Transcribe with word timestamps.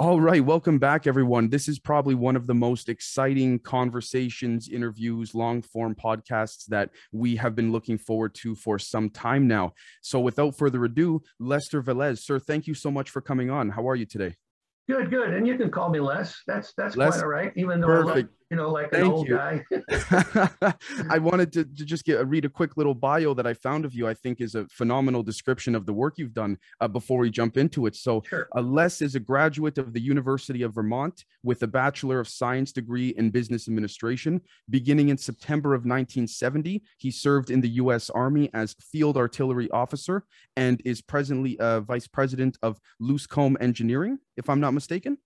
All 0.00 0.20
right, 0.20 0.44
welcome 0.44 0.80
back, 0.80 1.06
everyone. 1.06 1.50
This 1.50 1.68
is 1.68 1.78
probably 1.78 2.16
one 2.16 2.34
of 2.34 2.48
the 2.48 2.54
most 2.54 2.88
exciting 2.88 3.60
conversations, 3.60 4.68
interviews, 4.68 5.36
long 5.36 5.62
form 5.62 5.94
podcasts 5.94 6.66
that 6.66 6.90
we 7.12 7.36
have 7.36 7.54
been 7.54 7.70
looking 7.70 7.96
forward 7.96 8.34
to 8.42 8.56
for 8.56 8.76
some 8.76 9.08
time 9.08 9.46
now. 9.46 9.72
So, 10.02 10.18
without 10.18 10.56
further 10.56 10.84
ado, 10.84 11.22
Lester 11.38 11.80
Velez, 11.80 12.18
sir, 12.18 12.40
thank 12.40 12.66
you 12.66 12.74
so 12.74 12.90
much 12.90 13.10
for 13.10 13.20
coming 13.20 13.50
on. 13.50 13.70
How 13.70 13.88
are 13.88 13.94
you 13.94 14.04
today? 14.04 14.34
Good, 14.88 15.10
good. 15.10 15.32
And 15.32 15.46
you 15.46 15.56
can 15.56 15.70
call 15.70 15.90
me 15.90 16.00
Les. 16.00 16.42
That's 16.44 16.74
that's 16.76 16.96
Les? 16.96 17.10
quite 17.10 17.22
all 17.22 17.28
right. 17.28 17.52
Even 17.54 17.80
though 17.80 17.86
Perfect. 17.86 18.34
You 18.54 18.60
know, 18.60 18.70
like 18.70 18.92
an 18.92 19.00
Thank 19.00 19.12
old 19.12 19.26
you. 19.26 19.34
guy. 19.34 19.64
I 21.10 21.18
wanted 21.18 21.52
to, 21.54 21.64
to 21.64 21.84
just 21.84 22.04
get 22.04 22.24
read 22.24 22.44
a 22.44 22.48
quick 22.48 22.76
little 22.76 22.94
bio 22.94 23.34
that 23.34 23.48
I 23.48 23.54
found 23.54 23.84
of 23.84 23.94
you. 23.94 24.06
I 24.06 24.14
think 24.14 24.40
is 24.40 24.54
a 24.54 24.64
phenomenal 24.68 25.24
description 25.24 25.74
of 25.74 25.86
the 25.86 25.92
work 25.92 26.18
you've 26.18 26.34
done. 26.34 26.56
Uh, 26.80 26.86
before 26.86 27.18
we 27.18 27.30
jump 27.30 27.56
into 27.56 27.86
it, 27.86 27.96
so 27.96 28.22
sure. 28.28 28.46
uh, 28.54 28.60
Les 28.60 29.02
is 29.02 29.16
a 29.16 29.20
graduate 29.20 29.76
of 29.76 29.92
the 29.92 30.00
University 30.00 30.62
of 30.62 30.72
Vermont 30.72 31.24
with 31.42 31.64
a 31.64 31.66
Bachelor 31.66 32.20
of 32.20 32.28
Science 32.28 32.70
degree 32.70 33.08
in 33.16 33.30
Business 33.30 33.66
Administration. 33.66 34.40
Beginning 34.70 35.08
in 35.08 35.18
September 35.18 35.74
of 35.74 35.80
1970, 35.80 36.80
he 36.98 37.10
served 37.10 37.50
in 37.50 37.60
the 37.60 37.70
U.S. 37.70 38.08
Army 38.08 38.50
as 38.54 38.76
Field 38.80 39.16
Artillery 39.16 39.68
Officer 39.72 40.26
and 40.56 40.80
is 40.84 41.02
presently 41.02 41.58
uh, 41.58 41.80
Vice 41.80 42.06
President 42.06 42.56
of 42.62 42.78
Loosecomb 43.02 43.56
Engineering, 43.60 44.20
if 44.36 44.48
I'm 44.48 44.60
not 44.60 44.74
mistaken. 44.74 45.18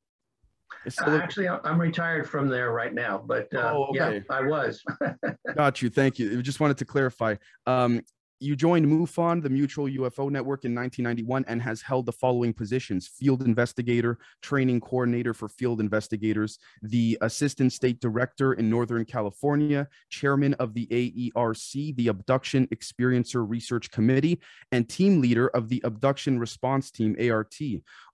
It's 0.84 0.96
still 0.96 1.16
Actually, 1.16 1.48
I'm 1.48 1.80
retired 1.80 2.28
from 2.28 2.48
there 2.48 2.72
right 2.72 2.94
now, 2.94 3.22
but 3.24 3.52
uh, 3.54 3.72
Oh, 3.74 3.90
yeah, 3.92 4.06
okay. 4.06 4.24
I 4.30 4.42
was. 4.42 4.82
Got 5.56 5.82
you. 5.82 5.90
Thank 5.90 6.18
you. 6.18 6.42
Just 6.42 6.60
wanted 6.60 6.78
to 6.78 6.84
clarify. 6.84 7.36
Um, 7.66 8.02
you 8.40 8.54
joined 8.54 8.86
MUFON, 8.86 9.42
the 9.42 9.50
Mutual 9.50 9.86
UFO 9.86 10.30
Network, 10.30 10.64
in 10.64 10.74
1991 10.74 11.44
and 11.48 11.60
has 11.60 11.82
held 11.82 12.06
the 12.06 12.12
following 12.12 12.52
positions 12.52 13.08
field 13.08 13.42
investigator, 13.42 14.18
training 14.42 14.80
coordinator 14.80 15.34
for 15.34 15.48
field 15.48 15.80
investigators, 15.80 16.58
the 16.82 17.18
assistant 17.20 17.72
state 17.72 18.00
director 18.00 18.52
in 18.52 18.70
Northern 18.70 19.04
California, 19.04 19.88
chairman 20.10 20.54
of 20.54 20.74
the 20.74 20.86
AERC, 20.86 21.96
the 21.96 22.08
Abduction 22.08 22.66
Experiencer 22.68 23.44
Research 23.48 23.90
Committee, 23.90 24.40
and 24.70 24.88
team 24.88 25.20
leader 25.20 25.48
of 25.48 25.68
the 25.68 25.80
Abduction 25.84 26.38
Response 26.38 26.90
Team, 26.90 27.16
ART. 27.20 27.56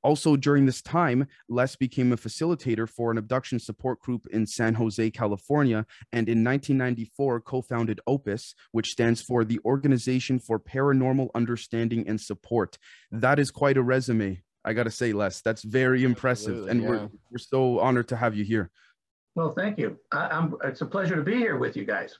Also, 0.05 0.37
during 0.37 0.67
this 0.67 0.83
time, 0.83 1.27
Les 1.49 1.75
became 1.75 2.13
a 2.13 2.17
facilitator 2.17 2.89
for 2.89 3.11
an 3.11 3.19
abduction 3.19 3.59
support 3.59 3.99
group 4.01 4.29
in 4.31 4.47
San 4.47 4.75
Jose, 4.75 5.11
California, 5.11 5.87
and 6.13 6.29
in 6.29 6.45
1994 6.45 7.41
co-founded 7.41 8.01
opus 8.07 8.55
which 8.73 8.93
stands 8.93 9.21
for 9.21 9.45
the 9.45 9.61
organization 9.65 10.39
for 10.39 10.59
paranormal 10.59 11.29
understanding 11.35 12.07
and 12.09 12.21
support 12.21 12.79
that 13.11 13.39
is 13.39 13.51
quite 13.51 13.77
a 13.77 13.83
resume 13.83 14.41
i 14.65 14.73
gotta 14.73 14.91
say 14.91 15.13
les 15.13 15.41
that's 15.41 15.63
very 15.63 16.05
impressive 16.05 16.69
Absolutely, 16.69 16.71
and 16.71 16.83
yeah. 16.83 16.89
we're, 16.89 17.09
we're 17.31 17.39
so 17.39 17.79
honored 17.81 18.09
to 18.09 18.17
have 18.17 18.35
you 18.35 18.45
here 18.45 18.71
well, 19.37 19.51
thank 19.51 19.79
you. 19.79 19.99
I, 20.13 20.29
I'm. 20.29 20.55
It's 20.63 20.81
a 20.81 20.87
pleasure 20.87 21.17
to 21.17 21.23
be 21.23 21.35
here 21.35 21.57
with 21.57 21.77
you 21.77 21.85
guys. 21.85 22.19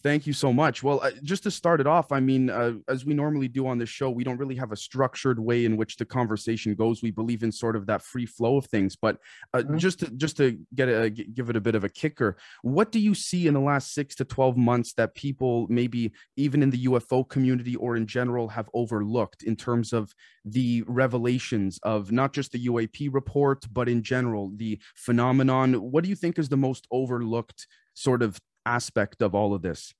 Thank 0.00 0.28
you 0.28 0.32
so 0.32 0.52
much. 0.52 0.84
Well, 0.84 1.00
uh, 1.02 1.10
just 1.24 1.42
to 1.42 1.50
start 1.50 1.80
it 1.80 1.88
off, 1.88 2.12
I 2.12 2.20
mean, 2.20 2.50
uh, 2.50 2.74
as 2.86 3.04
we 3.04 3.14
normally 3.14 3.48
do 3.48 3.66
on 3.66 3.78
this 3.78 3.88
show, 3.88 4.10
we 4.10 4.22
don't 4.22 4.38
really 4.38 4.54
have 4.54 4.70
a 4.70 4.76
structured 4.76 5.40
way 5.40 5.64
in 5.64 5.76
which 5.76 5.96
the 5.96 6.04
conversation 6.04 6.76
goes. 6.76 7.02
We 7.02 7.10
believe 7.10 7.42
in 7.42 7.50
sort 7.50 7.74
of 7.74 7.86
that 7.86 8.02
free 8.02 8.24
flow 8.24 8.58
of 8.58 8.66
things. 8.66 8.94
But 8.94 9.18
uh, 9.54 9.62
Mhm. 9.62 9.78
just 9.78 9.98
to 9.98 10.10
just 10.12 10.36
to 10.36 10.56
get 10.72 10.88
a 10.88 11.10
give 11.10 11.50
it 11.50 11.56
a 11.56 11.60
bit 11.60 11.74
of 11.74 11.82
a 11.82 11.88
kicker, 11.88 12.36
what 12.62 12.92
do 12.92 13.00
you 13.00 13.12
see 13.12 13.48
in 13.48 13.54
the 13.54 13.60
last 13.60 13.92
six 13.92 14.14
to 14.16 14.24
twelve 14.24 14.56
months 14.56 14.92
that 14.92 15.16
people 15.16 15.66
maybe 15.68 16.12
even 16.36 16.62
in 16.62 16.70
the 16.70 16.84
UFO 16.84 17.24
community 17.28 17.74
or 17.74 17.96
in 17.96 18.06
general 18.06 18.46
have 18.48 18.70
overlooked 18.74 19.42
in 19.42 19.56
terms 19.56 19.92
of 19.92 20.14
the 20.44 20.84
revelations 20.86 21.80
of 21.82 22.12
not 22.12 22.32
just 22.32 22.52
the 22.52 22.66
UAP 22.66 23.08
report, 23.12 23.66
but 23.72 23.88
in 23.88 24.04
general 24.04 24.52
the 24.54 24.78
phenomenon? 24.94 25.74
What 25.74 26.04
do 26.04 26.10
you 26.10 26.16
think 26.16 26.38
is 26.38 26.48
the 26.48 26.56
most 26.56 26.86
overlooked 26.92 27.66
sort 27.94 28.22
of 28.22 28.38
aspect 28.68 29.22
of 29.22 29.34
all 29.34 29.54
of 29.54 29.62
this? 29.62 29.94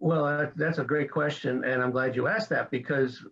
Well, 0.00 0.24
that, 0.26 0.56
that's 0.56 0.78
a 0.78 0.84
great 0.84 1.10
question, 1.10 1.64
and 1.64 1.82
I'm 1.82 1.90
glad 1.90 2.16
you 2.16 2.28
asked 2.28 2.48
that 2.50 2.70
because 2.70 3.24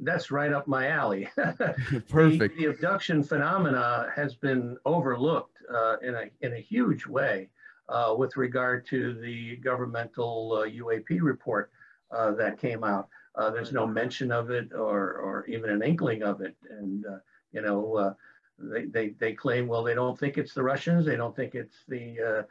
that's 0.00 0.30
right 0.30 0.52
up 0.52 0.66
my 0.68 0.88
alley. 0.88 1.28
The- 1.36 2.04
Perfect. 2.08 2.58
The, 2.58 2.66
abduction 2.66 3.22
phenomena 3.22 4.08
has 4.14 4.34
been 4.34 4.76
overlooked 4.84 5.56
uh, 5.72 5.96
in 6.02 6.14
a 6.14 6.24
in 6.42 6.52
a 6.54 6.60
huge 6.60 7.06
way 7.06 7.48
uh, 7.88 8.14
with 8.16 8.36
regard 8.36 8.86
to 8.86 9.14
the 9.14 9.56
governmental 9.56 10.60
uh, 10.60 10.68
UAP 10.68 11.20
report 11.22 11.70
uh, 12.16 12.32
that 12.32 12.60
came 12.60 12.84
out. 12.84 13.08
Uh, 13.34 13.50
there's 13.50 13.72
no 13.72 13.86
mention 13.86 14.30
of 14.30 14.50
it 14.50 14.72
or 14.72 15.00
or 15.26 15.46
even 15.46 15.70
an 15.70 15.82
inkling 15.82 16.22
of 16.22 16.40
it, 16.40 16.54
and 16.70 17.04
uh, 17.06 17.18
you 17.52 17.62
know. 17.62 17.96
Uh, 17.96 18.14
they, 18.58 18.86
they, 18.86 19.08
they 19.20 19.32
claim, 19.34 19.66
well, 19.68 19.82
they 19.82 19.92
don't 19.92 20.18
think 20.18 20.38
it's 20.38 20.54
the 20.54 20.62
Russians, 20.62 21.04
they 21.04 21.16
don't 21.16 21.36
think 21.36 21.54
it's 21.54 21.84
the 21.88 22.16
uh, 22.20 22.26
uh, 22.30 22.42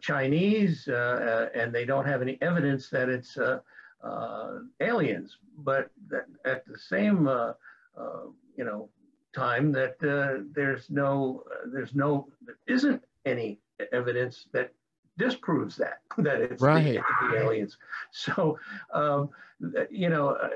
Chinese, 0.00 0.88
uh, 0.88 1.48
uh, 1.54 1.58
and 1.58 1.72
they 1.72 1.84
don't 1.84 2.06
have 2.06 2.22
any 2.22 2.38
evidence 2.40 2.88
that 2.90 3.08
it's 3.08 3.36
uh, 3.36 3.60
uh, 4.02 4.58
aliens. 4.80 5.36
But 5.58 5.90
that, 6.08 6.26
at 6.44 6.66
the 6.66 6.78
same, 6.78 7.28
uh, 7.28 7.52
uh, 7.96 8.22
you 8.56 8.64
know, 8.64 8.88
time 9.34 9.72
that 9.72 9.96
uh, 10.02 10.42
there's 10.54 10.90
no, 10.90 11.44
uh, 11.52 11.68
there's 11.72 11.94
no, 11.94 12.28
there 12.44 12.56
isn't 12.66 13.02
any 13.24 13.60
evidence 13.92 14.46
that 14.52 14.72
disproves 15.18 15.76
that 15.76 16.00
that 16.18 16.40
it's 16.40 16.60
the- 16.62 16.66
Right. 16.66 16.86
it's 16.86 17.04
the, 17.30 17.36
aliens. 17.38 17.76
So, 18.12 18.58
um, 18.92 19.30
you 19.90 20.08
know, 20.08 20.30
uh, 20.30 20.48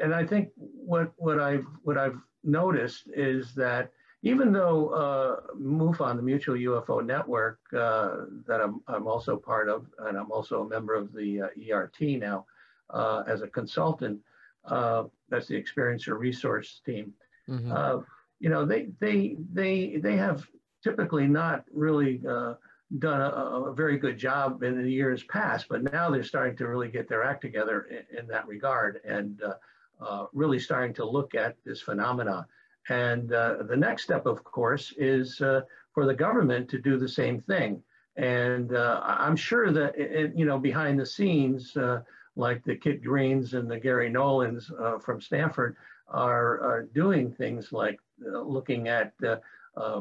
and 0.00 0.14
I 0.14 0.26
think 0.26 0.50
what 0.56 1.12
what 1.16 1.38
I've 1.38 1.66
what 1.82 1.96
I've 1.98 2.18
noticed 2.42 3.04
is 3.14 3.54
that 3.54 3.90
even 4.22 4.52
though 4.52 4.88
uh, 4.88 5.54
MUFON, 5.58 6.16
the 6.16 6.22
Mutual 6.22 6.56
UFO 6.56 7.04
Network, 7.04 7.58
uh, 7.72 8.26
that 8.46 8.60
I'm, 8.60 8.80
I'm 8.86 9.06
also 9.06 9.36
part 9.36 9.68
of, 9.68 9.86
and 10.00 10.18
I'm 10.18 10.30
also 10.30 10.62
a 10.62 10.68
member 10.68 10.94
of 10.94 11.12
the 11.12 11.42
uh, 11.42 11.74
ERT 11.74 12.00
now 12.18 12.44
uh, 12.90 13.22
as 13.26 13.42
a 13.42 13.48
consultant, 13.48 14.20
uh, 14.66 15.04
that's 15.28 15.46
the 15.46 15.60
Experiencer 15.60 16.18
Resource 16.18 16.80
Team. 16.84 17.12
Mhm. 17.48 17.72
Uh, 17.72 18.02
you 18.40 18.48
know, 18.48 18.64
they 18.64 18.88
they 19.00 19.36
they 19.52 19.96
they 19.96 20.16
have 20.16 20.46
typically 20.82 21.26
not 21.26 21.64
really 21.72 22.22
uh, 22.26 22.54
done 22.98 23.20
a, 23.20 23.24
a 23.70 23.74
very 23.74 23.98
good 23.98 24.18
job 24.18 24.62
in 24.62 24.82
the 24.82 24.90
years 24.90 25.22
past, 25.24 25.66
but 25.68 25.82
now 25.82 26.10
they're 26.10 26.22
starting 26.22 26.56
to 26.56 26.66
really 26.66 26.88
get 26.88 27.08
their 27.08 27.22
act 27.22 27.42
together 27.42 27.82
in, 27.82 28.18
in 28.18 28.26
that 28.26 28.46
regard 28.46 29.00
and 29.04 29.42
uh, 29.42 29.54
uh, 30.00 30.26
really 30.32 30.58
starting 30.58 30.94
to 30.94 31.04
look 31.04 31.34
at 31.34 31.56
this 31.64 31.80
phenomena. 31.82 32.46
And 32.88 33.32
uh, 33.32 33.62
the 33.68 33.76
next 33.76 34.04
step, 34.04 34.26
of 34.26 34.42
course, 34.42 34.92
is 34.96 35.40
uh, 35.40 35.62
for 35.92 36.06
the 36.06 36.14
government 36.14 36.68
to 36.70 36.80
do 36.80 36.98
the 36.98 37.08
same 37.08 37.40
thing. 37.40 37.82
And 38.16 38.74
uh, 38.74 39.00
I'm 39.04 39.36
sure 39.36 39.70
that, 39.72 39.96
it, 39.96 40.32
you 40.34 40.44
know, 40.44 40.58
behind 40.58 40.98
the 40.98 41.06
scenes, 41.06 41.76
uh, 41.76 42.00
like 42.36 42.64
the 42.64 42.76
Kit 42.76 43.04
Greens 43.04 43.54
and 43.54 43.70
the 43.70 43.78
Garry 43.78 44.08
Nolans 44.10 44.70
uh, 44.80 44.98
from 44.98 45.20
Stanford 45.20 45.76
are, 46.08 46.60
are 46.60 46.88
doing 46.94 47.32
things 47.32 47.72
like 47.72 48.00
uh, 48.26 48.40
looking 48.40 48.88
at 48.88 49.12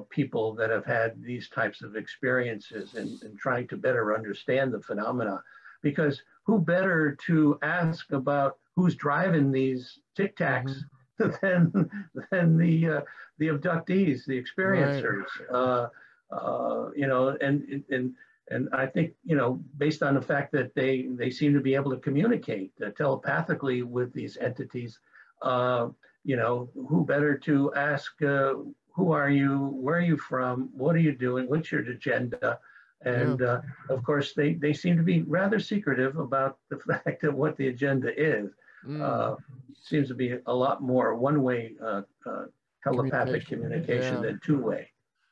people 0.09 0.53
that 0.55 0.69
have 0.69 0.85
had 0.85 1.21
these 1.21 1.47
types 1.49 1.81
of 1.81 1.95
experiences 1.95 2.95
and, 2.95 3.21
and 3.23 3.37
trying 3.37 3.67
to 3.67 3.77
better 3.77 4.15
understand 4.15 4.73
the 4.73 4.81
phenomena. 4.81 5.41
Because 5.81 6.21
who 6.43 6.59
better 6.59 7.15
to 7.27 7.59
ask 7.61 8.11
about 8.11 8.57
who's 8.75 8.95
driving 8.95 9.51
these 9.51 9.99
tic 10.15 10.35
tacs 10.35 10.83
than 11.41 11.89
than 12.31 12.57
the 12.57 12.89
uh, 12.89 13.01
the 13.37 13.47
abductees, 13.47 14.25
the 14.25 14.41
experiencers. 14.41 15.25
Uh, 15.51 15.87
uh, 16.31 16.89
you 16.95 17.07
know, 17.07 17.37
and 17.41 17.83
and 17.89 18.13
and 18.49 18.69
I 18.73 18.85
think 18.85 19.13
you 19.25 19.35
know, 19.35 19.61
based 19.77 20.03
on 20.03 20.15
the 20.15 20.21
fact 20.21 20.51
that 20.53 20.73
they 20.75 21.07
they 21.11 21.29
seem 21.29 21.53
to 21.53 21.59
be 21.59 21.75
able 21.75 21.91
to 21.91 21.97
communicate 21.97 22.71
uh, 22.85 22.89
telepathically 22.91 23.83
with 23.83 24.13
these 24.13 24.37
entities, 24.37 24.99
uh, 25.41 25.89
you 26.23 26.35
know, 26.35 26.69
who 26.87 27.05
better 27.05 27.37
to 27.39 27.73
ask? 27.73 28.21
Uh, 28.21 28.53
who 28.93 29.11
are 29.11 29.29
you? 29.29 29.57
Where 29.73 29.97
are 29.97 30.01
you 30.01 30.17
from? 30.17 30.69
What 30.73 30.95
are 30.95 30.99
you 30.99 31.13
doing? 31.13 31.47
What's 31.47 31.71
your 31.71 31.81
agenda? 31.81 32.59
And 33.05 33.41
uh, 33.41 33.61
of 33.89 34.03
course, 34.03 34.33
they, 34.33 34.55
they 34.55 34.73
seem 34.73 34.97
to 34.97 35.03
be 35.03 35.21
rather 35.21 35.57
secretive 35.57 36.17
about 36.17 36.57
the 36.69 36.77
fact 37.03 37.23
of 37.23 37.35
what 37.35 37.55
the 37.55 37.69
agenda 37.69 38.11
is 38.19 38.51
Mm. 38.87 39.01
uh, 39.01 39.35
seems 39.81 40.07
to 40.09 40.13
be 40.15 40.35
a 40.45 40.53
lot 40.53 40.81
more 40.81 41.15
one-way 41.15 41.73
uh, 41.81 42.01
uh, 42.25 42.45
telepathic 42.83 43.45
Communication, 43.45 43.45
communication 43.47 44.15
yeah. 44.15 44.21
than 44.21 44.39
two-way. 44.45 44.89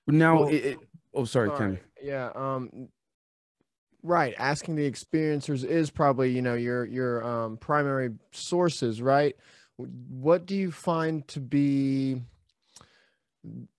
Now, 0.08 0.40
Well, 0.42 0.48
it, 0.50 0.66
it- 0.66 0.80
oh, 1.14 1.26
sorry, 1.26 1.50
Sorry. 1.50 1.60
Kenny. 1.60 1.80
Yeah. 2.02 2.32
Um. 2.36 2.90
Right. 4.04 4.34
Asking 4.38 4.76
the 4.76 4.90
experiencers 4.90 5.66
is 5.66 5.90
probably 5.90 6.32
you 6.32 6.42
know 6.42 6.54
your 6.54 6.86
your 6.86 7.24
um, 7.28 7.58
primary 7.58 8.12
sources, 8.32 9.02
right? 9.02 9.36
What 9.76 10.46
do 10.46 10.56
you 10.56 10.72
find 10.72 11.28
to 11.30 11.40
be 11.40 12.22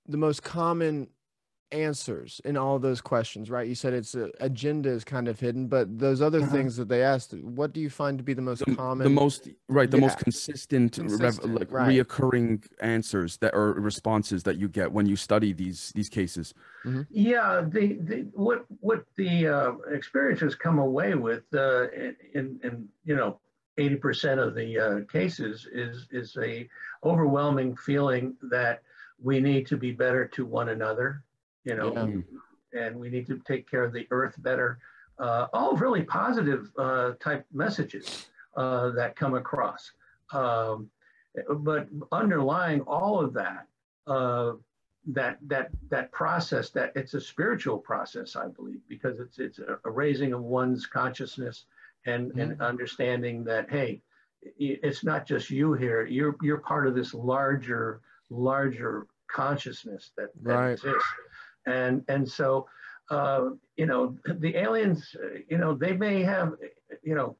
the 0.06 0.16
most 0.16 0.42
common 0.42 1.08
answers 1.72 2.40
in 2.44 2.56
all 2.56 2.78
those 2.78 3.00
questions, 3.00 3.50
right? 3.50 3.68
You 3.68 3.74
said 3.74 3.92
it's 3.92 4.14
a, 4.14 4.30
agenda 4.40 4.88
is 4.88 5.04
kind 5.04 5.28
of 5.28 5.38
hidden, 5.38 5.66
but 5.66 5.98
those 5.98 6.22
other 6.22 6.40
Uh-huh. 6.40 6.50
things 6.50 6.76
that 6.76 6.88
they 6.88 7.02
asked, 7.02 7.34
what 7.34 7.72
do 7.72 7.80
you 7.80 7.90
find 7.90 8.18
to 8.18 8.24
be 8.24 8.34
the 8.34 8.42
most 8.42 8.64
the, 8.64 8.74
common? 8.74 9.04
the 9.04 9.10
most 9.10 9.48
right 9.68 9.90
the 9.90 9.98
most 9.98 10.18
Yeah. 10.18 10.24
consistent, 10.24 10.98
rev- 10.98 11.08
Consistent, 11.10 11.54
like 11.58 11.70
right. 11.70 11.88
reoccurring 11.88 12.66
answers 12.80 13.36
that 13.38 13.54
are 13.54 13.72
responses 13.74 14.42
that 14.44 14.56
you 14.56 14.68
get 14.68 14.90
when 14.92 15.06
you 15.06 15.16
study 15.16 15.52
these 15.52 15.92
these 15.94 16.08
cases 16.08 16.54
Yeah, 17.10 17.62
the, 17.68 17.98
the 18.08 18.18
what 18.32 18.64
what 18.80 19.04
the 19.16 19.46
uh, 19.48 19.72
experiencers 19.92 20.58
come 20.58 20.78
away 20.78 21.14
with 21.14 21.44
uh, 21.54 21.88
in 22.34 22.58
in 22.62 22.88
you 23.04 23.14
know 23.16 23.40
eighty 23.76 23.96
percent 23.96 24.40
of 24.40 24.54
the 24.54 24.78
uh, 24.78 25.00
cases 25.12 25.66
is 25.72 26.08
is 26.10 26.36
a 26.40 26.68
overwhelming 27.04 27.76
feeling 27.76 28.36
that 28.50 28.82
we 29.20 29.40
need 29.40 29.66
to 29.66 29.76
be 29.76 29.90
better 29.92 30.24
to 30.26 30.46
one 30.46 30.68
another, 30.70 31.24
you 31.64 31.74
know, 31.74 31.94
Yeah. 32.72 32.80
and 32.86 32.98
we 32.98 33.08
need 33.08 33.26
to 33.26 33.38
take 33.40 33.68
care 33.70 33.84
of 33.84 33.92
the 33.92 34.06
earth 34.10 34.34
better. 34.42 34.78
Uh, 35.18 35.48
all 35.52 35.76
really 35.76 36.02
positive 36.02 36.70
uh, 36.78 37.12
type 37.20 37.44
messages 37.52 38.28
uh, 38.56 38.90
that 38.90 39.16
come 39.16 39.34
across. 39.34 39.90
Um, 40.32 40.90
but 41.60 41.88
underlying 42.12 42.80
all 42.82 43.20
of 43.20 43.32
that, 43.34 43.66
uh, 44.06 44.52
that 45.06 45.38
that 45.42 45.70
that 45.88 46.12
process, 46.12 46.70
that 46.70 46.92
it's 46.94 47.14
a 47.14 47.20
spiritual 47.20 47.78
process, 47.78 48.36
I 48.36 48.48
believe, 48.48 48.80
because 48.88 49.18
it's 49.20 49.38
it's 49.38 49.58
a, 49.58 49.78
a 49.84 49.90
raising 49.90 50.32
of 50.32 50.42
one's 50.42 50.86
consciousness 50.86 51.64
and 52.06 52.32
and 52.38 52.60
understanding 52.60 53.42
that 53.44 53.70
hey, 53.70 54.02
it's 54.58 55.02
not 55.04 55.26
just 55.26 55.50
you 55.50 55.72
here. 55.72 56.06
You're 56.06 56.36
you're 56.42 56.58
part 56.58 56.86
of 56.86 56.94
this 56.94 57.14
larger 57.14 58.00
larger 58.30 59.06
consciousness 59.28 60.10
that, 60.16 60.30
that 60.42 60.54
Right. 60.54 60.70
exists, 60.72 61.04
and 61.68 62.04
and 62.08 62.28
so 62.28 62.66
uh, 63.10 63.50
you 63.76 63.86
know 63.86 64.16
the 64.26 64.56
aliens, 64.56 65.14
you 65.48 65.58
know 65.58 65.74
they 65.74 65.92
may 65.92 66.22
have 66.22 66.54
you 67.02 67.14
know 67.14 67.36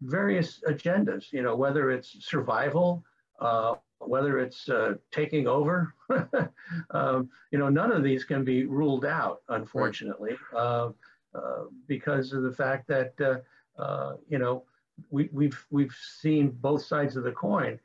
various 0.00 0.60
agendas. 0.68 1.32
You 1.32 1.42
know 1.42 1.56
whether 1.56 1.90
it's 1.90 2.16
survival. 2.20 3.04
Uh, 3.40 3.74
whether 4.06 4.38
it's 4.38 4.68
uh, 4.68 4.94
taking 5.10 5.46
over, 5.46 5.94
um, 6.90 7.28
you 7.50 7.58
know, 7.58 7.68
none 7.68 7.92
of 7.92 8.02
these 8.02 8.24
can 8.24 8.44
be 8.44 8.64
ruled 8.64 9.04
out, 9.04 9.42
unfortunately, 9.48 10.36
uh, 10.54 10.90
uh, 11.34 11.64
because 11.86 12.32
of 12.32 12.42
the 12.42 12.52
fact 12.52 12.88
that, 12.88 13.12
uh, 13.20 13.80
uh, 13.80 14.16
you 14.28 14.38
know, 14.38 14.64
we, 15.10 15.28
we've, 15.32 15.64
we've 15.70 15.96
seen 16.20 16.50
both 16.50 16.84
sides 16.84 17.16
of 17.16 17.24
the 17.24 17.32
coin. 17.32 17.78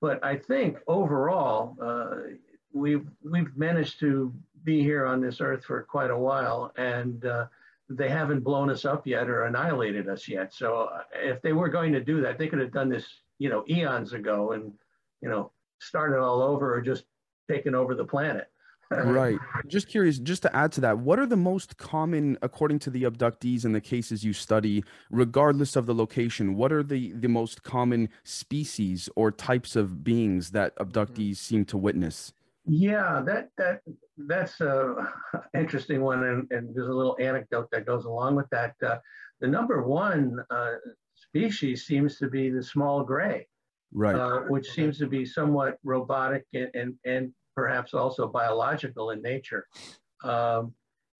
But 0.00 0.22
I 0.24 0.36
think 0.36 0.78
overall, 0.86 1.76
uh, 1.80 2.16
we've, 2.72 3.06
we've 3.22 3.56
managed 3.56 4.00
to 4.00 4.32
be 4.64 4.82
here 4.82 5.06
on 5.06 5.20
this 5.20 5.40
earth 5.40 5.64
for 5.64 5.82
quite 5.82 6.10
a 6.10 6.16
while, 6.16 6.72
and 6.76 7.24
uh, 7.24 7.46
they 7.88 8.08
haven't 8.08 8.40
blown 8.40 8.70
us 8.70 8.84
up 8.84 9.06
yet 9.06 9.28
or 9.28 9.44
annihilated 9.44 10.08
us 10.08 10.28
yet. 10.28 10.54
So 10.54 10.90
uh, 10.94 11.02
if 11.14 11.42
they 11.42 11.52
were 11.52 11.68
going 11.68 11.92
to 11.92 12.00
do 12.00 12.20
that, 12.22 12.38
they 12.38 12.48
could 12.48 12.60
have 12.60 12.72
done 12.72 12.88
this, 12.88 13.06
you 13.38 13.48
know, 13.48 13.64
eons 13.68 14.12
ago 14.12 14.52
and, 14.52 14.72
you 15.20 15.28
know, 15.28 15.50
started 15.80 16.20
all 16.20 16.42
over 16.42 16.74
or 16.74 16.80
just 16.80 17.04
taken 17.48 17.74
over 17.74 17.94
the 17.94 18.04
planet. 18.04 18.48
right 19.04 19.38
just 19.68 19.86
curious 19.86 20.18
just 20.18 20.42
to 20.42 20.56
add 20.56 20.72
to 20.72 20.80
that 20.80 20.98
what 20.98 21.16
are 21.20 21.26
the 21.26 21.36
most 21.36 21.76
common 21.76 22.36
according 22.42 22.76
to 22.76 22.90
the 22.90 23.04
abductees 23.04 23.64
and 23.64 23.72
the 23.72 23.80
cases 23.80 24.24
you 24.24 24.32
study 24.32 24.82
regardless 25.10 25.76
of 25.76 25.86
the 25.86 25.94
location 25.94 26.56
what 26.56 26.72
are 26.72 26.82
the 26.82 27.12
the 27.12 27.28
most 27.28 27.62
common 27.62 28.08
species 28.24 29.08
or 29.14 29.30
types 29.30 29.76
of 29.76 30.02
beings 30.02 30.50
that 30.50 30.74
abductees 30.74 31.36
seem 31.36 31.64
to 31.64 31.76
witness 31.76 32.32
Yeah, 32.66 33.22
that 33.26 33.50
that 33.56 33.82
that's 34.26 34.60
a 34.60 34.94
interesting 35.54 36.02
one, 36.02 36.24
and, 36.24 36.50
and 36.50 36.74
there's 36.74 36.88
a 36.88 36.92
little 36.92 37.16
anecdote 37.20 37.68
that 37.72 37.86
goes 37.86 38.04
along 38.04 38.36
with 38.36 38.48
that. 38.50 38.74
Uh, 38.84 38.98
the 39.40 39.46
number 39.46 39.82
one 39.82 40.38
uh, 40.50 40.72
species 41.14 41.86
seems 41.86 42.18
to 42.18 42.28
be 42.28 42.50
the 42.50 42.62
small 42.62 43.02
gray, 43.02 43.46
right 43.92 44.16
uh, 44.16 44.40
which 44.48 44.70
seems 44.70 44.98
to 44.98 45.06
be 45.06 45.24
somewhat 45.24 45.78
robotic 45.84 46.44
and, 46.54 46.70
and 46.74 46.94
and 47.04 47.32
perhaps 47.54 47.94
also 47.94 48.28
biological 48.28 49.10
in 49.10 49.22
nature. 49.22 49.66
Um, 50.22 50.74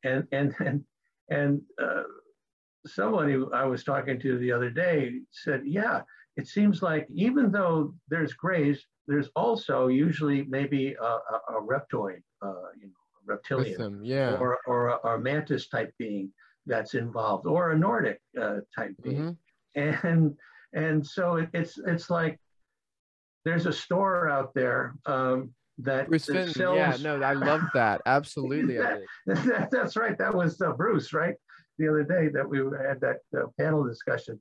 and 0.04 0.26
and 0.32 0.54
and 0.60 0.84
and 1.30 1.62
uh, 1.82 2.02
somebody 2.86 3.36
I 3.52 3.64
was 3.64 3.84
talking 3.84 4.18
to 4.20 4.38
the 4.38 4.52
other 4.52 4.70
day 4.70 5.20
said, 5.30 5.62
yeah, 5.64 6.02
it 6.36 6.46
seems 6.46 6.82
like 6.82 7.06
even 7.12 7.50
though 7.50 7.94
there's 8.08 8.32
grays, 8.32 8.84
there's 9.06 9.28
also 9.36 9.88
usually 9.88 10.44
maybe 10.48 10.94
a, 11.00 11.04
a, 11.04 11.40
a 11.58 11.62
reptoid, 11.62 12.22
uh, 12.42 12.70
you 12.80 12.86
know, 12.88 12.92
a 13.18 13.32
reptilian. 13.32 14.04
Yeah. 14.04 14.36
or 14.38 14.58
or 14.66 14.88
a, 14.88 14.94
or 14.96 15.14
a 15.14 15.20
mantis 15.20 15.68
type 15.68 15.92
being 15.98 16.32
that's 16.66 16.94
involved, 16.94 17.46
or 17.46 17.70
a 17.72 17.78
Nordic 17.78 18.20
uh, 18.40 18.58
type 18.76 18.94
being, 19.02 19.36
Mhm. 19.76 20.04
and 20.04 20.36
and 20.72 21.06
so 21.06 21.36
it, 21.36 21.48
it's 21.54 21.78
it's 21.86 22.10
like 22.10 22.38
there's 23.44 23.66
a 23.66 23.72
store 23.72 24.28
out 24.28 24.52
there 24.54 24.94
um, 25.06 25.52
that, 25.78 26.08
Bruce 26.08 26.26
that 26.26 26.50
sells. 26.50 26.76
Yeah, 26.76 26.96
no, 27.00 27.22
I 27.22 27.32
love 27.32 27.62
that. 27.74 28.02
Absolutely. 28.06 28.78
I 28.80 29.00
That- 29.26 29.70
that's 29.70 29.96
right. 29.96 30.16
That 30.18 30.34
was 30.34 30.60
uh, 30.60 30.72
Bruce, 30.72 31.12
right? 31.14 31.34
The 31.78 31.88
other 31.88 32.04
day 32.04 32.28
that 32.28 32.46
we 32.48 32.58
had 32.58 33.00
that 33.00 33.16
uh, 33.36 33.46
panel 33.58 33.82
discussion. 33.84 34.38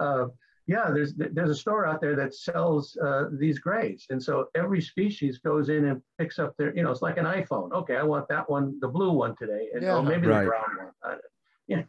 Uh, 0.00 0.28
yeah, 0.68 0.90
there's 0.90 1.14
there's 1.14 1.50
a 1.50 1.54
store 1.54 1.86
out 1.86 2.00
there 2.00 2.14
that 2.14 2.34
sells 2.34 2.94
uh, 2.98 3.30
these 3.32 3.58
grays, 3.58 4.06
and 4.10 4.22
so 4.22 4.48
every 4.54 4.82
species 4.82 5.38
goes 5.38 5.70
in 5.70 5.86
and 5.86 6.02
picks 6.18 6.38
up 6.38 6.54
their, 6.58 6.76
you 6.76 6.82
know, 6.82 6.90
it's 6.90 7.00
like 7.00 7.16
an 7.16 7.24
iPhone. 7.24 7.72
Okay, 7.72 7.96
I 7.96 8.02
want 8.02 8.28
that 8.28 8.48
one, 8.50 8.78
the 8.80 8.88
blue 8.88 9.12
one 9.12 9.34
today, 9.36 9.68
and 9.74 9.82
oh, 9.86 10.02
maybe 10.02 10.26
Right. 10.26 10.44
the 10.44 10.50
brown 10.50 10.90
one. 11.02 11.18
Yeah, 11.66 11.82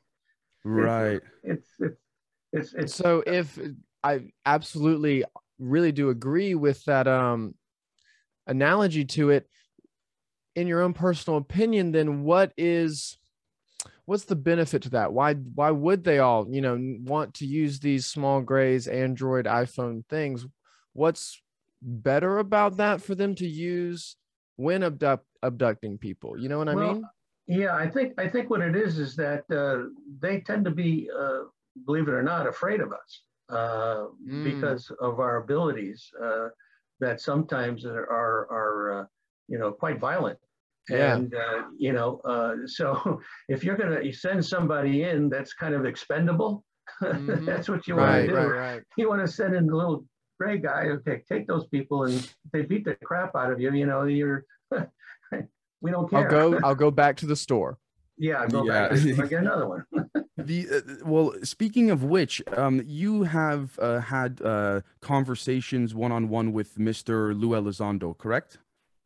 right 0.63 1.21
it's 1.43 1.67
it's 1.79 1.97
it's 2.51 2.73
it's 2.73 2.95
so 2.95 3.23
if 3.25 3.57
I 4.03 4.31
absolutely 4.45 5.25
really 5.57 5.91
do 5.91 6.09
agree 6.09 6.55
with 6.55 6.83
that 6.85 7.07
um 7.07 7.55
analogy 8.47 9.05
to 9.05 9.29
it 9.29 9.47
in 10.55 10.67
your 10.67 10.81
own 10.81 10.93
personal 10.93 11.37
opinion 11.37 11.91
then 11.91 12.23
what 12.23 12.51
is 12.57 13.17
what's 14.09 14.25
the 14.25 14.35
benefit 14.35 14.81
to 14.81 14.89
that 14.89 15.13
why 15.13 15.35
why 15.59 15.69
would 15.69 16.03
they 16.03 16.17
all 16.17 16.47
you 16.49 16.61
know 16.61 16.75
want 17.13 17.31
to 17.35 17.45
use 17.45 17.79
these 17.79 18.07
small 18.07 18.41
grays 18.41 18.87
android 18.87 19.45
iphone 19.45 20.03
things 20.07 20.47
what's 20.93 21.39
better 21.81 22.39
about 22.39 22.77
that 22.77 23.01
for 23.03 23.13
them 23.13 23.35
to 23.35 23.47
use 23.47 24.15
when 24.55 24.81
abduct 24.83 25.25
abducting 25.43 25.95
people 25.99 26.31
you 26.39 26.49
know 26.49 26.57
what 26.57 26.69
i 26.69 26.73
Well, 26.73 26.93
mean 26.93 27.05
Yeah, 27.61 27.75
I 27.83 27.87
think 27.95 28.09
I 28.23 28.27
think 28.33 28.49
what 28.49 28.61
it 28.69 28.75
is 28.85 28.93
is 29.05 29.15
that 29.25 29.43
uh, 29.61 29.89
they 30.23 30.35
tend 30.49 30.63
to 30.69 30.73
be, 30.83 31.09
uh, 31.21 31.41
believe 31.87 32.07
it 32.07 32.13
or 32.13 32.21
not, 32.33 32.45
afraid 32.55 32.79
of 32.85 32.89
us 33.01 33.11
uh, 33.59 34.01
Mm. 34.27 34.43
because 34.49 34.83
of 35.07 35.13
our 35.25 35.35
abilities 35.43 35.99
uh, 36.25 36.47
that 37.03 37.17
sometimes 37.29 37.79
are 37.85 38.05
are, 38.21 38.37
are 38.59 38.75
uh, 38.97 39.05
you 39.51 39.57
know 39.61 39.71
quite 39.83 39.99
violent. 40.09 40.39
Yeah. 40.89 41.15
And 41.15 41.33
uh, 41.33 41.63
you 41.77 41.93
know, 41.93 42.19
uh, 42.25 42.55
so 42.65 43.19
if 43.47 43.63
you're 43.63 43.77
gonna 43.77 44.11
send 44.13 44.45
somebody 44.45 45.03
in 45.03 45.29
that's 45.29 45.53
kind 45.53 45.73
of 45.73 45.85
expendable, 45.85 46.63
Mhm. 47.01 47.45
that's 47.45 47.69
what 47.69 47.87
you 47.87 47.95
want 47.95 48.07
right 48.09 48.21
to 48.21 48.27
do. 48.27 48.35
right 48.35 48.47
right 48.71 48.81
You 48.97 49.09
want 49.09 49.21
to 49.25 49.31
send 49.31 49.55
in 49.55 49.67
the 49.67 49.75
little 49.75 50.05
gray 50.39 50.57
guy. 50.57 50.85
Okay, 50.97 51.21
take 51.31 51.47
those 51.47 51.67
people 51.67 52.05
and 52.05 52.17
they 52.51 52.61
beat 52.63 52.83
the 52.85 52.95
crap 53.03 53.35
out 53.35 53.51
of 53.51 53.59
you. 53.59 53.71
You 53.73 53.85
know, 53.85 54.03
you're. 54.03 54.45
we 55.81 55.91
don't 55.91 56.09
care. 56.09 56.19
i'll 56.25 56.51
go 56.51 56.59
i'll 56.63 56.75
go 56.75 56.91
back 56.91 57.15
to 57.17 57.25
the 57.25 57.35
store 57.35 57.77
Yeah, 58.17 58.41
I'll 58.41 58.49
go 58.49 58.65
Yeah. 58.65 58.89
back 58.89 58.97
and 58.99 59.29
get 59.29 59.39
another 59.47 59.67
one. 59.73 59.83
The 60.49 60.59
uh, 60.75 60.81
well, 61.05 61.33
speaking 61.43 61.89
of 61.91 62.03
which, 62.03 62.41
um, 62.63 62.81
you 62.85 63.23
have 63.23 63.79
uh, 63.79 63.99
had 64.01 64.41
uh, 64.41 64.81
conversations 65.01 65.93
one 65.95 66.11
on 66.17 66.27
one 66.29 66.51
with 66.51 66.75
Mr. 66.77 67.15
Lou 67.39 67.49
Elizondo, 67.59 68.17
correct? 68.17 68.57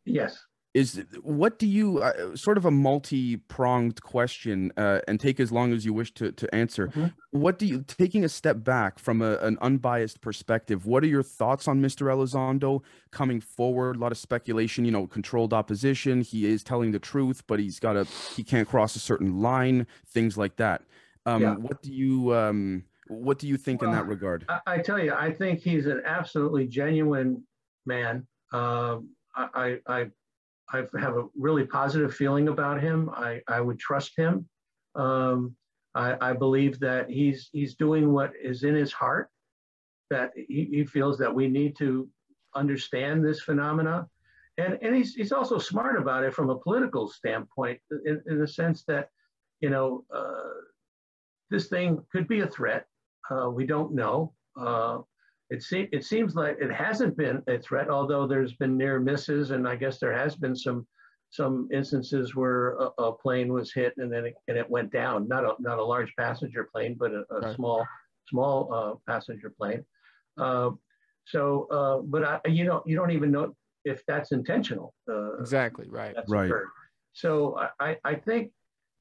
yes. 0.05 0.33
Is 0.73 1.03
what 1.21 1.59
do 1.59 1.67
you 1.67 1.99
uh, 1.99 2.35
sort 2.35 2.57
of 2.57 2.65
a 2.65 2.71
multi 2.71 3.37
pronged 3.37 4.01
question, 4.01 4.71
uh, 4.75 5.01
and 5.07 5.19
take 5.19 5.39
as 5.39 5.51
long 5.51 5.71
as 5.71 5.85
you 5.85 5.93
wish 5.93 6.11
to 6.15 6.31
to 6.31 6.55
answer. 6.55 6.87
Mhm. 6.87 7.13
What 7.29 7.59
do 7.59 7.67
you 7.67 7.83
taking 7.87 8.23
a 8.23 8.29
step 8.29 8.63
back 8.63 8.97
from 8.97 9.21
a, 9.21 9.37
an 9.37 9.59
unbiased 9.61 10.21
perspective? 10.21 10.87
What 10.87 11.03
are 11.03 11.07
your 11.07 11.21
thoughts 11.21 11.67
on 11.67 11.79
Mr. 11.79 12.07
Elizondo 12.07 12.81
coming 13.11 13.39
forward? 13.39 13.97
A 13.97 13.99
lot 13.99 14.11
of 14.11 14.17
speculation, 14.17 14.83
you 14.83 14.91
know, 14.91 15.05
controlled 15.05 15.53
opposition. 15.53 16.21
He 16.21 16.47
is 16.47 16.63
telling 16.63 16.91
the 16.91 16.99
truth, 16.99 17.43
but 17.45 17.59
he's 17.59 17.79
got 17.79 17.95
a 17.95 18.05
he 18.35 18.43
can't 18.43 18.67
cross 18.67 18.95
a 18.95 18.99
certain 18.99 19.43
line. 19.43 19.85
Things 20.07 20.37
like 20.37 20.55
that. 20.55 20.81
Um, 21.27 21.41
Yeah. 21.43 21.53
What 21.55 21.83
do 21.83 21.93
you 21.93 22.33
um, 22.33 22.85
what 23.07 23.37
do 23.37 23.47
you 23.47 23.57
think 23.57 23.83
in 23.83 23.91
that 23.91 24.07
regard? 24.07 24.45
I, 24.49 24.59
I 24.65 24.77
tell 24.79 24.97
you, 24.97 25.13
I 25.13 25.31
think 25.31 25.59
he's 25.59 25.85
an 25.85 26.01
absolutely 26.03 26.65
genuine 26.65 27.43
man. 27.85 28.25
Um, 28.51 29.09
I, 29.35 29.79
I, 29.87 30.07
I 30.71 30.83
have 30.99 31.17
a 31.17 31.25
really 31.35 31.65
positive 31.65 32.13
feeling 32.15 32.47
about 32.47 32.81
him. 32.81 33.09
I, 33.13 33.41
I 33.47 33.61
would 33.61 33.79
trust 33.79 34.13
him. 34.17 34.47
Um, 34.95 35.55
I, 35.95 36.29
I 36.29 36.33
believe 36.33 36.79
that 36.79 37.09
he's 37.09 37.49
he's 37.51 37.75
doing 37.75 38.11
what 38.11 38.31
is 38.41 38.63
in 38.63 38.75
his 38.75 38.91
heart. 38.91 39.29
That 40.09 40.31
he, 40.35 40.67
he 40.71 40.85
feels 40.85 41.17
that 41.19 41.33
we 41.33 41.47
need 41.47 41.75
to 41.77 42.09
understand 42.55 43.23
this 43.23 43.41
phenomena, 43.41 44.07
and 44.57 44.77
and 44.81 44.95
he's 44.95 45.13
he's 45.15 45.31
also 45.31 45.57
smart 45.57 45.99
about 45.99 46.23
it 46.23 46.33
from 46.33 46.49
a 46.49 46.57
political 46.57 47.07
standpoint, 47.07 47.79
in, 48.05 48.21
in 48.27 48.39
the 48.39 48.47
sense 48.47 48.83
that, 48.85 49.09
you 49.59 49.69
know, 49.69 50.05
uh, 50.13 50.53
this 51.49 51.67
thing 51.67 52.03
could 52.11 52.27
be 52.27 52.41
a 52.41 52.47
threat. 52.47 52.85
Uh, 53.29 53.49
we 53.49 53.65
don't 53.65 53.93
know. 53.93 54.33
Uh, 54.59 54.99
it, 55.49 55.61
se- 55.61 55.89
it 55.91 56.03
seems 56.03 56.35
like 56.35 56.57
it 56.59 56.71
hasn't 56.71 57.17
been 57.17 57.41
a 57.47 57.59
threat, 57.59 57.89
although 57.89 58.27
there's 58.27 58.53
been 58.53 58.77
near 58.77 58.99
misses, 58.99 59.51
and 59.51 59.67
I 59.67 59.75
guess 59.75 59.99
there 59.99 60.13
has 60.13 60.35
been 60.35 60.55
some 60.55 60.87
some 61.29 61.67
instances 61.73 62.35
where 62.35 62.73
a, 62.73 62.89
a 62.99 63.11
plane 63.11 63.51
was 63.51 63.73
hit 63.73 63.93
and 63.97 64.13
then 64.13 64.25
it, 64.25 64.35
and 64.47 64.55
it 64.55 64.69
went 64.69 64.91
down. 64.91 65.27
Not 65.27 65.43
a 65.43 65.55
not 65.59 65.79
a 65.79 65.83
large 65.83 66.15
passenger 66.15 66.69
plane, 66.71 66.95
but 66.97 67.11
a, 67.11 67.23
a 67.31 67.39
right. 67.39 67.55
small 67.55 67.85
small 68.29 68.73
uh, 68.73 69.11
passenger 69.11 69.49
plane. 69.49 69.83
Uh, 70.37 70.71
so, 71.25 71.67
uh, 71.71 72.01
but 72.03 72.23
I, 72.23 72.39
you 72.47 72.65
know, 72.65 72.83
you 72.85 72.95
don't 72.95 73.11
even 73.11 73.31
know 73.31 73.55
if 73.85 74.03
that's 74.05 74.31
intentional. 74.31 74.93
Uh, 75.09 75.37
exactly 75.37 75.87
right. 75.89 76.15
right. 76.27 76.45
Occurred. 76.45 76.67
So 77.13 77.59
I, 77.79 77.97
I 78.03 78.15
think 78.15 78.51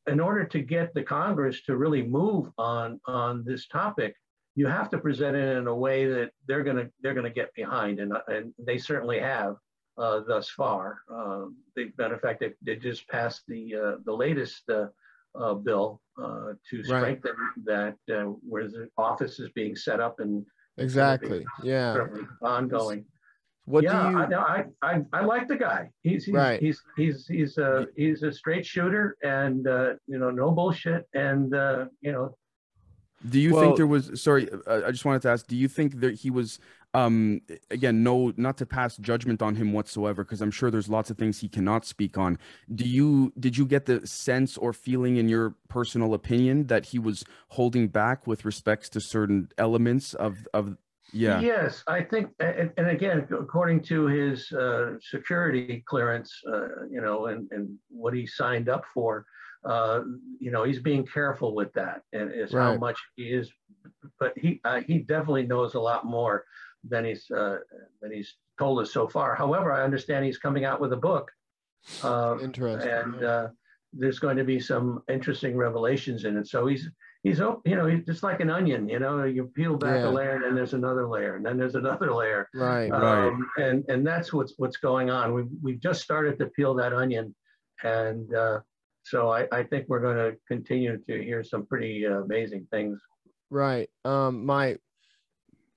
in 0.07 0.21
order 0.21 0.45
to 0.45 0.61
get 0.61 0.93
the 0.95 1.03
Congress 1.03 1.63
to 1.63 1.77
really 1.77 2.03
move 2.03 2.51
on 2.59 3.01
on 3.07 3.45
this 3.45 3.69
topic, 3.69 4.15
you 4.55 4.67
have 4.67 4.91
to 4.91 4.99
present 4.99 5.37
it 5.37 5.57
in 5.57 5.67
a 5.67 5.75
way 5.75 6.07
that 6.07 6.31
they're 6.47 6.63
gonna 6.63 6.89
they're 7.03 7.15
gonna 7.15 7.31
get 7.31 7.55
behind, 7.55 8.01
and 8.01 8.13
and 8.29 8.53
they 8.59 8.79
certainly 8.79 9.19
have 9.19 9.57
uh, 9.99 10.21
thus 10.27 10.49
far. 10.51 10.99
Uh, 11.13 11.47
they, 11.77 11.87
matter 11.99 12.15
of 12.15 12.21
fact, 12.21 12.41
they, 12.41 12.53
they 12.63 12.77
just 12.77 13.09
passed 13.09 13.43
the 13.49 13.75
uh, 13.75 13.97
the 14.05 14.13
latest 14.13 14.63
uh, 14.71 14.87
uh, 15.35 15.55
bill 15.55 16.01
uh, 16.23 16.53
to 16.69 16.85
strengthen 16.85 17.33
right. 17.67 17.95
that 18.07 18.37
where 18.43 18.69
the 18.69 18.89
office 18.99 19.41
is 19.41 19.51
being 19.55 19.75
set 19.75 20.01
up 20.01 20.21
and 20.21 20.45
exactly 20.79 21.45
yeah 21.63 22.07
ongoing. 22.43 23.05
What 23.65 23.85
yeah, 23.85 24.03
do 24.03 24.11
you? 24.11 24.19
I, 24.19 24.65
I, 24.83 24.91
I, 24.91 25.03
I 25.13 25.25
like 25.25 25.47
the 25.47 25.57
guy. 25.57 25.89
He's 26.03 26.25
he's 26.25 26.35
right. 26.35 26.61
he's 26.61 26.83
he's 26.97 27.27
he's 27.29 27.59
a 27.59 27.87
he's 27.97 28.25
a 28.25 28.33
straight 28.33 28.67
shooter, 28.67 29.17
and 29.23 29.69
uh, 29.69 29.95
you 30.09 30.19
know, 30.19 30.31
no 30.31 30.51
bullshit, 30.51 31.07
and 31.15 31.55
uh, 31.55 31.87
you 32.01 32.13
know. 32.13 32.37
Do 33.29 33.41
you 33.41 33.55
well, 33.55 33.63
think 33.63 33.77
there 33.77 33.87
was? 33.87 34.21
Sorry, 34.21 34.49
I 34.67 34.91
just 34.91 35.05
wanted 35.05 35.23
to 35.23 35.31
ask. 35.31 35.47
Do 35.47 35.57
you 35.57 35.69
think 35.69 36.01
that 36.01 36.15
he 36.15 36.31
was? 36.31 36.59
Um, 36.95 37.41
again, 37.71 38.03
no, 38.03 38.35
not 38.37 38.59
to 38.59 38.67
pass 38.67 38.99
judgment 38.99 39.41
on 39.41 39.55
him 39.55 39.73
whatsoever, 39.73 40.25
because 40.25 40.43
I'm 40.43 40.51
sure 40.51 40.71
there's 40.71 40.91
lots 40.91 41.09
of 41.09 41.17
things 41.17 41.41
he 41.41 41.49
cannot 41.49 41.87
speak 41.87 42.19
on. 42.19 42.39
Do 42.75 42.85
you? 42.85 43.33
Did 43.39 43.57
you 43.57 43.65
get 43.65 43.87
the 43.87 44.07
sense 44.07 44.59
or 44.59 44.73
feeling 44.73 45.17
in 45.17 45.29
your 45.29 45.55
personal 45.69 46.15
opinion 46.15 46.67
that 46.67 46.87
he 46.87 46.99
was 46.99 47.25
holding 47.49 47.89
back 47.89 48.27
with 48.27 48.45
respects 48.45 48.89
to 48.91 49.01
certain 49.01 49.49
elements 49.57 50.15
of 50.15 50.47
of 50.53 50.77
yeah. 51.13 51.41
Yes, 51.41 51.85
I 51.87 52.03
think, 52.03 52.31
and, 52.41 52.73
and 52.79 52.89
again, 52.89 53.29
according 53.31 53.83
to 53.83 54.07
his 54.07 54.51
uh, 54.53 54.95
security 55.01 55.85
clearance, 55.87 56.33
uh, 56.51 56.87
you 56.91 57.03
know, 57.03 57.27
and, 57.27 57.49
and 57.53 57.77
what 57.91 58.15
he 58.15 58.27
signed 58.27 58.71
up 58.71 58.85
for, 58.95 59.27
uh, 59.65 60.01
you 60.39 60.51
know, 60.51 60.65
he's 60.65 60.81
being 60.81 61.07
careful 61.07 61.55
with 61.55 61.73
that, 61.75 62.03
and 62.13 62.33
is 62.33 62.53
right. 62.53 62.73
how 62.73 62.77
much 62.77 62.99
he 63.17 63.25
is. 63.25 63.51
But 64.19 64.37
he 64.37 64.61
uh, 64.65 64.81
he 64.81 64.99
definitely 64.99 65.47
knows 65.47 65.75
a 65.75 65.81
lot 65.81 66.05
more 66.05 66.45
than 66.89 67.05
he's 67.05 67.31
uh, 67.31 67.59
than 68.01 68.13
he's 68.13 68.35
told 68.59 68.81
us 68.81 68.93
so 68.93 69.09
far. 69.09 69.35
However, 69.35 69.73
I 69.73 69.85
understand 69.85 70.25
he's 70.25 70.39
coming 70.39 70.65
out 70.65 70.81
with 70.81 70.93
a 70.93 70.97
book. 70.97 71.31
Uh, 72.03 72.37
Interesting. 72.41 72.91
And 72.91 73.25
uh, 73.25 73.49
there's 73.93 74.19
going 74.19 74.37
to 74.37 74.45
be 74.45 74.61
some 74.61 75.03
interesting 75.09 75.57
revelations 75.57 76.25
in 76.25 76.37
it. 76.37 76.47
So 76.49 76.67
he's 76.67 76.89
he's 77.23 77.39
you 77.39 77.77
know 77.77 77.87
he's 77.87 78.05
just 78.05 78.23
like 78.23 78.41
an 78.41 78.51
onion 78.51 78.89
you 78.89 78.99
know 78.99 79.25
you 79.25 79.45
peel 79.55 79.77
back 79.77 80.03
yeah. 80.03 80.09
a 80.09 80.11
layer 80.11 80.35
and 80.35 80.45
then 80.45 80.55
there's 80.55 80.75
another 80.75 81.07
layer 81.07 81.37
and 81.37 81.47
then 81.47 81.57
there's 81.57 81.77
another 81.77 82.13
layer 82.13 82.49
right 82.55 82.91
um, 82.91 83.49
right 83.57 83.65
and 83.65 83.85
and 83.89 84.07
that's 84.07 84.33
what's 84.33 84.55
what's 84.57 84.77
going 84.77 85.09
on 85.09 85.33
we 85.33 85.45
we've 85.63 85.81
just 85.81 86.03
started 86.03 86.39
to 86.39 86.47
peel 86.47 86.75
that 86.75 86.93
onion 86.93 87.35
and 87.85 88.35
uh, 88.35 88.61
so 89.05 89.31
I, 89.31 89.47
I 89.53 89.63
think 89.65 89.87
we're 89.89 90.01
going 90.01 90.17
to 90.17 90.37
continue 90.47 90.97
to 90.97 91.23
hear 91.23 91.43
some 91.43 91.67
pretty 91.67 92.07
uh, 92.07 92.23
amazing 92.23 92.67
things. 92.71 93.01
Right. 93.51 93.91
Um 94.05 94.47
my 94.47 94.77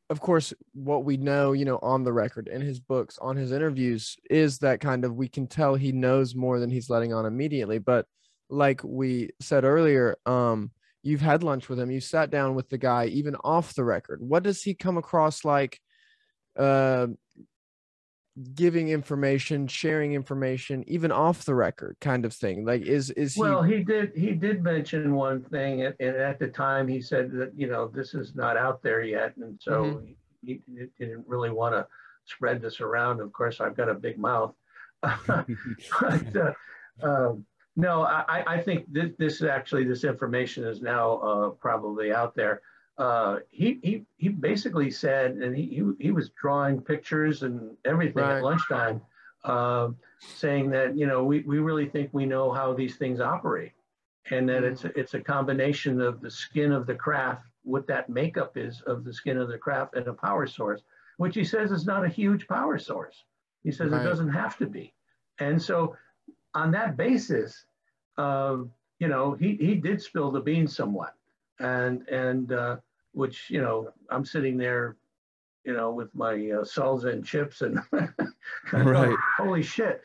of 0.09 0.21
course 0.21 0.53
what 0.73 1.03
we 1.03 1.17
know 1.17 1.53
you 1.53 1.65
know 1.65 1.79
on 1.81 2.03
the 2.03 2.13
record 2.13 2.47
in 2.47 2.61
his 2.61 2.79
books 2.79 3.17
on 3.19 3.35
his 3.35 3.51
interviews 3.51 4.15
is 4.29 4.59
that 4.59 4.79
kind 4.79 5.03
of 5.03 5.15
we 5.15 5.27
can 5.27 5.47
tell 5.47 5.73
he 5.75 5.91
knows 5.91 6.35
more 6.35 6.59
than 6.59 6.69
he's 6.69 6.89
letting 6.89 7.13
on 7.13 7.25
immediately. 7.25 7.79
But 7.79 8.05
like 8.49 8.81
we 8.83 9.31
said 9.41 9.65
earlier 9.65 10.15
um 10.25 10.71
you've 11.03 11.21
had 11.21 11.43
lunch 11.43 11.67
with 11.67 11.79
him. 11.79 11.91
You 11.91 11.99
sat 11.99 12.31
down 12.31 12.55
with 12.55 12.69
the 12.69 12.77
guy 12.77 13.07
even 13.07 13.35
off 13.43 13.75
the 13.75 13.83
record. 13.83 14.21
What 14.21 14.43
does 14.43 14.61
he 14.61 14.73
come 14.73 14.97
across 14.97 15.43
like 15.43 15.79
uh 16.57 17.07
giving 18.53 18.89
information 18.89 19.65
sharing 19.65 20.13
information 20.13 20.83
even 20.87 21.11
off 21.11 21.45
the 21.45 21.55
record 21.55 21.95
kind 22.01 22.25
of 22.25 22.33
thing 22.33 22.65
like 22.65 22.81
is 22.81 23.09
is 23.11 23.33
he 23.33 23.41
well 23.41 23.63
he 23.63 23.81
did 23.81 24.11
he 24.13 24.31
did 24.31 24.61
mention 24.61 25.15
one 25.15 25.41
thing 25.41 25.83
and 25.83 25.95
at 26.01 26.37
the 26.37 26.47
time 26.47 26.85
he 26.85 27.01
said 27.01 27.31
that 27.31 27.53
you 27.55 27.65
know 27.65 27.87
this 27.87 28.13
is 28.13 28.35
not 28.35 28.57
out 28.57 28.83
there 28.83 29.03
yet 29.03 29.33
and 29.37 29.57
so 29.61 29.85
mm-hmm. 29.85 30.05
he, 30.45 30.61
he, 30.67 30.85
didn't 30.99 31.23
really 31.27 31.49
want 31.49 31.73
to 31.73 31.87
spread 32.25 32.61
this 32.61 32.81
around 32.81 33.21
of 33.21 33.31
course 33.31 33.61
i've 33.61 33.77
got 33.77 33.87
a 33.87 33.93
big 33.93 34.19
mouth 34.19 34.53
but 35.01 36.35
uh, 36.35 36.51
um, 37.01 37.45
no, 37.75 38.03
I, 38.03 38.43
I 38.47 38.61
think 38.61 38.91
this, 38.91 39.11
this 39.19 39.41
actually, 39.41 39.83
this 39.83 40.03
information 40.03 40.63
is 40.63 40.81
now 40.81 41.17
uh, 41.17 41.49
probably 41.49 42.13
out 42.13 42.33
there. 42.35 42.61
Uh, 42.97 43.39
he, 43.51 43.79
he, 43.83 44.05
he 44.17 44.29
basically 44.29 44.89
said, 44.89 45.31
and 45.31 45.55
he, 45.55 45.63
he, 45.63 46.05
he 46.05 46.11
was 46.11 46.29
drawing 46.29 46.79
pictures 46.79 47.43
and 47.43 47.75
everything 47.83 48.23
right. 48.23 48.37
at 48.37 48.43
lunchtime, 48.43 49.01
uh, 49.43 49.89
saying 50.19 50.69
that, 50.69 50.97
you 50.97 51.05
know, 51.05 51.23
we, 51.23 51.41
we 51.41 51.59
really 51.59 51.87
think 51.87 52.09
we 52.13 52.25
know 52.25 52.51
how 52.51 52.73
these 52.73 52.95
things 52.95 53.19
operate 53.19 53.73
and 54.31 54.47
that 54.47 54.63
mm-hmm. 54.63 54.71
it's, 54.71 54.85
a, 54.85 54.99
it's 54.99 55.13
a 55.13 55.19
combination 55.19 56.01
of 56.01 56.21
the 56.21 56.31
skin 56.31 56.71
of 56.71 56.87
the 56.87 56.95
craft, 56.95 57.45
what 57.63 57.85
that 57.87 58.09
makeup 58.09 58.57
is 58.57 58.81
of 58.87 59.03
the 59.03 59.13
skin 59.13 59.37
of 59.37 59.49
the 59.49 59.57
craft 59.57 59.95
and 59.95 60.07
a 60.07 60.13
power 60.13 60.47
source, 60.47 60.81
which 61.17 61.35
he 61.35 61.43
says 61.43 61.71
is 61.71 61.85
not 61.85 62.05
a 62.05 62.09
huge 62.09 62.47
power 62.47 62.79
source. 62.79 63.23
He 63.63 63.71
says 63.71 63.91
right. 63.91 64.01
it 64.01 64.09
doesn't 64.09 64.29
have 64.29 64.57
to 64.59 64.67
be. 64.67 64.93
And 65.39 65.61
so 65.61 65.95
on 66.53 66.71
that 66.71 66.95
basis, 66.95 67.65
uh, 68.17 68.57
you 68.99 69.07
know, 69.09 69.33
he, 69.33 69.57
he 69.59 69.75
did 69.75 70.01
spill 70.01 70.31
the 70.31 70.39
beans 70.39 70.75
somewhat. 70.75 71.13
And, 71.59 72.07
and 72.09 72.51
uh, 72.51 72.77
which, 73.15 73.49
you 73.49 73.61
know, 73.61 73.89
I'm 74.09 74.25
sitting 74.25 74.57
there 74.57 74.97
you 75.65 75.73
know, 75.73 75.91
with 75.91 76.13
my 76.13 76.33
uh, 76.33 76.63
salsa 76.63 77.11
and 77.11 77.25
chips 77.25 77.61
and 77.61 77.79
right. 78.73 79.17
holy 79.37 79.63
shit. 79.63 80.03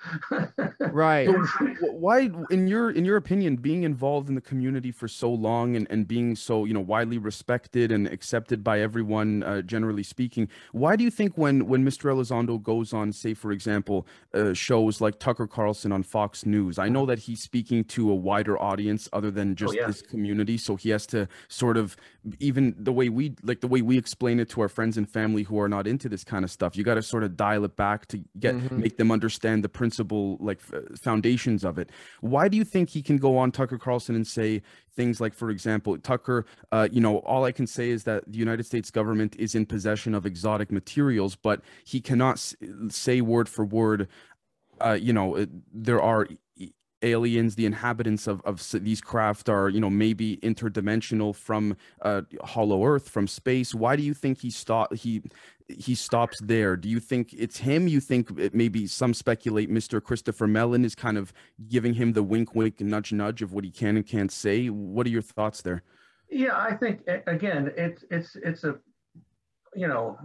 right. 0.80 1.28
why, 1.82 2.30
in 2.50 2.66
your 2.66 2.90
in 2.90 3.04
your 3.04 3.18
opinion, 3.18 3.56
being 3.56 3.82
involved 3.82 4.30
in 4.30 4.34
the 4.34 4.40
community 4.40 4.90
for 4.90 5.06
so 5.06 5.30
long 5.30 5.76
and, 5.76 5.86
and 5.90 6.08
being 6.08 6.34
so 6.34 6.64
you 6.64 6.72
know 6.72 6.80
widely 6.80 7.18
respected 7.18 7.92
and 7.92 8.06
accepted 8.06 8.64
by 8.64 8.80
everyone, 8.80 9.42
uh, 9.42 9.60
generally 9.60 10.02
speaking, 10.02 10.48
why 10.72 10.96
do 10.96 11.04
you 11.04 11.10
think 11.10 11.36
when 11.36 11.66
when 11.66 11.84
Mr. 11.84 12.10
Elizondo 12.10 12.60
goes 12.62 12.94
on, 12.94 13.12
say 13.12 13.34
for 13.34 13.52
example, 13.52 14.06
uh, 14.32 14.54
shows 14.54 15.00
like 15.00 15.18
Tucker 15.18 15.46
Carlson 15.46 15.92
on 15.92 16.02
Fox 16.02 16.46
News, 16.46 16.78
I 16.78 16.88
know 16.88 17.04
that 17.04 17.18
he's 17.18 17.42
speaking 17.42 17.84
to 17.84 18.10
a 18.10 18.14
wider 18.14 18.60
audience 18.60 19.10
other 19.12 19.30
than 19.30 19.54
just 19.56 19.74
oh, 19.74 19.80
yeah. 19.80 19.86
this 19.86 20.00
community, 20.00 20.56
so 20.56 20.76
he 20.76 20.88
has 20.88 21.06
to 21.08 21.28
sort 21.48 21.76
of 21.76 21.98
even 22.38 22.74
the 22.78 22.92
way 22.92 23.10
we 23.10 23.34
like 23.42 23.60
the 23.60 23.68
way 23.68 23.82
we 23.82 23.98
explain 23.98 24.40
it 24.40 24.48
to 24.50 24.62
our 24.62 24.68
friends 24.68 24.96
and 24.96 25.08
family 25.08 25.42
who 25.50 25.60
are 25.60 25.68
not 25.68 25.86
into 25.86 26.08
this 26.08 26.24
kind 26.24 26.44
of 26.44 26.50
stuff 26.50 26.76
you 26.76 26.84
got 26.84 26.94
to 26.94 27.02
sort 27.02 27.22
of 27.22 27.36
dial 27.36 27.64
it 27.64 27.76
back 27.76 28.06
to 28.06 28.22
get 28.38 28.54
mm-hmm. 28.54 28.80
make 28.80 28.96
them 28.96 29.10
understand 29.10 29.62
the 29.62 29.68
principle 29.68 30.38
like 30.40 30.60
foundations 30.96 31.64
of 31.64 31.78
it 31.78 31.90
why 32.20 32.48
do 32.48 32.56
you 32.56 32.64
think 32.64 32.88
he 32.88 33.02
can 33.02 33.18
go 33.18 33.36
on 33.36 33.50
tucker 33.50 33.78
carlson 33.78 34.14
and 34.14 34.26
say 34.26 34.62
things 34.94 35.20
like 35.20 35.34
for 35.34 35.50
example 35.50 35.98
tucker 35.98 36.46
uh, 36.72 36.88
you 36.90 37.00
know 37.00 37.18
all 37.18 37.44
i 37.44 37.52
can 37.52 37.66
say 37.66 37.90
is 37.90 38.04
that 38.04 38.24
the 38.30 38.38
united 38.38 38.64
states 38.64 38.90
government 38.90 39.36
is 39.38 39.54
in 39.54 39.66
possession 39.66 40.14
of 40.14 40.24
exotic 40.24 40.72
materials 40.72 41.36
but 41.36 41.60
he 41.84 42.00
cannot 42.00 42.34
s- 42.34 42.56
say 42.88 43.20
word 43.20 43.48
for 43.48 43.64
word 43.64 44.08
uh, 44.80 44.98
you 45.00 45.12
know, 45.12 45.36
uh, 45.36 45.46
there 45.72 46.00
are 46.00 46.26
aliens, 47.02 47.54
the 47.54 47.66
inhabitants 47.66 48.26
of, 48.26 48.40
of 48.42 48.64
these 48.72 49.00
craft 49.00 49.48
are, 49.48 49.68
you 49.68 49.80
know, 49.80 49.90
maybe 49.90 50.36
interdimensional 50.38 51.34
from 51.34 51.76
uh, 52.02 52.22
Hollow 52.42 52.84
Earth, 52.84 53.08
from 53.08 53.26
space. 53.26 53.74
Why 53.74 53.96
do 53.96 54.02
you 54.02 54.14
think 54.14 54.40
he 54.40 54.50
stop 54.50 54.94
he 54.94 55.22
he 55.68 55.94
stops 55.94 56.40
there? 56.40 56.76
Do 56.76 56.88
you 56.88 57.00
think 57.00 57.32
it's 57.32 57.58
him? 57.58 57.88
You 57.88 58.00
think 58.00 58.30
it 58.38 58.54
maybe 58.54 58.86
some 58.86 59.14
speculate 59.14 59.70
Mr. 59.70 60.02
Christopher 60.02 60.46
Mellon 60.46 60.84
is 60.84 60.94
kind 60.94 61.16
of 61.16 61.32
giving 61.68 61.94
him 61.94 62.12
the 62.12 62.22
wink, 62.22 62.54
wink, 62.54 62.80
nudge, 62.80 63.12
nudge 63.12 63.42
of 63.42 63.52
what 63.52 63.64
he 63.64 63.70
can 63.70 63.96
and 63.96 64.06
can't 64.06 64.32
say? 64.32 64.68
What 64.68 65.06
are 65.06 65.10
your 65.10 65.22
thoughts 65.22 65.62
there? 65.62 65.82
Yeah, 66.28 66.56
I 66.56 66.76
think 66.76 67.00
again, 67.26 67.72
it's 67.76 68.04
it's 68.10 68.36
it's 68.36 68.64
a 68.64 68.76
you 69.74 69.88
know 69.88 70.18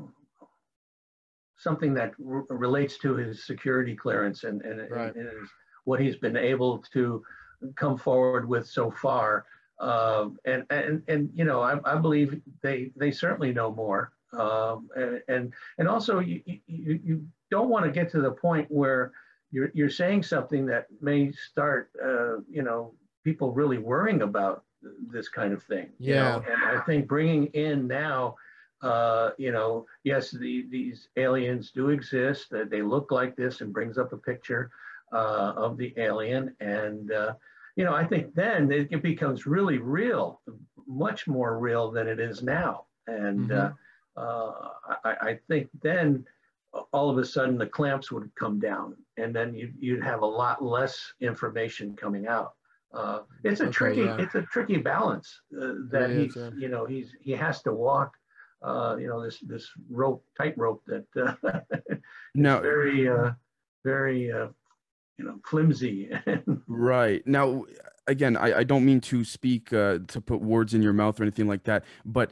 something 1.57 1.93
that 1.93 2.11
r- 2.27 2.45
relates 2.49 2.97
to 2.99 3.15
his 3.15 3.45
security 3.45 3.95
clearance 3.95 4.43
and 4.43 4.61
and, 4.61 4.89
right. 4.91 5.15
and 5.15 5.25
his 5.25 5.49
what 5.85 5.99
he's 5.99 6.17
been 6.17 6.37
able 6.37 6.79
to 6.93 7.23
come 7.75 7.97
forward 7.97 8.47
with 8.47 8.67
so 8.67 8.91
far. 8.91 9.45
Uh, 9.79 10.29
and, 10.45 10.65
and, 10.69 11.01
and, 11.07 11.29
you 11.33 11.45
know, 11.45 11.61
I, 11.61 11.79
I 11.85 11.95
believe 11.95 12.41
they, 12.61 12.91
they 12.95 13.11
certainly 13.11 13.53
know 13.53 13.71
more. 13.71 14.11
Um, 14.33 14.89
and, 14.95 15.21
and, 15.27 15.53
and 15.77 15.87
also 15.87 16.19
you, 16.19 16.41
you, 16.45 16.99
you 17.03 17.25
don't 17.49 17.69
want 17.69 17.85
to 17.85 17.91
get 17.91 18.09
to 18.11 18.21
the 18.21 18.31
point 18.31 18.67
where 18.69 19.11
you're 19.51 19.71
you're 19.73 19.89
saying 19.89 20.23
something 20.23 20.65
that 20.65 20.87
may 21.01 21.31
start, 21.31 21.89
uh, 22.03 22.37
you 22.49 22.61
know, 22.61 22.93
people 23.23 23.53
really 23.53 23.77
worrying 23.77 24.21
about 24.21 24.63
this 25.09 25.29
kind 25.29 25.53
of 25.53 25.63
thing. 25.63 25.89
you 25.99 26.15
know? 26.15 26.43
Yeah. 26.45 26.53
And 26.53 26.77
I 26.77 26.83
think 26.83 27.07
bringing 27.07 27.47
in 27.47 27.87
now, 27.87 28.35
uh, 28.81 29.31
you 29.37 29.51
know, 29.51 29.85
yes, 30.03 30.31
the, 30.31 30.65
these 30.69 31.07
aliens 31.15 31.71
do 31.71 31.89
exist. 31.89 32.49
That 32.49 32.69
they 32.69 32.81
look 32.81 33.11
like 33.11 33.35
this, 33.35 33.61
and 33.61 33.71
brings 33.71 33.97
up 33.97 34.11
a 34.11 34.17
picture 34.17 34.71
uh, 35.15 35.53
of 35.55 35.77
the 35.77 35.93
alien, 35.97 36.53
and 36.59 37.11
uh, 37.11 37.33
you 37.75 37.85
know, 37.85 37.93
I 37.93 38.05
think 38.05 38.33
then 38.35 38.71
it, 38.71 39.01
becomes 39.01 39.45
really 39.45 39.77
real, 39.77 40.41
much 40.87 41.27
more 41.27 41.57
real 41.59 41.91
than 41.91 42.07
it 42.07 42.19
is 42.19 42.41
now. 42.43 42.85
And 43.07 43.51
uh, 43.51 43.71
uh, 44.17 44.51
I, 45.03 45.11
I 45.21 45.39
think 45.47 45.69
then 45.81 46.25
all 46.91 47.09
of 47.09 47.17
a 47.17 47.25
sudden 47.25 47.57
the 47.57 47.67
clamps 47.67 48.11
would 48.11 48.29
come 48.35 48.59
down, 48.59 48.95
and 49.17 49.35
then 49.35 49.53
you'd, 49.53 49.75
you'd 49.79 50.03
have 50.03 50.21
a 50.21 50.25
lot 50.25 50.63
less 50.63 51.13
information 51.21 51.95
coming 51.95 52.27
out. 52.27 52.53
Uh, 52.93 53.19
it's 53.43 53.59
a 53.59 53.65
Okay, 53.65 53.71
tricky, 53.71 54.01
yeah. 54.01 54.17
it's 54.17 54.35
a 54.35 54.41
tricky 54.43 54.77
balance 54.77 55.41
uh, 55.61 55.73
that 55.91 56.09
is, 56.11 56.33
he's, 56.33 56.35
yeah. 56.37 56.49
you 56.57 56.69
know, 56.69 56.85
he's 56.85 57.11
he 57.19 57.31
has 57.31 57.61
to 57.63 57.73
walk, 57.73 58.13
uh, 58.61 58.95
you 58.97 59.07
know, 59.07 59.21
this 59.21 59.39
this 59.41 59.69
rope, 59.89 60.23
tightrope 60.37 60.81
that 60.87 61.05
uh, 61.43 61.59
Now, 62.35 62.61
very, 62.61 63.09
uh, 63.09 63.31
very, 63.83 64.31
uh, 64.31 64.47
you 65.17 65.25
know, 65.25 65.39
flimsy. 65.45 66.09
Right. 66.67 67.25
Now, 67.25 67.65
again, 68.07 68.37
I, 68.37 68.59
I 68.59 68.63
don't 68.63 68.85
mean 68.85 69.01
to 69.01 69.23
speak 69.23 69.71
uh, 69.73 69.99
to 70.07 70.21
put 70.21 70.41
words 70.41 70.73
in 70.73 70.81
your 70.81 70.93
mouth 70.93 71.19
or 71.19 71.23
anything 71.23 71.47
like 71.47 71.63
that, 71.63 71.85
but 72.05 72.31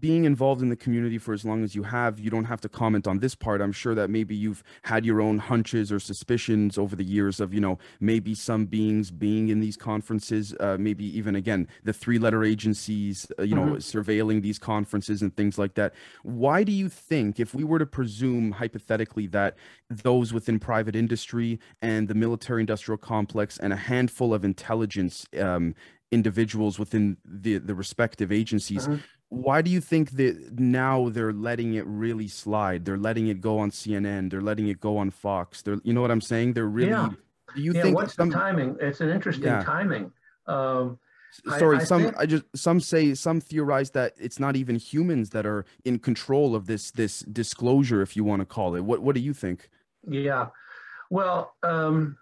being 0.00 0.24
involved 0.24 0.62
in 0.62 0.70
the 0.70 0.76
community 0.76 1.18
for 1.18 1.34
as 1.34 1.44
long 1.44 1.62
as 1.62 1.74
you 1.74 1.82
have, 1.82 2.18
you 2.18 2.30
don't 2.30 2.44
have 2.46 2.60
to 2.62 2.68
comment 2.68 3.06
on 3.06 3.18
this 3.18 3.34
part. 3.34 3.60
I'm 3.60 3.72
sure 3.72 3.94
that 3.94 4.08
maybe 4.08 4.34
you've 4.34 4.62
had 4.82 5.04
your 5.04 5.20
own 5.20 5.38
hunches 5.38 5.92
or 5.92 5.98
suspicions 6.00 6.78
over 6.78 6.96
the 6.96 7.04
years 7.04 7.38
of, 7.38 7.52
you 7.52 7.60
know, 7.60 7.78
maybe 8.00 8.34
some 8.34 8.64
beings 8.66 9.10
being 9.10 9.48
in 9.50 9.60
these 9.60 9.76
conferences, 9.76 10.54
uh, 10.60 10.76
maybe 10.80 11.04
even 11.18 11.36
again, 11.36 11.68
the 11.82 11.92
three 11.92 12.18
letter 12.18 12.44
agencies, 12.44 13.30
uh, 13.38 13.42
you 13.42 13.54
know, 13.54 13.74
surveilling 13.74 14.40
these 14.42 14.58
conferences 14.58 15.20
and 15.22 15.36
things 15.36 15.58
like 15.58 15.74
that. 15.74 15.92
Why 16.22 16.64
do 16.64 16.72
you 16.72 16.88
think, 16.88 17.38
if 17.38 17.54
we 17.54 17.64
were 17.64 17.78
to 17.78 17.86
presume 17.86 18.52
hypothetically 18.52 19.26
that 19.28 19.56
those 19.90 20.32
within 20.32 20.58
private 20.58 20.96
industry 20.96 21.60
and 21.82 22.08
the 22.08 22.14
military 22.14 22.60
industrial 22.60 22.98
complex 22.98 23.58
and 23.58 23.72
a 23.72 23.76
handful 23.76 24.32
of 24.32 24.44
intelligence 24.44 25.26
um, 25.38 25.74
individuals 26.12 26.78
within 26.78 27.16
the, 27.24 27.58
the 27.58 27.74
respective 27.74 28.30
agencies, 28.30 28.86
Mhm. 28.86 29.02
Why 29.28 29.62
do 29.62 29.70
you 29.70 29.80
think 29.80 30.12
that 30.12 30.58
now 30.58 31.08
they're 31.08 31.32
letting 31.32 31.74
it 31.74 31.86
really 31.86 32.28
slide? 32.28 32.84
They're 32.84 32.98
letting 32.98 33.28
it 33.28 33.40
go 33.40 33.58
on 33.58 33.70
CNN. 33.70 34.30
They're 34.30 34.40
letting 34.40 34.68
it 34.68 34.80
go 34.80 34.96
on 34.96 35.10
Fox. 35.10 35.62
They're, 35.62 35.78
you 35.82 35.92
know 35.92 36.00
what 36.00 36.10
I'm 36.10 36.20
saying? 36.20 36.52
They're 36.52 36.66
really. 36.66 36.90
Yeah. 36.90 37.10
Do 37.54 37.62
you 37.62 37.72
yeah, 37.72 37.82
think 37.82 37.96
what's 37.96 38.14
some? 38.14 38.30
the 38.30 38.36
timing? 38.36 38.76
It's 38.80 39.00
an 39.00 39.10
interesting 39.10 39.46
Yeah. 39.46 39.62
timing. 39.62 40.12
Um, 40.46 40.98
I- 41.48 41.58
Sorry, 41.58 41.78
I 41.78 41.84
some 41.84 42.02
think- 42.02 42.16
I 42.16 42.26
just 42.26 42.44
some 42.54 42.78
say 42.78 43.14
some 43.14 43.40
theorize 43.40 43.90
that 43.90 44.12
it's 44.18 44.38
not 44.38 44.54
even 44.54 44.76
humans 44.76 45.30
that 45.30 45.46
are 45.46 45.64
in 45.84 45.98
control 45.98 46.54
of 46.54 46.66
this 46.66 46.92
this 46.92 47.20
disclosure, 47.20 48.02
if 48.02 48.16
you 48.16 48.22
want 48.22 48.40
to 48.40 48.46
call 48.46 48.76
it. 48.76 48.80
What 48.84 49.02
what 49.02 49.14
do 49.16 49.20
you 49.20 49.32
think? 49.34 49.68
Yeah, 50.08 50.48
well, 51.10 51.54
um, 51.64 52.16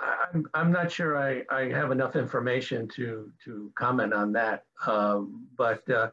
I- 0.00 0.26
I'm, 0.32 0.46
I'm 0.54 0.72
not 0.72 0.90
sure 0.92 1.16
I, 1.18 1.42
I 1.50 1.68
have 1.70 1.90
enough 1.90 2.16
information 2.16 2.86
to, 2.88 3.30
to 3.44 3.72
comment 3.76 4.12
on 4.12 4.32
that. 4.32 4.64
Um, 4.86 5.46
but 5.56 5.88
uh, 5.90 6.10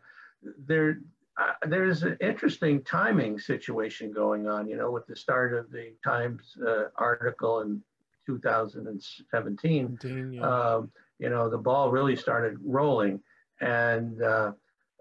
there, 0.66 1.00
uh, 1.40 1.54
there's 1.68 2.04
an 2.04 2.18
interesting 2.22 2.84
timing 2.84 3.40
situation 3.40 4.12
going 4.12 4.48
on, 4.48 4.68
you 4.68 4.78
know, 4.78 4.92
with 4.92 5.08
the 5.08 5.16
start 5.16 5.54
of 5.54 5.72
the 5.72 5.94
Times 6.04 6.56
uh, 6.66 6.86
article 6.96 7.62
in 7.62 7.82
2017 8.26 9.98
Dean, 10.02 10.34
yeah. 10.34 10.42
um, 10.42 10.92
you 11.20 11.30
know, 11.30 11.50
the 11.50 11.58
ball 11.58 11.92
really 11.92 12.16
started 12.16 12.58
rolling. 12.64 13.20
And 13.60 14.22
uh, 14.22 14.52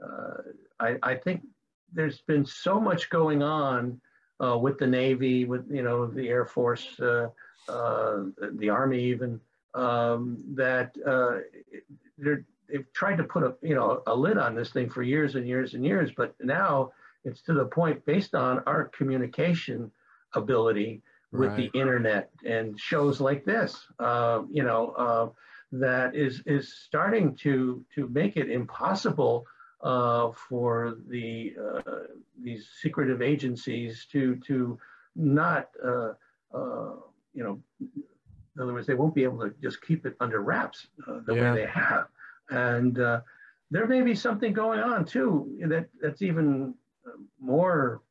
uh, 0.03 0.37
I, 0.79 0.97
I 1.03 1.15
think 1.15 1.43
there's 1.93 2.21
been 2.23 2.45
so 2.45 2.81
much 2.81 3.11
going 3.11 3.43
on 3.43 4.01
uh, 4.43 4.57
with 4.57 4.79
the 4.79 4.87
Navy, 4.87 5.45
with, 5.45 5.71
you 5.71 5.83
know, 5.83 6.07
the 6.07 6.29
Air 6.29 6.45
Force, 6.45 6.99
uh, 7.01 7.29
uh, 7.69 8.25
the 8.55 8.69
Army 8.71 9.03
even, 9.05 9.41
um, 9.75 10.39
that 10.55 10.93
uh, 11.07 11.41
they're, 12.19 12.45
they've 12.71 12.93
tried 12.93 13.17
to 13.17 13.25
put 13.25 13.43
a, 13.43 13.54
you 13.63 13.75
know, 13.75 14.02
a 14.06 14.15
lid 14.15 14.39
on 14.39 14.54
this 14.54 14.71
thing 14.71 14.89
for 14.91 15.02
years 15.02 15.35
and 15.35 15.47
years 15.47 15.75
and 15.75 15.85
years. 15.85 16.11
But 16.17 16.35
now 16.43 16.93
it's 17.25 17.43
to 17.43 17.52
the 17.54 17.67
point 17.67 18.04
based 18.06 18.35
on 18.35 18.61
our 18.67 18.85
communication 18.87 19.91
ability 20.35 21.02
with 21.33 21.54
Right. 21.54 21.73
the 21.73 21.78
internet 21.78 22.30
and 22.45 22.78
shows 22.78 23.21
like 23.21 23.45
this, 23.45 23.87
uh, 23.99 24.43
you 24.50 24.63
know, 24.65 24.89
uh, 24.91 25.28
that 25.73 26.17
is 26.17 26.43
is 26.47 26.75
starting 26.75 27.37
to 27.37 27.85
to 27.95 28.09
make 28.09 28.37
it 28.37 28.50
impossible 28.50 29.47
uh, 29.83 30.30
for 30.33 30.97
the 31.09 31.54
uh, 31.87 32.00
these 32.43 32.69
secretive 32.83 33.23
agencies 33.23 34.06
to 34.11 34.37
to 34.47 34.78
not 35.15 35.69
uh, 35.85 36.13
uh, 36.52 36.95
you 37.33 37.45
know 37.45 37.61
in 37.85 38.63
other 38.63 38.73
words 38.73 38.87
they 38.87 38.95
won't 38.95 39.15
be 39.15 39.23
able 39.23 39.39
to 39.39 39.54
just 39.63 39.80
keep 39.83 40.04
it 40.06 40.17
under 40.21 40.41
wraps 40.43 40.89
uh, 41.06 41.21
the 41.26 41.35
Yeah. 41.35 41.52
way 41.52 41.61
they 41.63 41.71
have 41.71 42.09
and 42.50 42.99
uh, 42.99 43.21
there 43.71 43.86
may 43.86 44.02
be 44.02 44.15
something 44.15 44.52
going 44.52 44.80
on 44.80 45.04
too 45.04 45.56
that 45.69 45.89
that's 46.00 46.23
even 46.23 46.75
more 47.41 48.02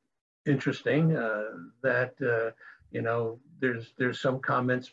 interesting 0.45 1.15
uh, 1.15 1.43
that 1.83 2.13
uh, 2.21 2.51
you 2.91 3.01
know 3.01 3.39
there's 3.59 3.93
there's 3.97 4.19
some 4.19 4.39
comments 4.39 4.91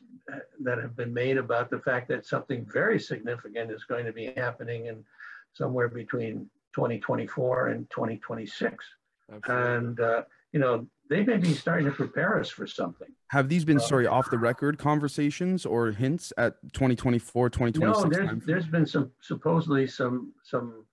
that 0.61 0.79
have 0.79 0.97
been 0.97 1.15
made 1.15 1.37
about 1.37 1.71
the 1.71 1.79
fact 1.79 2.09
that 2.09 2.27
something 2.27 2.67
very 2.73 2.99
significant 2.99 3.71
is 3.71 3.85
going 3.85 4.05
to 4.05 4.13
be 4.13 4.33
happening 4.37 4.87
in 4.87 5.05
somewhere 5.53 5.89
between 5.89 6.51
2024 6.75 7.69
and 7.69 7.89
2026 7.91 8.85
Absolutely. 9.33 9.75
and 9.75 10.01
uh, 10.01 10.23
you 10.53 10.61
know 10.61 10.87
they 11.09 11.23
may 11.25 11.37
be 11.37 11.55
starting 11.55 11.87
to 11.87 11.93
prepare 11.93 12.39
us 12.39 12.49
for 12.49 12.67
something 12.67 13.09
Have 13.29 13.49
these 13.49 13.65
been 13.65 13.77
Uh, 13.79 13.81
sorry 13.81 14.07
off 14.07 14.31
the 14.31 14.39
record 14.39 14.79
conversations 14.79 15.65
or 15.67 15.91
hints 15.93 16.33
at 16.39 16.55
2024, 16.73 17.51
2026? 17.51 18.03
no 18.03 18.09
there's 18.09 18.45
there's 18.45 18.67
been 18.67 18.87
some 18.87 19.11
supposedly 19.21 19.87
some 19.87 20.33
some 20.43 20.85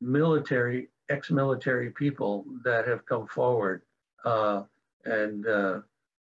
military 0.00 0.88
ex-military 1.08 1.90
people 1.90 2.44
that 2.64 2.86
have 2.86 3.04
come 3.06 3.26
forward 3.26 3.82
uh, 4.24 4.62
and 5.04 5.46
uh, 5.46 5.80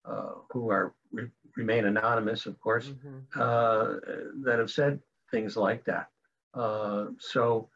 uh, 0.05 0.33
who 0.53 0.71
are 0.71 0.95
re- 1.13 1.31
remain 1.57 1.85
anonymous 1.87 2.47
of 2.47 2.59
course 2.61 2.89
Mhm. 2.89 3.23
uh, 3.37 4.01
that 4.45 4.59
have 4.59 4.71
said 4.71 5.01
things 5.31 5.57
like 5.57 5.85
that. 5.85 6.07
Uh, 6.55 7.07
so, 7.19 7.69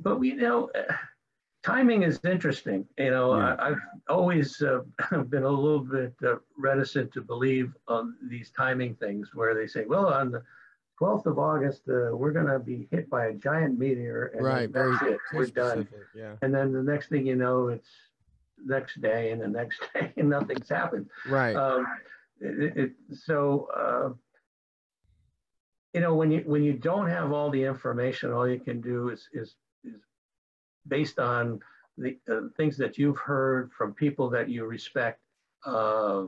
but 0.00 0.18
we 0.18 0.30
you 0.30 0.36
know, 0.36 0.70
timing 1.66 2.02
is 2.04 2.20
interesting. 2.24 2.86
You 2.96 3.10
know, 3.10 3.36
Yeah. 3.36 3.54
I, 3.54 3.68
I've 3.70 3.80
always 4.08 4.62
uh, 4.62 4.80
been 5.28 5.42
a 5.42 5.48
little 5.64 5.80
bit 5.80 6.14
uh, 6.24 6.36
reticent 6.56 7.12
to 7.14 7.20
believe 7.20 7.72
on 7.88 8.14
these 8.28 8.50
timing 8.50 8.94
things 8.94 9.30
where 9.34 9.54
they 9.54 9.66
say, 9.66 9.84
well, 9.84 10.06
on 10.06 10.30
the 10.30 10.42
12th 11.00 11.26
of 11.26 11.38
August, 11.38 11.82
uh, 11.88 12.16
we're 12.16 12.32
going 12.32 12.46
to 12.46 12.58
be 12.58 12.88
hit 12.90 13.10
by 13.10 13.26
a 13.26 13.34
giant 13.34 13.78
meteor 13.78 14.26
and 14.34 14.44
Right. 14.44 14.70
Very 14.70 14.92
that's 14.92 15.02
it. 15.04 15.18
too 15.30 15.36
We're 15.36 15.46
done. 15.46 15.88
Yeah. 16.14 16.36
And 16.42 16.54
then 16.54 16.72
the 16.72 16.82
next 16.82 17.08
thing 17.08 17.26
you 17.26 17.36
know, 17.36 17.68
it's 17.68 17.90
next 18.64 19.00
day 19.02 19.32
and 19.32 19.40
the 19.42 19.48
next 19.48 19.80
day 19.94 20.12
and 20.16 20.30
nothing's 20.30 20.68
happened. 20.68 21.06
Right. 21.28 21.54
Um, 21.56 21.86
it, 22.40 22.76
it, 22.76 22.92
so, 23.12 23.68
uh, 23.76 24.08
you 25.94 26.00
know, 26.02 26.14
when 26.14 26.30
you 26.30 26.42
when 26.44 26.62
you 26.62 26.74
don't 26.74 27.08
have 27.08 27.32
all 27.32 27.48
the 27.50 27.64
information, 27.64 28.30
all 28.30 28.46
you 28.46 28.60
can 28.60 28.82
do 28.82 29.08
is 29.08 29.28
is 29.32 29.56
based 30.88 31.18
on 31.18 31.60
the 31.98 32.18
uh, 32.30 32.48
things 32.56 32.76
that 32.78 32.98
you've 32.98 33.18
heard 33.18 33.70
from 33.72 33.94
people 33.94 34.30
that 34.30 34.48
you 34.48 34.64
respect, 34.64 35.20
uh, 35.64 36.24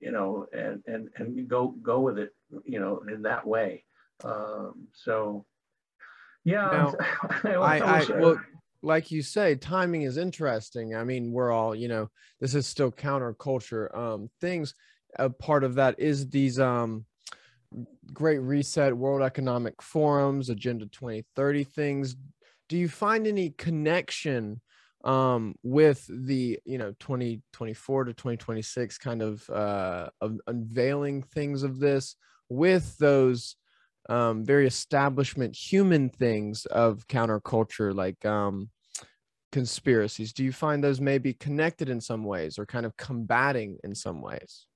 you 0.00 0.10
know, 0.10 0.46
and 0.52 0.82
and 0.86 1.08
and 1.16 1.48
go 1.48 1.74
go 1.82 2.00
with 2.00 2.18
it, 2.18 2.34
you 2.64 2.80
know, 2.80 3.02
in 3.12 3.22
that 3.22 3.46
way. 3.46 3.84
Um, 4.22 4.88
so, 4.92 5.44
yeah, 6.44 6.92
I, 7.44 7.80
I 7.80 7.98
wish 7.98 8.08
well, 8.10 8.40
like 8.84 9.10
you 9.10 9.22
say, 9.22 9.54
timing 9.54 10.02
is 10.02 10.16
interesting. 10.18 10.94
I 10.94 11.04
mean, 11.04 11.32
we're 11.32 11.50
all, 11.50 11.74
you 11.74 11.88
know, 11.88 12.10
this 12.40 12.54
is 12.54 12.66
still 12.66 12.92
counterculture. 12.92 13.96
Um, 13.96 14.30
things. 14.40 14.74
A 15.18 15.30
part 15.30 15.62
of 15.64 15.76
that 15.76 15.98
is 15.98 16.28
these 16.28 16.58
um, 16.58 17.06
Great 18.12 18.38
Reset, 18.38 18.96
World 18.96 19.22
Economic 19.22 19.80
Forums, 19.80 20.50
Agenda 20.50 20.86
2030 20.86 21.64
things. 21.64 22.16
Do 22.68 22.76
you 22.76 22.88
find 22.88 23.26
any 23.26 23.50
connection 23.50 24.60
um, 25.04 25.54
with 25.62 26.06
the, 26.08 26.58
you 26.64 26.78
know, 26.78 26.94
2024 26.98 28.04
to 28.04 28.12
2026 28.14 28.98
kind 28.98 29.22
of, 29.22 29.48
uh, 29.50 30.08
of 30.20 30.40
unveiling 30.46 31.22
things 31.22 31.62
of 31.62 31.78
this 31.78 32.16
with 32.48 32.96
those 32.98 33.56
um, 34.08 34.44
very 34.44 34.66
establishment 34.66 35.56
human 35.56 36.08
things 36.08 36.66
of 36.66 37.06
counterculture, 37.06 37.94
like 37.94 38.24
um, 38.24 38.70
conspiracies? 39.52 40.32
Do 40.32 40.44
you 40.44 40.52
find 40.52 40.82
those 40.82 41.00
may 41.00 41.18
be 41.18 41.32
connected 41.32 41.88
in 41.88 42.00
some 42.00 42.24
ways 42.24 42.58
or 42.58 42.66
kind 42.66 42.86
of 42.86 42.96
combating 42.96 43.78
in 43.84 43.94
some 43.94 44.20
ways? 44.20 44.66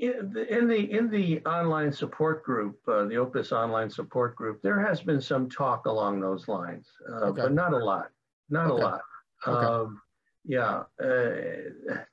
In 0.00 0.32
the 0.32 0.58
in 0.58 0.66
the, 0.66 0.90
in 0.92 1.10
the 1.10 1.40
online 1.44 1.92
support 1.92 2.42
group, 2.42 2.78
uh, 2.88 3.04
the 3.04 3.16
Opus 3.16 3.52
online 3.52 3.90
support 3.90 4.34
group, 4.34 4.62
there 4.62 4.80
has 4.80 5.00
been 5.02 5.20
some 5.20 5.48
talk 5.48 5.86
along 5.86 6.20
those 6.20 6.48
lines, 6.48 6.88
uh, 7.08 7.26
Okay. 7.26 7.42
but 7.42 7.52
not 7.52 7.72
a 7.74 7.76
lot. 7.76 8.10
Not 8.48 8.70
Okay. 8.70 8.82
a 8.82 8.84
lot. 8.86 9.02
Okay. 9.46 9.66
Um, 9.66 10.00
yeah. 10.44 10.84
Uh, 11.02 12.04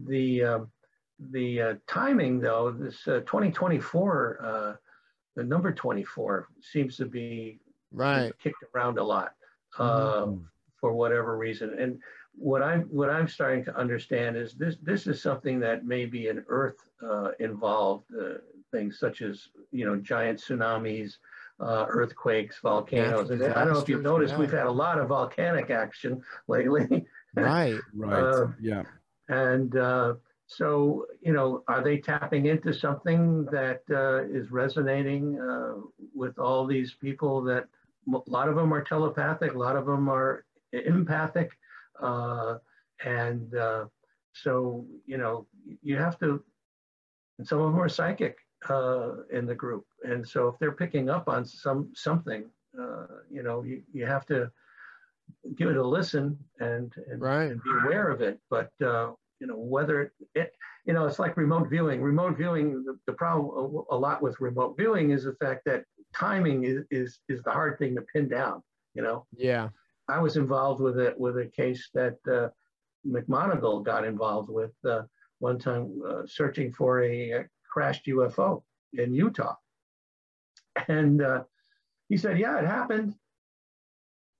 the 0.00 0.42
uh, 0.44 0.58
the 1.30 1.62
uh, 1.62 1.74
timing, 1.86 2.40
though, 2.40 2.72
this 2.72 3.06
uh, 3.06 3.20
2024, 3.20 4.38
uh, 4.44 4.76
the 5.36 5.44
number 5.44 5.72
24 5.72 6.48
seems 6.60 6.96
to 6.96 7.06
be 7.06 7.60
Right. 7.92 8.32
kicked 8.38 8.64
around 8.74 8.98
a 8.98 9.04
lot 9.04 9.34
uh, 9.78 10.24
Mhm. 10.26 10.44
for 10.80 10.92
whatever 10.94 11.36
reason. 11.36 11.78
And 11.78 12.02
what 12.34 12.62
I'm 12.62 12.82
what 12.82 13.10
I'm 13.10 13.28
starting 13.28 13.64
to 13.66 13.76
understand 13.76 14.36
is 14.36 14.54
this 14.54 14.76
this 14.82 15.06
is 15.06 15.22
something 15.22 15.60
that 15.60 15.84
may 15.84 16.06
be 16.06 16.28
an 16.28 16.44
Earth 16.48 16.78
uh, 17.02 17.30
involved 17.38 18.06
uh, 18.18 18.38
things 18.72 18.98
such 18.98 19.22
as 19.22 19.48
you 19.70 19.84
know 19.84 19.96
giant 19.96 20.40
tsunamis, 20.40 21.18
uh, 21.60 21.86
earthquakes, 21.88 22.58
volcanoes. 22.60 23.30
Natural 23.30 23.42
And 23.42 23.54
I 23.54 23.64
don't 23.64 23.74
know 23.74 23.80
if 23.80 23.88
you've 23.88 24.02
noticed, 24.02 24.34
yeah. 24.34 24.40
we've 24.40 24.50
had 24.50 24.66
a 24.66 24.70
lot 24.70 24.98
of 24.98 25.08
volcanic 25.08 25.70
action 25.70 26.22
lately. 26.48 27.06
Right. 27.34 27.78
Right. 27.94 28.22
Uh, 28.22 28.48
yeah. 28.60 28.82
And 29.28 29.76
uh, 29.76 30.14
so, 30.46 31.06
you 31.22 31.32
know, 31.32 31.62
are 31.68 31.82
they 31.82 31.98
tapping 31.98 32.46
into 32.46 32.74
something 32.74 33.46
that 33.46 33.80
uh, 33.90 34.24
is 34.24 34.50
resonating 34.50 35.40
uh, 35.40 35.80
with 36.14 36.38
all 36.38 36.66
these 36.66 36.92
people 36.92 37.42
that 37.44 37.64
a 38.12 38.20
lot 38.26 38.48
of 38.48 38.56
them 38.56 38.74
are 38.74 38.82
telepathic, 38.82 39.54
a 39.54 39.58
lot 39.58 39.76
of 39.76 39.86
them 39.86 40.10
are 40.10 40.44
empathic. 40.72 41.52
Uh, 42.02 42.58
and 43.04 43.54
uh, 43.54 43.84
so, 44.32 44.84
you 45.06 45.18
know, 45.18 45.46
you 45.82 45.96
have 45.96 46.18
to, 46.20 46.42
and 47.38 47.46
some 47.46 47.60
of 47.60 47.72
them 47.72 47.80
are 47.80 47.88
psychic 47.88 48.36
uh, 48.68 49.22
in 49.32 49.46
the 49.46 49.54
group. 49.54 49.84
And 50.04 50.26
so 50.26 50.48
if 50.48 50.58
they're 50.58 50.72
picking 50.72 51.08
up 51.10 51.28
on 51.28 51.44
some 51.44 51.90
something, 51.94 52.44
uh, 52.80 53.06
you 53.30 53.42
know, 53.42 53.62
you, 53.62 53.82
you 53.92 54.06
have 54.06 54.26
to 54.26 54.50
give 55.56 55.68
it 55.68 55.76
a 55.76 55.86
listen 55.86 56.38
and, 56.60 56.92
and 57.10 57.20
Right. 57.20 57.50
and 57.50 57.62
be 57.62 57.70
aware 57.84 58.08
of 58.08 58.20
it. 58.20 58.38
But 58.50 58.70
uh, 58.84 59.12
you 59.40 59.46
know 59.48 59.56
whether 59.58 60.12
it, 60.34 60.52
you 60.86 60.92
know, 60.94 61.06
it's 61.06 61.18
like 61.18 61.36
remote 61.36 61.68
viewing. 61.68 62.00
Remote 62.00 62.36
viewing, 62.36 62.84
the, 62.84 62.98
the 63.06 63.12
problem 63.12 63.46
a, 63.90 63.94
a 63.94 63.98
lot 63.98 64.22
with 64.22 64.40
remote 64.40 64.76
viewing 64.76 65.10
is 65.10 65.24
the 65.24 65.34
fact 65.34 65.62
that 65.66 65.84
timing 66.14 66.64
is, 66.64 66.84
is 66.90 67.18
is 67.28 67.42
the 67.42 67.50
hard 67.50 67.78
thing 67.78 67.96
to 67.96 68.02
pin 68.02 68.28
down. 68.28 68.62
You 68.94 69.02
know, 69.02 69.26
Yeah. 69.36 69.70
I 70.08 70.20
was 70.20 70.36
involved 70.36 70.80
with 70.80 70.98
it 70.98 71.18
with 71.18 71.38
a 71.38 71.46
case 71.46 71.88
that 71.94 72.16
uh, 72.30 72.48
got 73.82 74.04
involved 74.04 74.50
with 74.50 74.72
uh, 74.84 75.02
one 75.38 75.58
time, 75.58 76.00
uh, 76.06 76.22
searching 76.26 76.72
for 76.72 77.02
a, 77.02 77.32
uh 77.32 77.42
crashed 77.72 78.06
UFO 78.06 78.62
in 78.92 79.14
Utah, 79.14 79.54
and 80.88 81.22
uh, 81.22 81.44
he 82.08 82.16
said, 82.16 82.38
"Yeah, 82.38 82.58
it 82.58 82.66
happened," 82.66 83.14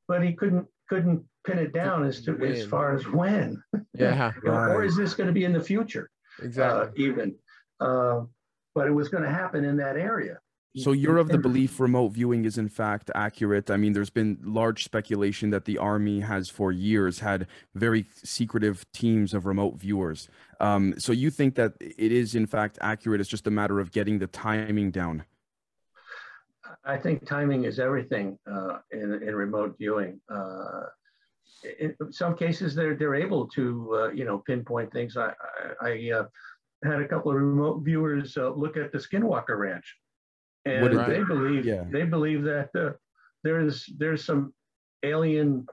but 0.06 0.22
he 0.22 0.34
couldn't 0.34 0.66
couldn't 0.88 1.24
pin 1.46 1.58
it 1.58 1.72
down 1.72 2.04
as 2.04 2.22
to 2.22 2.38
as 2.42 2.66
far 2.66 2.94
as 2.94 3.06
when, 3.08 3.62
Yeah. 3.94 4.32
You 4.44 4.50
know, 4.50 4.58
or 4.72 4.84
is 4.84 4.96
this 4.96 5.14
going 5.14 5.26
to 5.28 5.32
be 5.32 5.44
in 5.44 5.52
the 5.52 5.62
future, 5.62 6.10
uh, 6.40 6.44
Exactly. 6.44 7.04
even. 7.04 7.34
Uh, 7.80 8.22
but 8.74 8.86
it 8.86 8.92
was 8.92 9.08
going 9.08 9.24
to 9.24 9.30
happen 9.30 9.64
in 9.64 9.76
that 9.78 9.96
area. 9.96 10.38
So 10.76 10.92
you're 10.92 11.18
of 11.18 11.28
the 11.28 11.36
belief 11.36 11.78
remote 11.80 12.10
viewing 12.10 12.46
is 12.46 12.56
in 12.56 12.68
fact 12.68 13.10
accurate. 13.14 13.70
I 13.70 13.76
mean, 13.76 13.92
there's 13.92 14.10
been 14.10 14.38
large 14.42 14.84
speculation 14.84 15.50
that 15.50 15.66
the 15.66 15.76
army 15.76 16.20
has 16.20 16.48
for 16.48 16.72
years 16.72 17.18
had 17.18 17.46
very 17.74 18.06
secretive 18.24 18.90
teams 18.92 19.34
of 19.34 19.44
remote 19.44 19.74
viewers. 19.74 20.28
Um, 20.60 20.94
so 20.98 21.12
you 21.12 21.30
think 21.30 21.56
that 21.56 21.74
it 21.80 22.10
is 22.12 22.34
in 22.34 22.46
fact 22.46 22.78
accurate. 22.80 23.20
It's 23.20 23.28
just 23.28 23.46
a 23.46 23.50
matter 23.50 23.80
of 23.80 23.92
getting 23.92 24.18
the 24.18 24.28
timing 24.28 24.90
down. 24.90 25.24
I 26.84 26.96
think 26.96 27.26
timing 27.26 27.64
is 27.64 27.78
everything 27.78 28.38
uh, 28.50 28.78
in, 28.90 29.22
in 29.22 29.36
remote 29.36 29.76
viewing. 29.78 30.20
Uh, 30.28 30.84
in 31.78 31.94
some 32.10 32.34
cases, 32.34 32.74
they're 32.74 32.96
they're 32.96 33.14
able 33.14 33.46
to 33.48 33.94
uh, 33.94 34.10
you 34.10 34.24
know 34.24 34.38
pinpoint 34.38 34.90
things. 34.92 35.16
I 35.16 35.32
I, 35.80 35.90
I 35.90 36.10
uh, 36.12 36.24
had 36.82 37.00
a 37.00 37.06
couple 37.06 37.30
of 37.30 37.36
remote 37.36 37.84
viewers 37.84 38.36
uh, 38.36 38.50
look 38.50 38.76
at 38.76 38.90
the 38.90 38.98
Skinwalker 38.98 39.58
Ranch, 39.58 39.96
and 40.64 40.90
did 40.90 40.98
they 41.06 41.18
they- 41.18 41.24
believe 41.24 41.64
Yeah. 41.64 41.84
they 41.90 42.04
believe 42.04 42.42
that 42.44 42.70
uh, 42.76 42.92
there's 43.44 43.86
there's 43.98 44.24
some 44.24 44.54
alien 45.02 45.66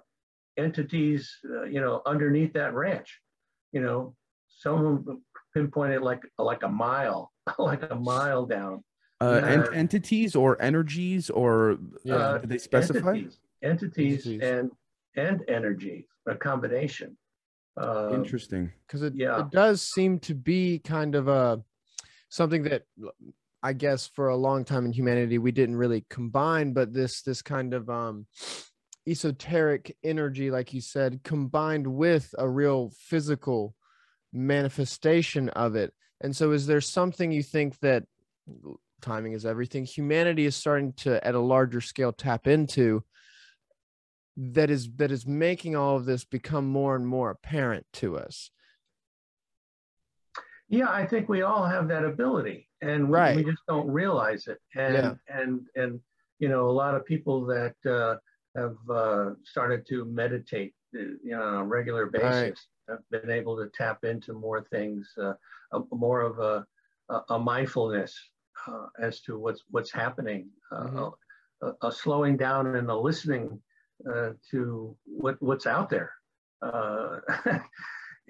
entities 0.57 1.31
uh, 1.49 1.63
you 1.63 1.79
know 1.79 2.01
underneath 2.05 2.53
that 2.53 2.73
ranch. 2.73 3.19
You 3.71 3.81
know, 3.81 4.15
some 4.49 4.85
of 4.85 5.05
them 5.05 5.23
pinpointed 5.53 6.01
like 6.01 6.21
like 6.37 6.63
a 6.63 6.69
mile, 6.69 7.31
like 7.59 7.83
a 7.91 7.95
mile 7.95 8.45
down. 8.45 8.83
Uh, 9.21 9.41
en- 9.43 9.59
Yeah. 9.59 9.77
entities 9.77 10.35
or 10.35 10.59
energies 10.61 11.29
or 11.29 11.77
Yeah. 12.03 12.15
uh, 12.15 12.37
did 12.39 12.49
they 12.49 12.57
specify? 12.57 13.09
entities, 13.09 13.39
entities, 13.61 14.25
Entities. 14.27 14.41
and 14.41 14.71
and 15.15 15.43
energy, 15.47 16.07
a 16.27 16.35
combination. 16.35 17.17
Uh, 17.79 18.11
Interesting. 18.13 18.71
because 18.87 19.03
it, 19.03 19.13
Yeah. 19.15 19.39
it 19.41 19.51
does 19.51 19.81
seem 19.81 20.19
to 20.19 20.33
be 20.35 20.79
kind 20.79 21.15
of 21.15 21.27
a 21.27 21.63
something 22.29 22.63
that 22.63 22.83
i 23.63 23.73
guess 23.73 24.07
for 24.07 24.29
a 24.29 24.35
long 24.35 24.63
time 24.63 24.85
in 24.85 24.91
humanity 24.91 25.37
we 25.37 25.51
didn't 25.51 25.75
really 25.75 26.05
combine 26.09 26.73
but 26.73 26.93
this 26.93 27.21
this 27.21 27.41
kind 27.41 27.73
of 27.73 27.89
um 27.89 28.25
esoteric 29.07 29.95
energy 30.03 30.51
like 30.51 30.73
you 30.73 30.81
said 30.81 31.21
combined 31.23 31.87
with 31.87 32.33
a 32.37 32.47
real 32.47 32.91
physical 32.95 33.73
manifestation 34.33 35.49
of 35.49 35.75
it. 35.75 35.93
And 36.21 36.35
so 36.35 36.51
is 36.51 36.67
there 36.67 36.81
something 36.81 37.31
you 37.31 37.43
think 37.43 37.79
that 37.79 38.03
timing 39.01 39.33
is 39.33 39.45
everything 39.45 39.85
humanity 39.85 40.45
is 40.45 40.55
starting 40.55 40.91
to 40.93 41.25
at 41.25 41.35
a 41.35 41.39
larger 41.39 41.79
scale 41.79 42.11
tap 42.11 42.47
into 42.47 43.01
that 44.35 44.69
is 44.69 44.89
that 44.95 45.11
is 45.11 45.25
making 45.25 45.75
all 45.75 45.95
of 45.95 46.05
this 46.05 46.25
become 46.25 46.67
more 46.67 46.97
and 46.97 47.07
more 47.07 47.29
apparent 47.29 47.85
to 47.93 48.17
us 48.17 48.51
yeah, 50.69 50.89
I 50.89 51.05
think 51.05 51.27
we 51.29 51.41
all 51.41 51.65
have 51.65 51.87
that 51.89 52.05
ability, 52.05 52.69
and 52.81 53.09
we- 53.09 53.17
we 53.37 53.43
just 53.43 53.63
don't 53.67 53.89
realize 53.89 54.47
it. 54.47 54.59
And 54.75 54.93
Yeah. 54.95 55.15
and 55.27 55.67
and 55.75 56.01
you 56.39 56.47
know, 56.47 56.69
a 56.69 56.71
lot 56.83 56.95
of 56.95 57.03
people 57.05 57.45
that 57.47 57.75
uh, 57.85 58.15
have 58.55 58.77
uh, 58.89 59.35
started 59.43 59.85
to 59.87 60.05
meditate, 60.05 60.73
uh, 60.95 60.99
you 60.99 61.31
know, 61.35 61.41
on 61.43 61.55
a 61.55 61.65
regular 61.65 62.05
Right. 62.05 62.53
basis, 62.53 62.67
have 62.87 63.03
been 63.11 63.29
able 63.29 63.57
to 63.57 63.69
tap 63.81 64.03
into 64.05 64.31
more 64.33 64.61
things, 64.63 65.11
uh, 65.17 65.33
a, 65.73 65.79
more 65.91 66.21
of 66.21 66.39
a 66.39 66.65
a, 67.09 67.21
a 67.35 67.39
mindfulness 67.39 68.13
uh, 68.67 68.87
as 68.99 69.19
to 69.21 69.37
what's 69.39 69.63
what's 69.71 69.91
happening, 69.91 70.49
uh, 70.71 70.85
Mhm. 70.87 71.13
a, 71.61 71.87
a 71.87 71.91
slowing 71.91 72.37
down 72.37 72.67
and 72.75 72.89
a 72.89 72.95
listening 72.95 73.61
uh, 74.11 74.31
to 74.51 74.95
what 75.05 75.35
what's 75.41 75.67
out 75.67 75.89
there. 75.89 76.11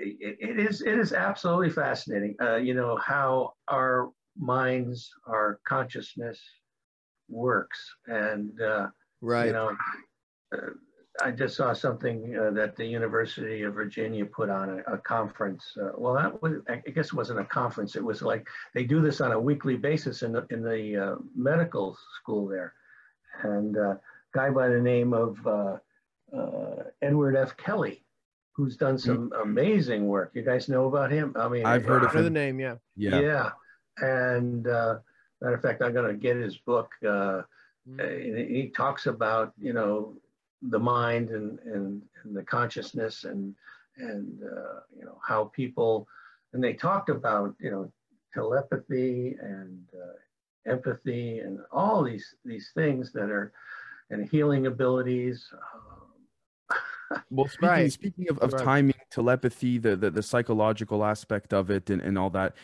It, 0.01 0.37
it 0.39 0.59
is 0.59 0.81
it 0.81 0.97
is 0.97 1.13
absolutely 1.13 1.69
fascinating. 1.69 2.35
Uh, 2.41 2.55
you 2.55 2.73
know 2.73 2.97
how 2.97 3.53
our 3.67 4.09
minds, 4.37 5.09
our 5.27 5.59
consciousness 5.67 6.39
works, 7.27 7.79
and 8.07 8.59
uh, 8.61 8.87
right 9.21 9.47
you 9.47 9.53
know, 9.53 9.75
uh, 10.55 10.71
I 11.21 11.31
just 11.31 11.57
saw 11.57 11.73
something 11.73 12.37
uh, 12.37 12.51
that 12.51 12.77
the 12.77 12.85
University 12.85 13.63
of 13.63 13.73
Virginia 13.73 14.25
put 14.25 14.49
on 14.49 14.69
a, 14.69 14.93
a 14.93 14.97
conference. 14.97 15.65
Uh, 15.81 15.91
well, 15.97 16.13
that 16.13 16.41
was 16.41 16.61
I 16.69 16.77
guess 16.77 17.07
it 17.07 17.13
wasn't 17.13 17.39
a 17.39 17.45
conference. 17.45 17.95
It 17.95 18.03
was 18.03 18.21
like 18.21 18.47
they 18.73 18.85
do 18.85 19.01
this 19.01 19.19
on 19.19 19.33
a 19.33 19.39
weekly 19.39 19.75
basis 19.75 20.21
in 20.21 20.31
the 20.31 20.45
in 20.49 20.63
the 20.63 20.95
uh, 20.95 21.15
medical 21.35 21.97
school 22.21 22.47
there, 22.47 22.73
and 23.43 23.77
uh, 23.77 23.95
guy 24.33 24.49
by 24.49 24.69
the 24.69 24.79
name 24.79 25.13
of 25.13 25.37
uh, 25.45 25.77
uh, 26.35 26.83
Edward 27.01 27.35
F. 27.35 27.57
Kelly, 27.57 28.03
who's 28.59 28.75
done 28.75 28.97
some 28.97 29.31
amazing 29.41 30.05
work. 30.05 30.31
You 30.33 30.41
guys 30.41 30.67
know 30.67 30.87
about 30.87 31.11
him? 31.11 31.33
I 31.37 31.47
mean, 31.47 31.65
I've 31.65 31.85
heard 31.85 32.03
of 32.03 32.09
I 32.11 32.17
know 32.17 32.23
the 32.23 32.29
name 32.29 32.59
yeah 32.59 32.75
Yeah. 32.97 33.19
yeah, 33.21 33.49
and 34.05 34.67
uh, 34.67 34.95
matter 35.41 35.55
of 35.55 35.61
fact, 35.61 35.81
I'm 35.81 35.93
going 35.93 36.11
to 36.11 36.19
get 36.27 36.35
his 36.35 36.57
book. 36.57 36.89
Uh, 37.05 37.41
Mm. 37.87 37.99
uh, 38.03 38.45
he 38.47 38.55
he 38.55 38.63
talks 38.81 39.05
about 39.07 39.53
you 39.67 39.71
know 39.71 39.93
the 40.73 40.77
mind 40.97 41.29
and 41.37 41.57
and, 41.73 41.85
and 42.19 42.35
the 42.37 42.43
consciousness 42.43 43.23
and 43.23 43.55
and 43.97 44.27
uh, 44.43 44.79
you 44.97 45.05
know 45.05 45.17
how 45.29 45.45
people 45.61 46.05
and 46.51 46.61
they 46.61 46.73
talked 46.73 47.09
about 47.09 47.55
you 47.65 47.71
know 47.71 47.83
telepathy 48.33 49.37
and 49.41 49.79
uh, 50.03 50.17
empathy 50.73 51.39
and 51.39 51.55
all 51.71 52.03
these 52.03 52.27
these 52.43 52.67
things 52.75 53.13
that 53.13 53.29
are 53.37 53.47
and 54.11 54.27
healing 54.29 54.67
abilities. 54.67 55.37
Um, 55.53 55.88
well, 57.29 57.47
speaking, 57.49 57.69
Right. 57.69 57.91
speaking 57.91 58.29
of, 58.29 58.37
of 58.39 58.53
Right. 58.53 58.63
timing, 58.63 58.95
telepathy, 59.11 59.77
the, 59.77 59.95
the 59.95 60.09
the 60.11 60.23
psychological 60.23 61.03
aspect 61.05 61.53
of 61.53 61.69
it, 61.69 61.89
and, 61.89 62.01
and 62.01 62.17
all 62.17 62.29
that, 62.31 62.55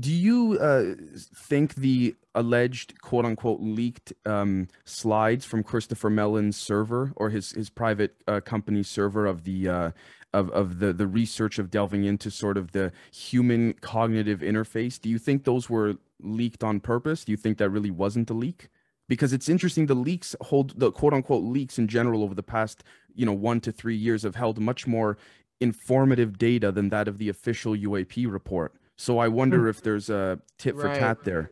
do 0.00 0.12
you 0.12 0.58
uh, 0.60 0.94
think 1.36 1.74
the 1.74 2.14
alleged 2.34 3.00
"quote 3.00 3.24
unquote" 3.24 3.60
leaked 3.60 4.12
um, 4.24 4.68
slides 4.84 5.44
from 5.44 5.62
Christopher 5.62 6.10
Mellon's 6.10 6.56
server 6.56 7.12
or 7.16 7.30
his 7.30 7.52
his 7.52 7.70
private 7.70 8.14
uh, 8.28 8.40
company 8.40 8.82
server 8.82 9.26
of 9.26 9.44
the 9.44 9.68
uh, 9.68 9.90
of 10.32 10.50
of 10.50 10.78
the 10.78 10.92
the 10.92 11.06
research 11.06 11.58
of 11.58 11.70
delving 11.70 12.04
into 12.04 12.30
sort 12.30 12.56
of 12.56 12.72
the 12.72 12.92
human 13.12 13.72
cognitive 13.74 14.40
interface? 14.40 15.00
Do 15.00 15.08
you 15.08 15.18
think 15.18 15.44
those 15.44 15.68
were 15.68 15.94
leaked 16.20 16.62
on 16.64 16.80
purpose? 16.80 17.24
Do 17.24 17.32
you 17.32 17.36
think 17.38 17.58
that 17.58 17.70
really 17.70 17.90
wasn't 17.90 18.30
a 18.30 18.34
leak? 18.34 18.68
Because 19.08 19.32
it's 19.32 19.48
interesting, 19.48 19.86
the 19.86 19.94
leaks 19.94 20.34
hold 20.40 20.78
the 20.78 20.90
quote 20.90 21.12
unquote 21.12 21.44
leaks 21.44 21.78
in 21.78 21.86
general 21.88 22.22
over 22.24 22.34
the 22.34 22.42
past 22.42 22.82
you 23.16 23.26
know 23.26 23.32
one 23.32 23.60
to 23.60 23.72
three 23.72 23.96
years 23.96 24.22
have 24.22 24.34
held 24.36 24.58
much 24.60 24.86
more 24.86 25.16
informative 25.60 26.36
data 26.38 26.70
than 26.70 26.88
that 26.90 27.08
of 27.08 27.18
the 27.18 27.28
official 27.28 27.74
UAP 27.74 28.30
report. 28.30 28.74
So 28.96 29.18
I 29.18 29.28
wonder 29.28 29.68
if 29.68 29.82
there's 29.82 30.08
a 30.10 30.38
tit 30.58 30.74
for 30.76 30.86
Right. 30.86 30.98
tat 30.98 31.24
there. 31.24 31.50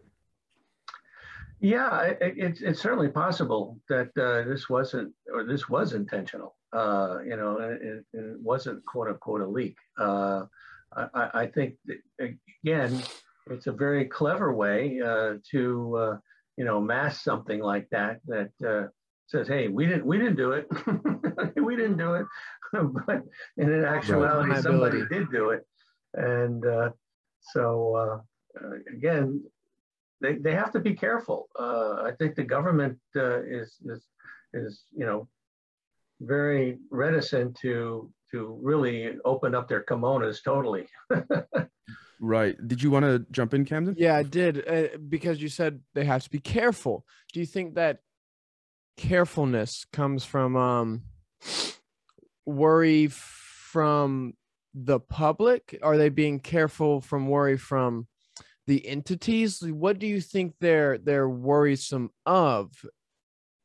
Yeah, 1.60 1.88
i- 1.88 2.18
i- 2.20 2.34
it's 2.46 2.60
it's 2.60 2.80
certainly 2.80 3.08
possible 3.08 3.80
that 3.88 4.10
uh, 4.18 4.42
this 4.48 4.68
wasn't 4.68 5.14
or 5.32 5.44
this 5.44 5.68
was 5.68 5.94
intentional. 5.94 6.56
Uh, 6.72 7.18
you 7.24 7.36
know, 7.36 7.58
it, 7.58 8.04
it 8.12 8.40
wasn't 8.40 8.84
quote 8.84 9.08
unquote 9.08 9.40
a 9.40 9.46
leak. 9.46 9.76
Uh, 9.98 10.44
I, 10.94 11.06
I- 11.14 11.30
I 11.42 11.46
think 11.46 11.76
that, 11.86 11.98
again, 12.62 13.00
it's 13.50 13.66
a 13.66 13.72
very 13.72 14.04
clever 14.06 14.52
way 14.54 15.00
uh, 15.00 15.34
to 15.52 15.96
uh, 15.96 16.16
you 16.56 16.64
know 16.64 16.80
mask 16.80 17.22
something 17.22 17.60
like 17.60 17.88
that 17.90 18.20
that 18.26 18.50
uh, 18.66 18.88
says, 19.26 19.46
"Hey, 19.48 19.68
we 19.68 19.86
didn't 19.86 20.04
we 20.04 20.18
didn't 20.18 20.36
do 20.36 20.52
it. 20.52 20.66
we 21.74 21.82
didn't 21.82 21.98
do 21.98 22.14
it," 22.14 22.26
but 22.72 23.22
in 23.56 23.84
actuality, 23.84 24.60
somebody 24.60 25.06
did 25.10 25.30
do 25.30 25.50
it, 25.50 25.66
and 26.14 26.64
uh, 26.66 26.90
so 27.40 27.94
uh, 27.94 28.18
uh, 28.62 28.76
again, 28.92 29.42
they, 30.20 30.34
they 30.36 30.54
have 30.54 30.72
to 30.72 30.80
be 30.80 30.94
careful. 30.94 31.48
Uh, 31.58 32.02
I 32.04 32.12
think 32.18 32.34
the 32.34 32.44
government 32.44 32.98
uh, 33.16 33.42
is, 33.42 33.76
is, 33.84 34.02
is, 34.52 34.84
you 34.96 35.04
know, 35.04 35.28
very 36.20 36.78
reticent 36.90 37.56
to, 37.60 38.10
to 38.30 38.58
really 38.62 39.16
open 39.24 39.54
up 39.54 39.68
their 39.68 39.82
kimonos 39.82 40.42
totally. 40.42 40.86
Right. 42.20 42.56
Did 42.66 42.82
you 42.82 42.90
want 42.90 43.04
to 43.04 43.26
jump 43.32 43.52
in, 43.52 43.66
Camden? 43.66 43.96
Yeah, 43.98 44.16
I 44.16 44.22
did 44.22 44.66
uh, 44.66 44.96
because 45.10 45.42
you 45.42 45.48
said 45.48 45.80
they 45.94 46.04
have 46.04 46.22
to 46.22 46.30
be 46.30 46.38
careful. 46.38 47.04
Do 47.32 47.40
you 47.40 47.44
think 47.44 47.74
that 47.74 47.98
carefulness 48.96 49.84
comes 49.92 50.24
from 50.24 50.56
um 50.56 51.02
worry 52.46 53.08
from 53.08 54.34
the 54.74 55.00
public? 55.00 55.78
Are 55.82 55.96
they 55.96 56.08
being 56.08 56.40
careful 56.40 57.00
from 57.00 57.28
worry 57.28 57.56
from 57.56 58.06
the 58.66 58.86
entities? 58.86 59.60
What 59.62 59.98
do 59.98 60.06
you 60.06 60.20
think 60.20 60.54
they're 60.60 60.98
they're 60.98 61.28
worrisome 61.28 62.10
of? 62.26 62.70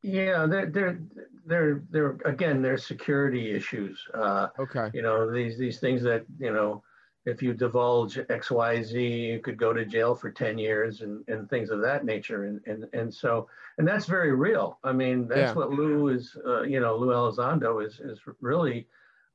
Yeah, 0.02 0.46
they're, 0.46 0.68
they're, 0.68 1.00
they're, 1.46 1.84
they're, 1.90 2.18
again, 2.24 2.62
there's 2.62 2.86
security 2.86 3.52
issues. 3.52 4.02
Uh, 4.14 4.48
Okay. 4.58 4.90
you 4.94 5.02
know, 5.02 5.30
these, 5.30 5.58
these 5.58 5.82
things 5.82 6.02
that, 6.04 6.24
you 6.40 6.54
know, 6.54 6.82
if 7.26 7.42
you 7.42 7.54
divulge 7.54 8.18
X, 8.30 8.50
Y, 8.50 8.82
Z, 8.82 9.00
you 9.08 9.40
could 9.40 9.58
go 9.58 9.74
to 9.74 9.86
jail 9.86 10.16
for 10.16 10.32
10 10.32 10.58
years 10.58 11.02
and, 11.02 11.24
and 11.28 11.50
things 11.50 11.70
of 11.70 11.82
that 11.82 12.06
nature. 12.06 12.46
And, 12.46 12.62
and, 12.66 12.86
and 12.94 13.14
so, 13.14 13.48
and 13.78 13.88
that's 13.88 14.06
very 14.06 14.34
real. 14.34 14.80
I 14.84 14.94
mean, 14.94 15.28
that's 15.28 15.40
Yeah. 15.50 15.54
what 15.54 15.72
Lou 15.72 16.08
is, 16.10 16.36
uh, 16.46 16.62
you 16.62 16.80
know, 16.80 16.96
Lou 16.96 17.10
Elizondo 17.10 17.86
is, 17.86 18.00
is 18.00 18.20
really 18.42 18.88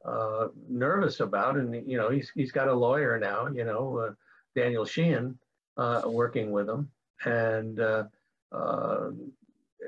uh, 0.05 0.49
nervous 0.69 1.21
about. 1.21 1.57
And, 1.57 1.89
you 1.89 1.97
know, 1.99 2.11
he's, 2.11 2.31
he's 2.35 2.53
got 2.53 2.69
a 2.69 2.75
lawyer 2.75 3.19
now, 3.19 3.49
you 3.49 3.65
know, 3.65 3.99
uh, 3.99 4.13
Daniel 4.57 4.85
Sheehan, 4.85 5.39
uh, 5.77 6.03
working 6.07 6.53
with 6.53 6.69
him. 6.69 6.91
And, 7.25 7.81
uh, 7.81 8.05
uh, 8.51 9.11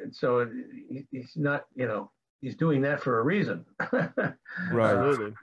and 0.03 0.15
so 0.15 0.49
he, 0.91 1.07
he's 1.11 1.33
not, 1.37 1.65
you 1.75 1.87
know, 1.87 2.11
he's 2.41 2.57
doing 2.57 2.83
that 2.83 3.01
for 3.03 3.21
a 3.21 3.23
reason. 3.23 3.65
Right. 4.73 4.95
Uh, 4.95 4.99
Absolutely. 4.99 5.35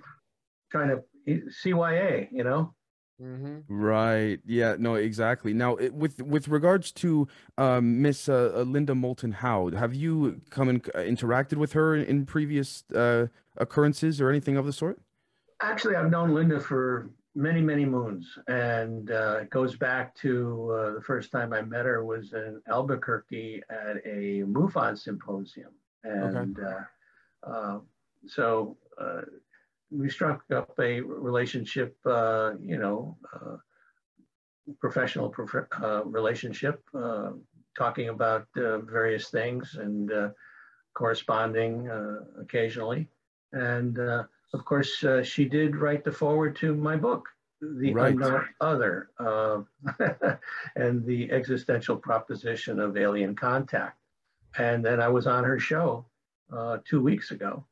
trying 0.72 0.90
to 0.90 1.04
CYA, 1.28 2.28
you 2.32 2.44
know. 2.44 2.74
Mm-hmm. 3.22 3.60
Right. 3.68 4.40
Yeah. 4.46 4.76
No. 4.80 4.96
Exactly. 4.96 5.54
Now, 5.54 5.76
it, 5.76 5.94
with 5.94 6.22
with 6.22 6.48
regards 6.48 6.92
to 6.94 7.28
um, 7.58 8.02
Miss 8.02 8.28
uh, 8.28 8.52
uh, 8.56 8.62
Linda 8.62 8.96
Moulton 8.96 9.32
Howe, 9.32 9.70
have 9.72 9.94
you 9.94 10.42
come 10.50 10.68
and 10.68 10.86
uh, 10.96 11.00
interacted 11.00 11.58
with 11.58 11.74
her 11.74 11.96
in, 11.96 12.04
in 12.06 12.26
previous 12.26 12.84
uh, 12.94 13.28
occurrences 13.58 14.20
or 14.20 14.30
anything 14.30 14.58
of 14.58 14.66
the 14.66 14.74
sort? 14.74 15.00
Actually, 15.62 15.96
I've 15.96 16.10
known 16.10 16.34
Linda 16.34 16.60
for 16.60 17.12
many, 17.36 17.62
many 17.62 17.86
moons, 17.86 18.28
and 18.48 19.12
uh, 19.12 19.40
it 19.42 19.50
goes 19.50 19.76
back 19.76 20.16
to 20.16 20.72
uh, 20.72 20.92
the 20.94 21.02
first 21.02 21.32
time 21.32 21.54
I 21.54 21.62
met 21.62 21.86
her 21.86 22.04
was 22.04 22.34
in 22.34 22.62
Albuquerque 22.68 23.62
at 23.70 23.98
a 24.06 24.44
MUFON 24.44 24.98
symposium, 24.98 25.72
and 26.04 26.58
uh, 26.60 27.50
uh, 27.50 27.80
so 28.28 28.78
uh, 29.00 29.22
we 29.94 30.10
struck 30.10 30.44
up 30.52 30.72
a 30.80 31.02
relationship, 31.02 31.96
uh, 32.06 32.52
you 32.62 32.78
know, 32.78 33.18
uh, 33.34 33.58
professional 34.80 35.30
prof- 35.30 35.68
uh, 35.82 36.04
relationship, 36.06 36.82
uh, 36.96 37.32
talking 37.78 38.10
about 38.10 38.48
uh, 38.58 38.80
various 38.80 39.30
things 39.30 39.78
and 39.80 40.12
uh, 40.12 40.30
corresponding 40.94 41.90
uh, 41.90 42.20
occasionally, 42.42 43.08
and. 43.52 44.00
Uh, 44.00 44.24
of 44.54 44.64
course, 44.66 45.04
uh, 45.04 45.24
she 45.24 45.46
did 45.46 45.76
write 45.76 46.04
the 46.04 46.12
foreword 46.12 46.56
to 46.58 46.76
my 46.76 46.96
book, 46.96 47.28
The 47.60 47.94
Right. 47.94 48.14
Unknown 48.14 48.46
Other, 48.62 49.10
uh, 49.20 49.62
and 50.76 51.04
the 51.06 51.32
existential 51.32 51.98
proposition 51.98 52.80
of 52.80 52.96
alien 52.96 53.36
contact. 53.36 53.98
And 54.58 54.86
then 54.86 55.02
I 55.02 55.08
was 55.08 55.26
on 55.26 55.44
her 55.44 55.60
show 55.60 56.06
uh, 56.56 56.78
two 56.86 57.02
weeks 57.02 57.32
ago, 57.32 57.66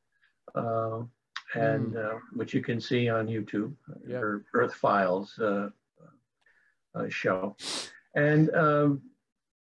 and 1.55 1.97
uh, 1.97 2.15
which 2.33 2.53
you 2.53 2.61
can 2.61 2.79
see 2.79 3.09
on 3.09 3.27
YouTube, 3.27 3.73
Yep. 4.07 4.21
her 4.21 4.43
Earth 4.53 4.73
Files 4.73 5.37
uh, 5.39 5.69
uh, 6.95 7.09
show. 7.09 7.55
And 8.15 8.53
um, 8.55 9.01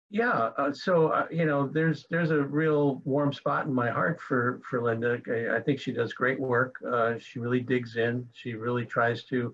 yeah, 0.09 0.51
uh, 0.57 0.71
so 0.71 1.09
uh, 1.09 1.27
you 1.29 1.45
know, 1.45 1.67
there's 1.67 2.05
there's 2.09 2.31
a 2.31 2.41
real 2.41 3.01
warm 3.03 3.33
spot 3.33 3.65
in 3.65 3.73
my 3.73 3.89
heart 3.89 4.21
for 4.21 4.61
for 4.63 4.81
Linda. 4.81 5.19
I, 5.27 5.57
I 5.57 5.61
think 5.61 5.79
she 5.79 5.91
does 5.91 6.13
great 6.13 6.39
work. 6.39 6.75
Uh, 6.85 7.15
she 7.19 7.39
really 7.39 7.59
digs 7.59 7.97
in. 7.97 8.27
She 8.33 8.53
really 8.53 8.85
tries 8.85 9.25
to, 9.25 9.53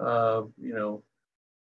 uh, 0.00 0.42
you 0.58 0.72
know, 0.74 1.02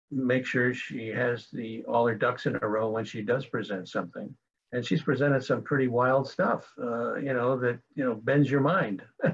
make 0.09 0.45
sure 0.45 0.73
she 0.73 1.07
has 1.09 1.47
the 1.51 1.83
all 1.83 2.07
her 2.07 2.15
ducks 2.15 2.45
in 2.45 2.57
a 2.61 2.67
row 2.67 2.89
when 2.89 3.03
she 3.03 3.21
does 3.21 3.45
present 3.45 3.89
something. 3.89 4.33
And 4.71 4.83
she's 4.83 5.03
presented 5.03 5.43
some 5.43 5.61
pretty 5.61 5.87
wild 5.87 6.27
stuff, 6.27 6.71
uh, 6.81 7.15
you 7.15 7.33
know, 7.33 7.59
that 7.59 7.77
you 7.95 8.05
know 8.05 8.15
bends 8.15 8.49
your 8.49 8.61
mind. 8.61 9.03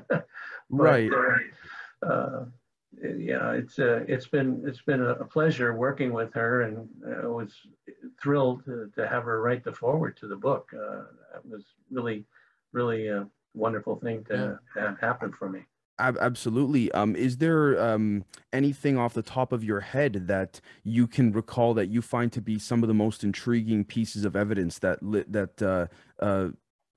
But, 0.69 0.83
Right. 0.83 1.11
uh, 1.11 2.05
uh, 2.05 2.45
yeah, 3.01 3.51
it's 3.51 3.79
uh, 3.79 4.03
it's 4.07 4.27
been 4.27 4.63
it's 4.65 4.81
been 4.81 5.01
a 5.01 5.23
pleasure 5.25 5.73
working 5.75 6.11
with 6.11 6.33
her, 6.33 6.63
and 6.63 6.89
I 7.23 7.27
was 7.27 7.53
thrilled 8.21 8.65
to, 8.65 8.91
to 8.95 9.07
have 9.07 9.23
her 9.23 9.41
write 9.41 9.63
the 9.63 9.71
foreword 9.71 10.17
to 10.17 10.27
the 10.27 10.35
book. 10.35 10.69
Uh, 10.73 11.03
that 11.33 11.45
was 11.45 11.63
really, 11.91 12.25
really 12.71 13.07
a 13.07 13.27
wonderful 13.53 13.95
thing 13.97 14.23
to, 14.25 14.59
to 14.73 14.79
have 14.81 14.99
happen 14.99 15.31
for 15.31 15.49
me. 15.49 15.61
Absolutely. 15.99 16.89
Um, 16.93 17.15
is 17.15 17.37
there 17.37 17.79
um, 17.81 18.23
anything 18.53 18.97
off 18.97 19.13
the 19.13 19.21
top 19.21 19.51
of 19.51 19.65
your 19.65 19.81
head 19.81 20.27
that 20.27 20.61
you 20.83 21.07
can 21.07 21.33
recall 21.33 21.73
that 21.73 21.87
you 21.87 22.01
find 22.01 22.31
to 22.31 22.41
be 22.41 22.57
some 22.57 22.83
of 22.83 22.87
the 22.87 22.93
most 22.93 23.23
intriguing 23.23 23.83
pieces 23.83 24.23
of 24.23 24.35
evidence 24.35 24.79
that 24.79 24.99
that 25.01 25.61
uh, 25.61 25.87
uh, 26.23 26.49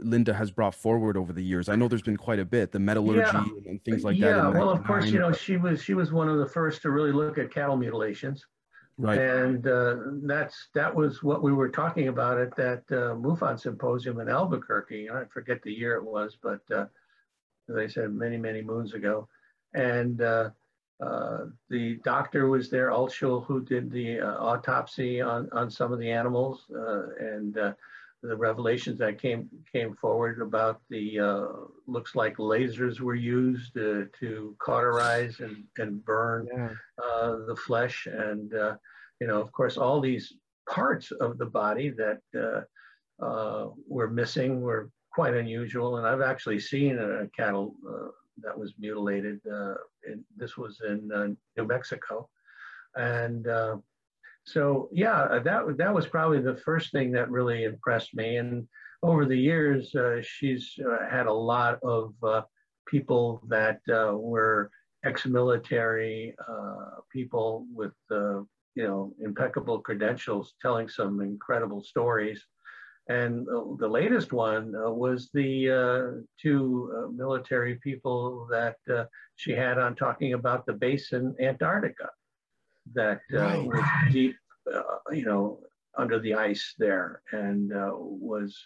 Linda 0.04 0.34
has 0.34 0.50
brought 0.50 0.74
forward 0.74 1.16
over 1.16 1.32
the 1.32 1.42
years? 1.42 1.68
I 1.68 1.76
know 1.76 1.88
there's 1.88 2.02
been 2.02 2.16
quite 2.16 2.38
a 2.38 2.44
bit, 2.44 2.72
the 2.72 2.78
metallurgy 2.78 3.36
and 3.66 3.82
things 3.84 4.04
like 4.04 4.18
that. 4.18 4.26
yeah, 4.26 4.48
well, 4.48 4.70
of 4.70 4.84
course, 4.84 5.06
you 5.06 5.18
know, 5.18 5.32
she 5.32 5.56
was 5.56 5.82
she 5.82 5.94
was 5.94 6.12
one 6.12 6.28
of 6.28 6.38
the 6.38 6.46
first 6.46 6.82
to 6.82 6.90
really 6.90 7.12
look 7.12 7.38
at 7.38 7.52
cattle 7.52 7.76
mutilations. 7.76 8.46
Right. 8.98 9.18
And 9.18 9.66
uh, 9.66 9.96
that's 10.24 10.68
that 10.74 10.94
was 10.94 11.22
what 11.22 11.42
we 11.42 11.52
were 11.52 11.70
talking 11.70 12.08
about 12.08 12.38
at 12.38 12.54
that 12.56 12.82
uh, 12.90 13.14
MUFON 13.14 13.58
symposium 13.58 14.20
in 14.20 14.28
Albuquerque. 14.28 15.10
I 15.10 15.24
forget 15.24 15.62
the 15.62 15.72
year 15.72 15.94
it 15.94 16.04
was, 16.04 16.36
but 16.40 16.60
uh, 16.70 16.86
as 17.70 17.76
I 17.76 17.86
said, 17.86 18.12
many 18.12 18.36
many 18.36 18.62
moons 18.62 18.92
ago. 18.94 19.28
And 19.74 20.20
uh, 20.20 20.50
uh, 21.00 21.46
the 21.68 21.96
doctor 22.04 22.48
was 22.48 22.70
there, 22.70 22.90
Altshuler, 22.90 23.44
who 23.44 23.64
did 23.64 23.90
the 23.90 24.20
uh, 24.20 24.36
autopsy 24.38 25.20
on 25.20 25.48
on 25.52 25.70
some 25.70 25.92
of 25.92 25.98
the 25.98 26.10
animals, 26.10 26.66
uh, 26.74 27.08
and 27.18 27.58
uh, 27.58 27.72
the 28.22 28.36
revelations 28.36 28.98
that 28.98 29.20
came 29.20 29.48
came 29.72 29.94
forward 29.96 30.40
about 30.40 30.80
the 30.90 31.18
uh, 31.18 31.46
looks 31.86 32.14
like 32.14 32.36
lasers 32.36 33.00
were 33.00 33.14
used 33.16 33.76
uh, 33.76 34.04
to 34.20 34.54
cauterize 34.58 35.40
and 35.40 35.64
and 35.78 36.04
burn 36.04 36.46
Yeah. 36.52 36.70
uh, 37.04 37.36
the 37.46 37.56
flesh 37.56 38.06
and 38.06 38.54
uh, 38.54 38.76
you 39.20 39.26
know 39.26 39.40
of 39.40 39.50
course 39.52 39.76
all 39.76 40.00
these 40.00 40.32
parts 40.68 41.10
of 41.10 41.38
the 41.38 41.46
body 41.46 41.90
that 41.90 42.20
uh, 42.46 42.62
uh, 43.24 43.70
were 43.88 44.08
missing 44.08 44.60
were 44.60 44.90
quite 45.12 45.34
unusual 45.34 45.96
and 45.98 46.06
i've 46.06 46.22
actually 46.32 46.60
seen 46.60 46.98
a 46.98 47.26
cattle 47.36 47.74
uh, 47.88 48.08
that 48.42 48.58
was 48.58 48.72
mutilated. 48.78 49.38
Uh, 49.46 49.74
and 50.06 50.24
this 50.36 50.56
was 50.56 50.80
in 50.88 51.10
uh, 51.14 51.26
New 51.56 51.66
Mexico, 51.68 52.28
and 52.96 53.46
uh, 53.46 53.76
so 54.44 54.88
yeah, 54.92 55.38
that 55.44 55.76
that 55.78 55.94
was 55.94 56.06
probably 56.06 56.40
the 56.40 56.56
first 56.56 56.90
thing 56.90 57.12
that 57.12 57.30
really 57.30 57.64
impressed 57.64 58.14
me. 58.14 58.36
And 58.36 58.66
over 59.02 59.24
the 59.24 59.38
years, 59.38 59.94
uh, 59.94 60.20
she's 60.22 60.74
uh, 60.84 61.08
had 61.08 61.26
a 61.26 61.32
lot 61.32 61.78
of 61.82 62.14
uh, 62.22 62.42
people 62.86 63.42
that 63.48 63.80
were 63.86 64.70
ex-military 65.04 66.34
people 67.12 67.66
with 67.72 67.92
you 68.10 68.46
know 68.76 69.12
impeccable 69.20 69.80
credentials, 69.80 70.54
telling 70.60 70.88
some 70.88 71.20
incredible 71.20 71.82
stories. 71.82 72.44
And 73.08 73.46
the 73.78 73.88
latest 73.88 74.32
one 74.32 74.74
uh, 74.76 74.88
was 74.90 75.28
the 75.34 75.70
uh, 75.70 76.22
two 76.40 76.92
uh, 76.96 77.10
military 77.10 77.74
people 77.76 78.46
that 78.50 78.76
she 79.36 79.52
had 79.52 79.78
on 79.78 79.96
talking 79.96 80.34
about 80.34 80.66
the 80.66 80.72
base 80.72 81.12
in 81.12 81.34
Antarctica 81.40 82.10
that 82.94 83.20
right. 83.30 83.64
was 83.64 83.84
deep, 84.10 84.36
you 85.10 85.24
know, 85.24 85.60
under 85.96 86.18
the 86.18 86.34
ice 86.34 86.74
there 86.78 87.22
and 87.32 87.70
was 87.72 88.56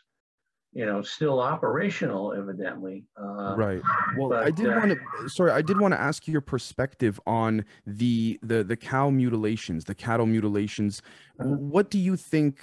you 0.76 0.84
know, 0.84 1.00
still 1.00 1.40
operational, 1.40 2.34
evidently. 2.34 3.06
Uh, 3.18 3.56
right. 3.56 3.80
Well, 4.18 4.28
but, 4.28 4.44
I 4.44 4.50
did 4.50 4.66
uh, 4.66 4.76
want 4.76 4.90
to. 4.92 5.28
Sorry, 5.30 5.50
I 5.50 5.62
did 5.62 5.80
want 5.80 5.94
to 5.94 6.00
ask 6.00 6.28
your 6.28 6.42
perspective 6.42 7.18
on 7.26 7.64
the 7.86 8.38
the 8.42 8.62
the 8.62 8.76
cow 8.76 9.08
mutilations, 9.08 9.86
the 9.86 9.94
cattle 9.94 10.26
mutilations. 10.26 11.00
Uh-huh. 11.40 11.48
What 11.48 11.90
do 11.90 11.98
you 11.98 12.14
think 12.14 12.58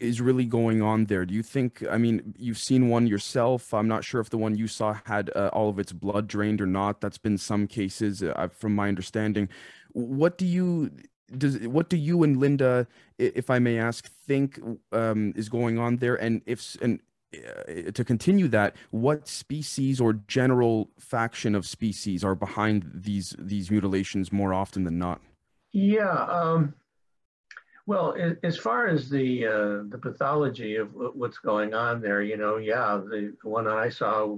is 0.00 0.22
really 0.22 0.46
going 0.46 0.80
on 0.80 1.04
there? 1.04 1.26
Do 1.26 1.34
you 1.34 1.42
think? 1.42 1.84
I 1.90 1.98
mean, 1.98 2.32
you've 2.38 2.56
seen 2.56 2.88
one 2.88 3.06
yourself. 3.06 3.74
I'm 3.74 3.86
not 3.86 4.02
sure 4.02 4.22
if 4.22 4.30
the 4.30 4.38
one 4.38 4.56
you 4.56 4.66
saw 4.66 4.96
had 5.04 5.30
uh, 5.36 5.50
all 5.52 5.68
of 5.68 5.78
its 5.78 5.92
blood 5.92 6.28
drained 6.28 6.62
or 6.62 6.66
not. 6.66 7.02
That's 7.02 7.18
been 7.18 7.36
some 7.36 7.66
cases, 7.66 8.22
uh, 8.22 8.48
from 8.50 8.74
my 8.74 8.88
understanding. 8.88 9.50
What 9.92 10.38
do 10.38 10.46
you 10.46 10.90
does 11.36 11.58
what 11.66 11.88
do 11.88 11.96
you 11.96 12.22
and 12.22 12.36
Linda, 12.36 12.86
if 13.18 13.50
I 13.50 13.58
may 13.58 13.78
ask, 13.78 14.10
think 14.26 14.60
um, 14.92 15.32
is 15.36 15.48
going 15.48 15.78
on 15.78 15.96
there? 15.96 16.16
And 16.16 16.42
if 16.46 16.76
and 16.80 17.00
uh, 17.34 17.90
to 17.92 18.04
continue 18.04 18.48
that, 18.48 18.76
what 18.90 19.26
species 19.26 20.00
or 20.00 20.14
general 20.28 20.90
faction 20.98 21.54
of 21.54 21.66
species 21.66 22.22
are 22.22 22.34
behind 22.34 22.90
these 22.94 23.34
these 23.38 23.70
mutilations 23.70 24.32
more 24.32 24.52
often 24.52 24.84
than 24.84 24.98
not? 24.98 25.20
Yeah. 25.72 26.24
Um, 26.24 26.74
well, 27.86 28.14
as 28.42 28.56
far 28.56 28.86
as 28.86 29.08
the 29.08 29.46
uh, 29.46 29.82
the 29.88 29.98
pathology 30.00 30.76
of 30.76 30.94
what's 30.94 31.38
going 31.38 31.74
on 31.74 32.00
there, 32.00 32.22
you 32.22 32.36
know, 32.36 32.58
yeah, 32.58 33.00
the, 33.02 33.34
one 33.42 33.66
I 33.66 33.88
saw 33.88 34.36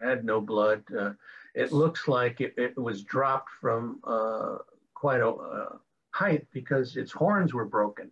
had 0.00 0.24
no 0.24 0.40
blood. 0.40 0.82
Uh, 0.96 1.12
it 1.56 1.72
looks 1.72 2.06
like 2.06 2.40
it, 2.40 2.54
it 2.58 2.76
was 2.76 3.02
dropped 3.02 3.50
from 3.60 3.98
uh, 4.04 4.58
quite 4.94 5.22
a 5.22 5.30
uh, 5.30 5.76
height 6.10 6.46
because 6.52 6.96
its 6.96 7.10
horns 7.10 7.54
were 7.54 7.64
broken. 7.64 8.10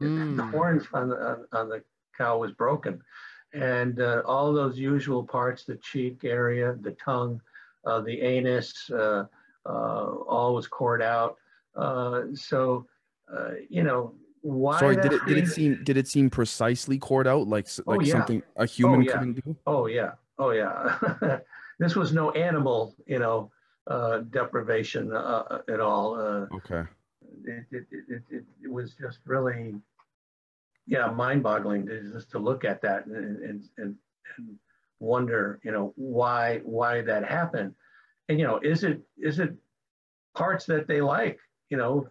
Mm. 0.00 0.36
The 0.36 0.44
horns 0.44 0.84
on 0.94 1.10
the 1.10 1.16
on, 1.16 1.46
on 1.52 1.68
the 1.68 1.82
cow 2.16 2.38
was 2.38 2.52
broken. 2.52 3.00
And 3.52 4.00
uh, 4.00 4.22
all 4.24 4.54
those 4.54 4.78
usual 4.78 5.22
parts, 5.22 5.64
the 5.64 5.76
cheek 5.76 6.24
area, 6.24 6.74
the 6.80 6.92
tongue, 6.92 7.38
uh, 7.84 8.00
the 8.00 8.18
anus, 8.22 8.90
uh, 8.90 9.24
uh 9.66 10.06
all 10.26 10.54
was 10.54 10.66
cored 10.66 11.02
out. 11.02 11.36
Uh, 11.76 12.22
so, 12.32 12.86
uh, 13.32 13.50
you 13.68 13.82
know, 13.82 14.14
why? 14.40 14.80
Sorry, 14.80 14.96
did 14.96 15.12
it, 15.12 15.20
did 15.26 15.36
it 15.36 15.48
seem 15.48 15.84
did 15.84 15.96
it 15.98 16.08
seem 16.08 16.30
precisely 16.30 16.98
cored 16.98 17.26
out 17.26 17.46
like 17.46 17.68
like 17.86 18.00
oh, 18.00 18.02
yeah. 18.02 18.12
something 18.12 18.42
a 18.56 18.64
human 18.64 19.00
oh, 19.00 19.02
yeah. 19.02 19.12
couldn't 19.12 19.44
do? 19.44 19.56
Oh 19.66 19.86
yeah, 19.86 20.12
oh 20.38 20.50
yeah. 20.50 21.38
this 21.78 21.96
was 21.96 22.12
no 22.12 22.30
animal, 22.32 22.94
you 23.06 23.18
know, 23.18 23.50
uh, 23.86 24.18
deprivation 24.30 25.12
uh, 25.12 25.58
at 25.68 25.80
all. 25.80 26.14
Uh, 26.14 26.56
okay. 26.56 26.88
It, 27.44 27.64
it, 27.70 27.86
it, 27.90 28.22
it, 28.30 28.44
it 28.64 28.70
was 28.70 28.94
just 28.94 29.18
really 29.24 29.74
yeah, 30.86 31.06
mind-boggling 31.06 31.86
to 31.86 32.12
just 32.12 32.30
to 32.32 32.38
look 32.38 32.64
at 32.64 32.82
that 32.82 33.06
and, 33.06 33.42
and, 33.42 33.64
and, 33.78 33.94
and 34.36 34.56
wonder, 34.98 35.60
you 35.62 35.72
know, 35.72 35.92
why 35.96 36.60
why 36.64 37.02
that 37.02 37.24
happened, 37.24 37.74
and 38.28 38.38
you 38.38 38.46
know, 38.46 38.58
is 38.58 38.84
it 38.84 39.00
is 39.16 39.38
it 39.38 39.54
parts 40.34 40.64
that 40.66 40.86
they 40.86 41.00
like, 41.00 41.38
you 41.70 41.76
know, 41.76 42.08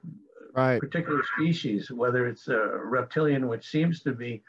right. 0.55 0.79
particular 0.79 1.21
species, 1.35 1.91
whether 1.91 2.27
it's 2.27 2.47
a 2.47 2.57
reptilian, 2.57 3.47
which 3.47 3.67
seems 3.67 4.01
to 4.03 4.13
be 4.13 4.41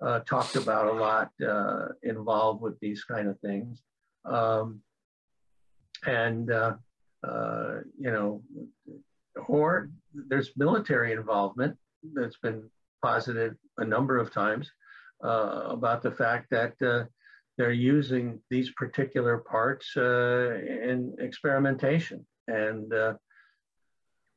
uh, 0.00 0.20
talked 0.20 0.56
about 0.56 0.86
a 0.86 0.92
lot, 0.92 1.30
uh, 1.46 1.88
involved 2.02 2.60
with 2.62 2.78
these 2.80 3.04
kind 3.04 3.28
of 3.28 3.38
things, 3.40 3.82
um, 4.24 4.80
and 6.06 6.50
uh, 6.50 6.74
uh 7.26 7.80
you 7.98 8.10
know, 8.10 8.42
or 9.48 9.90
there's 10.28 10.50
military 10.56 11.12
involvement 11.12 11.76
that's 12.14 12.36
been 12.38 12.68
posited 13.02 13.56
a 13.78 13.84
number 13.84 14.18
of 14.18 14.32
times 14.32 14.70
uh, 15.24 15.62
about 15.68 16.02
the 16.02 16.10
fact 16.10 16.50
that 16.50 16.74
uh, 16.82 17.04
they're 17.56 17.72
using 17.72 18.40
these 18.50 18.70
particular 18.72 19.38
parts 19.38 19.96
uh, 19.96 20.54
in 20.54 21.14
experimentation. 21.18 22.26
And 22.48 22.92
uh, 22.92 23.14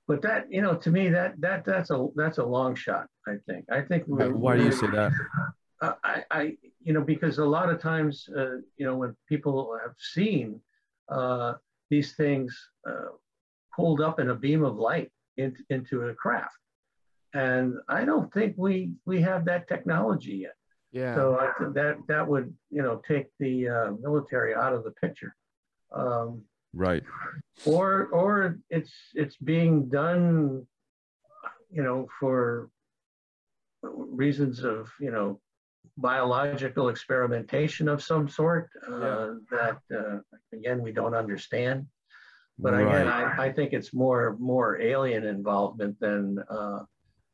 but 0.08 0.22
that 0.22 0.46
you 0.50 0.62
know 0.62 0.76
to 0.76 0.90
me 0.90 1.10
that 1.10 1.40
that 1.42 1.66
that's 1.66 1.90
a 1.90 2.08
that's 2.16 2.38
a 2.38 2.46
long 2.46 2.76
shot. 2.76 3.08
I 3.28 3.36
think. 3.48 3.66
I 3.70 3.82
think. 3.82 4.04
Why 4.08 4.58
do 4.58 4.64
you 4.64 4.72
say 4.72 4.88
that? 4.88 5.12
I, 5.82 6.24
I 6.32 6.58
you 6.88 6.94
know 6.94 7.06
because 7.14 7.38
a 7.38 7.46
lot 7.58 7.70
of 7.70 7.82
times 7.82 8.14
uh, 8.38 8.58
you 8.80 8.86
know 8.88 8.96
when 9.02 9.12
people 9.28 9.78
have 9.84 9.96
seen 10.16 10.60
uh, 11.10 11.54
these 11.92 12.10
things 12.22 12.50
pulled 13.76 14.02
up 14.02 14.20
in 14.20 14.30
a 14.30 14.36
beam 14.36 14.64
of 14.64 14.76
light 14.78 15.12
into, 15.38 15.62
into 15.70 15.96
a 16.08 16.14
craft 16.16 16.58
and 17.34 17.76
I 17.88 18.06
don't 18.06 18.34
think 18.34 18.56
we 18.58 18.92
we 19.06 19.22
have 19.22 19.46
that 19.46 19.68
technology 19.68 20.38
yet. 20.38 20.56
Yeah. 20.92 21.16
So 21.16 21.38
I 21.40 21.52
think 21.58 21.76
that 21.76 21.98
that 22.08 22.28
would 22.28 22.54
you 22.70 22.82
know 22.82 23.02
take 23.08 23.28
the 23.40 23.70
uh, 23.70 23.92
military 24.02 24.56
out 24.56 24.74
of 24.74 24.84
the 24.84 24.92
picture. 24.92 25.36
Um, 25.94 26.44
right. 26.74 27.04
Or 27.66 28.08
or 28.08 28.60
it's 28.70 28.94
it's 29.14 29.38
being 29.38 29.90
done, 29.90 30.66
you 31.70 31.84
know, 31.84 32.08
for 32.20 32.70
reasons 33.84 34.64
of 34.64 34.90
you 35.00 35.12
know 35.12 35.40
biological 35.98 36.90
experimentation 36.90 37.88
of 37.88 38.04
some 38.04 38.30
sort 38.30 38.70
uh, 38.88 39.00
yeah. 39.00 39.34
that 39.52 39.78
uh, 39.98 40.20
again 40.54 40.82
we 40.82 40.92
don't 40.92 41.16
understand. 41.16 41.88
But 42.60 42.74
right. 42.74 42.88
again, 42.88 43.08
I, 43.08 43.46
I 43.46 43.52
think 43.52 43.74
it's 43.74 43.94
more 43.94 44.36
more 44.40 44.82
alien 44.82 45.26
involvement 45.26 46.00
than 46.00 46.40
uh, 46.50 46.80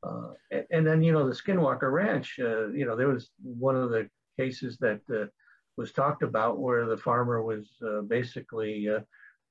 uh, 0.04 0.34
and, 0.72 0.86
then, 0.86 1.02
you 1.02 1.12
know, 1.12 1.28
the 1.28 1.36
Skinwalker 1.36 1.92
Ranch, 1.92 2.38
uh, 2.40 2.68
you 2.70 2.86
know, 2.86 2.96
there 2.96 3.08
was 3.08 3.30
one 3.42 3.76
of 3.76 3.90
the 3.90 4.10
cases 4.38 4.78
that 4.80 5.02
uh, 5.14 5.26
was 5.78 5.92
talked 5.92 6.24
about 6.24 6.60
where 6.60 6.86
the 6.86 6.98
farmer 6.98 7.42
was 7.42 7.68
uh, 7.88 8.02
basically 8.02 8.90
uh, 8.90 9.00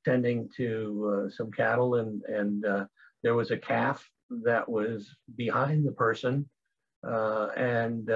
tending 0.04 0.48
to 0.56 1.26
uh, 1.26 1.30
some 1.30 1.50
cattle 1.50 1.96
and, 1.96 2.22
and 2.24 2.64
there 3.22 3.34
was 3.34 3.50
a 3.50 3.56
calf 3.56 4.06
that 4.44 4.68
was 4.68 5.14
behind 5.36 5.86
the 5.86 5.92
person. 5.92 6.48
and 7.04 8.10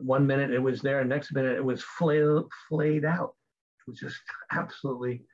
one 0.00 0.26
minute 0.26 0.50
it 0.50 0.58
was 0.58 0.80
there, 0.80 1.00
and 1.00 1.08
next 1.08 1.32
minute 1.32 1.56
it 1.56 1.64
was 1.64 1.82
flayed, 1.82 2.44
flayed 2.68 3.04
out. 3.04 3.34
It 3.80 3.90
was 3.90 3.98
just 3.98 4.20
absolutely 4.52 5.24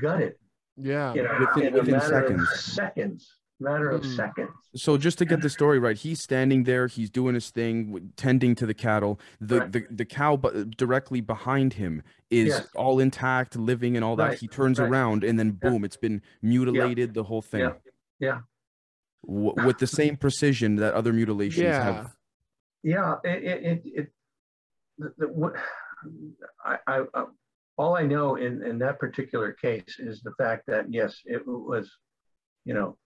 gutted. 0.00 0.34
Yeah, 0.76 1.14
you 1.14 1.22
know, 1.22 1.46
within, 1.54 1.74
within 1.74 2.00
seconds. 2.00 2.48
seconds 2.54 3.40
matter 3.60 3.90
of 3.90 4.02
mm. 4.02 4.16
seconds. 4.16 4.50
So 4.74 4.96
just 4.96 5.18
to 5.18 5.24
get 5.24 5.42
the 5.42 5.50
story 5.50 5.78
right, 5.78 5.96
he's 5.96 6.22
standing 6.22 6.64
there, 6.64 6.86
he's 6.86 7.10
doing 7.10 7.34
his 7.34 7.50
thing, 7.50 8.12
tending 8.16 8.54
to 8.56 8.66
the 8.66 8.74
cattle. 8.74 9.20
The 9.40 9.60
right. 9.60 9.72
the, 9.72 9.86
the 9.90 10.04
cow 10.04 10.36
directly 10.76 11.20
behind 11.20 11.74
him 11.74 12.02
is 12.30 12.48
yes. 12.48 12.66
all 12.74 12.98
intact, 12.98 13.56
living 13.56 13.96
and 13.96 14.04
all 14.04 14.16
that. 14.16 14.38
He 14.38 14.48
turns 14.48 14.78
right. 14.78 14.88
around 14.88 15.24
and 15.24 15.38
then 15.38 15.52
boom, 15.52 15.82
yeah. 15.82 15.86
it's 15.86 15.96
been 15.96 16.22
mutilated, 16.42 17.10
yeah. 17.10 17.14
the 17.14 17.24
whole 17.24 17.42
thing. 17.42 17.60
Yeah. 17.60 17.72
yeah. 18.18 18.38
W- 19.26 19.66
with 19.66 19.78
the 19.78 19.86
same 19.86 20.16
precision 20.16 20.76
that 20.76 20.94
other 20.94 21.12
mutilations 21.12 21.64
yeah. 21.64 21.84
have. 21.84 22.16
Yeah, 22.82 23.16
it 23.24 23.44
it, 23.44 23.62
it, 23.62 23.82
it 23.84 24.12
the, 24.98 25.12
the, 25.18 25.28
what 25.28 25.54
I, 26.64 26.78
I, 26.86 27.02
I 27.14 27.24
all 27.80 27.96
I 27.96 28.02
know 28.02 28.36
in, 28.36 28.62
in 28.62 28.78
that 28.80 28.98
particular 28.98 29.52
case 29.52 29.96
is 29.98 30.20
the 30.20 30.32
fact 30.36 30.64
that 30.66 30.92
yes, 30.92 31.16
it 31.24 31.42
was, 31.46 31.90
you 32.66 32.74
know, 32.74 32.98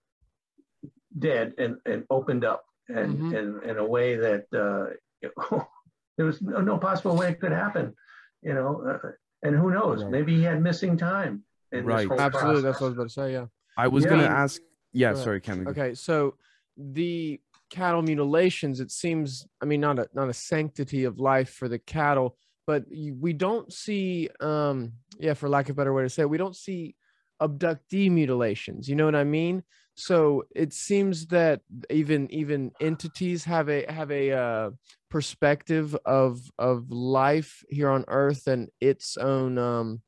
dead 1.17 1.53
and, 1.57 1.77
and 1.85 2.03
opened 2.09 2.43
up 2.43 2.65
and, 2.89 3.17
mm-hmm. 3.17 3.35
and 3.35 3.63
in 3.63 3.77
a 3.77 3.85
way 3.85 4.17
that 4.17 4.43
uh, 4.53 5.57
there 6.17 6.25
was 6.25 6.41
no, 6.41 6.59
no, 6.59 6.77
possible 6.77 7.15
way 7.15 7.29
it 7.29 7.39
could 7.39 7.53
happen, 7.53 7.93
you 8.41 8.53
know. 8.53 8.83
Uh, 8.85 9.11
and 9.43 9.55
who 9.55 9.71
knows? 9.71 10.03
Right. 10.03 10.11
Maybe 10.11 10.35
he 10.35 10.43
had 10.43 10.61
missing 10.61 10.97
time. 10.97 11.43
right. 11.71 12.11
Absolutely. 12.11 12.63
Process. 12.63 12.63
That's 12.63 12.81
what 12.81 12.87
I 12.87 12.89
was 12.89 12.93
about 12.95 13.03
to 13.03 13.09
say. 13.09 13.31
Yeah. 13.31 13.45
I 13.77 13.87
was 13.87 14.03
yeah. 14.03 14.09
going 14.09 14.21
to 14.21 14.29
ask. 14.29 14.61
Yeah. 14.91 15.13
Sorry, 15.13 15.39
Ken. 15.39 15.67
Okay. 15.69 15.93
So 15.93 16.35
the 16.75 17.39
cattle 17.75 18.01
mutilations, 18.01 18.79
it 18.79 18.91
seems, 18.91 19.45
I 19.61 19.65
mean, 19.65 19.81
not 19.81 19.99
a 19.99 20.07
not 20.13 20.29
a 20.29 20.33
sanctity 20.33 21.03
of 21.03 21.19
life 21.19 21.49
for 21.49 21.67
the 21.67 21.79
cattle, 21.79 22.37
but 22.67 22.83
we 22.89 23.33
don't 23.33 23.71
see 23.71 24.29
um 24.39 24.93
yeah 25.19 25.33
for 25.33 25.49
lack 25.49 25.69
of 25.69 25.75
a 25.75 25.77
better 25.77 25.93
way 25.93 26.03
to 26.03 26.09
say 26.09 26.23
it 26.23 26.29
we 26.29 26.37
don't 26.37 26.55
see 26.55 26.95
abductee 27.41 28.09
mutilations 28.09 28.87
you 28.89 28.95
know 28.95 29.05
what 29.05 29.15
i 29.15 29.23
mean? 29.23 29.63
So 29.95 30.43
it 30.53 30.73
seems 30.73 31.27
that 31.27 31.61
even 31.89 32.29
even 32.29 32.71
entities 32.81 33.45
have 33.45 33.69
a 33.69 33.85
have 33.89 34.11
a 34.11 34.31
uh, 34.31 34.69
perspective 35.09 35.95
of 36.05 36.41
of 36.59 36.91
life 36.91 37.63
here 37.69 37.89
on 37.89 38.03
earth 38.09 38.47
and 38.47 38.69
its 38.81 39.15
own 39.15 39.57
um 39.57 40.01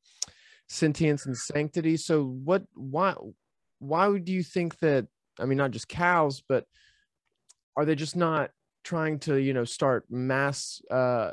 sentience 0.67 1.25
and 1.25 1.37
sanctity. 1.37 1.95
So 1.95 2.25
what 2.25 2.63
why 2.73 3.15
why 3.79 4.07
would 4.07 4.27
you 4.27 4.43
think 4.43 4.77
that 4.79 5.07
i 5.39 5.45
mean 5.45 5.57
not 5.57 5.71
just 5.71 5.87
cows 5.87 6.43
but 6.49 6.65
are 7.77 7.85
they 7.85 7.95
just 7.95 8.15
not 8.17 8.51
trying 8.83 9.19
to 9.19 9.35
you 9.37 9.53
know 9.53 9.63
start 9.63 10.05
mass 10.09 10.81
uh 10.91 11.31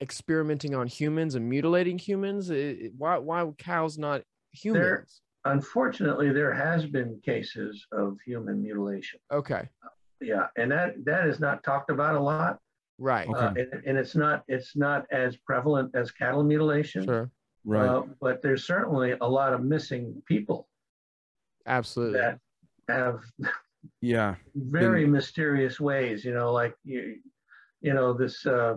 experimenting 0.00 0.74
on 0.74 0.86
humans 0.86 1.34
and 1.36 1.48
mutilating 1.48 1.98
humans 1.98 2.50
It- 2.50 2.92
why 2.98 3.18
why 3.18 3.48
cows 3.58 3.96
not 3.98 4.22
humans 4.52 4.82
There, 4.82 5.06
Unfortunately, 5.46 6.32
there 6.32 6.54
has 6.54 6.86
been 6.86 7.20
cases 7.22 7.86
of 7.92 8.16
human 8.24 8.62
mutilation. 8.62 9.20
okay 9.30 9.68
Yeah, 10.20 10.46
and 10.56 10.72
that 10.72 11.04
that 11.04 11.26
is 11.26 11.38
not 11.38 11.62
talked 11.62 11.90
about 11.90 12.14
a 12.14 12.20
lot, 12.20 12.58
right 12.98 13.28
Okay. 13.28 13.38
uh, 13.38 13.52
and, 13.72 13.82
and 13.86 13.98
it's 13.98 14.14
not 14.16 14.42
it's 14.48 14.74
not 14.74 15.04
as 15.12 15.36
prevalent 15.36 15.94
as 15.94 16.10
cattle 16.10 16.42
mutilation. 16.42 17.04
sure 17.04 17.30
Right. 17.66 17.86
Uh, 17.88 18.02
but 18.20 18.40
there's 18.42 18.64
certainly 18.66 19.12
a 19.20 19.28
lot 19.28 19.52
of 19.54 19.62
missing 19.62 20.22
people 20.26 20.68
absolutely 21.66 22.20
that 22.20 22.38
have 22.88 23.20
yeah. 24.00 24.34
very 24.54 25.06
mysterious 25.06 25.78
ways. 25.80 26.24
You 26.24 26.34
know, 26.34 26.52
like 26.52 26.74
you, 26.84 27.16
you 27.80 27.92
know 27.94 28.12
this 28.12 28.44
uh, 28.46 28.76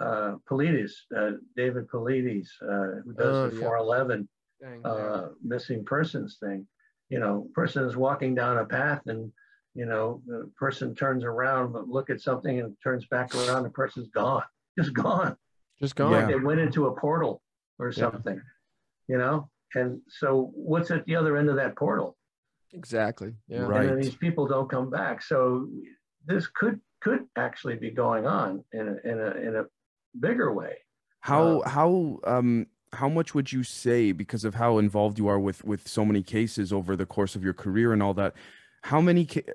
uh, 0.00 0.36
Paulides, 0.48 0.92
uh, 1.16 1.32
David 1.56 1.88
Paulides, 1.88 2.48
uh, 2.62 3.00
who 3.04 3.12
does 3.14 3.36
Oh, 3.36 3.48
the 3.50 3.56
411 3.56 4.28
yeah. 4.60 4.90
uh, 4.90 5.28
missing 5.42 5.84
persons 5.84 6.38
thing. 6.40 6.66
You 7.08 7.18
know, 7.18 7.48
person 7.54 7.84
is 7.84 7.96
walking 7.96 8.34
down 8.34 8.58
a 8.58 8.64
path 8.64 9.02
and 9.06 9.32
you 9.74 9.86
know 9.86 10.22
the 10.26 10.50
person 10.58 10.94
turns 10.94 11.24
around, 11.24 11.72
but 11.72 11.88
look 11.88 12.10
at 12.10 12.20
something 12.20 12.60
and 12.60 12.76
turns 12.82 13.06
back 13.06 13.34
around. 13.34 13.62
The 13.64 13.70
person's 13.70 14.08
gone, 14.08 14.42
just 14.78 14.92
gone. 14.94 15.36
just 15.80 15.96
gone 15.96 16.12
Yeah. 16.12 16.26
They 16.26 16.36
went 16.36 16.60
into 16.60 16.86
a 16.86 16.96
portal 17.00 17.42
or 17.78 17.88
Yeah. 17.88 17.94
something. 18.10 18.40
You 19.08 19.18
know, 19.18 19.50
and 19.74 20.00
so 20.08 20.52
what's 20.54 20.90
at 20.92 21.04
the 21.06 21.16
other 21.16 21.36
end 21.36 21.48
of 21.50 21.56
that 21.56 21.74
portal? 21.76 22.16
Exactly 22.72 23.34
yeah 23.48 23.62
Right. 23.62 23.80
And 23.82 23.90
then 23.90 24.00
these 24.00 24.16
people 24.16 24.46
don't 24.46 24.68
come 24.68 24.90
back. 24.90 25.22
So 25.22 25.68
this 26.26 26.46
could 26.46 26.80
could 27.00 27.26
actually 27.36 27.76
be 27.76 27.90
going 27.90 28.26
on 28.26 28.64
in 28.72 28.88
a 28.88 29.10
in 29.10 29.18
a 29.20 29.30
in 29.48 29.56
a 29.56 29.64
bigger 30.18 30.52
way. 30.52 30.74
How 31.20 31.60
Uh, 31.60 31.68
how 31.68 32.20
um 32.24 32.66
how 32.92 33.08
much 33.08 33.34
would 33.34 33.52
you 33.52 33.62
say 33.62 34.12
because 34.12 34.44
of 34.44 34.54
how 34.54 34.78
involved 34.78 35.18
you 35.18 35.28
are 35.28 35.38
with 35.38 35.64
with 35.64 35.86
so 35.86 36.04
many 36.04 36.22
cases 36.22 36.72
over 36.72 36.96
the 36.96 37.06
course 37.06 37.36
of 37.36 37.42
your 37.44 37.54
career 37.54 37.92
and 37.92 38.02
all 38.02 38.14
that? 38.14 38.34
How 38.82 39.00
many 39.00 39.26
ca- 39.26 39.52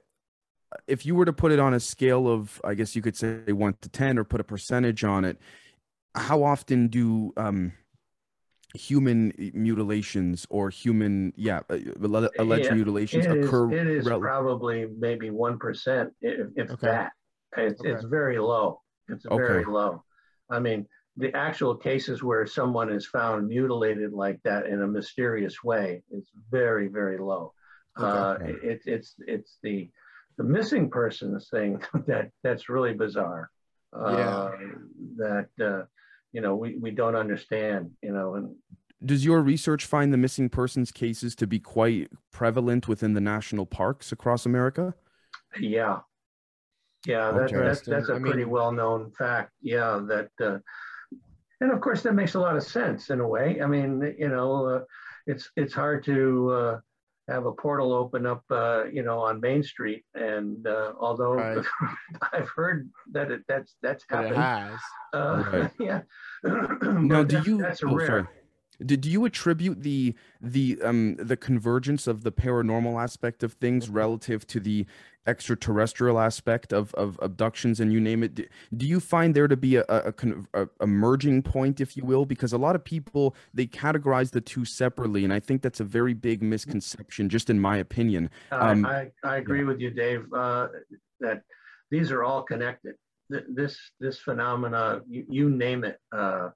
if 0.87 1.05
you 1.05 1.15
were 1.15 1.25
to 1.25 1.33
put 1.33 1.51
it 1.51 1.59
on 1.59 1.73
a 1.73 1.79
scale 1.79 2.27
of 2.27 2.61
I 2.63 2.73
guess 2.73 2.95
you 2.95 3.01
could 3.01 3.15
say 3.15 3.51
1 3.51 3.75
to 3.81 3.89
10 3.89 4.17
or 4.17 4.23
put 4.23 4.41
a 4.41 4.43
percentage 4.43 5.03
on 5.03 5.25
it, 5.25 5.37
how 6.15 6.43
often 6.43 6.87
do 6.87 7.33
um 7.37 7.73
human 8.75 9.33
mutilations 9.53 10.45
or 10.49 10.69
human 10.69 11.33
yeah 11.35 11.61
uh, 11.69 11.77
alleged 12.39 12.69
Yeah, 12.69 12.75
mutilations 12.75 13.25
It 13.25 13.37
is, 13.37 13.45
occur 13.45 13.71
it 13.71 13.87
is 13.87 14.05
rel- 14.05 14.19
probably 14.19 14.87
maybe 14.97 15.29
one 15.29 15.57
percent, 15.57 16.13
if, 16.21 16.47
if 16.55 16.71
Okay. 16.71 16.87
that. 16.87 17.11
It's 17.57 17.81
it's 17.83 18.03
very 18.03 18.37
low. 18.37 18.81
It's 19.07 19.25
Okay. 19.25 19.37
very 19.37 19.65
low. 19.65 20.03
I 20.49 20.59
mean, 20.59 20.85
the 21.17 21.33
actual 21.33 21.75
cases 21.75 22.21
where 22.21 22.45
someone 22.45 22.91
is 22.91 23.05
found 23.07 23.47
mutilated 23.47 24.11
like 24.11 24.39
that 24.43 24.65
in 24.67 24.81
a 24.81 24.87
mysterious 24.87 25.63
way 25.63 26.03
is 26.11 26.25
very 26.51 26.87
very 26.89 27.17
low. 27.17 27.53
Uh, 27.97 28.35
Okay. 28.41 28.51
it, 28.61 28.81
it's 28.85 29.15
it's 29.25 29.57
the 29.63 29.89
the 30.37 30.43
missing 30.43 30.89
persons 30.89 31.47
thing 31.49 31.81
that 32.07 32.31
that's 32.43 32.67
really 32.69 32.93
bizarre. 32.93 33.49
Uh, 33.93 34.51
That 35.17 35.47
uh, 35.61 35.83
you 36.35 36.41
know 36.43 36.53
we, 36.61 36.69
we 36.85 36.91
don't 36.91 37.15
understand. 37.25 37.81
You 38.05 38.13
know, 38.15 38.27
and 38.37 38.45
Does 39.11 39.23
your 39.29 39.41
research 39.53 39.83
find 39.85 40.07
the 40.13 40.17
missing 40.25 40.49
persons 40.49 40.89
cases 40.91 41.31
to 41.35 41.45
be 41.47 41.59
quite 41.59 42.09
prevalent 42.31 42.83
within 42.91 43.13
the 43.17 43.21
national 43.35 43.65
parks 43.79 44.11
across 44.11 44.45
America? 44.45 44.93
Yeah. 45.59 45.99
Yeah, 47.07 47.31
that, 47.37 47.51
that's, 47.53 47.81
that's 47.81 48.09
a 48.09 48.15
I 48.15 48.19
pretty 48.19 48.45
mean- 48.45 48.49
well-known 48.49 49.11
fact. 49.11 49.51
Yeah, 49.61 49.91
that, 50.11 50.29
uh, 50.47 50.57
and 51.61 51.71
of 51.71 51.79
course 51.85 52.01
that 52.03 52.15
makes 52.21 52.33
a 52.35 52.39
lot 52.39 52.57
of 52.57 52.63
sense 52.63 53.01
in 53.13 53.19
a 53.19 53.27
way. 53.35 53.47
I 53.63 53.67
mean, 53.67 53.91
you 54.17 54.29
know, 54.35 54.49
uh, 54.73 54.81
it's 55.27 55.45
it's 55.55 55.73
hard 55.73 56.03
to 56.05 56.17
uh, 56.59 56.75
have 57.27 57.45
a 57.45 57.51
portal 57.51 57.91
open 57.93 58.25
up, 58.25 58.43
uh, 58.51 58.83
you 58.85 59.01
know, 59.03 59.19
on 59.19 59.39
Main 59.41 59.63
Street, 59.63 60.03
and 60.13 60.65
uh, 60.67 60.93
although 60.99 61.33
Right. 61.33 61.65
I've 62.33 62.49
heard 62.49 62.89
that 63.11 63.31
it, 63.31 63.41
that's 63.47 63.75
that's 63.81 64.05
but 64.09 64.25
it 64.25 64.35
happened. 64.35 64.73
has 64.73 64.79
Uh, 65.13 65.43
Right. 65.51 65.71
yeah. 65.79 66.01
Now, 66.43 67.23
But 67.23 67.27
do 67.29 67.37
that- 67.37 67.47
you? 67.47 67.57
That's 67.57 67.81
a 67.83 67.87
oh, 67.87 67.95
rare. 67.95 68.07
sorry. 68.07 68.25
Do 68.83 69.09
you 69.09 69.25
attribute 69.25 69.83
the 69.83 70.15
the 70.41 70.77
um 70.83 71.15
the 71.15 71.37
convergence 71.37 72.07
of 72.07 72.23
the 72.23 72.31
paranormal 72.31 73.01
aspect 73.01 73.43
of 73.43 73.53
things 73.53 73.89
relative 73.89 74.45
to 74.47 74.59
the 74.59 74.85
extraterrestrial 75.27 76.19
aspect 76.19 76.71
of 76.73 76.93
of 76.95 77.17
abductions 77.21 77.79
and 77.79 77.91
you 77.93 77.99
name 78.01 78.23
it? 78.23 78.35
Do, 78.35 78.45
do 78.75 78.85
you 78.85 78.99
find 78.99 79.33
there 79.33 79.47
to 79.47 79.55
be 79.57 79.77
a 79.77 79.85
a, 79.87 80.13
a, 80.53 80.67
a 80.81 80.87
merging 80.87 81.41
point, 81.41 81.79
if 81.79 81.95
you 81.95 82.03
will? 82.03 82.25
Because 82.25 82.51
a 82.53 82.57
lot 82.57 82.75
of 82.75 82.83
people 82.83 83.35
they 83.53 83.65
categorize 83.65 84.31
the 84.31 84.41
two 84.41 84.65
separately, 84.65 85.23
and 85.23 85.33
I 85.33 85.39
think 85.39 85.61
that's 85.61 85.79
a 85.79 85.85
very 85.85 86.13
big 86.13 86.41
misconception, 86.41 87.29
just 87.29 87.49
in 87.49 87.59
my 87.59 87.77
opinion. 87.77 88.29
I, 88.51 88.71
Um, 88.71 88.85
I, 88.85 89.11
I 89.23 89.37
agree 89.37 89.63
with 89.63 89.79
you, 89.79 89.89
Dave, 89.91 90.25
uh, 90.33 90.67
that 91.21 91.43
these 91.91 92.11
are 92.11 92.23
all 92.23 92.43
connected. 92.43 92.95
Th- 93.31 93.45
This, 93.49 93.77
this 93.99 94.19
phenomena, 94.19 95.01
you, 95.07 95.25
you 95.29 95.49
name 95.49 95.83
it, 95.83 95.99
uh, 96.11 96.49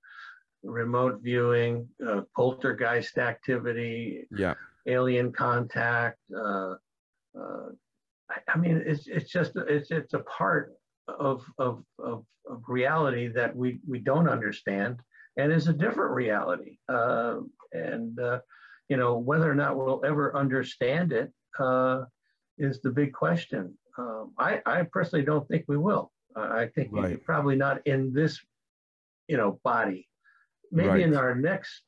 remote 0.64 1.22
viewing, 1.22 1.88
uh, 2.07 2.22
poltergeist 2.36 3.18
activity, 3.18 4.28
Yeah. 4.32 4.55
alien 4.88 5.32
contact. 5.32 6.18
Uh, 6.36 6.76
uh, 7.39 7.70
I, 8.30 8.38
I 8.53 8.57
mean, 8.57 8.84
it's, 8.86 9.07
it's 9.07 9.32
just, 9.32 9.53
it's, 9.55 9.91
it's 9.91 10.14
a 10.14 10.20
part 10.20 10.74
of, 11.07 11.43
of, 11.57 11.84
of, 11.97 12.26
of 12.49 12.64
reality 12.68 13.28
that 13.30 13.55
we, 13.55 13.80
we 13.88 13.99
don't 13.99 14.28
understand 14.30 14.99
and 15.38 15.51
is 15.51 15.68
a 15.68 15.74
different 15.74 16.14
reality. 16.14 16.78
Uh, 16.89 17.38
and, 17.72 18.20
uh, 18.20 18.39
you 18.89 18.97
know, 18.97 19.18
whether 19.18 19.49
or 19.49 19.55
not 19.55 19.78
we'll 19.78 20.01
ever 20.05 20.36
understand 20.36 21.14
it 21.14 21.32
uh, 21.60 22.01
is 22.57 22.82
the 22.82 22.89
big 22.89 23.14
question. 23.14 23.78
Um, 23.97 24.34
I, 24.38 24.62
I 24.66 24.84
personally 24.84 25.24
don't 25.24 25.47
think 25.47 25.66
we 25.68 25.78
will. 25.78 26.12
I 26.36 26.68
think 26.68 26.89
Right. 26.91 27.24
probably 27.24 27.55
not 27.55 27.86
in 27.86 28.14
this, 28.14 28.39
you 29.28 29.38
know, 29.38 29.60
body. 29.64 30.09
Maybe 30.72 31.03
in 31.03 31.15
our 31.15 31.36
next, 31.36 31.82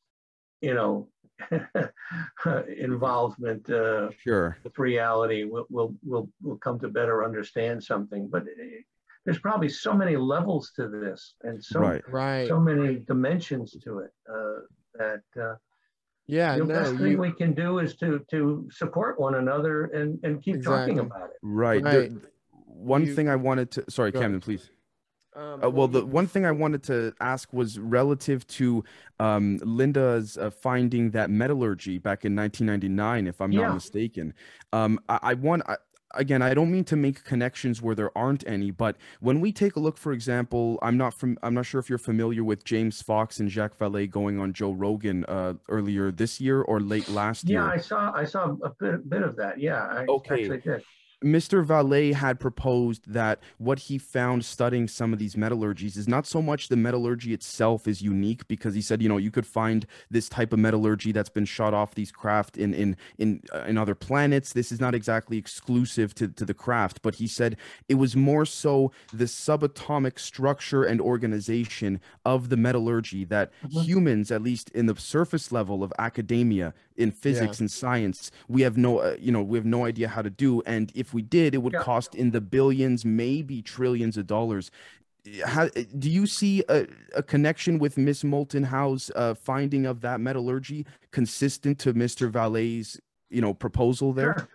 you 0.60 0.74
know, 0.74 1.08
involvement 2.78 3.68
uh, 3.70 4.10
Sure. 4.18 4.56
with 4.64 4.78
reality, 4.78 5.44
we'll, 5.44 5.66
we'll 5.70 5.94
we'll 6.04 6.28
we'll 6.42 6.56
come 6.58 6.78
to 6.80 6.88
better 6.88 7.24
understand 7.24 7.82
something. 7.82 8.28
But 8.28 8.42
eh, 8.42 8.80
there's 9.24 9.38
probably 9.38 9.68
so 9.68 9.92
many 9.94 10.16
levels 10.16 10.72
to 10.76 10.88
this, 10.88 11.34
and 11.42 11.62
so 11.62 11.80
right. 11.80 12.02
right 12.08 12.48
so 12.48 12.60
many 12.60 12.96
dimensions 12.96 13.76
to 13.84 14.00
it 14.00 14.10
uh, 14.30 14.60
that. 14.94 15.22
Uh, 15.40 15.54
yeah 16.28 16.52
the 16.56 16.64
no 16.64 16.66
best 16.66 16.94
thing 16.98 17.10
you, 17.12 17.18
we 17.18 17.32
can 17.32 17.52
do 17.52 17.80
is 17.80 17.96
to 17.96 18.24
to 18.30 18.68
support 18.70 19.18
one 19.18 19.34
another 19.34 19.86
and 19.86 20.20
and 20.22 20.40
keep 20.40 20.62
talking 20.62 21.00
about 21.00 21.30
it. 21.30 21.36
Right. 21.42 21.82
Right. 21.82 22.10
The- 22.10 22.20
one 22.64 23.04
You- 23.04 23.14
thing 23.14 23.28
I 23.28 23.34
wanted 23.36 23.72
to 23.72 23.90
sorry, 23.90 24.12
Go 24.12 24.18
ahead. 24.20 24.26
Camden, 24.30 24.40
please. 24.40 24.70
Um, 25.34 25.64
Uh, 25.64 25.70
well, 25.70 25.88
the 25.88 26.04
one 26.04 26.26
thing 26.26 26.44
I 26.44 26.50
wanted 26.50 26.82
to 26.84 27.14
ask 27.20 27.52
was 27.52 27.78
relative 27.78 28.46
to 28.48 28.84
um, 29.20 29.58
Linda's 29.62 30.36
uh, 30.36 30.50
finding 30.50 31.10
that 31.12 31.30
metallurgy 31.30 31.98
back 31.98 32.24
in 32.24 32.34
1999, 32.34 33.26
if 33.26 33.40
I'm 33.40 33.50
Yeah. 33.52 33.68
not 33.68 33.74
mistaken. 33.74 34.34
Um, 34.72 34.98
I, 35.08 35.18
I 35.22 35.34
want 35.34 35.62
I, 35.68 35.76
again, 36.14 36.42
I 36.42 36.52
don't 36.52 36.70
mean 36.70 36.84
to 36.84 36.96
make 36.96 37.24
connections 37.24 37.80
where 37.80 37.94
there 37.94 38.16
aren't 38.16 38.46
any, 38.46 38.70
but 38.70 38.96
when 39.20 39.40
we 39.40 39.52
take 39.52 39.76
a 39.76 39.80
look, 39.80 39.96
for 39.96 40.12
example, 40.12 40.78
I'm 40.82 40.96
not 40.96 41.14
from 41.14 41.38
I'm 41.42 41.54
not 41.54 41.64
sure 41.66 41.80
if 41.80 41.88
you're 41.88 41.98
familiar 41.98 42.44
with 42.44 42.64
James 42.64 43.00
Fox 43.00 43.40
and 43.40 43.48
Jacques 43.50 43.78
Vallée 43.78 44.10
going 44.10 44.38
on 44.40 44.52
Joe 44.52 44.72
Rogan 44.72 45.24
uh, 45.26 45.54
earlier 45.68 46.10
this 46.10 46.40
year 46.40 46.62
or 46.62 46.80
late 46.80 47.08
last 47.08 47.44
Yeah, 47.44 47.50
year. 47.50 47.66
Yeah, 47.68 47.72
I 47.72 47.76
saw 47.78 48.12
I 48.14 48.24
saw 48.24 48.56
a 48.62 48.70
bit, 48.78 49.08
bit 49.08 49.22
of 49.22 49.36
that. 49.36 49.58
Yeah, 49.58 49.82
I 49.82 50.04
Okay. 50.08 50.60
Mr. 51.22 51.64
Vallée 51.64 52.14
had 52.14 52.38
proposed 52.40 53.10
that 53.12 53.40
what 53.58 53.78
he 53.80 53.98
found 53.98 54.44
studying 54.44 54.88
some 54.88 55.12
of 55.12 55.18
these 55.18 55.34
metallurgies 55.36 55.96
is 55.96 56.08
not 56.08 56.26
so 56.26 56.42
much 56.42 56.68
the 56.68 56.76
metallurgy 56.76 57.32
itself 57.32 57.86
is 57.88 58.02
unique 58.02 58.46
because 58.48 58.74
he 58.74 58.80
said, 58.82 59.00
you 59.02 59.08
know, 59.08 59.16
you 59.16 59.30
could 59.30 59.46
find 59.46 59.86
this 60.10 60.28
type 60.28 60.52
of 60.52 60.58
metallurgy 60.58 61.12
that's 61.12 61.28
been 61.28 61.44
shot 61.44 61.74
off 61.74 61.94
these 61.94 62.12
craft 62.12 62.56
in 62.56 62.74
in 62.74 62.96
in 63.18 63.42
uh, 63.54 63.60
in 63.66 63.78
other 63.78 63.94
planets. 63.94 64.52
This 64.52 64.72
is 64.72 64.80
not 64.80 64.94
exactly 64.94 65.38
exclusive 65.38 66.14
to 66.16 66.28
to 66.28 66.44
the 66.44 66.54
craft, 66.54 67.02
but 67.02 67.16
he 67.16 67.26
said 67.26 67.56
it 67.88 67.94
was 67.96 68.16
more 68.16 68.44
so 68.44 68.92
the 69.12 69.24
subatomic 69.24 70.18
structure 70.18 70.84
and 70.84 71.00
organization 71.00 72.00
of 72.24 72.48
the 72.48 72.56
metallurgy 72.56 73.24
that 73.26 73.50
Mhm. 73.64 73.84
humans, 73.84 74.30
at 74.30 74.42
least 74.42 74.70
in 74.70 74.86
the 74.86 74.96
surface 74.96 75.52
level 75.52 75.82
of 75.82 75.92
academia 75.98 76.74
in 76.96 77.10
physics 77.10 77.58
and 77.60 77.70
science, 77.70 78.30
we 78.48 78.62
have 78.62 78.76
no, 78.76 78.98
uh, 78.98 79.16
you 79.18 79.32
know, 79.32 79.42
we 79.42 79.56
have 79.58 79.64
no 79.64 79.84
idea 79.86 80.08
how 80.08 80.22
to 80.22 80.30
do. 80.30 80.60
And 80.66 80.92
if 80.94 81.11
we 81.14 81.22
did, 81.22 81.54
it 81.54 81.58
would 81.58 81.72
Yeah. 81.74 81.82
cost 81.82 82.14
in 82.14 82.30
the 82.30 82.40
billions, 82.40 83.04
maybe 83.04 83.62
trillions 83.62 84.16
of 84.16 84.26
dollars. 84.26 84.70
How, 85.44 85.68
do 85.98 86.10
you 86.10 86.26
see 86.26 86.64
a, 86.68 86.86
a 87.14 87.22
connection 87.22 87.78
with 87.78 87.96
Miss 87.96 88.24
Moulton 88.24 88.64
Howe's 88.64 89.10
uh, 89.14 89.34
finding 89.34 89.86
of 89.86 90.00
that 90.00 90.20
metallurgy 90.20 90.84
consistent 91.12 91.78
to 91.80 91.94
Mr. 91.94 92.30
Vallée's, 92.30 93.00
you 93.30 93.40
know, 93.40 93.54
proposal 93.54 94.12
there? 94.12 94.34
Sure. 94.36 94.48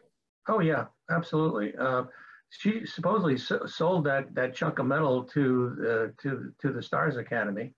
Oh 0.49 0.59
yeah, 0.59 0.85
absolutely. 1.09 1.73
Uh, 1.77 2.03
she 2.49 2.85
supposedly 2.85 3.37
sold 3.37 4.05
that 4.05 4.33
that 4.35 4.55
chunk 4.55 4.79
of 4.79 4.85
metal 4.85 5.23
to 5.23 5.75
the 5.77 6.13
to 6.21 6.53
to 6.59 6.71
the 6.71 6.81
Stars 6.81 7.17
Academy, 7.17 7.73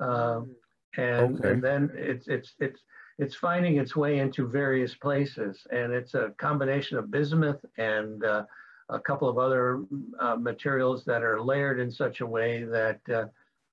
um, 0.00 0.54
and 0.96 1.36
Okay. 1.36 1.50
and 1.52 1.62
then 1.62 1.90
it's 1.94 2.26
it's 2.26 2.54
it's 2.58 2.80
it's 3.20 3.36
finding 3.36 3.76
its 3.76 3.94
way 3.94 4.18
into 4.18 4.48
various 4.48 4.94
places, 4.94 5.66
and 5.70 5.92
it's 5.92 6.14
a 6.14 6.32
combination 6.38 6.96
of 6.96 7.10
bismuth 7.10 7.62
and 7.76 8.24
uh, 8.24 8.44
a 8.88 8.98
couple 8.98 9.28
of 9.28 9.36
other 9.36 9.82
uh, 10.18 10.36
materials 10.36 11.04
that 11.04 11.22
are 11.22 11.40
layered 11.40 11.78
in 11.78 11.90
such 11.90 12.22
a 12.22 12.26
way 12.26 12.64
that 12.64 13.00
uh, 13.12 13.26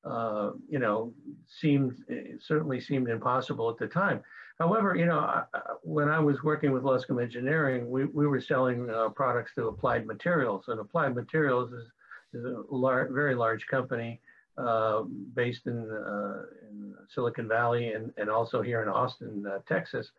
uh, 0.08 0.52
you 0.70 0.80
know 0.80 1.14
seemed 1.48 1.96
certainly 2.42 2.82
seemed 2.82 3.10
impossible 3.10 3.70
at 3.70 3.78
the 3.78 3.88
time. 3.88 4.22
However, 4.60 4.96
you 4.96 5.06
know, 5.06 5.20
I- 5.20 5.44
when 5.82 6.10
I 6.10 6.20
was 6.20 6.44
working 6.44 6.72
with 6.74 6.84
Luscombe 6.84 7.24
Engineering, 7.24 7.90
we, 7.90 8.04
we 8.06 8.28
were 8.28 8.42
selling 8.42 8.90
uh, 8.90 9.10
products 9.10 9.54
to 9.56 9.68
Applied 9.68 10.06
Materials, 10.06 10.66
and 10.68 10.80
Applied 10.82 11.16
Materials 11.16 11.72
is, 11.72 11.86
is 12.34 12.44
a 12.44 12.64
lar- 12.70 13.10
very 13.14 13.36
large 13.36 13.66
company 13.68 14.20
uh, 14.58 15.04
based 15.34 15.68
in, 15.68 15.90
uh, 15.90 16.44
in 16.70 16.96
Silicon 17.10 17.48
Valley 17.48 17.94
and, 17.94 18.12
and 18.18 18.30
also 18.30 18.62
here 18.62 18.82
in 18.82 18.90
Austin, 18.90 19.46
uh, 19.46 19.60
Texas, 19.68 20.12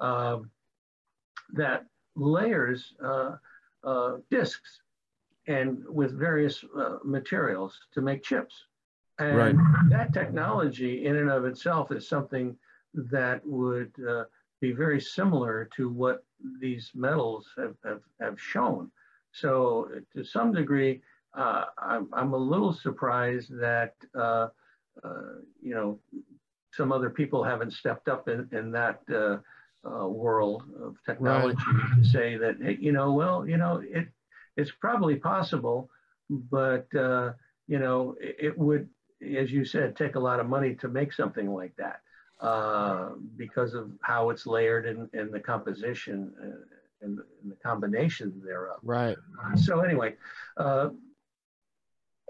um, 0.00 0.50
that 1.52 1.86
layers 2.14 2.94
uh, 3.02 3.36
uh, 3.84 4.16
discs 4.30 4.80
and 5.46 5.84
with 5.88 6.18
various 6.18 6.64
uh, 6.76 6.96
materials 7.04 7.78
to 7.94 8.00
make 8.00 8.22
chips. 8.22 8.54
And 9.18 9.36
Right. 9.36 9.56
that 9.88 10.12
technology 10.12 11.06
in 11.06 11.16
and 11.16 11.30
of 11.30 11.44
itself 11.44 11.90
is 11.90 12.06
something 12.08 12.56
that 12.94 13.40
would 13.46 13.92
uh, 14.06 14.24
be 14.60 14.72
very 14.72 15.00
similar 15.00 15.68
to 15.76 15.88
what 15.88 16.24
these 16.60 16.90
metals 16.94 17.48
have, 17.56 17.76
have, 17.84 18.02
have 18.20 18.40
shown. 18.40 18.90
So 19.32 19.90
to 20.14 20.24
some 20.24 20.52
degree, 20.52 21.02
uh, 21.36 21.64
I'm, 21.78 22.08
I'm 22.12 22.32
a 22.32 22.36
little 22.38 22.72
surprised 22.72 23.50
that, 23.60 23.94
uh, 24.14 24.48
uh, 25.04 25.38
you 25.62 25.74
know, 25.74 25.98
some 26.72 26.92
other 26.92 27.10
people 27.10 27.44
haven't 27.44 27.72
stepped 27.72 28.08
up 28.08 28.28
in, 28.28 28.48
in 28.52 28.72
that 28.72 29.00
uh, 29.12 29.38
uh, 29.88 30.08
world 30.08 30.62
of 30.82 30.96
technology 31.04 31.56
to 31.96 32.04
say 32.04 32.36
that, 32.36 32.56
hey, 32.60 32.76
you 32.80 32.92
know, 32.92 33.12
well, 33.12 33.46
you 33.46 33.56
know, 33.56 33.82
it, 33.84 34.08
it's 34.56 34.72
probably 34.80 35.16
possible, 35.16 35.90
but, 36.28 36.86
uh, 36.94 37.32
you 37.66 37.78
know, 37.78 38.16
it, 38.20 38.36
it 38.40 38.58
would, 38.58 38.88
as 39.22 39.50
you 39.50 39.64
said, 39.64 39.96
take 39.96 40.14
a 40.16 40.20
lot 40.20 40.40
of 40.40 40.46
money 40.46 40.74
to 40.74 40.88
make 40.88 41.12
something 41.12 41.52
like 41.52 41.74
that 41.76 42.00
uh, 42.40 43.10
because 43.36 43.74
of 43.74 43.90
how 44.02 44.30
it's 44.30 44.46
layered 44.46 44.86
and, 44.86 45.08
and 45.12 45.32
the 45.32 45.40
composition 45.40 46.32
and, 47.02 47.16
the, 47.16 47.24
and 47.42 47.52
the 47.52 47.56
combination 47.62 48.42
thereof. 48.44 48.78
Right. 48.82 49.16
So 49.56 49.80
anyway, 49.80 50.16
uh, 50.56 50.90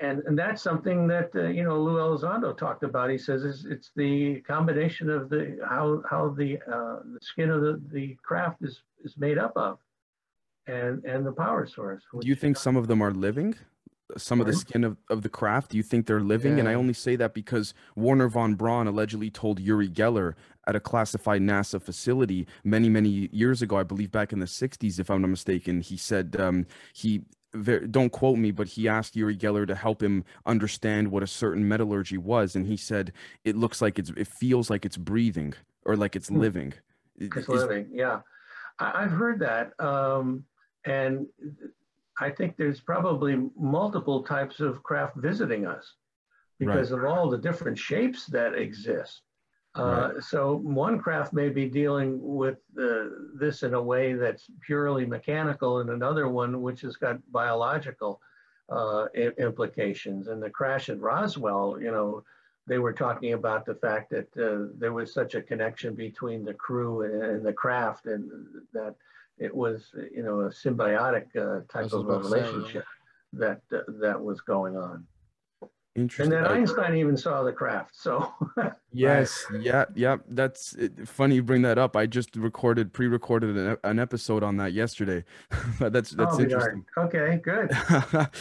and 0.00 0.22
and 0.26 0.38
that's 0.38 0.62
something 0.62 1.06
that 1.08 1.30
uh, 1.34 1.48
you 1.48 1.64
know 1.64 1.80
Lou 1.80 1.96
Elizondo 1.96 2.56
talked 2.56 2.82
about. 2.82 3.10
He 3.10 3.18
says 3.18 3.44
it's, 3.44 3.64
it's 3.64 3.90
the 3.96 4.40
combination 4.42 5.08
of 5.08 5.28
the 5.30 5.58
how 5.66 6.02
how 6.08 6.28
the 6.28 6.58
uh, 6.70 7.00
the 7.12 7.18
skin 7.22 7.50
of 7.50 7.62
the, 7.62 7.80
the 7.92 8.16
craft 8.22 8.62
is 8.62 8.82
is 9.04 9.16
made 9.16 9.38
up 9.38 9.52
of, 9.56 9.78
and 10.66 11.04
and 11.04 11.24
the 11.24 11.32
power 11.32 11.66
source. 11.66 12.02
Do 12.20 12.28
you 12.28 12.34
think 12.34 12.58
some 12.58 12.76
of 12.76 12.88
them 12.88 13.02
are 13.02 13.12
living? 13.12 13.54
Some 14.16 14.40
of 14.40 14.46
the 14.46 14.52
skin 14.52 14.84
of, 14.84 14.96
of 15.10 15.22
the 15.22 15.28
craft, 15.28 15.72
do 15.72 15.76
you 15.76 15.82
think 15.82 16.06
they're 16.06 16.20
living? 16.20 16.60
And 16.60 16.68
I 16.68 16.74
only 16.74 16.92
say 16.92 17.16
that 17.16 17.34
because 17.34 17.74
Wernher 17.96 18.28
von 18.28 18.54
Braun 18.54 18.86
allegedly 18.86 19.30
told 19.30 19.58
Uri 19.58 19.88
Geller 19.88 20.34
at 20.64 20.76
a 20.76 20.80
classified 20.80 21.42
NASA 21.42 21.82
facility 21.82 22.46
many, 22.62 22.88
many 22.88 23.28
years 23.32 23.62
ago, 23.62 23.76
I 23.76 23.82
believe 23.82 24.12
back 24.12 24.32
in 24.32 24.38
the 24.38 24.46
60s, 24.46 25.00
if 25.00 25.10
I'm 25.10 25.22
not 25.22 25.30
mistaken, 25.30 25.80
he 25.80 25.96
said 25.96 26.36
um, 26.38 26.66
he, 26.94 27.22
ver- 27.56 27.86
don't 27.86 28.10
quote 28.10 28.38
me, 28.38 28.50
but 28.50 28.68
he 28.68 28.88
asked 28.88 29.16
Uri 29.16 29.36
Geller 29.36 29.66
to 29.66 29.74
help 29.74 30.02
him 30.02 30.24
understand 30.44 31.10
what 31.10 31.22
a 31.22 31.26
certain 31.26 31.66
metallurgy 31.66 32.18
was. 32.18 32.54
And 32.56 32.66
he 32.66 32.76
said, 32.76 33.12
it 33.44 33.56
looks 33.56 33.80
like 33.82 33.98
it's, 33.98 34.10
it 34.16 34.28
feels 34.28 34.70
like 34.70 34.84
it's 34.84 34.96
breathing 34.96 35.54
or 35.84 35.96
like 35.96 36.16
it's 36.16 36.28
Hmm. 36.28 36.38
living. 36.38 36.74
It's 37.18 37.48
living, 37.48 37.88
yeah. 37.92 38.20
I, 38.78 39.02
I've 39.04 39.10
heard 39.10 39.38
that. 39.40 39.72
Um, 39.82 40.44
and 40.84 41.26
I 42.20 42.30
think 42.30 42.56
there's 42.56 42.80
probably 42.80 43.36
multiple 43.58 44.22
types 44.22 44.60
of 44.60 44.82
craft 44.82 45.16
visiting 45.16 45.66
us 45.66 45.94
because 46.58 46.90
of 46.90 47.04
all 47.04 47.28
the 47.28 47.38
different 47.38 47.78
shapes 47.78 48.26
that 48.26 48.54
exist. 48.54 49.22
Uh, 49.76 50.20
So 50.20 50.56
one 50.56 50.98
craft 50.98 51.32
may 51.32 51.48
be 51.48 51.68
dealing 51.68 52.18
with 52.20 52.58
uh, 52.80 53.04
this 53.34 53.62
in 53.62 53.74
a 53.74 53.82
way 53.82 54.14
that's 54.14 54.50
purely 54.64 55.06
mechanical, 55.06 55.80
and 55.80 55.90
another 55.90 56.28
one 56.28 56.62
which 56.62 56.80
has 56.82 56.96
got 56.96 57.20
biological 57.32 58.20
uh, 58.68 59.06
implications. 59.38 60.28
And 60.28 60.42
the 60.42 60.50
crash 60.50 60.88
at 60.88 61.00
Roswell, 61.00 61.78
you 61.80 61.90
know, 61.90 62.24
they 62.66 62.78
were 62.78 62.92
talking 62.92 63.32
about 63.34 63.64
the 63.64 63.76
fact 63.76 64.10
that 64.10 64.36
uh, 64.36 64.72
there 64.78 64.92
was 64.92 65.12
such 65.12 65.34
a 65.34 65.42
connection 65.42 65.94
between 65.94 66.44
the 66.44 66.54
crew 66.54 67.02
and, 67.02 67.46
the 67.46 67.52
craft, 67.52 68.06
and 68.06 68.28
that 68.72 68.94
it 69.38 69.54
was, 69.54 69.92
you 70.12 70.22
know, 70.22 70.40
a 70.40 70.48
symbiotic 70.48 71.26
uh, 71.36 71.60
type 71.68 71.92
of 71.92 72.08
a 72.08 72.10
about 72.10 72.24
yeah. 72.24 72.30
relationship 72.30 72.84
that 73.34 73.60
uh, 73.72 73.80
that 74.00 74.20
was 74.20 74.40
going 74.40 74.76
on. 74.76 75.06
And 75.96 76.02
Interesting. 76.02 76.30
then 76.30 76.44
I- 76.46 76.56
Einstein 76.56 76.94
even 76.98 77.16
saw 77.16 77.42
the 77.42 77.52
craft. 77.52 77.96
So 77.96 78.30
Yes, 78.92 79.44
yeah, 79.60 79.86
yeah. 79.94 80.16
That's 80.28 80.74
it, 80.74 81.08
funny 81.08 81.36
you 81.36 81.42
bring 81.42 81.62
that 81.62 81.78
up. 81.78 81.96
I 81.96 82.06
just 82.06 82.36
recorded, 82.36 82.92
pre-recorded 82.92 83.56
an, 83.56 83.76
an 83.82 83.98
episode 83.98 84.42
on 84.42 84.58
that 84.58 84.72
yesterday. 84.74 85.24
but 85.78 85.92
that's 85.94 86.10
that's 86.10 86.34
Oh, 86.34 86.44
darn. 86.44 86.50
interesting. 86.50 86.84
Okay, 86.98 87.40
good. 87.42 87.70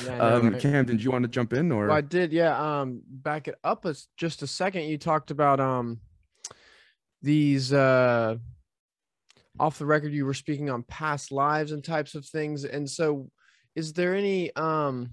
Yeah, 0.05 0.17
I 0.19 0.33
um, 0.33 0.49
right? 0.51 0.61
Camden, 0.61 0.97
do 0.97 1.03
you 1.03 1.11
want 1.11 1.23
to 1.23 1.29
jump 1.29 1.53
in 1.53 1.71
or? 1.71 1.87
Well, 1.87 1.95
I 1.97 2.01
did, 2.01 2.33
yeah. 2.33 2.81
Um, 2.81 3.01
back 3.07 3.47
it 3.47 3.55
up 3.63 3.85
a 3.85 3.89
s 3.89 4.07
just 4.17 4.41
a 4.43 4.47
second. 4.47 4.83
You 4.83 4.97
talked 4.97 5.31
about 5.31 5.59
um 5.61 5.99
these 7.21 7.71
uh 7.73 8.35
off 9.59 9.79
the 9.79 9.85
record. 9.85 10.11
You 10.13 10.25
were 10.25 10.33
speaking 10.33 10.69
on 10.69 10.83
past 10.83 11.31
lives 11.31 11.71
and 11.71 11.83
types 11.83 12.15
of 12.15 12.25
things, 12.25 12.65
and 12.65 12.89
so 12.89 13.29
is 13.75 13.93
there 13.93 14.13
any 14.15 14.53
um 14.55 15.09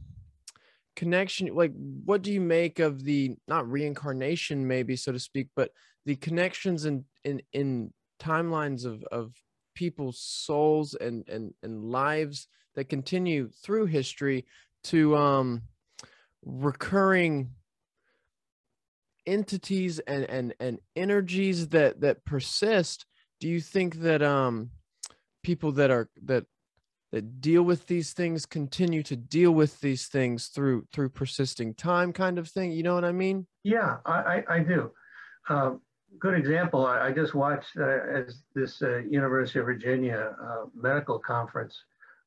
connection? 0.96 1.54
Like, 1.54 1.72
what 2.04 2.22
do 2.22 2.32
you 2.32 2.40
make 2.40 2.78
of 2.78 3.04
the 3.04 3.36
not 3.48 3.70
reincarnation, 3.70 4.66
maybe 4.66 4.96
so 4.96 5.12
to 5.12 5.18
speak, 5.18 5.48
but 5.54 5.70
the 6.04 6.16
connections 6.16 6.84
in 6.84 7.04
in 7.24 7.42
in 7.52 7.92
timelines 8.20 8.84
of 8.84 9.02
of 9.12 9.32
people's 9.74 10.20
souls 10.20 10.94
and 10.94 11.28
and 11.28 11.54
and 11.62 11.84
lives 11.84 12.48
that 12.74 12.88
continue 12.88 13.50
through 13.62 13.86
history 13.86 14.46
to 14.84 15.16
um 15.16 15.62
recurring 16.44 17.50
entities 19.26 19.98
and 20.00 20.24
and 20.24 20.54
and 20.58 20.78
energies 20.96 21.68
that 21.68 22.00
that 22.00 22.24
persist 22.24 23.06
do 23.38 23.48
you 23.48 23.60
think 23.60 23.96
that 23.96 24.22
um 24.22 24.70
people 25.42 25.72
that 25.72 25.90
are 25.90 26.08
that 26.24 26.44
that 27.12 27.40
deal 27.40 27.62
with 27.62 27.86
these 27.86 28.12
things 28.12 28.46
continue 28.46 29.02
to 29.02 29.16
deal 29.16 29.52
with 29.52 29.80
these 29.80 30.06
things 30.06 30.48
through 30.48 30.86
through 30.92 31.08
persisting 31.08 31.74
time 31.74 32.12
kind 32.12 32.38
of 32.38 32.48
thing 32.48 32.72
you 32.72 32.82
know 32.82 32.94
what 32.94 33.04
i 33.04 33.12
mean 33.12 33.46
Yeah, 33.64 33.98
I, 34.04 34.18
I, 34.48 34.54
I 34.56 34.58
do. 34.58 34.90
Um, 35.48 35.80
good 36.18 36.34
example. 36.34 36.84
I, 36.86 37.08
I 37.08 37.12
just 37.12 37.34
watched 37.34 37.76
uh, 37.78 38.00
as 38.18 38.42
this 38.54 38.82
uh, 38.82 38.98
University 39.08 39.60
of 39.60 39.66
Virginia 39.66 40.34
uh, 40.42 40.64
medical 40.74 41.18
conference 41.18 41.74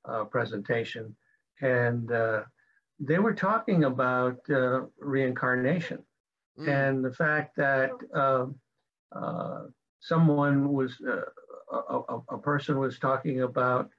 uh, 0.09 0.23
presentation, 0.25 1.15
and 1.61 2.11
uh, 2.11 2.43
they 2.99 3.19
were 3.19 3.33
talking 3.33 3.83
about 3.83 4.39
uh, 4.49 4.81
reincarnation 4.99 5.99
Mm, 6.59 6.67
and 6.67 7.05
the 7.05 7.11
fact 7.11 7.55
that 7.57 7.91
um, 8.13 8.55
uh, 9.11 9.63
someone 9.99 10.71
was 10.71 10.97
uh, 11.07 11.21
a, 11.89 11.99
a, 11.99 12.21
a 12.29 12.37
person 12.37 12.79
was 12.79 12.99
talking 12.99 13.41
about 13.41 13.89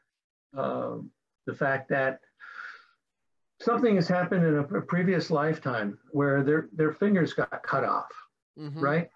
um 0.57 1.11
the 1.47 1.55
fact 1.55 1.89
that 1.89 2.21
something 3.61 3.97
has 3.97 4.09
happened 4.09 4.45
in 4.45 4.57
a, 4.57 4.63
a 4.63 4.83
previous 4.83 5.31
lifetime 5.31 5.99
where 6.11 6.43
their 6.43 6.69
their 6.73 6.93
fingers 6.93 7.33
got 7.33 7.63
cut 7.63 7.85
off, 7.85 8.13
Mhm. 8.59 8.81
right? 8.81 9.11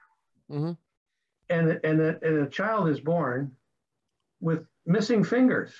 Mhm. 0.50 0.76
And 1.48 1.80
and 1.84 2.00
a, 2.00 2.24
and 2.26 2.46
a 2.46 2.48
child 2.48 2.88
is 2.88 3.00
born 3.00 3.56
with 4.40 4.66
missing 4.86 5.24
fingers, 5.24 5.74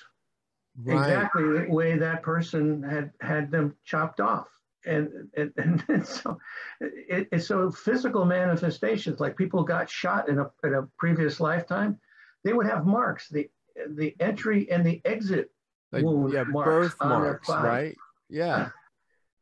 Right. 0.83 0.95
exactly 0.97 1.43
the 1.43 1.67
way 1.69 1.97
that 1.97 2.23
person 2.23 2.83
had 2.83 3.13
had 3.21 3.51
them 3.51 3.75
chopped 3.83 4.19
off. 4.19 4.47
And 4.85 5.29
and, 5.35 5.53
and 5.87 6.05
so 6.05 6.37
it, 6.79 7.27
it's 7.31 7.47
so 7.47 7.71
physical 7.71 8.25
manifestations 8.25 9.19
like 9.19 9.37
people 9.37 9.63
got 9.63 9.89
shot 9.89 10.27
in 10.27 10.39
a 10.39 10.51
in 10.63 10.73
a 10.73 10.87
previous 10.97 11.39
lifetime, 11.39 11.99
they 12.43 12.53
would 12.53 12.67
have 12.67 12.85
marks 12.85 13.29
the 13.29 13.49
the 13.89 14.15
entry 14.19 14.69
and 14.71 14.85
the 14.85 15.01
exit 15.05 15.51
Like, 15.91 16.03
wound 16.03 16.33
yeah, 16.33 16.43
marks 16.43 16.95
their 16.95 17.39
right? 17.49 17.95
Yeah. 18.29 18.69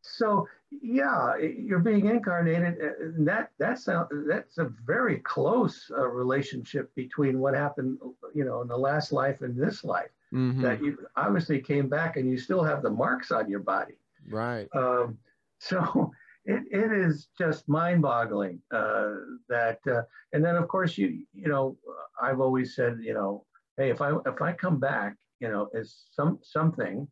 So 0.01 0.47
yeah, 0.71 1.35
you're 1.37 1.79
being 1.79 2.07
incarnated. 2.07 2.77
and 2.77 3.27
That 3.27 3.51
that's 3.57 3.87
a, 3.87 4.07
that's 4.27 4.57
a 4.59 4.71
very 4.85 5.17
close 5.19 5.91
uh, 5.95 6.07
relationship 6.07 6.93
between 6.95 7.39
what 7.39 7.55
happened, 7.55 7.97
you 8.33 8.45
know, 8.45 8.61
in 8.61 8.67
the 8.67 8.77
last 8.77 9.11
life 9.11 9.41
and 9.41 9.57
this 9.57 9.83
life. 9.83 10.11
Mhm. 10.33 10.61
That 10.61 10.83
you 10.83 10.97
obviously 11.15 11.59
came 11.59 11.89
back 11.89 12.17
and 12.17 12.29
you 12.29 12.37
still 12.37 12.63
have 12.63 12.83
the 12.83 12.89
marks 12.91 13.31
on 13.31 13.49
your 13.49 13.61
body. 13.61 13.97
Right. 14.29 14.67
Um, 14.75 15.17
so 15.59 16.11
it, 16.45 16.63
it 16.71 16.91
is 16.91 17.29
just 17.37 17.67
mind-boggling 17.67 18.61
uh, 18.71 19.13
that, 19.49 19.79
uh, 19.87 20.03
and 20.33 20.45
then 20.45 20.55
of 20.55 20.67
course 20.67 20.97
you 20.97 21.25
you 21.33 21.47
know 21.47 21.77
I've 22.21 22.39
always 22.39 22.75
said 22.75 22.99
you 23.01 23.13
know 23.13 23.43
hey 23.79 23.89
if 23.89 24.01
I 24.01 24.11
if 24.31 24.41
I 24.41 24.51
come 24.53 24.79
back 24.79 25.15
you 25.39 25.49
know 25.49 25.67
as 25.79 25.87
some 26.11 26.39
something 26.43 27.07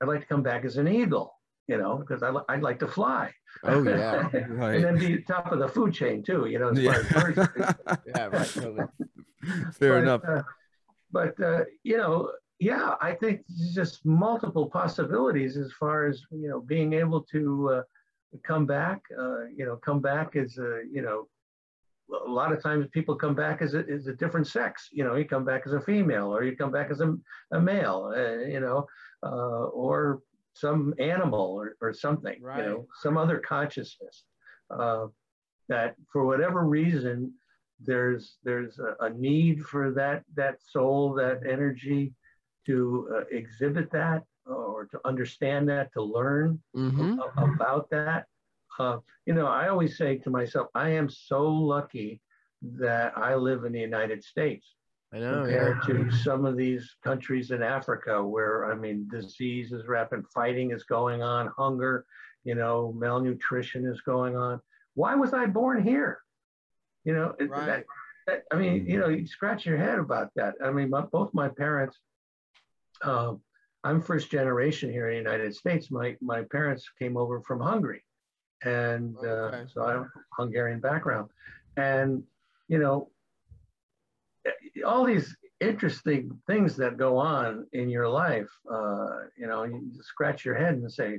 I'd 0.00 0.08
like 0.08 0.20
to 0.20 0.26
come 0.26 0.42
back 0.42 0.64
as 0.64 0.76
an 0.78 0.88
eagle 0.88 1.28
you 1.68 1.78
know 1.78 1.92
because 1.98 2.22
I, 2.22 2.32
I'd 2.48 2.62
like 2.62 2.78
to 2.80 2.88
fly 2.88 3.32
Oh 3.64 3.82
yeah. 3.82 4.28
Right. 4.60 4.74
and 4.76 4.84
then 4.84 4.98
be 4.98 5.22
top 5.22 5.52
of 5.52 5.58
the 5.60 5.68
food 5.68 5.92
chain 5.94 6.22
too 6.22 6.46
you 6.46 6.58
know 6.58 6.70
as 6.70 6.78
far 6.84 6.94
as 7.00 7.06
birds 7.06 7.38
are 7.38 7.46
concerned. 7.56 7.98
Yeah, 8.06 8.26
right. 8.26 8.52
Totally. 8.54 8.86
Fair 9.72 9.92
But, 9.94 10.02
enough. 10.02 10.22
uh, 10.26 10.42
but 11.12 11.40
uh, 11.40 11.60
you 11.84 11.96
know, 11.96 12.32
yeah, 12.58 12.94
I 13.00 13.12
think 13.12 13.42
there's 13.48 13.74
just 13.74 14.04
multiple 14.04 14.66
possibilities 14.80 15.56
as 15.56 15.70
far 15.80 16.06
as 16.06 16.16
you 16.32 16.48
know 16.48 16.60
being 16.60 16.92
able 16.94 17.22
to 17.34 17.70
uh, 17.76 17.82
come 18.50 18.66
back. 18.66 19.00
Uh, 19.22 19.44
you 19.58 19.64
know, 19.66 19.76
come 19.76 20.00
back 20.00 20.36
as 20.36 20.58
a 20.58 20.82
you 20.90 21.02
know. 21.02 21.28
A 22.26 22.30
lot 22.30 22.52
of 22.52 22.62
times 22.62 22.86
people 22.92 23.16
come 23.16 23.34
back 23.34 23.62
as 23.62 23.74
a, 23.74 23.84
as 23.90 24.06
a 24.06 24.14
different 24.14 24.46
sex. 24.46 24.88
You 24.92 25.04
know, 25.04 25.16
you 25.16 25.24
come 25.24 25.44
back 25.44 25.62
as 25.66 25.72
a 25.72 25.80
female, 25.80 26.34
or 26.34 26.44
you 26.44 26.56
come 26.56 26.70
back 26.70 26.90
as 26.90 27.00
a, 27.00 27.16
a 27.52 27.60
male. 27.60 28.12
Uh, 28.16 28.46
you 28.46 28.60
know, 28.60 28.86
uh, 29.22 29.66
or 29.66 30.20
some 30.52 30.94
animal, 30.98 31.40
or, 31.40 31.76
or 31.80 31.92
something. 31.92 32.40
Right. 32.40 32.58
You 32.58 32.70
know, 32.70 32.86
some 33.02 33.16
other 33.16 33.38
consciousness. 33.38 34.24
Uh, 34.70 35.06
that 35.68 35.96
for 36.12 36.24
whatever 36.24 36.64
reason 36.64 37.32
there's 37.80 38.38
there's 38.44 38.78
a, 38.78 39.04
a 39.04 39.10
need 39.10 39.62
for 39.62 39.90
that 39.92 40.22
that 40.34 40.56
soul 40.62 41.14
that 41.14 41.40
energy 41.48 42.12
to 42.64 43.08
uh, 43.14 43.36
exhibit 43.36 43.90
that 43.90 44.22
or 44.46 44.86
to 44.86 44.98
understand 45.04 45.68
that 45.68 45.92
to 45.92 46.02
learn 46.02 46.58
hmm 46.74 47.18
a- 47.18 47.42
about 47.42 47.90
that 47.90 48.26
uh, 48.78 48.98
you 49.26 49.34
know 49.34 49.46
i 49.46 49.68
always 49.68 49.96
say 49.96 50.16
to 50.16 50.30
myself 50.30 50.68
i 50.74 50.88
am 50.88 51.08
so 51.08 51.46
lucky 51.46 52.20
that 52.62 53.16
i 53.16 53.34
live 53.34 53.64
in 53.64 53.72
the 53.72 53.80
united 53.80 54.22
states 54.22 54.74
I 55.12 55.18
know. 55.20 55.26
Oh, 55.26 55.46
Yeah. 55.46 55.46
compared 55.46 55.82
to 55.84 56.10
some 56.10 56.44
of 56.44 56.56
these 56.56 56.96
countries 57.02 57.50
in 57.50 57.62
africa 57.62 58.22
where 58.22 58.70
i 58.70 58.74
mean 58.74 59.08
disease 59.10 59.72
is 59.72 59.86
rapid 59.86 60.24
fighting 60.34 60.72
is 60.72 60.84
going 60.84 61.22
on 61.22 61.52
hunger 61.56 62.04
you 62.44 62.54
know 62.54 62.92
malnutrition 62.96 63.86
is 63.86 64.00
going 64.02 64.36
on 64.36 64.60
why 64.94 65.14
was 65.14 65.32
i 65.34 65.46
born 65.46 65.82
here 65.82 66.20
you 67.04 67.12
know 67.12 67.34
Right. 67.40 67.66
that, 67.66 67.84
that, 68.26 68.44
i 68.52 68.56
mean 68.56 68.86
you 68.86 68.98
know 68.98 69.08
you 69.08 69.26
scratch 69.26 69.66
your 69.66 69.76
head 69.78 69.98
about 69.98 70.30
that 70.36 70.54
i 70.62 70.70
mean 70.70 70.90
my, 70.90 71.02
both 71.02 71.32
my 71.34 71.48
parents 71.48 71.98
um, 73.02 73.40
i'm 73.84 74.00
first 74.00 74.30
generation 74.30 74.90
here 74.90 75.08
in 75.10 75.14
the 75.14 75.30
united 75.30 75.54
states 75.54 75.90
my 75.90 76.16
my 76.20 76.42
parents 76.42 76.88
came 76.98 77.16
over 77.16 77.40
from 77.42 77.60
hungary 77.60 78.05
and 78.66 79.16
uh, 79.18 79.50
Okay. 79.52 79.64
so 79.72 79.82
i 79.84 79.92
have 79.92 80.06
hungarian 80.36 80.80
background 80.80 81.28
and 81.76 82.22
you 82.68 82.78
know 82.78 83.10
all 84.86 85.04
these 85.04 85.36
interesting 85.60 86.30
things 86.46 86.76
that 86.76 86.96
go 86.96 87.16
on 87.16 87.66
in 87.72 87.88
your 87.88 88.08
life 88.08 88.48
uh, 88.70 89.16
you 89.36 89.46
know 89.46 89.64
you 89.64 89.90
scratch 90.02 90.44
your 90.44 90.54
head 90.54 90.74
and 90.74 90.92
say 90.92 91.18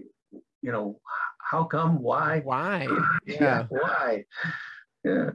you 0.62 0.72
know 0.72 1.00
how 1.39 1.64
come 1.64 2.02
why 2.02 2.41
Why? 2.43 2.88
yeah, 3.26 3.36
Yeah. 3.41 3.64
why 3.70 4.26
yeah 5.04 5.30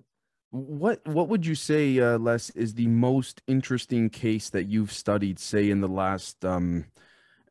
What 0.50 1.06
what 1.08 1.28
would 1.28 1.46
you 1.46 1.54
say, 1.54 1.98
uh, 1.98 2.18
Les, 2.18 2.50
is 2.50 2.74
the 2.74 2.86
most 2.86 3.40
interesting 3.46 4.10
case 4.10 4.50
that 4.50 4.64
you've 4.68 4.92
studied, 4.92 5.38
say, 5.38 5.70
in 5.70 5.80
the 5.80 5.88
last, 5.88 6.44
um, 6.44 6.84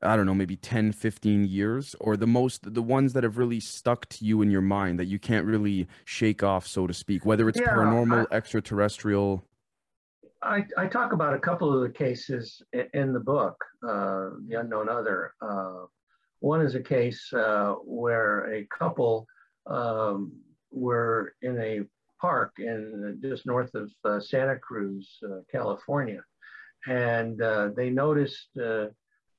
I 0.04 0.16
don't 0.16 0.26
know, 0.26 0.34
maybe 0.34 0.56
10, 0.56 0.94
15 0.94 1.46
years, 1.46 1.96
or 2.00 2.18
the 2.18 2.28
most, 2.28 2.74
the 2.74 2.82
ones 2.82 3.14
that 3.14 3.24
have 3.24 3.38
really 3.38 3.60
stuck 3.60 4.08
to 4.10 4.26
you 4.26 4.42
in 4.42 4.50
your 4.50 4.62
mind 4.62 5.00
that 5.00 5.06
you 5.06 5.20
can't 5.20 5.46
really 5.46 5.88
shake 6.06 6.42
off, 6.44 6.66
so 6.66 6.88
to 6.88 6.94
speak, 6.94 7.26
whether 7.26 7.48
it's 7.48 7.60
Yeah, 7.60 7.68
paranormal, 7.68 8.26
extraterrestrial. 8.32 9.44
I, 10.44 10.66
I 10.76 10.88
talk 10.88 11.14
about 11.14 11.36
a 11.36 11.40
couple 11.40 11.72
of 11.72 11.82
the 11.82 11.90
cases 11.90 12.64
in 12.94 13.14
the 13.14 13.20
book, 13.20 13.64
uh, 13.88 14.32
The 14.48 14.60
Unknown 14.62 14.90
Other. 14.90 15.34
Uh, 15.40 15.86
one 16.40 16.62
is 16.62 16.74
a 16.74 16.82
case 16.82 17.32
uh, 17.34 17.76
where 17.84 18.52
a 18.52 18.66
couple 18.76 19.28
um, 19.68 20.32
were 20.72 21.36
in 21.44 21.60
a 21.60 21.82
park 22.20 22.54
in 22.58 23.20
just 23.22 23.46
north 23.46 23.74
of 23.76 23.92
uh, 24.04 24.20
Santa 24.20 24.58
Cruz, 24.58 25.08
uh, 25.24 25.42
California, 25.52 26.24
and 26.88 27.40
uh, 27.42 27.70
they 27.76 27.92
noticed 27.92 28.48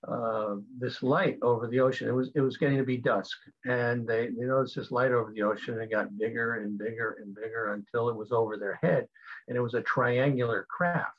uh, 0.09 0.57
this 0.79 1.03
light 1.03 1.39
over 1.43 1.69
the 1.69 1.81
ocean. 1.81 2.09
It 2.09 2.13
was 2.13 2.31
it 2.35 2.41
was 2.41 2.57
getting 2.57 2.79
to 2.79 2.85
be 2.85 2.97
dusk, 2.97 3.37
and 3.65 4.07
they, 4.07 4.29
they 4.37 4.47
noticed 4.47 4.77
this 4.77 4.91
light 4.91 5.13
over 5.13 5.33
the 5.33 5.43
ocean. 5.43 5.75
and 5.75 5.83
It 5.83 5.91
got 5.91 6.17
bigger 6.19 6.55
and 6.63 6.77
bigger 6.77 7.19
and 7.23 7.35
bigger 7.35 7.75
until 7.75 8.09
it 8.09 8.17
was 8.17 8.33
over 8.33 8.57
their 8.57 8.79
head, 8.83 9.07
and 9.49 9.57
it 9.57 9.61
was 9.61 9.75
a 9.75 9.83
triangular 9.83 10.67
craft, 10.69 11.17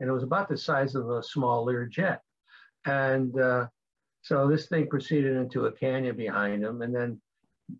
and 0.00 0.08
it 0.08 0.12
was 0.12 0.22
about 0.22 0.48
the 0.48 0.56
size 0.56 0.94
of 0.94 1.10
a 1.10 1.22
small 1.22 1.66
Learjet, 1.66 2.18
and 2.86 3.38
uh, 3.38 3.66
so 4.22 4.48
this 4.48 4.66
thing 4.66 4.88
proceeded 4.88 5.36
into 5.36 5.66
a 5.66 5.72
canyon 5.72 6.16
behind 6.16 6.64
them, 6.64 6.82
and 6.82 6.94
then 6.94 7.20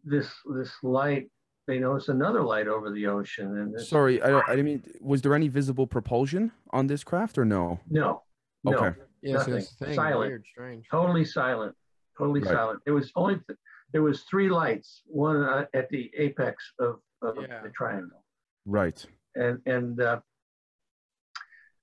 this 0.05 0.29
this 0.55 0.73
light. 0.83 1.31
They 1.69 1.79
noticed 1.79 2.09
another 2.09 2.43
light 2.43 2.67
over 2.67 2.91
the 2.91 3.07
ocean, 3.07 3.57
and 3.57 3.81
Sorry, 3.81 4.21
I, 4.21 4.41
I 4.41 4.57
didn't 4.57 4.65
mean, 4.65 4.83
was 5.01 5.23
there 5.23 5.33
any 5.33 5.47
visible 5.47 5.87
propulsion 5.87 6.51
on 6.71 6.89
this 6.89 7.05
craft 7.05 7.39
or 7.39 7.45
no? 7.45 7.79
no, 7.89 8.25
no, 8.65 8.75
Okay. 8.75 8.99
Yeah. 9.23 9.35
Nothing. 9.35 9.55
that's 9.55 9.75
the 9.77 9.87
thing. 9.87 9.95
Silent. 9.95 10.31
Weird. 10.31 10.45
Strange. 10.51 10.87
totally 10.91 11.25
silent, 11.25 11.75
totally 12.19 12.41
Right. 12.41 12.51
silent. 12.53 12.81
It 12.87 12.91
was 12.91 13.13
only 13.17 13.37
th- 13.47 13.59
there 13.93 14.03
was 14.03 14.23
three 14.25 14.49
lights, 14.49 15.03
one 15.07 15.43
uh, 15.43 15.67
at 15.75 15.89
the 15.91 16.11
apex 16.17 16.73
of, 16.79 17.01
of 17.23 17.37
Yeah. 17.41 17.63
the 17.63 17.71
triangle, 17.71 18.25
Right. 18.67 19.05
and 19.37 19.61
and 19.67 20.01
uh, 20.01 20.21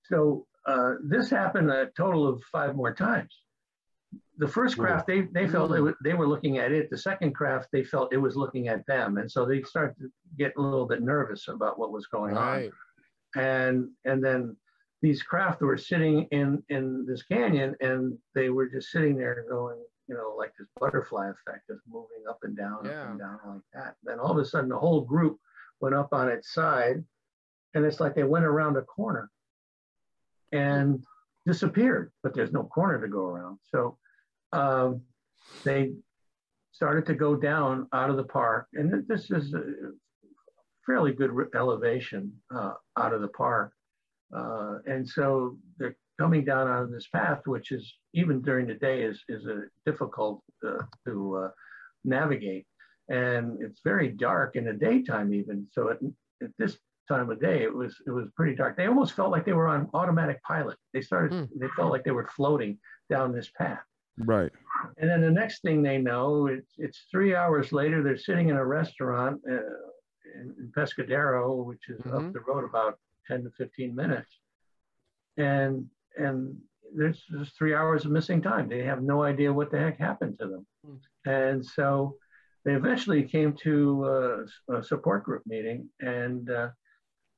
so 0.03 0.45
uh, 0.65 0.95
this 1.03 1.29
happened 1.29 1.71
a 1.71 1.87
total 1.95 2.27
of 2.27 2.41
five 2.51 2.75
more 2.75 2.93
times. 2.93 3.33
The 4.37 4.47
first 4.47 4.77
craft 4.77 5.05
they 5.07 5.21
they 5.33 5.47
felt 5.47 5.71
they, 5.71 5.81
were, 5.81 5.95
they 6.03 6.13
were 6.13 6.27
looking 6.27 6.57
at 6.57 6.71
it. 6.71 6.89
The 6.89 6.97
second 6.97 7.33
craft 7.35 7.67
they 7.71 7.83
felt 7.83 8.13
it 8.13 8.17
was 8.17 8.35
looking 8.35 8.67
at 8.67 8.85
them, 8.87 9.17
and 9.17 9.29
so 9.31 9.45
they 9.45 9.61
started 9.63 9.95
to 9.99 10.09
get 10.37 10.53
a 10.57 10.61
little 10.61 10.87
bit 10.87 11.01
nervous 11.01 11.47
about 11.47 11.77
what 11.77 11.91
was 11.91 12.07
going 12.07 12.35
on 12.37 12.47
Right. 12.47 12.71
and 13.37 13.89
and 14.05 14.23
then 14.23 14.55
these 15.01 15.23
craft 15.23 15.61
were 15.61 15.77
sitting 15.77 16.27
in 16.31 16.61
in 16.69 17.05
this 17.05 17.23
canyon 17.23 17.75
and 17.79 18.17
they 18.35 18.49
were 18.49 18.67
just 18.67 18.91
sitting 18.91 19.15
there 19.15 19.45
going 19.49 19.77
you 20.07 20.15
know 20.15 20.35
like 20.37 20.51
this 20.57 20.67
butterfly 20.79 21.29
effect 21.29 21.67
just 21.69 21.81
moving 21.87 22.23
up 22.29 22.39
and 22.43 22.57
down 22.57 22.85
up 22.85 23.09
and 23.09 23.19
down 23.19 23.39
like 23.45 23.61
that. 23.73 23.95
Then 24.03 24.19
all 24.19 24.31
of 24.31 24.37
a 24.37 24.45
sudden 24.45 24.69
the 24.69 24.77
whole 24.77 25.01
group 25.01 25.37
went 25.79 25.95
up 25.95 26.09
on 26.11 26.29
its 26.29 26.53
side 26.53 27.03
and 27.73 27.85
it's 27.85 27.99
like 27.99 28.15
they 28.15 28.23
went 28.23 28.45
around 28.45 28.75
a 28.77 28.81
corner 28.81 29.29
and 30.51 31.03
disappeared 31.45 32.11
but 32.23 32.33
there's 32.33 32.51
no 32.51 32.63
corner 32.63 32.99
to 32.99 33.07
go 33.07 33.25
around. 33.25 33.59
So 33.63 33.97
um, 34.51 35.01
they 35.63 35.93
started 36.71 37.05
to 37.05 37.13
go 37.13 37.35
down 37.35 37.87
out 37.93 38.09
of 38.09 38.17
the 38.17 38.23
park 38.23 38.67
and 38.73 39.07
this 39.07 39.31
is 39.31 39.53
a 39.53 39.63
fairly 40.85 41.13
good 41.13 41.31
elevation 41.55 42.33
uh, 42.53 42.73
out 42.97 43.13
of 43.13 43.21
the 43.21 43.27
park 43.29 43.73
uh, 44.35 44.79
and 44.85 45.07
so 45.07 45.57
they're 45.77 45.95
coming 46.19 46.43
down 46.43 46.67
on 46.67 46.91
this 46.91 47.07
path, 47.07 47.41
which 47.45 47.71
is 47.71 47.93
even 48.13 48.41
during 48.41 48.67
the 48.67 48.73
day 48.75 49.01
is 49.03 49.23
is 49.29 49.45
a 49.45 49.63
difficult 49.85 50.43
uh, 50.67 50.83
to 51.05 51.37
uh, 51.45 51.49
navigate, 52.03 52.65
and 53.09 53.61
it's 53.61 53.81
very 53.83 54.09
dark 54.09 54.55
in 54.55 54.65
the 54.65 54.73
daytime 54.73 55.33
even. 55.33 55.67
So 55.71 55.89
at, 55.89 55.97
at 56.43 56.51
this 56.57 56.77
time 57.07 57.29
of 57.31 57.39
day, 57.41 57.63
it 57.63 57.73
was 57.73 57.95
it 58.05 58.11
was 58.11 58.27
pretty 58.35 58.55
dark. 58.55 58.77
They 58.77 58.87
almost 58.87 59.13
felt 59.13 59.31
like 59.31 59.45
they 59.45 59.53
were 59.53 59.67
on 59.67 59.89
automatic 59.93 60.41
pilot. 60.43 60.77
They 60.93 61.01
started 61.01 61.31
Hmm. 61.33 61.59
they 61.59 61.69
felt 61.75 61.91
like 61.91 62.03
they 62.03 62.11
were 62.11 62.27
floating 62.35 62.77
down 63.09 63.31
this 63.31 63.49
path. 63.57 63.83
Right. 64.19 64.51
And 64.97 65.09
then 65.09 65.21
the 65.21 65.31
next 65.31 65.61
thing 65.61 65.81
they 65.81 65.97
know, 65.97 66.47
it's, 66.47 66.73
it's 66.77 67.05
three 67.09 67.33
hours 67.35 67.71
later, 67.71 68.03
they're 68.03 68.17
sitting 68.17 68.49
in 68.49 68.57
a 68.57 68.65
restaurant 68.65 69.41
uh, 69.49 69.53
in, 70.35 70.53
in 70.59 70.71
Pescadero, 70.75 71.65
which 71.65 71.87
is 71.89 71.99
Mhm. 72.01 72.27
up 72.27 72.33
the 72.33 72.41
road 72.41 72.65
about 72.65 72.99
10 73.29 73.43
to 73.43 73.51
15 73.51 73.95
minutes. 73.95 74.29
And, 75.37 75.85
and 76.17 76.57
there's 76.93 77.21
just 77.31 77.57
three 77.57 77.73
hours 77.73 78.05
of 78.05 78.11
missing 78.11 78.41
time. 78.41 78.67
They 78.67 78.83
have 78.83 79.01
no 79.01 79.23
idea 79.23 79.53
what 79.53 79.71
the 79.71 79.79
heck 79.79 79.97
happened 79.97 80.39
to 80.39 80.47
them. 80.47 80.65
And 81.25 81.65
so 81.65 82.15
they 82.65 82.73
eventually 82.73 83.23
came 83.23 83.53
to 83.63 84.45
uh, 84.69 84.75
a 84.75 84.83
support 84.83 85.23
group 85.23 85.43
meeting 85.45 85.89
and 85.99 86.49
uh, 86.49 86.69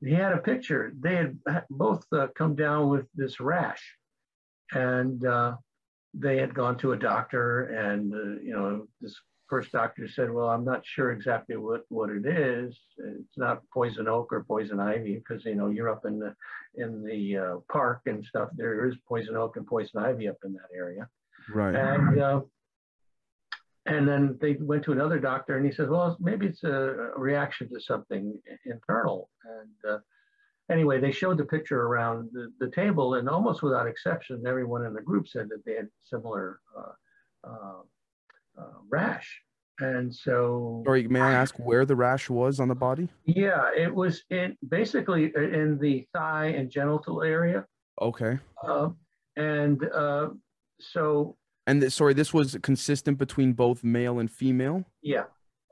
he 0.01 0.13
had 0.13 0.31
a 0.31 0.37
picture. 0.37 0.93
They 0.99 1.15
had 1.15 1.37
both 1.69 2.05
uh, 2.11 2.27
come 2.35 2.55
down 2.55 2.89
with 2.89 3.05
this 3.13 3.39
rash 3.39 3.83
and 4.71 5.23
uh, 5.25 5.55
they 6.13 6.37
had 6.37 6.53
gone 6.53 6.77
to 6.79 6.93
a 6.93 6.97
doctor 6.97 7.65
and, 7.65 8.13
uh, 8.13 8.41
you 8.41 8.53
know, 8.53 8.87
this 8.99 9.15
first 9.51 9.73
doctor 9.73 10.07
said, 10.07 10.31
well, 10.31 10.47
I'm 10.47 10.63
not 10.63 10.85
sure 10.85 11.11
exactly 11.11 11.57
what, 11.57 11.81
what 11.89 12.09
it 12.09 12.25
is. 12.25 12.79
It's 12.97 13.37
not 13.37 13.61
poison 13.73 14.07
oak 14.07 14.31
or 14.31 14.45
poison 14.45 14.79
ivy 14.79 15.15
because, 15.15 15.43
you 15.43 15.55
know, 15.55 15.69
you're 15.69 15.89
up 15.89 16.05
in 16.05 16.19
the, 16.19 16.33
in 16.75 17.03
the 17.03 17.37
uh, 17.37 17.55
park 17.69 18.03
and 18.05 18.25
stuff. 18.25 18.47
There 18.55 18.87
is 18.87 18.95
poison 19.05 19.35
oak 19.35 19.57
and 19.57 19.67
poison 19.67 20.01
ivy 20.01 20.29
up 20.29 20.37
in 20.45 20.53
that 20.53 20.69
area. 20.73 21.09
Right. 21.53 21.75
And 21.75 22.21
uh, 22.21 22.41
and 23.87 24.07
then 24.07 24.37
they 24.39 24.53
went 24.53 24.83
to 24.83 24.91
another 24.91 25.19
doctor, 25.19 25.57
and 25.57 25.65
he 25.65 25.71
says, 25.71 25.89
"Well, 25.89 26.15
maybe 26.19 26.45
it's 26.45 26.63
a, 26.63 27.09
reaction 27.17 27.67
to 27.69 27.81
something 27.81 28.39
internal." 28.63 29.27
And 29.43 29.93
uh, 29.93 29.97
anyway, 30.71 30.99
they 30.99 31.11
showed 31.11 31.39
the 31.39 31.45
picture 31.45 31.81
around 31.81 32.29
the, 32.31 32.53
the 32.59 32.69
table, 32.69 33.15
and 33.15 33.27
almost 33.27 33.63
without 33.63 33.87
exception, 33.87 34.43
everyone 34.45 34.85
in 34.85 34.93
the 34.93 35.01
group 35.01 35.27
said 35.27 35.49
that 35.49 35.65
they 35.65 35.73
had 35.73 35.89
similar 36.03 36.59
uh, 38.57 38.61
uh, 38.61 38.63
uh, 38.65 38.71
rash. 38.89 39.41
And 39.79 40.13
so, 40.13 40.83
Sorry, 40.85 41.07
may 41.07 41.19
I 41.21 41.33
ask 41.33 41.55
where 41.57 41.85
the 41.85 41.95
rash 41.95 42.29
was 42.29 42.59
on 42.59 42.67
the 42.67 42.75
body? 42.75 43.09
yeah, 43.25 43.71
it 43.75 43.93
was 43.93 44.23
in 44.29 44.55
basically 44.67 45.31
in 45.35 45.79
the 45.79 46.05
thigh 46.13 46.47
and 46.47 46.69
genital 46.69 47.23
area, 47.23 47.65
Okay. 47.99 48.37
uh, 48.63 48.89
and 49.37 49.83
uh, 49.91 50.29
so 50.79 51.35
And 51.65 51.81
th- 51.81 51.93
sorry, 51.93 52.13
this 52.13 52.31
was 52.31 52.57
consistent 52.61 53.17
between 53.17 53.53
both 53.53 53.83
male 53.83 54.19
and 54.19 54.29
female. 54.29 54.85
yeah. 55.01 55.23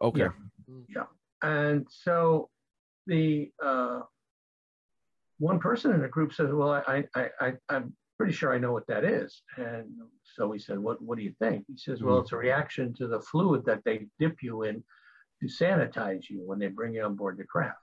Okay. 0.02 0.28
Yeah. 0.96 1.04
And 1.44 1.86
so 1.92 2.50
the 3.06 3.52
uh, 3.64 4.00
one 5.38 5.60
person 5.60 5.92
in 5.94 6.02
the 6.02 6.08
group 6.08 6.34
says, 6.34 6.50
"Well, 6.52 6.72
I, 6.72 7.04
I, 7.16 7.30
I, 7.42 7.54
I'm 7.70 7.94
pretty 8.20 8.34
sure 8.34 8.53
I 8.53 8.59
know 8.59 8.74
what 8.74 8.88
that 8.88 9.05
is." 9.05 9.41
And 9.57 9.88
so 10.36 10.47
we 10.47 10.59
said, 10.59 10.78
"What, 10.78 11.01
what 11.01 11.17
do 11.17 11.24
you 11.24 11.34
think?" 11.39 11.65
He 11.67 11.78
says, 11.78 12.03
"Well, 12.03 12.17
Mhm. 12.17 12.22
it's 12.24 12.34
a 12.34 12.38
reaction 12.38 12.93
to 12.95 13.07
the 13.07 13.22
fluid 13.22 13.65
that 13.65 13.84
they 13.86 14.07
dip 14.20 14.43
you 14.43 14.63
in 14.63 14.84
to 15.39 15.47
sanitize 15.47 16.30
you 16.30 16.41
when 16.45 16.59
they 16.59 16.67
bring 16.67 16.93
you 16.93 17.03
on 17.03 17.15
board 17.15 17.38
the 17.38 17.45
craft." 17.45 17.80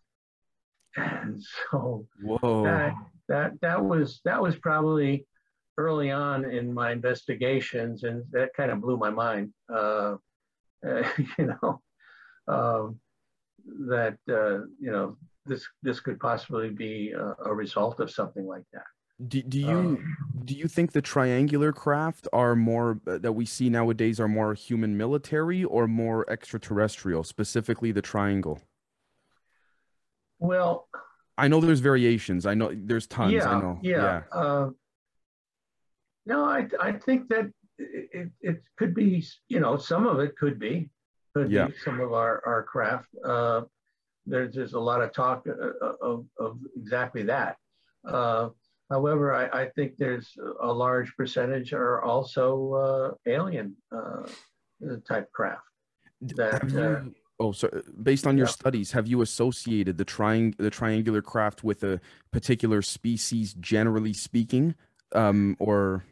And 0.96 1.42
so 1.42 2.06
Whoa. 2.20 2.62
that 2.64 2.94
that 3.28 3.60
that 3.62 3.82
was 3.82 4.20
that 4.24 4.40
was 4.40 4.56
probably 4.56 5.26
early 5.78 6.10
on 6.10 6.44
in 6.44 6.72
my 6.72 6.92
investigations, 6.92 8.04
and 8.04 8.24
that 8.32 8.54
kind 8.54 8.70
of 8.70 8.80
blew 8.80 8.96
my 8.96 9.10
mind. 9.10 9.52
Uh, 9.72 10.16
uh, 10.86 11.02
you 11.38 11.46
know, 11.46 11.82
um, 12.48 13.00
that 13.88 14.18
uh, 14.28 14.58
you 14.84 14.92
know 14.92 15.16
this 15.46 15.66
this 15.82 16.00
could 16.00 16.18
possibly 16.20 16.70
be 16.70 17.12
a, 17.12 17.34
a 17.44 17.54
result 17.54 18.00
of 18.00 18.10
something 18.10 18.46
like 18.46 18.64
that. 18.72 18.84
Do, 19.24 19.42
do 19.42 19.58
you 19.58 19.78
Um, 19.78 20.16
do 20.44 20.54
you 20.54 20.68
think 20.68 20.92
the 20.92 21.00
triangular 21.00 21.72
craft 21.72 22.28
are 22.32 22.54
more 22.54 23.00
uh, 23.06 23.16
that 23.18 23.32
we 23.32 23.46
see 23.46 23.70
nowadays 23.70 24.20
are 24.20 24.28
more 24.28 24.52
human 24.52 24.96
military 24.96 25.64
or 25.64 25.88
more 25.88 26.28
extraterrestrial, 26.30 27.24
specifically 27.24 27.92
the 27.92 28.02
triangle? 28.02 28.60
Well, 30.38 30.88
I 31.38 31.48
know 31.48 31.60
there's 31.60 31.80
variations. 31.80 32.44
I 32.44 32.54
know 32.54 32.72
there's 32.74 33.06
tons. 33.06 33.32
yeah, 33.32 33.48
I 33.48 33.60
know. 33.60 33.78
yeah. 33.82 34.22
Uh, 34.30 34.70
no, 36.26 36.44
I 36.44 36.68
I 36.78 36.92
think 36.92 37.28
that 37.28 37.50
it, 37.78 38.30
it, 38.40 38.62
could 38.76 38.94
be 38.94 39.24
you 39.48 39.60
know 39.60 39.78
some 39.78 40.06
of 40.06 40.20
it 40.20 40.36
could 40.36 40.58
be 40.58 40.90
could 41.34 41.50
Yeah. 41.50 41.68
be 41.68 41.74
some 41.84 42.00
of 42.00 42.12
our 42.12 42.42
our 42.46 42.62
craft. 42.64 43.08
Uh, 43.24 43.62
there's 44.26 44.54
there's 44.54 44.74
a 44.74 44.80
lot 44.80 45.00
of 45.00 45.12
talk 45.14 45.46
uh, 45.48 45.92
of 46.02 46.26
of 46.38 46.58
exactly 46.76 47.22
that. 47.22 47.56
However, 48.90 49.34
I, 49.34 49.62
I 49.62 49.68
think 49.74 49.96
there's 49.96 50.32
a 50.62 50.72
large 50.72 51.14
percentage 51.16 51.72
are 51.72 52.02
also 52.02 53.16
uh, 53.26 53.30
alien 53.30 53.76
uh, 53.90 54.26
type 55.08 55.30
craft. 55.32 55.62
That, 56.20 56.62
uh, 56.74 57.04
you, 57.04 57.14
oh, 57.40 57.52
so 57.52 57.68
based 58.02 58.26
on 58.26 58.38
your 58.38 58.46
yeah. 58.46 58.52
studies, 58.52 58.92
have 58.92 59.06
you 59.06 59.22
associated 59.22 59.98
the 59.98 60.04
triang 60.04 60.56
the 60.56 60.70
triangular 60.70 61.20
craft 61.20 61.64
with 61.64 61.82
a 61.82 62.00
particular 62.30 62.80
species, 62.80 63.54
generally 63.54 64.12
speaking, 64.12 64.76
um, 65.12 65.56
or 65.58 66.04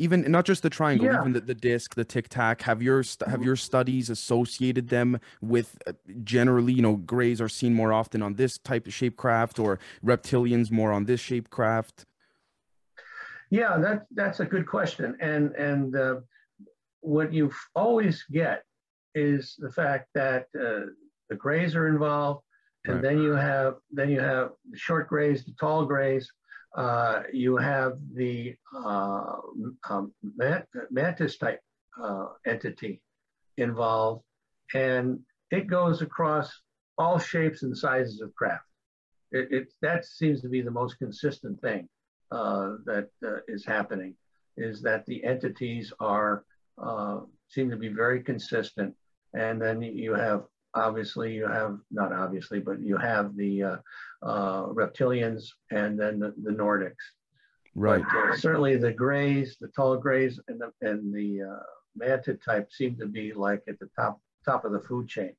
even 0.00 0.30
not 0.32 0.46
just 0.46 0.62
the 0.62 0.70
triangle, 0.70 1.06
Yeah. 1.06 1.20
even 1.20 1.34
the, 1.34 1.40
the 1.40 1.54
disc, 1.54 1.94
the 1.94 2.04
tic 2.04 2.28
tac? 2.28 2.62
Have 2.62 2.82
your 2.82 3.04
have 3.26 3.44
your 3.44 3.54
studies 3.54 4.08
associated 4.08 4.88
them 4.88 5.20
with 5.42 5.76
uh, 5.86 5.92
generally, 6.24 6.72
you 6.72 6.82
know, 6.82 6.96
grays 6.96 7.40
are 7.40 7.48
seen 7.48 7.74
more 7.74 7.92
often 7.92 8.22
on 8.22 8.34
this 8.34 8.56
type 8.58 8.86
of 8.86 8.94
shape 8.94 9.16
craft, 9.16 9.58
or 9.58 9.78
reptilians 10.04 10.70
more 10.70 10.90
on 10.92 11.04
this 11.04 11.20
shape 11.20 11.50
craft? 11.50 12.06
Yeah, 13.50 13.76
that 13.78 14.06
that's 14.14 14.40
a 14.40 14.46
good 14.46 14.66
question, 14.66 15.16
and 15.20 15.54
and 15.54 15.94
uh, 15.94 16.16
what 17.00 17.32
you 17.32 17.52
always 17.74 18.24
get 18.30 18.64
is 19.14 19.54
the 19.58 19.70
fact 19.70 20.08
that 20.14 20.46
uh, 20.58 20.86
the 21.28 21.36
grays 21.36 21.74
are 21.76 21.88
involved, 21.88 22.42
and 22.86 22.94
Right. 22.94 23.02
then 23.02 23.18
you 23.20 23.32
have 23.32 23.74
then 23.92 24.08
you 24.08 24.20
have 24.20 24.52
the 24.70 24.78
short 24.78 25.08
grays, 25.08 25.44
the 25.44 25.52
tall 25.60 25.84
grays. 25.84 26.32
Uh, 26.76 27.22
you 27.32 27.56
have 27.56 27.98
the 28.14 28.54
uh, 28.76 29.36
um, 29.88 30.12
mant- 30.36 30.68
mantis 30.90 31.36
type 31.36 31.60
uh, 32.00 32.26
entity 32.46 33.02
involved, 33.56 34.22
and 34.74 35.18
it 35.50 35.66
goes 35.66 36.00
across 36.00 36.52
all 36.96 37.18
shapes 37.18 37.64
and 37.64 37.76
sizes 37.76 38.20
of 38.20 38.32
craft. 38.34 38.64
It, 39.32 39.48
it 39.50 39.72
that 39.82 40.04
seems 40.04 40.40
to 40.42 40.48
be 40.48 40.60
the 40.60 40.70
most 40.70 40.98
consistent 40.98 41.60
thing 41.60 41.88
uh, 42.30 42.74
that 42.84 43.08
uh, 43.26 43.38
is 43.48 43.64
happening 43.64 44.14
is 44.56 44.80
that 44.82 45.06
the 45.06 45.24
entities 45.24 45.92
are 45.98 46.44
seem 47.48 47.68
to 47.68 47.76
be 47.76 47.88
very 47.88 48.22
consistent, 48.22 48.94
and 49.34 49.60
then 49.60 49.82
you 49.82 50.14
have 50.14 50.44
obviously 50.74 51.34
you 51.34 51.46
have 51.46 51.78
not 51.90 52.12
obviously, 52.12 52.60
but 52.60 52.80
you 52.80 52.96
have 52.96 53.36
the 53.36 53.62
uh, 53.62 53.76
uh, 54.22 54.66
reptilians 54.66 55.48
and 55.70 55.98
then 55.98 56.18
the, 56.18 56.34
the 56.42 56.50
Nordics. 56.50 56.94
Right. 57.74 58.02
But, 58.02 58.30
uh, 58.30 58.36
certainly 58.36 58.76
the 58.76 58.92
grays, 58.92 59.56
the 59.60 59.68
tall 59.68 59.96
grays, 59.96 60.40
and 60.48 60.60
the 60.60 60.88
and 60.88 61.14
the 61.14 61.42
uh, 61.42 61.62
mantid 62.00 62.42
type 62.42 62.70
seem 62.72 62.96
to 62.96 63.06
be 63.06 63.32
like 63.32 63.62
at 63.68 63.78
the 63.78 63.88
top 63.96 64.20
top 64.44 64.64
of 64.64 64.72
the 64.72 64.80
food 64.80 65.08
chain. 65.08 65.32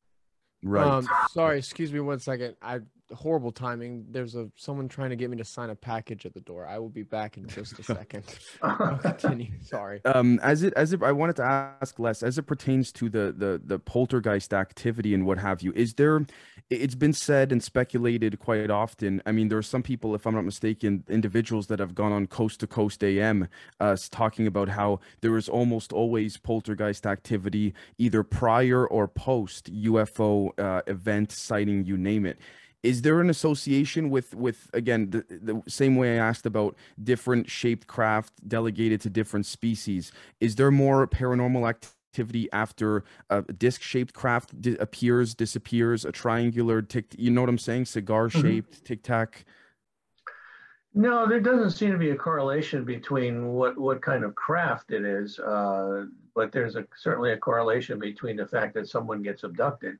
Right. 0.63 0.85
Um, 0.85 1.09
sorry, 1.31 1.57
excuse 1.57 1.91
me 1.91 1.99
one 1.99 2.19
second. 2.19 2.55
I 2.61 2.81
horrible 3.13 3.51
timing. 3.51 4.05
There's 4.09 4.35
a 4.35 4.49
someone 4.55 4.87
trying 4.87 5.09
to 5.11 5.15
get 5.15 5.29
me 5.29 5.37
to 5.37 5.45
sign 5.45 5.69
a 5.69 5.75
package 5.75 6.25
at 6.25 6.33
the 6.33 6.41
door. 6.41 6.65
I 6.65 6.77
will 6.79 6.89
be 6.89 7.03
back 7.03 7.37
in 7.37 7.47
just 7.47 7.79
a 7.79 7.83
second. 7.83 8.23
I'll 8.61 8.97
continue. 8.97 9.47
Sorry. 9.61 10.01
um 10.05 10.39
as 10.43 10.63
it 10.63 10.73
as 10.75 10.93
it 10.93 11.01
i 11.03 11.11
wanted 11.11 11.35
to 11.35 11.43
ask 11.43 11.99
les 11.99 12.23
as 12.23 12.37
it 12.37 12.43
pertains 12.43 12.91
to 12.91 13.09
the 13.09 13.33
the 13.37 13.61
the 13.63 13.79
poltergeist 13.79 14.53
activity 14.53 15.13
and 15.13 15.25
what 15.25 15.37
have 15.37 15.61
you 15.61 15.71
is 15.75 15.93
there 15.95 16.25
it's 16.69 16.95
been 16.95 17.13
said 17.13 17.51
and 17.51 17.63
speculated 17.63 18.39
quite 18.39 18.69
often 18.69 19.21
i 19.25 19.31
mean 19.31 19.47
there 19.49 19.57
are 19.57 19.63
some 19.63 19.83
people 19.83 20.15
if 20.15 20.25
i'm 20.25 20.33
not 20.33 20.45
mistaken 20.45 21.03
individuals 21.09 21.67
that 21.67 21.79
have 21.79 21.93
gone 21.95 22.11
on 22.11 22.27
coast 22.27 22.59
to 22.59 22.67
coast 22.67 23.03
am 23.03 23.47
uh 23.79 23.95
talking 24.09 24.47
about 24.47 24.69
how 24.69 24.99
there 25.21 25.37
is 25.37 25.47
almost 25.49 25.93
always 25.93 26.37
poltergeist 26.37 27.05
activity 27.05 27.73
either 27.97 28.23
prior 28.23 28.85
or 28.87 29.07
post 29.07 29.71
ufo 29.73 30.49
uh, 30.59 30.81
event 30.87 31.31
sighting 31.31 31.85
you 31.85 31.97
name 31.97 32.25
it 32.25 32.39
is 32.83 33.01
there 33.01 33.21
an 33.21 33.29
association 33.29 34.09
with 34.09 34.33
with 34.33 34.69
again 34.73 35.09
the, 35.09 35.25
the 35.29 35.61
same 35.67 35.95
way 35.95 36.19
i 36.19 36.27
asked 36.27 36.45
about 36.45 36.75
different 37.03 37.49
shaped 37.49 37.87
craft 37.87 38.33
delegated 38.47 39.01
to 39.01 39.09
different 39.09 39.45
species 39.45 40.11
is 40.39 40.55
there 40.55 40.71
more 40.71 41.07
paranormal 41.07 41.69
activity 41.69 42.49
after 42.51 43.03
a 43.29 43.41
disc 43.53 43.81
shaped 43.81 44.13
craft 44.13 44.59
di- 44.61 44.75
appears 44.77 45.33
disappears 45.35 46.05
a 46.05 46.11
triangular 46.11 46.81
tic 46.81 47.05
you 47.17 47.31
know 47.31 47.41
what 47.41 47.49
i'm 47.49 47.57
saying? 47.57 47.85
Cigar 47.85 48.29
shaped 48.29 48.83
tic 48.83 49.03
tac 49.03 49.45
No, 50.93 51.25
there 51.25 51.39
doesn't 51.39 51.71
seem 51.71 51.91
to 51.91 51.97
be 51.97 52.09
a 52.09 52.15
correlation 52.17 52.83
between 52.83 53.53
what, 53.53 53.77
what 53.77 54.01
kind 54.01 54.25
of 54.25 54.35
craft 54.35 54.91
it 54.91 55.05
is, 55.05 55.39
uh, 55.39 56.03
but 56.35 56.51
there's 56.51 56.75
a, 56.75 56.85
certainly 56.97 57.31
a 57.31 57.37
correlation 57.37 57.97
between 57.97 58.35
the 58.35 58.45
fact 58.45 58.73
that 58.73 58.89
someone 58.89 59.21
gets 59.23 59.43
abducted 59.43 59.97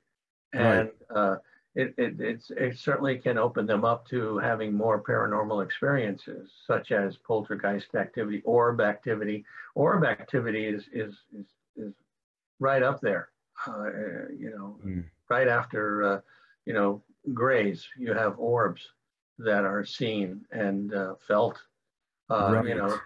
and 0.51 0.89
uh, 1.15 1.37
it, 1.75 1.93
it, 1.97 2.19
it's, 2.19 2.51
it 2.51 2.77
certainly 2.77 3.17
can 3.17 3.37
open 3.37 3.65
them 3.65 3.85
up 3.85 4.07
to 4.09 4.37
having 4.39 4.73
more 4.73 5.01
paranormal 5.01 5.63
experiences, 5.63 6.51
such 6.67 6.91
as 6.91 7.17
poltergeist 7.17 7.95
activity, 7.95 8.41
orb 8.43 8.81
activity. 8.81 9.45
Orb 9.75 10.03
activity 10.03 10.65
is, 10.65 10.89
is, 10.91 11.15
is, 11.33 11.45
is 11.77 11.93
right 12.59 12.83
up 12.83 12.99
there, 13.01 13.29
uh, 13.67 13.89
you 14.37 14.51
know, 14.55 14.77
Mm. 14.85 15.05
right 15.29 15.47
after, 15.47 16.03
uh, 16.03 16.21
you 16.65 16.73
know, 16.73 17.01
grays, 17.33 17.87
you 17.97 18.13
have 18.13 18.37
orbs 18.37 18.81
that 19.39 19.63
are 19.63 19.85
seen 19.85 20.41
and 20.51 20.93
uh, 20.93 21.15
felt. 21.27 21.57
Uh, 22.29 22.61
You 22.65 22.75
know, 22.75 22.99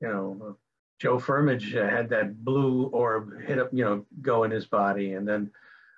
you 0.00 0.08
know, 0.08 0.56
Joe 0.98 1.18
Firmage 1.18 1.72
had 1.72 2.08
that 2.10 2.44
blue 2.44 2.86
orb 2.86 3.40
hit 3.42 3.58
up, 3.58 3.70
you 3.72 3.84
know, 3.84 4.06
go 4.20 4.44
in 4.44 4.50
his 4.50 4.66
body, 4.66 5.14
and 5.14 5.26
then 5.26 5.50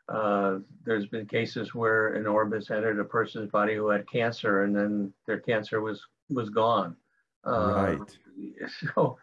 uh, 0.09 0.59
there's 0.85 1.07
been 1.07 1.27
cases 1.27 1.75
where 1.75 2.15
an 2.15 2.27
orb 2.27 2.53
has 2.53 2.71
entered 2.71 2.99
a 3.01 3.05
person's 3.05 3.51
body 3.51 3.75
who 3.75 3.89
had 3.89 4.09
cancer, 4.11 4.65
and 4.65 4.75
then 4.75 5.13
their 5.27 5.41
cancer 5.41 5.81
was 5.81 6.03
was 6.31 6.51
gone. 6.51 6.97
Uh, 7.45 7.73
Right. 7.75 8.19
So, 8.95 9.19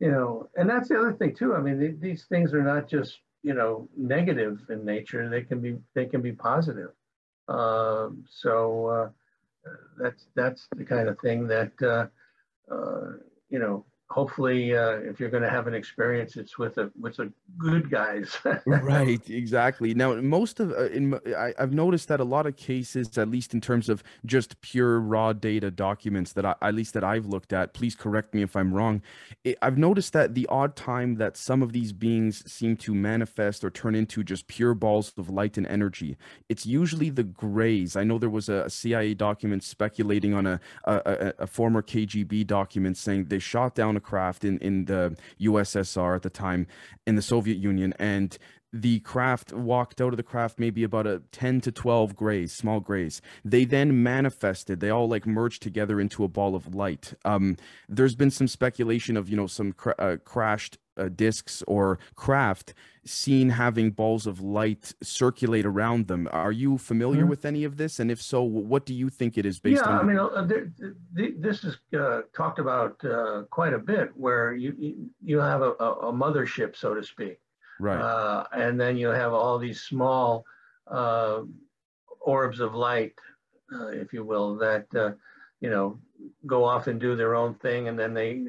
you 0.00 0.10
know, 0.10 0.48
and 0.56 0.68
that's 0.70 0.88
the 0.88 0.98
other 0.98 1.12
thing 1.12 1.34
too. 1.34 1.54
I 1.54 1.60
mean, 1.60 1.78
th- 1.78 2.00
these 2.00 2.24
things 2.26 2.54
are 2.54 2.62
not 2.62 2.88
just 2.88 3.20
you 3.42 3.54
know 3.54 3.88
negative 3.96 4.60
in 4.70 4.84
nature; 4.84 5.28
they 5.28 5.42
can 5.42 5.60
be 5.60 5.76
they 5.94 6.06
can 6.06 6.22
be 6.22 6.32
positive. 6.32 6.90
Um, 7.48 8.24
so 8.28 8.86
uh, 8.86 9.10
that's 9.98 10.28
that's 10.34 10.66
the 10.76 10.84
kind 10.84 11.08
of 11.08 11.18
thing 11.20 11.46
that 11.48 11.72
uh, 11.82 12.06
uh, 12.74 13.12
you 13.50 13.58
know. 13.58 13.84
Hopefully, 14.10 14.74
uh, 14.74 14.92
if 15.00 15.20
you're 15.20 15.28
going 15.28 15.42
to 15.42 15.50
have 15.50 15.66
an 15.66 15.74
experience, 15.74 16.36
it's 16.36 16.58
with 16.58 16.78
a 16.78 16.90
with 16.98 17.18
a 17.18 17.30
good 17.58 17.90
guys. 17.90 18.36
right 18.66 19.28
exactly 19.28 19.94
now 19.94 20.14
most 20.14 20.60
of 20.60 20.70
uh, 20.72 20.86
in 20.86 21.18
I, 21.36 21.52
have 21.58 21.72
noticed 21.72 22.08
that 22.08 22.20
a 22.20 22.24
lot 22.24 22.46
of 22.46 22.56
cases 22.56 23.16
at 23.18 23.28
least 23.28 23.54
in 23.54 23.60
terms 23.60 23.88
of 23.88 24.02
just 24.24 24.60
pure 24.60 25.00
raw 25.00 25.32
data 25.32 25.70
documents 25.70 26.32
that 26.34 26.46
I, 26.46 26.54
at 26.62 26.74
least 26.74 26.94
that 26.94 27.04
i've 27.04 27.26
looked 27.26 27.52
at 27.52 27.74
please 27.74 27.94
correct 27.94 28.34
me 28.34 28.42
if 28.42 28.56
i'm 28.56 28.72
wrong 28.72 29.02
it, 29.44 29.58
i've 29.62 29.78
noticed 29.78 30.12
that 30.12 30.34
the 30.34 30.46
odd 30.48 30.76
time 30.76 31.16
that 31.16 31.36
some 31.36 31.62
of 31.62 31.72
these 31.72 31.92
beings 31.92 32.50
seem 32.50 32.76
to 32.78 32.94
manifest 32.94 33.64
or 33.64 33.70
turn 33.70 33.94
into 33.94 34.22
just 34.22 34.46
pure 34.46 34.74
balls 34.74 35.12
of 35.16 35.28
light 35.28 35.56
and 35.56 35.66
energy 35.66 36.16
it's 36.48 36.66
usually 36.66 37.10
the 37.10 37.24
grays 37.24 37.96
i 37.96 38.04
know 38.04 38.18
there 38.18 38.30
was 38.30 38.48
a, 38.48 38.64
a 38.64 38.70
cia 38.70 39.14
document 39.14 39.62
speculating 39.62 40.34
on 40.34 40.46
a, 40.46 40.60
a, 40.84 41.34
a, 41.40 41.46
former 41.46 41.82
kgb 41.82 42.46
document 42.46 42.96
saying 42.96 43.26
they 43.26 43.38
shot 43.38 43.74
down 43.74 43.96
craft 44.00 44.44
in, 44.44 44.58
in 44.58 44.84
the 44.86 45.16
ussr 45.40 46.16
at 46.16 46.22
the 46.22 46.30
time 46.30 46.66
in 47.06 47.14
the 47.14 47.22
Soviet 47.22 47.58
Union, 47.58 47.94
and 47.98 48.38
the 48.72 49.00
craft 49.00 49.52
walked 49.52 50.00
out 50.00 50.12
of 50.12 50.16
the 50.16 50.22
craft 50.22 50.58
maybe 50.58 50.82
about 50.82 51.06
a 51.06 51.22
10 51.32 51.60
to 51.62 51.72
12 51.72 52.14
grays, 52.14 52.52
small 52.52 52.80
grays. 52.80 53.22
They 53.44 53.64
then 53.64 54.02
manifested, 54.02 54.80
they 54.80 54.90
all 54.90 55.08
like 55.08 55.26
merged 55.26 55.62
together 55.62 56.00
into 56.00 56.24
a 56.24 56.28
ball 56.28 56.54
of 56.54 56.74
light. 56.74 57.14
Um, 57.24 57.56
there's 57.88 58.14
been 58.14 58.30
some 58.30 58.48
speculation 58.48 59.16
of, 59.16 59.28
you 59.28 59.36
know, 59.36 59.46
some 59.46 59.74
uh, 59.98 60.16
crashed 60.24 60.78
uh, 60.98 61.08
discs 61.08 61.62
or 61.66 61.98
craft 62.14 62.74
seen 63.08 63.50
having 63.50 63.90
balls 63.90 64.26
of 64.26 64.40
light 64.40 64.94
circulate 65.02 65.64
around 65.66 66.06
them. 66.08 66.28
Are 66.32 66.52
you 66.52 66.78
familiar 66.78 67.24
Mhm. 67.24 67.28
with 67.28 67.44
any 67.44 67.64
of 67.64 67.76
this? 67.76 67.98
And 67.98 68.10
if 68.10 68.20
so, 68.20 68.42
what 68.42 68.84
do 68.86 68.94
you 68.94 69.08
think 69.08 69.38
it 69.38 69.46
is 69.46 69.58
based 69.60 69.82
yeah, 69.82 69.90
on? 69.90 69.98
I 69.98 70.02
mean, 70.02 70.18
uh, 70.18 70.42
there, 70.42 70.70
th- 71.16 71.34
this 71.38 71.64
is 71.64 71.78
uh, 71.98 72.22
talked 72.34 72.58
about 72.58 73.02
uh, 73.04 73.42
quite 73.50 73.72
a 73.72 73.78
bit, 73.78 74.10
where 74.16 74.54
you 74.54 75.10
you, 75.20 75.38
have 75.38 75.62
a, 75.62 75.72
a 75.72 76.12
mothership, 76.12 76.76
so 76.76 76.94
to 76.94 77.02
speak, 77.02 77.40
right. 77.80 78.00
uh, 78.00 78.44
and 78.52 78.80
then 78.80 78.96
you 78.96 79.08
have 79.08 79.32
all 79.32 79.58
these 79.58 79.80
small 79.82 80.44
uh, 80.86 81.42
orbs 82.20 82.60
of 82.60 82.74
light, 82.74 83.14
uh, 83.72 83.88
if 83.88 84.12
you 84.12 84.24
will, 84.24 84.56
that 84.56 84.86
uh, 84.94 85.12
you 85.60 85.70
know 85.70 85.98
go 86.46 86.64
off 86.64 86.86
and 86.88 87.00
do 87.00 87.14
their 87.16 87.34
own 87.34 87.54
thing, 87.54 87.88
and 87.88 87.98
then 87.98 88.12
they, 88.12 88.44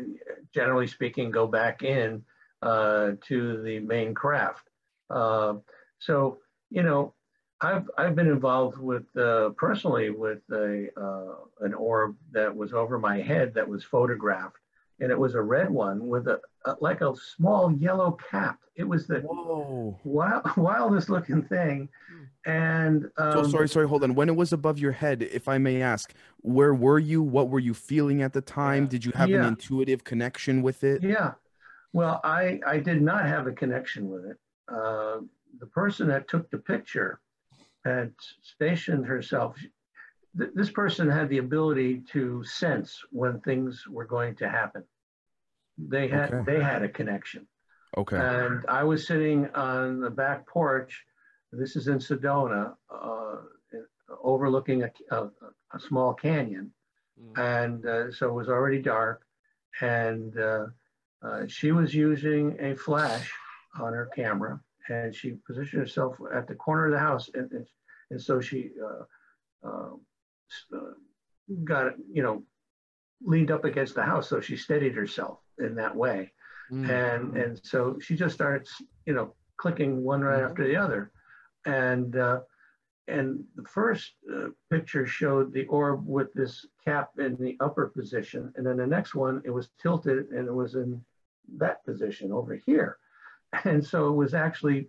generally 0.53 0.88
speaking, 0.88 1.32
go 1.32 1.47
back 1.47 1.84
in 1.84 2.24
to 2.64 3.62
the 3.64 3.80
main 3.80 4.14
craft. 4.14 4.70
Uh, 5.10 5.55
so 5.99 6.39
you 6.70 6.84
know, 6.84 7.14
I've 7.62 7.89
I've 7.97 8.16
been 8.16 8.28
involved 8.28 8.78
with 8.78 9.05
uh, 9.18 9.49
personally 9.57 10.10
with 10.10 10.39
a 10.51 10.88
uh, 10.95 11.66
an 11.66 11.74
orb 11.74 12.16
that 12.32 12.55
was 12.55 12.74
over 12.74 12.97
my 12.97 13.20
head 13.22 13.53
that 13.55 13.68
was 13.68 13.84
photographed, 13.84 14.57
and 14.99 15.12
it 15.12 15.20
was 15.20 15.36
a 15.36 15.41
red 15.41 15.70
one 15.70 16.07
with 16.07 16.28
a, 16.28 16.39
a 16.66 16.76
like 16.80 17.01
a 17.01 17.14
small 17.36 17.72
yellow 17.72 18.18
cap. 18.30 18.60
It 18.76 18.88
was 18.88 19.07
the 19.07 19.20
Whoa. 19.20 19.99
wild, 20.05 20.43
wildest 20.57 21.10
looking 21.10 21.43
thing, 21.43 21.89
and 22.45 23.10
um, 23.18 23.32
So 23.32 23.43
sorry, 23.43 23.68
sorry, 23.68 23.88
hold 23.88 24.03
on. 24.03 24.16
When 24.16 24.30
it 24.30 24.36
was 24.36 24.53
above 24.53 24.80
your 24.80 24.93
head, 24.93 25.22
if 25.24 25.49
I 25.49 25.57
may 25.57 25.82
ask, 25.82 26.14
where 26.38 26.74
were 26.74 26.99
you? 26.99 27.22
What 27.22 27.49
were 27.49 27.60
you 27.60 27.74
feeling 27.74 28.22
at 28.22 28.32
the 28.32 28.41
time? 28.41 28.84
Yeah. 28.84 28.89
Did 28.89 29.05
you 29.05 29.12
have 29.16 29.30
an 29.30 29.43
intuitive 29.43 30.05
connection 30.05 30.62
with 30.62 30.84
it? 30.86 31.03
Yeah. 31.03 31.34
Well, 31.93 32.19
I, 32.23 32.59
I 32.65 32.77
did 32.79 33.01
not 33.01 33.25
have 33.25 33.47
a 33.47 33.51
connection 33.51 34.09
with 34.09 34.25
it. 34.25 34.37
Uh, 34.67 35.19
the 35.59 35.65
person 35.67 36.07
that 36.09 36.27
took 36.27 36.49
the 36.49 36.59
picture 36.59 37.19
had 37.83 38.13
stationed 38.41 39.05
herself. 39.05 39.57
Th- 40.37 40.51
this 40.53 40.69
person 40.69 41.09
had 41.09 41.29
the 41.29 41.39
ability 41.39 42.03
to 42.11 42.43
sense 42.43 43.01
when 43.11 43.39
things 43.41 43.85
were 43.89 44.05
going 44.05 44.35
to 44.35 44.49
happen. 44.49 44.83
They 45.77 46.07
had 46.07 46.33
Okay. 46.33 46.51
they 46.51 46.63
had 46.63 46.83
a 46.83 46.89
connection. 46.89 47.47
Okay. 47.97 48.17
And 48.17 48.63
I 48.67 48.83
was 48.83 49.07
sitting 49.07 49.49
on 49.55 50.01
the 50.01 50.09
back 50.09 50.45
porch. 50.45 51.03
This 51.51 51.75
is 51.75 51.87
in 51.87 51.97
Sedona, 51.97 52.75
uh, 52.93 53.37
overlooking 54.21 54.83
a, 54.83 54.91
a, 55.09 55.29
a 55.73 55.79
small 55.79 56.13
canyon 56.13 56.71
and 57.35 57.85
uh, 57.85 58.11
so 58.11 58.29
it 58.29 58.33
was 58.33 58.49
already 58.49 58.81
dark 58.81 59.25
and 59.81 60.37
uh, 61.22 61.45
she 61.47 61.72
was 61.72 61.93
using 61.93 62.55
a 62.59 62.76
flash 62.76 63.32
on 63.80 63.93
her 63.93 64.09
camera 64.15 64.59
and 64.89 65.13
she 65.13 65.36
positioned 65.45 65.82
herself 65.82 66.15
at 66.34 66.47
the 66.47 66.55
corner 66.55 66.86
of 66.88 66.91
the 66.93 66.99
house 66.99 67.30
and, 67.34 67.51
and, 67.51 67.67
and 68.11 68.22
so 68.22 68.39
she 68.41 68.72
uh, 68.84 69.67
uh, 69.67 69.89
uh, 70.76 70.80
got 71.63 71.93
you 72.11 72.24
know 72.24 72.43
leaned 73.22 73.51
up 73.51 73.65
against 73.65 73.95
the 73.95 74.03
house 74.03 74.30
so 74.30 74.39
she 74.39 74.55
steadied 74.55 74.95
herself 74.95 75.39
in 75.59 75.76
that 75.76 75.95
way 75.95 76.32
Mm. 76.72 76.88
and 76.88 77.36
and 77.38 77.59
so 77.63 77.97
she 77.99 78.15
just 78.15 78.36
started 78.36 78.67
you 79.07 79.13
know 79.13 79.34
clicking 79.57 80.03
one 80.03 80.22
right 80.22 80.43
Mhm. 80.43 80.49
after 80.51 80.67
the 80.67 80.76
other 80.76 81.11
and 81.65 82.15
uh, 82.15 82.41
and 83.07 83.43
the 83.55 83.63
first 83.63 84.13
uh, 84.32 84.49
picture 84.70 85.07
showed 85.07 85.51
the 85.51 85.65
orb 85.65 86.05
with 86.05 86.32
this 86.34 86.67
cap 86.86 87.09
in 87.17 87.36
the 87.38 87.57
upper 87.59 87.88
position 87.88 88.53
and 88.55 88.63
then 88.67 88.78
the 88.78 88.86
next 88.86 89.15
one 89.15 89.41
it 89.45 89.49
was 89.49 89.70
tilted 89.82 90.30
and 90.30 90.47
it 90.47 90.53
was 90.53 90.76
in 90.76 91.03
that 91.58 91.84
position 91.86 92.32
over 92.32 92.56
here 92.56 92.97
and 93.66 93.84
so 93.86 94.08
it 94.10 94.16
was 94.16 94.34
actually 94.34 94.88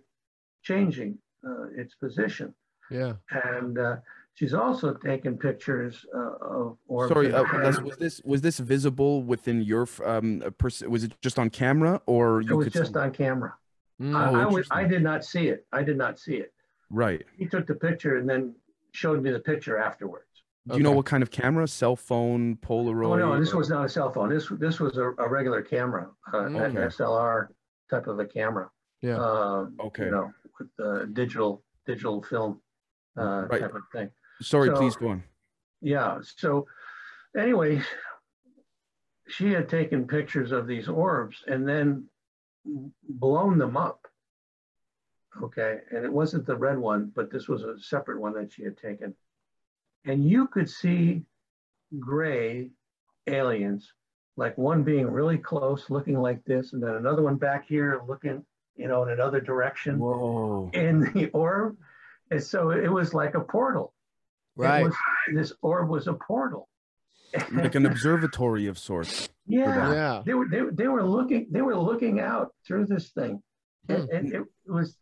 changing 0.63 1.17
uh, 1.47 1.65
its 1.75 1.95
position 1.95 2.53
Yeah. 2.91 3.13
and 3.55 3.77
uh, 3.79 3.95
she's 4.35 4.53
also 4.53 4.93
taken 4.93 5.37
pictures 5.37 6.05
uh, 6.13 6.35
of 6.41 6.77
orbs 6.87 7.11
Sorry, 7.13 7.33
uh, 7.33 7.43
was, 7.83 7.97
this 7.97 8.21
was 8.23 8.41
this 8.41 8.59
visible 8.59 9.23
within 9.23 9.61
your 9.63 9.87
um 10.05 10.41
uh, 10.45 10.49
pers- 10.51 10.83
was 10.95 11.03
it 11.05 11.13
just 11.21 11.37
on 11.39 11.49
camera 11.49 12.01
or 12.05 12.41
it 12.41 12.51
was 12.53 12.65
could 12.65 12.73
just 12.73 12.93
see- 12.93 12.99
on 12.99 13.11
camera 13.11 13.53
Mm. 14.01 14.15
I, 14.15 14.29
Oh, 14.31 14.35
I, 14.43 14.45
was, 14.47 14.67
I 14.71 14.83
did 14.93 15.03
not 15.03 15.23
see 15.23 15.45
it 15.53 15.59
i 15.71 15.83
did 15.89 15.95
not 16.05 16.13
see 16.25 16.35
it 16.45 16.51
right? 16.89 17.21
he 17.37 17.45
took 17.53 17.65
the 17.67 17.75
picture 17.75 18.13
and 18.17 18.27
then 18.31 18.55
showed 18.93 19.19
me 19.23 19.29
the 19.31 19.39
picture 19.51 19.77
afterwards. 19.77 20.30
Do 20.69 20.77
you 20.77 20.83
know 20.83 20.91
what 20.91 21.05
kind 21.07 21.23
of 21.23 21.31
camera? 21.31 21.67
Cell 21.67 21.95
phone, 21.95 22.55
Polaroid? 22.57 23.13
Oh 23.13 23.15
no, 23.15 23.39
this 23.39 23.51
or- 23.53 23.57
was 23.57 23.69
not 23.69 23.85
a 23.85 23.89
cell 23.89 24.11
phone. 24.11 24.29
This 24.29 24.47
this 24.59 24.79
was 24.79 24.97
a, 24.97 25.09
a 25.17 25.27
regular 25.27 25.61
camera, 25.61 26.09
uh, 26.33 26.45
an 26.45 26.53
SLR 26.75 27.47
type 27.89 28.07
of 28.07 28.19
a 28.19 28.25
camera. 28.25 28.69
Yeah. 29.01 29.17
Um, 29.17 29.75
Okay. 29.79 30.05
You 30.05 30.11
know, 30.11 30.31
with 30.59 30.69
uh, 30.79 31.05
digital 31.13 31.63
digital 31.87 32.21
film 32.21 32.61
uh, 33.17 33.47
Right. 33.49 33.61
type 33.61 33.73
of 33.73 33.81
thing. 33.91 34.11
Sorry, 34.41 34.67
so- 34.69 34.75
please 34.75 34.95
go 34.95 35.09
on. 35.09 35.23
Yeah. 35.81 36.19
So 36.37 36.67
anyway, 37.35 37.81
she 39.27 39.51
had 39.51 39.67
taken 39.67 40.05
pictures 40.05 40.51
of 40.51 40.67
these 40.67 40.87
orbs 40.87 41.43
and 41.47 41.67
then 41.67 42.05
blown 43.09 43.57
them 43.57 43.75
up. 43.77 44.05
Okay. 45.41 45.79
And 45.89 46.05
it 46.05 46.13
wasn't 46.13 46.45
the 46.45 46.55
red 46.55 46.77
one, 46.77 47.11
but 47.15 47.31
this 47.31 47.47
was 47.47 47.63
a 47.63 47.79
separate 47.79 48.21
one 48.21 48.33
that 48.33 48.51
she 48.53 48.63
had 48.63 48.77
taken. 48.77 49.15
And 50.05 50.27
you 50.27 50.47
could 50.47 50.69
see 50.69 51.23
gray 51.99 52.69
aliens, 53.27 53.91
like 54.37 54.57
one 54.57 54.83
being 54.83 55.07
really 55.07 55.37
close, 55.37 55.89
looking 55.89 56.19
like 56.19 56.43
this, 56.45 56.73
and 56.73 56.81
then 56.81 56.95
another 56.95 57.21
one 57.21 57.35
back 57.35 57.67
here 57.67 58.01
looking, 58.07 58.43
you 58.75 58.87
know, 58.87 59.03
in 59.03 59.09
another 59.09 59.39
direction 59.41 59.99
Whoa. 59.99 60.69
in 60.73 61.01
the 61.13 61.29
orb. 61.31 61.77
And 62.31 62.41
so 62.41 62.71
it 62.71 62.87
was 62.91 63.13
like 63.13 63.35
a 63.35 63.41
portal. 63.41 63.93
Right. 64.55 64.83
was- 64.85 64.95
this 65.33 65.53
orb 65.61 65.89
was 65.89 66.07
a 66.07 66.13
portal. 66.13 66.67
Like 67.51 67.75
an 67.75 67.85
observatory 67.91 68.67
of 68.67 68.77
sorts. 68.77 69.29
yeah. 69.47 69.93
Yeah. 69.93 70.23
They 70.25 70.33
were, 70.33 70.47
they, 70.49 70.61
they 70.71 70.87
were 70.87 71.03
looking, 71.03 71.47
they 71.51 71.61
were 71.61 71.77
looking 71.77 72.19
out 72.19 72.53
through 72.65 72.87
this 72.87 73.09
thing. 73.11 73.41
And, 73.87 74.03
Hmm. 74.09 74.15
and 74.15 74.33
it 74.33 74.43
was 74.65 74.95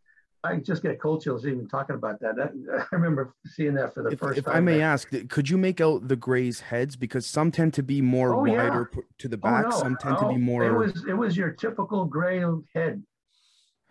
I 0.43 0.55
just 0.55 0.81
get 0.81 1.01
cold 1.01 1.21
chills 1.21 1.45
even 1.45 1.67
talking 1.67 1.95
about 1.95 2.19
that. 2.21 2.35
that 2.37 2.51
I 2.91 2.95
remember 2.95 3.33
seeing 3.45 3.73
that 3.75 3.93
for 3.93 4.03
the 4.03 4.09
If, 4.11 4.19
first 4.19 4.39
if 4.39 4.45
time. 4.45 4.55
I 4.55 4.59
may 4.61 4.77
back- 4.79 4.83
ask, 4.83 5.09
could 5.29 5.49
you 5.49 5.57
make 5.57 5.81
out 5.81 6.07
the 6.07 6.15
Gray's 6.15 6.61
heads 6.61 6.95
because 6.95 7.25
some 7.25 7.51
tend 7.51 7.73
to 7.73 7.83
be 7.83 8.01
more 8.01 8.33
Oh, 8.35 8.43
wider 8.43 8.85
p- 8.85 9.01
to 9.17 9.27
the 9.27 9.35
Oh, 9.37 9.39
back, 9.39 9.65
no. 9.65 9.71
some 9.71 9.97
tend 9.97 10.17
to 10.19 10.25
Oh, 10.25 10.29
be 10.29 10.35
It 10.35 10.39
more. 10.39 10.73
was 10.77 11.05
it 11.07 11.13
was 11.13 11.35
your 11.35 11.51
typical 11.51 12.05
gray 12.05 12.41
head. 12.73 13.03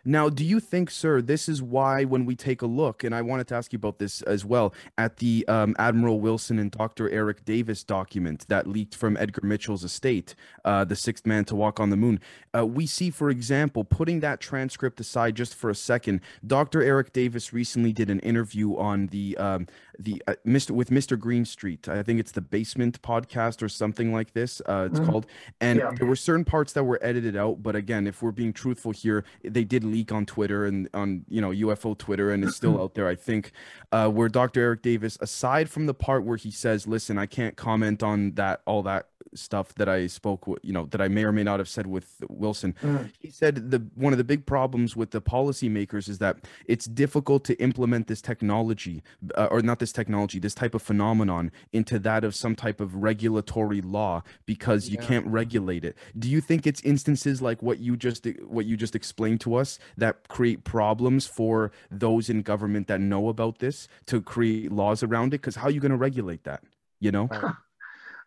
Now, 0.05 0.29
do 0.29 0.45
you 0.45 0.61
think, 0.61 0.91
sir, 0.91 1.21
this 1.21 1.49
is 1.49 1.63
why 1.63 2.05
when 2.05 2.25
we 2.25 2.37
take 2.37 2.63
a 2.63 2.67
look, 2.67 3.05
and 3.05 3.15
I 3.15 3.23
wanted 3.23 3.49
to 3.49 3.57
ask 3.57 3.73
you 3.73 3.77
about 3.77 3.99
this 3.99 4.23
as 4.23 4.45
well, 4.45 4.73
at 4.97 5.17
the 5.17 5.47
um, 5.49 5.75
Admiral 5.79 6.21
Wilson 6.21 6.59
and 6.59 6.71
Dr. 6.71 7.11
Eric 7.11 7.45
Davis 7.45 7.83
document 7.85 8.47
that 8.49 8.67
leaked 8.67 8.95
from 8.95 9.17
Edgar 9.17 9.45
Mitchell's 9.45 9.85
estate, 9.85 10.35
uh, 10.65 10.85
the 10.85 10.97
sixth 10.97 11.27
man 11.27 11.45
to 11.47 11.57
walk 11.57 11.81
on 11.81 11.91
the 11.91 11.97
moon, 11.97 12.21
uh, 12.57 12.65
we 12.65 12.87
see, 12.87 13.11
for 13.11 13.29
example, 13.29 13.85
putting 13.85 14.21
that 14.21 14.41
transcript 14.41 15.01
aside 15.01 15.35
just 15.35 15.55
for 15.55 15.69
a 15.69 15.75
second, 15.75 16.21
Dr. 16.47 16.83
Eric 16.83 17.13
Davis 17.13 17.53
recently 17.53 17.93
did 17.93 18.09
an 18.09 18.21
interview 18.21 18.77
on 18.77 19.09
the 19.09 19.37
um, 19.37 19.67
the 19.99 20.23
uh, 20.29 20.35
Mr. 20.47 20.71
with 20.71 20.91
Mr. 20.91 21.19
Greenstreet. 21.19 21.89
I 21.89 22.03
think 22.03 22.21
it's 22.21 22.33
the 22.33 22.41
Basement 22.41 23.03
podcast 23.03 23.63
or 23.63 23.69
something 23.69 24.13
like 24.13 24.33
this. 24.33 24.61
Uh, 24.67 24.89
it's 24.91 25.01
Mhm. 25.01 25.07
called, 25.07 25.27
and 25.61 25.79
Yeah. 25.81 25.91
there 25.99 26.07
were 26.07 26.17
certain 26.17 26.45
parts 26.45 26.73
that 26.75 26.85
were 26.85 26.99
edited 27.03 27.37
out. 27.37 27.63
But 27.63 27.75
again, 27.75 28.07
if 28.07 28.23
we're 28.23 28.31
being 28.33 28.53
truthful 28.53 28.93
here, 28.93 29.25
they 29.43 29.65
did 29.65 29.83
leak 29.85 30.13
on 30.13 30.25
Twitter 30.27 30.65
and 30.67 30.89
on 30.95 31.25
you 31.29 31.41
know 31.41 31.51
UFO 31.51 31.95
Twitter, 31.95 32.31
and 32.31 32.45
it's 32.45 32.57
still 32.57 32.81
out 32.81 32.95
there. 32.95 33.09
I 33.09 33.15
think 33.17 33.53
uh, 33.93 34.09
where 34.09 34.29
Dr. 34.29 34.61
Eric 34.61 34.83
Davis, 34.83 35.19
aside 35.21 35.69
from 35.69 35.87
the 35.87 35.95
part 35.95 36.25
where 36.25 36.37
he 36.37 36.51
says, 36.51 36.87
"Listen, 36.87 37.19
I 37.19 37.27
can't 37.27 37.57
comment 37.57 38.03
on 38.03 38.33
that 38.33 38.61
all 38.67 38.83
that 38.85 39.09
stuff 39.35 39.75
that 39.75 39.91
I 39.91 40.07
spoke 40.07 40.47
with, 40.47 40.59
you 40.65 40.73
know, 40.73 40.87
that 40.87 41.03
I 41.03 41.09
may 41.09 41.23
or 41.25 41.33
may 41.33 41.43
not 41.43 41.59
have 41.61 41.69
said 41.69 41.87
with 41.87 42.23
Wilson." 42.31 42.75
Mm. 42.83 43.11
He 43.19 43.31
said 43.31 43.71
the 43.71 43.83
one 43.95 44.13
of 44.13 44.19
the 44.19 44.25
big 44.25 44.47
problems 44.47 44.95
with 44.97 45.11
the 45.11 45.21
policymakers 45.21 46.09
is 46.09 46.19
that 46.19 46.39
it's 46.67 46.87
difficult 46.87 47.45
to 47.45 47.55
implement 47.61 48.07
this 48.07 48.23
technology, 48.23 49.03
uh, 49.35 49.49
or 49.51 49.61
not 49.61 49.81
this 49.81 49.88
technology, 49.93 50.39
this 50.39 50.55
type 50.55 50.75
of 50.75 50.83
phenomenon 50.83 51.51
into 51.73 51.99
that 52.01 52.25
of 52.25 52.35
some 52.35 52.55
type 52.55 52.81
of 52.81 52.95
regulatory 52.97 53.81
law 53.81 54.23
because 54.47 54.89
you 54.89 54.99
can't 54.99 55.27
regulate 55.27 55.85
it. 55.85 55.97
Do 56.19 56.29
you 56.29 56.41
think 56.41 56.67
it's 56.67 56.81
instances 56.83 57.43
like 57.43 57.63
what 57.63 57.79
you 57.79 57.97
just 57.97 58.27
what 58.47 58.67
you 58.67 58.77
just 58.77 58.95
explained 58.95 59.41
to 59.43 59.55
us 59.55 59.79
that 59.97 60.29
create 60.29 60.65
problems 60.65 61.27
for 61.27 61.73
those 61.91 62.29
in 62.29 62.43
government 62.43 62.87
that 62.89 63.01
know 63.01 63.29
about 63.29 63.59
this 63.59 63.89
to 64.07 64.21
create 64.21 64.73
laws 64.73 65.03
around 65.03 65.35
it? 65.35 65.41
Because 65.41 65.57
how 65.57 65.69
are 65.69 65.71
you 65.71 65.81
going 65.81 65.91
to 65.91 65.97
regulate 65.97 66.45
that? 66.45 66.63
You 67.01 67.13
know? 67.13 67.29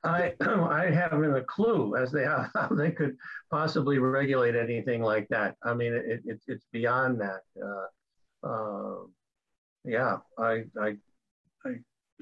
I 0.04 0.34
I 0.42 0.90
haven't 0.92 1.36
a 1.36 1.42
clue 1.42 1.96
as 1.96 2.12
they 2.12 2.24
how 2.56 2.70
they 2.72 2.92
could 2.92 3.18
possibly 3.50 3.98
regulate 4.00 4.56
anything 4.56 5.02
like 5.02 5.28
that. 5.30 5.56
I 5.64 5.74
mean, 5.74 5.94
it, 5.94 6.22
it 6.26 6.42
it's 6.48 6.66
beyond 6.72 7.22
that. 7.22 7.42
Uh, 7.62 8.48
uh, 8.48 8.96
yeah, 9.84 10.18
I 10.38 10.64
I 10.80 10.98
I 11.66 11.70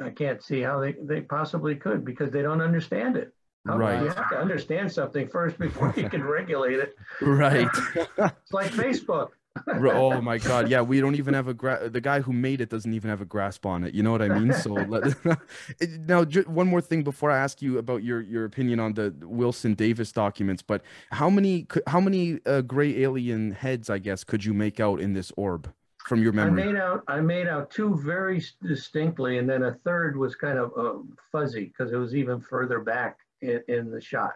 I 0.04 0.10
can't 0.12 0.42
see 0.42 0.62
how 0.62 0.80
they 0.80 0.94
they 1.04 1.22
possibly 1.22 1.76
could 1.76 2.06
because 2.06 2.32
they 2.32 2.42
don't 2.42 2.62
understand 2.62 3.18
it. 3.18 3.34
How- 3.68 3.78
Right. 3.78 4.02
You 4.02 4.08
have 4.10 4.30
to 4.30 4.38
understand 4.40 4.92
something 4.92 5.28
first 5.28 5.60
before 5.60 5.94
you 5.98 6.10
can 6.10 6.24
regulate 6.24 6.80
it. 6.80 6.96
Right. 7.22 7.68
It's 7.96 8.54
like 8.54 8.72
Facebook. 8.72 9.30
Oh 9.78 10.22
my 10.22 10.38
god 10.38 10.70
yeah 10.70 10.80
we 10.82 11.02
don't 11.02 11.16
even 11.16 11.34
have 11.34 11.48
a 11.50 11.54
gra- 11.54 11.90
the 11.90 12.00
guy 12.00 12.22
who 12.22 12.32
made 12.32 12.62
it 12.62 12.70
doesn't 12.70 12.94
even 12.94 13.10
have 13.10 13.20
a 13.20 13.26
grasp 13.26 13.66
on 13.66 13.84
it 13.84 13.94
you 13.94 14.02
know 14.04 14.12
what 14.12 14.22
i 14.22 14.30
mean 14.30 14.54
so 14.54 14.72
let, 14.74 15.04
now 16.08 16.24
ju- 16.24 16.46
one 16.48 16.68
more 16.68 16.80
thing 16.80 17.04
before 17.04 17.30
i 17.32 17.38
ask 17.38 17.62
you 17.62 17.78
about 17.78 18.04
your 18.04 18.22
your 18.22 18.46
opinion 18.46 18.80
on 18.80 18.94
the 18.94 19.14
wilson 19.24 19.74
davis 19.74 20.12
documents 20.14 20.62
but 20.62 20.82
how 21.12 21.30
many 21.30 21.66
how 21.88 22.00
many 22.00 22.40
uh, 22.46 22.62
gray 22.62 23.02
alien 23.02 23.52
heads 23.52 23.90
i 23.90 23.98
guess 23.98 24.24
could 24.24 24.46
you 24.46 24.54
make 24.54 24.80
out 24.80 25.02
in 25.02 25.14
this 25.14 25.32
orb 25.36 25.74
from 26.10 26.24
your 26.24 26.38
I 26.40 26.50
made 26.50 26.76
out 26.76 27.04
I 27.08 27.22
made 27.22 27.48
out 27.48 27.70
two 27.70 27.96
very 27.96 28.44
distinctly, 28.64 29.38
and 29.38 29.48
then 29.48 29.64
a 29.64 29.74
third 29.86 30.18
was 30.18 30.34
kind 30.36 30.58
of 30.58 30.72
uh, 30.76 30.94
fuzzy 31.32 31.66
because 31.66 31.94
it 31.94 31.98
was 31.98 32.16
even 32.16 32.42
further 32.42 32.80
back 32.80 33.20
in, 33.42 33.62
in 33.68 33.92
the 33.92 34.02
shot. 34.02 34.34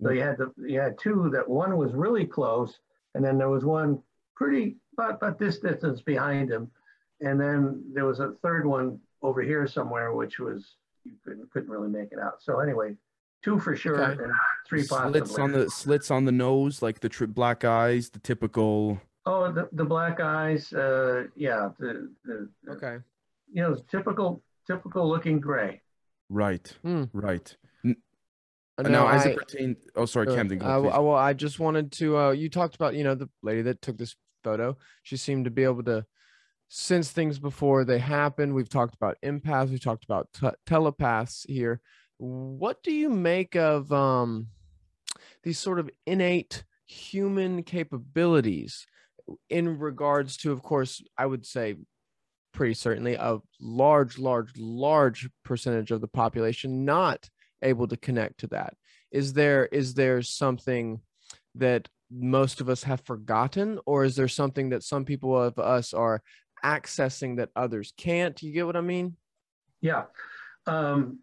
So 0.00 0.10
you 0.10 0.22
had 0.22 0.38
the 0.38 0.52
you 0.56 0.78
had 0.78 0.96
two 0.98 1.28
that 1.34 1.46
one 1.46 1.76
was 1.76 1.92
really 1.92 2.24
close, 2.24 2.78
and 3.14 3.24
then 3.24 3.38
there 3.38 3.50
was 3.50 3.64
one 3.64 4.00
pretty 4.36 4.76
about, 4.92 5.16
about 5.16 5.38
this 5.38 5.58
distance 5.58 6.00
behind 6.00 6.48
him, 6.48 6.70
and 7.20 7.40
then 7.40 7.82
there 7.92 8.04
was 8.04 8.20
a 8.20 8.32
third 8.40 8.64
one 8.64 9.00
over 9.20 9.42
here 9.42 9.66
somewhere, 9.66 10.12
which 10.14 10.38
was 10.38 10.76
you 11.04 11.14
couldn't 11.24 11.50
couldn't 11.50 11.70
really 11.70 11.88
make 11.90 12.12
it 12.12 12.20
out. 12.20 12.40
So 12.40 12.60
anyway, 12.60 12.94
two 13.42 13.58
for 13.58 13.74
sure, 13.74 14.00
Okay. 14.00 14.22
and 14.22 14.32
three 14.68 14.86
possibly. 14.86 15.20
slits 15.20 15.38
on 15.40 15.50
the 15.50 15.70
slits 15.70 16.10
on 16.12 16.24
the 16.24 16.32
nose 16.32 16.82
like 16.82 17.00
the 17.00 17.08
tri- 17.08 17.26
black 17.26 17.64
eyes 17.64 18.10
the 18.10 18.20
typical 18.20 19.00
oh, 19.26 19.50
the, 19.52 19.68
the 19.72 19.84
black 19.84 20.20
eyes, 20.20 20.72
uh, 20.72 21.24
yeah, 21.36 21.70
the, 21.78 22.10
the 22.24 22.48
the 22.64 22.72
Okay. 22.72 22.96
you 23.52 23.62
know, 23.62 23.74
typical, 23.90 24.42
typical 24.66 25.08
looking 25.08 25.40
gray. 25.40 25.82
right 26.28 26.66
Hmm. 26.82 27.04
right 27.12 27.56
Uh, 28.78 28.82
now 28.82 28.88
no, 28.88 29.08
as 29.08 29.24
I- 29.26 29.30
it 29.30 29.36
pertains 29.38 29.76
oh 29.94 30.04
sorry 30.06 30.28
Uh, 30.28 30.34
camden 30.34 30.58
go, 30.58 30.66
I, 30.66 30.98
well, 30.98 31.14
I 31.14 31.32
just 31.32 31.58
wanted 31.58 31.92
to. 31.92 32.16
Uh, 32.18 32.30
you 32.32 32.48
talked 32.50 32.74
about, 32.74 32.94
you 32.94 33.04
know, 33.04 33.14
the 33.14 33.28
lady 33.42 33.62
that 33.62 33.80
took 33.80 33.96
this 33.96 34.14
photo. 34.44 34.76
She 35.02 35.16
seemed 35.16 35.44
to 35.46 35.50
be 35.50 35.64
able 35.64 35.82
to 35.84 36.04
sense 36.68 37.10
things 37.10 37.38
before 37.38 37.84
they 37.84 37.98
happen. 37.98 38.52
We've 38.54 38.68
talked 38.68 38.94
about 38.94 39.16
empaths. 39.24 39.70
We've 39.70 39.80
talked 39.80 40.04
about 40.04 40.28
t- 40.34 40.50
telepaths 40.66 41.46
here. 41.48 41.80
What 42.18 42.82
do 42.82 42.92
you 42.92 43.08
make 43.08 43.56
of 43.56 43.90
um, 43.92 44.48
these 45.42 45.58
sort 45.58 45.78
of 45.78 45.88
innate 46.06 46.64
human 46.86 47.62
capabilities 47.62 48.86
in 49.50 49.78
regards 49.78 50.36
to, 50.38 50.52
of 50.52 50.62
course, 50.62 51.02
I 51.16 51.26
would 51.26 51.46
say 51.46 51.76
pretty 52.52 52.74
certainly 52.74 53.14
a 53.14 53.38
large, 53.60 54.18
large, 54.18 54.52
large 54.56 55.28
percentage 55.44 55.90
of 55.90 56.00
the 56.00 56.08
population 56.08 56.84
not 56.84 57.28
able 57.62 57.86
to 57.88 57.96
connect 57.96 58.38
to 58.38 58.46
that. 58.48 58.74
Is 59.10 59.32
there 59.32 59.66
is 59.66 59.94
there 59.94 60.22
something 60.22 61.00
that 61.54 61.88
most 62.10 62.60
of 62.60 62.68
us 62.68 62.82
have 62.84 63.00
forgotten 63.00 63.78
or 63.86 64.04
is 64.04 64.16
there 64.16 64.28
something 64.28 64.70
that 64.70 64.82
some 64.82 65.04
people 65.04 65.40
of 65.40 65.58
us 65.58 65.92
are 65.92 66.22
accessing 66.64 67.36
that 67.36 67.50
others 67.54 67.92
can't? 67.96 68.40
You 68.42 68.52
get 68.52 68.66
what 68.66 68.76
i 68.76 68.80
mean? 68.80 69.16
Yeah. 69.80 70.04
Um, 70.66 71.20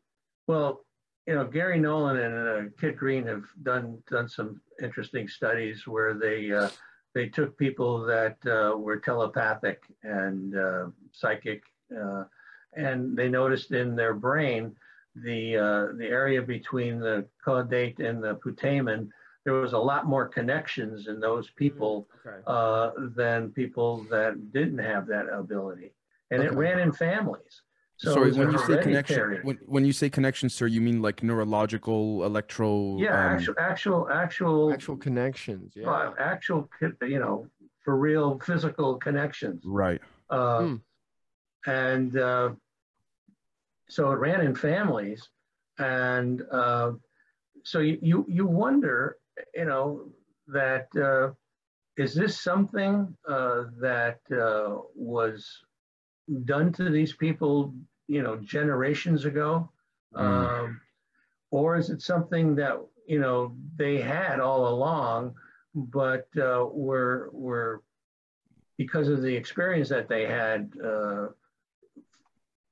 well, 0.48 0.86
you 1.28 1.36
know, 1.36 1.46
Garry 1.46 1.80
Nolan 1.80 2.18
and 2.18 2.48
uh, 2.48 2.70
Kit 2.80 2.98
Green 2.98 3.26
have 3.28 3.44
done 3.64 4.02
done 4.10 4.28
some 4.28 4.62
interesting 4.82 5.28
studies 5.28 5.88
where 5.88 6.14
they 6.14 6.52
uh, 6.52 6.70
they 7.14 7.28
took 7.28 7.58
people 7.58 8.04
that 8.06 8.38
uh, 8.46 8.76
were 8.78 8.98
telepathic 8.98 9.84
and 10.04 10.58
uh, 10.58 10.86
psychic, 11.12 11.64
uh, 11.96 12.24
and 12.76 13.16
they 13.16 13.30
noticed 13.30 13.72
in 13.72 13.96
their 13.96 14.14
brain 14.14 14.76
the 15.16 15.58
uh, 15.58 15.98
the 15.98 16.08
area 16.08 16.42
between 16.42 17.00
the 17.00 17.26
caudate 17.46 18.00
and 18.00 18.24
the 18.24 18.36
putamen. 18.36 19.10
There 19.46 19.54
was 19.54 19.74
a 19.74 19.78
lot 19.78 20.06
more 20.06 20.28
connections 20.28 21.08
in 21.08 21.20
those 21.20 21.50
people 21.52 22.08
okay 22.26 22.38
uh, 22.48 22.92
than 23.16 23.52
people 23.52 24.06
that 24.10 24.54
didn't 24.54 24.80
have 24.80 25.06
that 25.08 25.28
ability. 25.30 25.92
And 26.32 26.42
it 26.42 26.54
ran 26.54 26.80
in 26.80 26.92
families. 26.92 27.62
So 27.98 28.14
sorry 28.14 28.32
when 28.34 28.52
you 28.52 28.58
say 28.58 28.78
connection 28.82 29.40
when, 29.44 29.60
when 29.66 29.86
you 29.86 29.94
say 29.94 30.10
connection 30.10 30.50
sir 30.50 30.68
you 30.68 30.82
mean 30.82 31.02
like 31.02 31.24
neurological 31.24 32.26
electro 32.26 32.98
yeah, 32.98 33.28
um, 33.28 33.36
actual, 33.36 33.56
actual, 33.60 34.10
actual, 34.10 34.74
actual 34.74 34.98
connections 34.98 35.74
yeah 35.76 35.90
uh, 35.90 36.14
actual, 36.20 36.70
you 37.02 37.20
know, 37.20 37.48
for 37.84 37.98
real 37.98 38.40
physical 38.40 38.96
connections. 38.98 39.62
right 39.66 40.02
Uh, 40.30 40.60
Hmm. 40.60 40.76
And 41.66 42.18
uh, 42.18 42.50
so 43.88 44.12
it 44.12 44.16
ran 44.16 44.42
in 44.42 44.56
families. 44.56 45.30
And 45.78 46.42
uh, 46.52 46.92
so 47.64 47.80
you, 47.80 48.00
you, 48.02 48.26
you 48.28 48.46
wonder, 48.46 49.18
you 49.56 49.66
know, 49.66 50.12
that 50.48 50.88
uh, 50.96 51.32
is 51.96 52.14
this 52.14 52.40
something 52.40 53.16
uh, 53.28 53.66
that 53.80 54.20
uh, 54.32 54.82
was 54.96 55.64
done 56.46 56.72
to 56.74 56.90
these 56.90 57.14
people, 57.14 57.74
you 58.08 58.22
know, 58.22 58.38
generations 58.38 59.26
ago? 59.26 59.70
Mm. 60.16 60.20
Um, 60.22 60.82
or 61.52 61.78
is 61.78 61.90
it 61.90 62.02
something 62.02 62.56
that, 62.56 62.78
you 63.08 63.20
know, 63.20 63.56
they 63.76 64.02
had 64.02 64.40
all 64.40 64.68
along, 64.68 65.36
but 65.76 66.28
uh, 66.38 66.66
were, 66.72 67.30
were 67.32 67.82
because 68.78 69.08
of 69.08 69.22
the 69.22 69.36
experience 69.36 69.90
that 69.90 70.10
they 70.10 70.26
had 70.26 70.72
uh, 70.84 71.28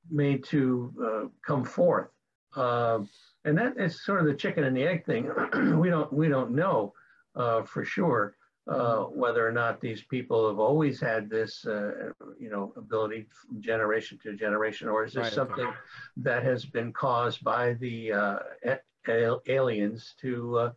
made 0.09 0.43
to 0.45 0.93
uh, 1.03 1.27
come 1.45 1.63
forth. 1.63 2.09
Uh, 2.55 2.99
and 3.45 3.57
that 3.57 3.77
is 3.77 4.03
sort 4.03 4.19
of 4.19 4.25
the 4.25 4.33
chicken 4.33 4.63
and 4.63 4.75
the 4.75 4.83
egg 4.83 5.05
thing. 5.05 5.29
we 5.79 5.89
don't 5.89 6.11
we 6.11 6.27
don't 6.27 6.51
know 6.51 6.93
uh, 7.35 7.63
for 7.63 7.85
sure 7.85 8.35
uh, 8.67 9.03
whether 9.05 9.45
or 9.47 9.51
not 9.51 9.81
these 9.81 10.03
people 10.03 10.47
have 10.47 10.59
always 10.59 10.99
had 10.99 11.29
this 11.29 11.65
uh, 11.65 12.11
you 12.39 12.49
know 12.49 12.73
ability 12.77 13.25
from 13.29 13.61
generation 13.61 14.19
to 14.23 14.35
generation, 14.35 14.87
or 14.87 15.03
is 15.03 15.13
this 15.13 15.23
Right, 15.23 15.27
okay. 15.27 15.35
something 15.35 15.73
that 16.17 16.43
has 16.43 16.65
been 16.65 16.93
caused 16.93 17.43
by 17.43 17.73
the 17.73 18.13
uh, 18.13 18.39
a- 18.63 19.39
aliens 19.47 20.13
to 20.21 20.57
uh, 20.57 20.71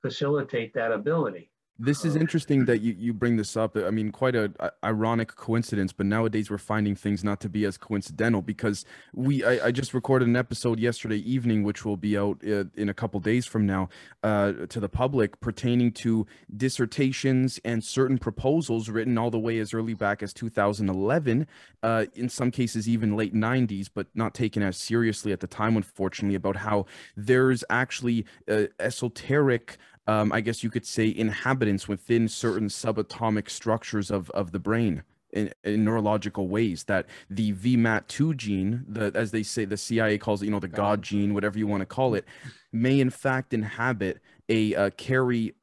facilitate 0.00 0.72
that 0.74 0.92
ability? 0.92 1.50
This 1.76 2.04
is 2.04 2.14
interesting 2.14 2.66
that 2.66 2.82
you, 2.82 2.94
you 2.96 3.12
bring 3.12 3.36
this 3.36 3.56
up. 3.56 3.76
I 3.76 3.90
mean, 3.90 4.12
quite 4.12 4.36
a, 4.36 4.52
a 4.60 4.70
ironic 4.84 5.34
coincidence, 5.34 5.92
but 5.92 6.06
nowadays 6.06 6.48
we're 6.48 6.56
finding 6.56 6.94
things 6.94 7.24
not 7.24 7.40
to 7.40 7.48
be 7.48 7.64
as 7.64 7.76
coincidental 7.76 8.42
because 8.42 8.84
we 9.12 9.42
I, 9.42 9.66
I 9.66 9.70
just 9.72 9.92
recorded 9.92 10.28
an 10.28 10.36
episode 10.36 10.78
yesterday 10.78 11.16
evening, 11.16 11.64
which 11.64 11.84
will 11.84 11.96
be 11.96 12.16
out 12.16 12.38
uh, 12.46 12.64
in 12.76 12.88
a 12.88 12.94
couple 12.94 13.18
days 13.18 13.44
from 13.44 13.66
now 13.66 13.88
uh, 14.22 14.52
to 14.68 14.78
the 14.78 14.88
public, 14.88 15.40
pertaining 15.40 15.90
to 15.92 16.28
dissertations 16.56 17.58
and 17.64 17.82
certain 17.82 18.18
proposals 18.18 18.88
written 18.88 19.18
all 19.18 19.32
the 19.32 19.40
way 19.40 19.58
as 19.58 19.74
early 19.74 19.94
back 19.94 20.22
as 20.22 20.32
2011, 20.32 21.44
uh, 21.82 22.04
in 22.14 22.28
some 22.28 22.52
cases 22.52 22.88
even 22.88 23.16
late 23.16 23.34
90s, 23.34 23.88
but 23.92 24.06
not 24.14 24.32
taken 24.32 24.62
as 24.62 24.76
seriously 24.76 25.32
at 25.32 25.40
the 25.40 25.48
time, 25.48 25.76
unfortunately, 25.76 26.36
about 26.36 26.54
how 26.54 26.86
there's 27.16 27.64
actually 27.68 28.26
uh, 28.48 28.66
esoteric 28.78 29.76
um, 30.06 30.32
I 30.32 30.40
guess 30.40 30.62
you 30.62 30.70
could 30.70 30.86
say, 30.86 31.12
inhabitants 31.14 31.88
within 31.88 32.28
certain 32.28 32.68
subatomic 32.68 33.48
structures 33.48 34.10
of, 34.10 34.30
of 34.30 34.52
the 34.52 34.58
brain. 34.58 35.02
In, 35.32 35.52
in, 35.64 35.84
neurological 35.84 36.46
ways 36.46 36.84
that 36.84 37.06
the 37.28 37.52
VMAT2 37.54 38.36
gene, 38.36 38.84
the 38.86 39.10
as 39.16 39.32
they 39.32 39.42
say 39.42 39.64
the 39.64 39.76
CIA 39.76 40.16
calls 40.16 40.40
it, 40.40 40.44
you 40.44 40.52
know, 40.52 40.60
the 40.60 40.68
God 40.68 41.02
gene, 41.02 41.34
whatever 41.34 41.58
you 41.58 41.66
want 41.66 41.80
to 41.80 41.86
call 41.86 42.14
it, 42.14 42.24
may 42.72 43.00
in 43.00 43.10
fact 43.10 43.52
inhabit 43.52 44.20
a 44.48 44.76
uh, 44.76 44.90
carry, 44.90 45.56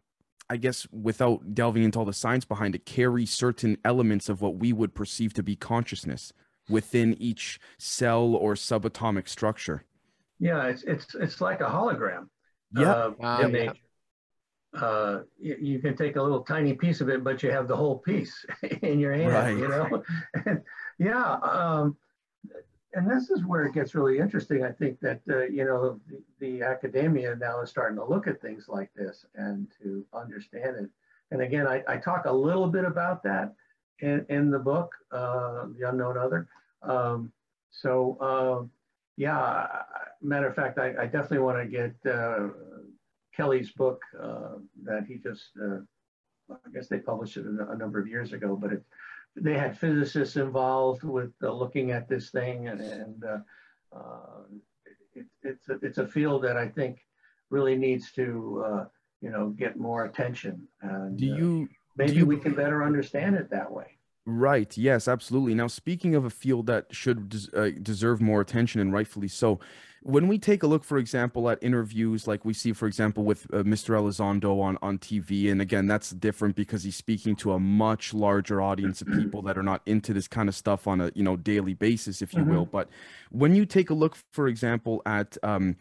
I 0.50 0.58
guess, 0.58 0.86
without 0.92 1.56
delving 1.56 1.84
into 1.84 2.00
all 2.00 2.04
the 2.04 2.12
science 2.12 2.44
behind 2.44 2.76
it, 2.76 2.86
carry 2.86 3.26
certain 3.26 3.78
elements 3.86 4.28
of 4.28 4.42
what 4.42 4.56
we 4.56 4.74
would 4.74 4.94
perceive 4.94 5.34
to 5.36 5.44
be 5.44 5.56
consciousness 5.56 6.34
within 6.68 7.16
each 7.18 7.58
cell 7.78 8.36
or 8.36 8.56
subatomic 8.56 9.30
structure. 9.30 9.86
Yeah, 10.38 10.66
it's 10.66 10.84
it's 10.84 11.16
it's 11.16 11.40
like 11.40 11.62
a 11.62 11.70
hologram. 11.70 12.28
Yeah. 12.76 12.92
Uh, 12.92 13.12
um, 13.22 13.56
yeah 13.56 13.72
uh, 14.74 15.20
you, 15.40 15.58
you, 15.60 15.80
can 15.80 15.96
take 15.96 16.16
a 16.16 16.22
little 16.22 16.42
tiny 16.42 16.74
piece 16.74 17.02
of 17.02 17.10
it, 17.10 17.24
but 17.24 17.44
you 17.44 17.52
have 17.52 17.68
the 17.68 17.76
whole 17.76 17.98
piece 17.98 18.46
in 18.82 19.00
your 19.00 19.14
hand, 19.14 19.34
right. 19.34 19.58
you 19.58 19.68
know? 19.68 20.04
and, 20.46 20.62
yeah. 21.00 21.34
Um, 21.42 21.98
and 22.94 23.10
this 23.10 23.30
is 23.30 23.46
where 23.46 23.66
it 23.66 23.74
gets 23.74 23.96
really 23.96 24.20
interesting. 24.20 24.64
I 24.64 24.72
think 24.72 25.00
that, 25.02 25.22
uh, 25.30 25.44
you 25.44 25.66
know, 25.66 26.00
the, 26.10 26.22
the, 26.40 26.62
academia 26.62 27.36
now 27.36 27.62
is 27.62 27.70
starting 27.70 27.98
to 27.98 28.06
look 28.06 28.28
at 28.28 28.42
things 28.42 28.66
like 28.68 28.92
this 28.94 29.26
and 29.36 29.68
to 29.82 30.06
understand 30.14 30.78
it. 30.78 30.90
And 31.32 31.42
again, 31.42 31.68
I, 31.68 31.84
I 31.88 31.98
talk 31.98 32.26
a 32.26 32.32
little 32.32 32.68
bit 32.68 32.84
about 32.84 33.24
that 33.24 33.54
in, 34.00 34.26
in 34.30 34.52
the 34.52 34.60
book, 34.60 34.94
uh, 35.12 35.68
The 35.78 35.90
Unknown 35.90 36.18
Other. 36.18 36.48
Um, 36.82 37.32
so, 37.72 38.18
uh, 38.20 38.68
yeah, 39.16 39.68
matter 40.22 40.48
of 40.48 40.56
fact, 40.56 40.78
I, 40.78 40.94
I 41.00 41.06
definitely 41.06 41.40
want 41.40 41.60
to 41.60 41.66
get 41.66 41.96
uh, 42.12 42.50
Kelly's 43.36 43.72
book 43.72 44.02
uh, 44.22 44.56
that 44.84 45.06
he 45.08 45.16
just, 45.16 45.52
uh, 45.62 45.80
I 46.52 46.70
guess 46.74 46.88
they 46.88 47.00
published 47.00 47.38
it 47.38 47.46
a, 47.46 47.72
a, 47.72 47.78
number 47.78 48.00
of 48.00 48.08
years 48.08 48.34
ago, 48.34 48.58
but 48.60 48.74
it, 48.74 48.84
they 49.36 49.54
had 49.54 49.78
physicists 49.78 50.36
involved 50.36 51.04
with 51.04 51.32
uh, 51.44 51.52
looking 51.52 51.92
at 51.92 52.10
this 52.10 52.30
thing, 52.30 52.68
and, 52.68 52.82
and 52.82 53.24
uh, 53.24 53.38
uh, 53.96 54.42
it, 55.14 55.26
it's 55.44 55.70
a, 55.70 55.80
it's 55.82 55.98
a 55.98 56.08
field 56.08 56.44
that 56.44 56.58
I 56.58 56.68
think 56.68 57.00
really 57.50 57.76
needs 57.76 58.12
to, 58.14 58.64
uh, 58.66 58.86
you 59.22 59.30
know, 59.30 59.50
get 59.50 59.78
more 59.78 60.06
attention. 60.06 60.68
And 60.82 61.18
do 61.18 61.26
you? 61.26 61.70
maybe 61.96 62.12
do 62.12 62.18
you, 62.20 62.26
we 62.26 62.38
can 62.38 62.54
better 62.54 62.84
understand 62.84 63.36
it 63.36 63.50
that 63.52 63.72
way. 63.72 63.98
Right. 64.26 64.78
Yes, 64.78 65.08
absolutely. 65.08 65.56
Now, 65.56 65.68
speaking 65.68 66.16
of 66.16 66.26
a 66.26 66.30
field 66.30 66.68
that 66.68 66.88
should 66.92 67.30
des- 67.30 67.58
uh, 67.58 67.72
deserve 67.82 68.22
more 68.22 68.40
attention 68.40 68.80
and 68.80 68.94
rightfully 68.94 69.28
so, 69.28 69.60
when 70.04 70.28
we 70.28 70.40
take 70.40 70.64
a 70.64 70.68
look, 70.68 70.84
for 70.84 70.98
example, 70.98 71.50
at 71.50 71.60
interviews 71.62 72.28
like 72.28 72.44
we 72.44 72.54
see, 72.54 72.74
for 72.74 72.88
example, 72.88 73.24
with 73.24 73.46
uh, 73.54 73.58
Mr. 73.58 73.96
Elizondo 73.96 74.60
on, 74.60 74.78
on 74.82 74.98
TV, 74.98 75.52
and 75.52 75.62
again, 75.62 75.86
that's 75.86 76.10
different 76.10 76.56
because 76.56 76.84
he's 76.84 76.96
speaking 76.96 77.36
to 77.38 77.54
a 77.54 77.60
much 77.60 78.14
larger 78.14 78.62
audience 78.62 79.02
of 79.02 79.10
people 79.10 79.44
that 79.44 79.60
are 79.60 79.64
not 79.64 79.82
into 79.86 80.12
this 80.12 80.28
kind 80.28 80.50
of 80.50 80.56
stuff 80.56 80.88
on 80.88 81.02
a 81.02 81.12
you 81.14 81.24
know 81.24 81.38
daily 81.38 81.76
basis, 81.76 82.22
if 82.22 82.34
you 82.34 82.42
mm-hmm. 82.42 82.52
will. 82.52 82.66
But 82.66 82.90
when 83.30 83.56
you 83.56 83.66
take 83.66 83.92
a 83.92 83.94
look, 83.94 84.18
for 84.32 84.48
example, 84.48 85.04
at 85.06 85.38
um, 85.44 85.76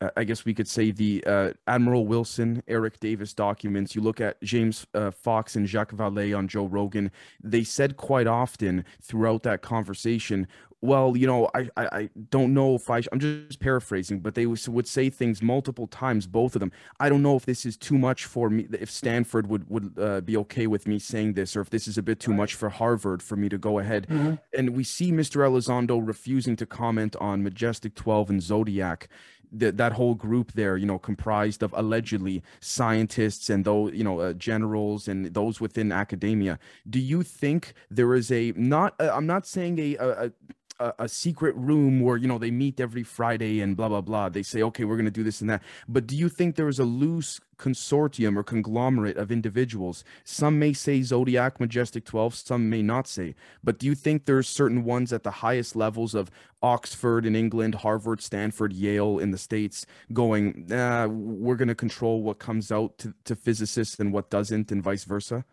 uh, 0.00 0.10
I 0.16 0.24
guess 0.24 0.44
we 0.44 0.54
could 0.54 0.68
say 0.68 0.90
the 0.90 1.24
uh, 1.26 1.52
Admiral 1.66 2.06
Wilson, 2.06 2.62
Eric 2.68 3.00
Davis 3.00 3.32
documents. 3.32 3.94
You 3.94 4.02
look 4.02 4.20
at 4.20 4.40
James 4.42 4.86
uh, 4.94 5.10
Fox 5.10 5.56
and 5.56 5.66
Jacques 5.68 5.92
Vallée 5.92 6.36
on 6.36 6.48
Joe 6.48 6.66
Rogan. 6.66 7.10
They 7.42 7.64
said 7.64 7.96
quite 7.96 8.26
often 8.26 8.84
throughout 9.02 9.44
that 9.44 9.62
conversation, 9.62 10.46
well, 10.84 11.16
you 11.16 11.26
know, 11.26 11.48
I, 11.54 11.70
I, 11.78 11.86
I 11.86 12.10
don't 12.28 12.52
know 12.52 12.74
if 12.74 12.90
I, 12.90 13.00
I'm 13.10 13.18
just 13.18 13.58
paraphrasing, 13.58 14.20
but 14.20 14.34
they 14.34 14.44
would 14.44 14.86
say 14.86 15.08
things 15.08 15.40
multiple 15.40 15.86
times, 15.86 16.26
both 16.26 16.54
of 16.54 16.60
them. 16.60 16.72
I 17.00 17.08
don't 17.08 17.22
know 17.22 17.36
if 17.36 17.46
this 17.46 17.64
is 17.64 17.78
too 17.78 17.96
much 17.96 18.26
for 18.26 18.50
me, 18.50 18.66
if 18.70 18.90
Stanford 18.90 19.46
would, 19.46 19.70
would 19.70 19.98
uh, 19.98 20.20
be 20.20 20.36
okay 20.36 20.66
with 20.66 20.86
me 20.86 20.98
saying 20.98 21.32
this, 21.32 21.56
or 21.56 21.62
if 21.62 21.70
this 21.70 21.88
is 21.88 21.96
a 21.96 22.02
bit 22.02 22.20
too 22.20 22.34
much 22.34 22.54
for 22.54 22.68
Harvard 22.68 23.22
for 23.22 23.34
me 23.34 23.48
to 23.48 23.56
go 23.56 23.78
ahead. 23.78 24.06
Mm-hmm. 24.08 24.34
And 24.52 24.70
we 24.76 24.84
see 24.84 25.10
Mr. 25.10 25.40
Elizondo 25.48 26.06
refusing 26.06 26.54
to 26.56 26.66
comment 26.66 27.16
on 27.16 27.42
Majestic 27.42 27.94
12 27.94 28.28
and 28.28 28.42
Zodiac 28.42 29.08
that 29.54 29.76
that 29.76 29.92
whole 29.92 30.14
group 30.14 30.52
there, 30.52 30.76
you 30.76 30.86
know, 30.86 30.98
comprised 30.98 31.62
of 31.62 31.72
allegedly 31.76 32.42
scientists 32.60 33.48
and 33.48 33.64
those, 33.64 33.94
you 33.94 34.04
know, 34.04 34.20
uh, 34.20 34.32
generals 34.34 35.08
and 35.08 35.26
those 35.26 35.60
within 35.60 35.92
academia. 35.92 36.58
Do 36.88 36.98
you 36.98 37.22
think 37.22 37.74
there 37.90 38.14
is 38.14 38.30
a 38.32 38.52
not? 38.56 38.94
Uh, 38.98 39.10
I'm 39.12 39.26
not 39.26 39.46
saying 39.46 39.78
a, 39.78 39.96
a, 39.96 40.08
a, 40.26 40.32
a 40.80 41.08
secret 41.08 41.54
room 41.56 42.00
where 42.00 42.16
you 42.16 42.26
know 42.26 42.38
they 42.38 42.50
meet 42.50 42.80
every 42.80 43.02
Friday 43.02 43.60
and 43.60 43.76
blah 43.76 43.88
blah 43.88 44.00
blah. 44.00 44.28
They 44.28 44.42
say, 44.42 44.62
okay, 44.62 44.84
we're 44.84 44.96
going 44.96 45.04
to 45.04 45.10
do 45.10 45.22
this 45.22 45.40
and 45.40 45.48
that. 45.50 45.62
But 45.88 46.06
do 46.06 46.16
you 46.16 46.28
think 46.28 46.56
there 46.56 46.68
is 46.68 46.78
a 46.78 46.84
loose 46.84 47.40
consortium 47.56 48.36
or 48.36 48.42
conglomerate 48.42 49.16
of 49.16 49.30
individuals? 49.30 50.04
Some 50.24 50.58
may 50.58 50.72
say 50.72 51.02
Zodiac 51.02 51.60
Majestic 51.60 52.04
12, 52.04 52.34
some 52.34 52.68
may 52.68 52.82
not 52.82 53.06
say. 53.06 53.34
But 53.62 53.78
do 53.78 53.86
you 53.86 53.94
think 53.94 54.24
there's 54.24 54.48
certain 54.48 54.84
ones 54.84 55.12
at 55.12 55.22
the 55.22 55.30
highest 55.30 55.76
levels 55.76 56.14
of 56.14 56.30
Oxford 56.62 57.24
in 57.24 57.36
England, 57.36 57.76
Harvard, 57.76 58.20
Stanford, 58.20 58.72
Yale 58.72 59.18
in 59.18 59.30
the 59.30 59.38
States 59.38 59.86
going, 60.12 60.66
we're 60.68 61.56
going 61.56 61.68
to 61.68 61.74
control 61.74 62.22
what 62.22 62.38
comes 62.38 62.72
out 62.72 62.98
to, 62.98 63.14
to 63.24 63.36
physicists 63.36 64.00
and 64.00 64.12
what 64.12 64.30
doesn't, 64.30 64.72
and 64.72 64.82
vice 64.82 65.04
versa? 65.04 65.44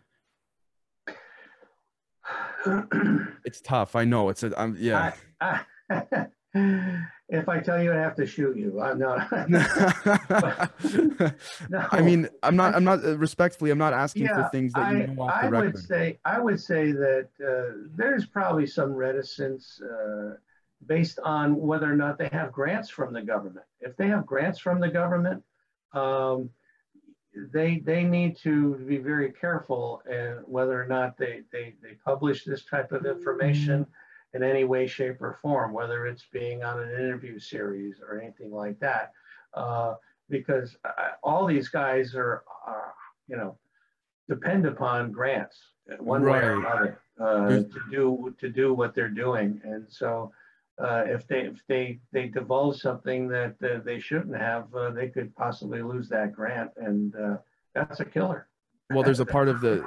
it's 3.44 3.60
tough. 3.60 3.96
I 3.96 4.04
know. 4.04 4.28
It's 4.28 4.42
a. 4.42 4.58
I'm 4.58 4.76
yeah. 4.78 5.12
I, 5.40 5.60
I, 5.90 6.26
if 7.28 7.48
I 7.48 7.60
tell 7.60 7.82
you, 7.82 7.92
I 7.92 7.96
have 7.96 8.14
to 8.16 8.26
shoot 8.26 8.56
you. 8.56 8.80
I'm 8.80 8.98
not. 8.98 9.30
no, 11.70 11.86
I 11.90 12.02
mean, 12.02 12.28
I'm 12.42 12.56
not. 12.56 12.74
I'm 12.74 12.84
not 12.84 13.04
uh, 13.04 13.18
respectfully. 13.18 13.70
I'm 13.70 13.78
not 13.78 13.92
asking 13.92 14.24
yeah, 14.24 14.42
for 14.42 14.48
things 14.50 14.72
that 14.74 14.92
you 14.92 15.06
know 15.08 15.22
I 15.22 15.46
the 15.46 15.50
record. 15.50 15.74
would 15.74 15.82
say. 15.82 16.18
I 16.24 16.38
would 16.38 16.60
say 16.60 16.92
that 16.92 17.28
uh, 17.44 17.88
there's 17.94 18.26
probably 18.26 18.66
some 18.66 18.92
reticence 18.92 19.80
uh, 19.80 20.34
based 20.86 21.18
on 21.24 21.56
whether 21.56 21.90
or 21.90 21.96
not 21.96 22.18
they 22.18 22.28
have 22.32 22.52
grants 22.52 22.90
from 22.90 23.12
the 23.12 23.22
government. 23.22 23.66
If 23.80 23.96
they 23.96 24.08
have 24.08 24.26
grants 24.26 24.58
from 24.58 24.80
the 24.80 24.88
government, 24.88 25.42
um, 25.92 26.50
they 27.34 27.78
they 27.78 28.04
need 28.04 28.36
to 28.38 28.74
be 28.86 28.98
very 28.98 29.32
careful 29.32 30.02
and 30.10 30.40
whether 30.46 30.80
or 30.80 30.86
not 30.86 31.16
they, 31.16 31.42
they 31.52 31.74
they 31.82 31.94
publish 32.04 32.44
this 32.44 32.64
type 32.64 32.92
of 32.92 33.06
information 33.06 33.86
in 34.34 34.42
any 34.42 34.64
way, 34.64 34.86
shape, 34.86 35.20
or 35.20 35.38
form, 35.42 35.72
whether 35.72 36.06
it's 36.06 36.24
being 36.32 36.62
on 36.62 36.80
an 36.80 36.90
interview 36.90 37.38
series 37.38 37.96
or 38.00 38.20
anything 38.20 38.50
like 38.50 38.78
that, 38.80 39.12
uh, 39.54 39.94
because 40.30 40.76
uh, 40.84 41.10
all 41.22 41.46
these 41.46 41.68
guys 41.68 42.14
are, 42.14 42.42
are, 42.66 42.94
you 43.28 43.36
know, 43.36 43.56
depend 44.28 44.64
upon 44.64 45.12
grants 45.12 45.58
one 45.98 46.22
right. 46.22 46.42
way 46.42 46.48
or 46.48 46.52
another 46.60 47.00
uh, 47.20 47.48
to 47.48 47.80
do 47.90 48.34
to 48.38 48.48
do 48.48 48.72
what 48.72 48.94
they're 48.94 49.08
doing, 49.08 49.60
and 49.64 49.84
so 49.88 50.32
uh, 50.78 51.04
if 51.06 51.26
they 51.26 51.40
if 51.40 51.62
they 51.68 52.00
they 52.12 52.28
divulge 52.28 52.78
something 52.78 53.28
that 53.28 53.54
uh, 53.62 53.80
they 53.84 54.00
shouldn't 54.00 54.36
have, 54.36 54.74
uh, 54.74 54.90
they 54.90 55.08
could 55.08 55.34
possibly 55.36 55.82
lose 55.82 56.08
that 56.08 56.32
grant, 56.32 56.70
and 56.76 57.14
uh, 57.14 57.36
that's 57.74 58.00
a 58.00 58.04
killer. 58.04 58.48
Well, 58.90 59.02
there's 59.02 59.20
a 59.20 59.26
part 59.26 59.48
of 59.48 59.60
the 59.60 59.84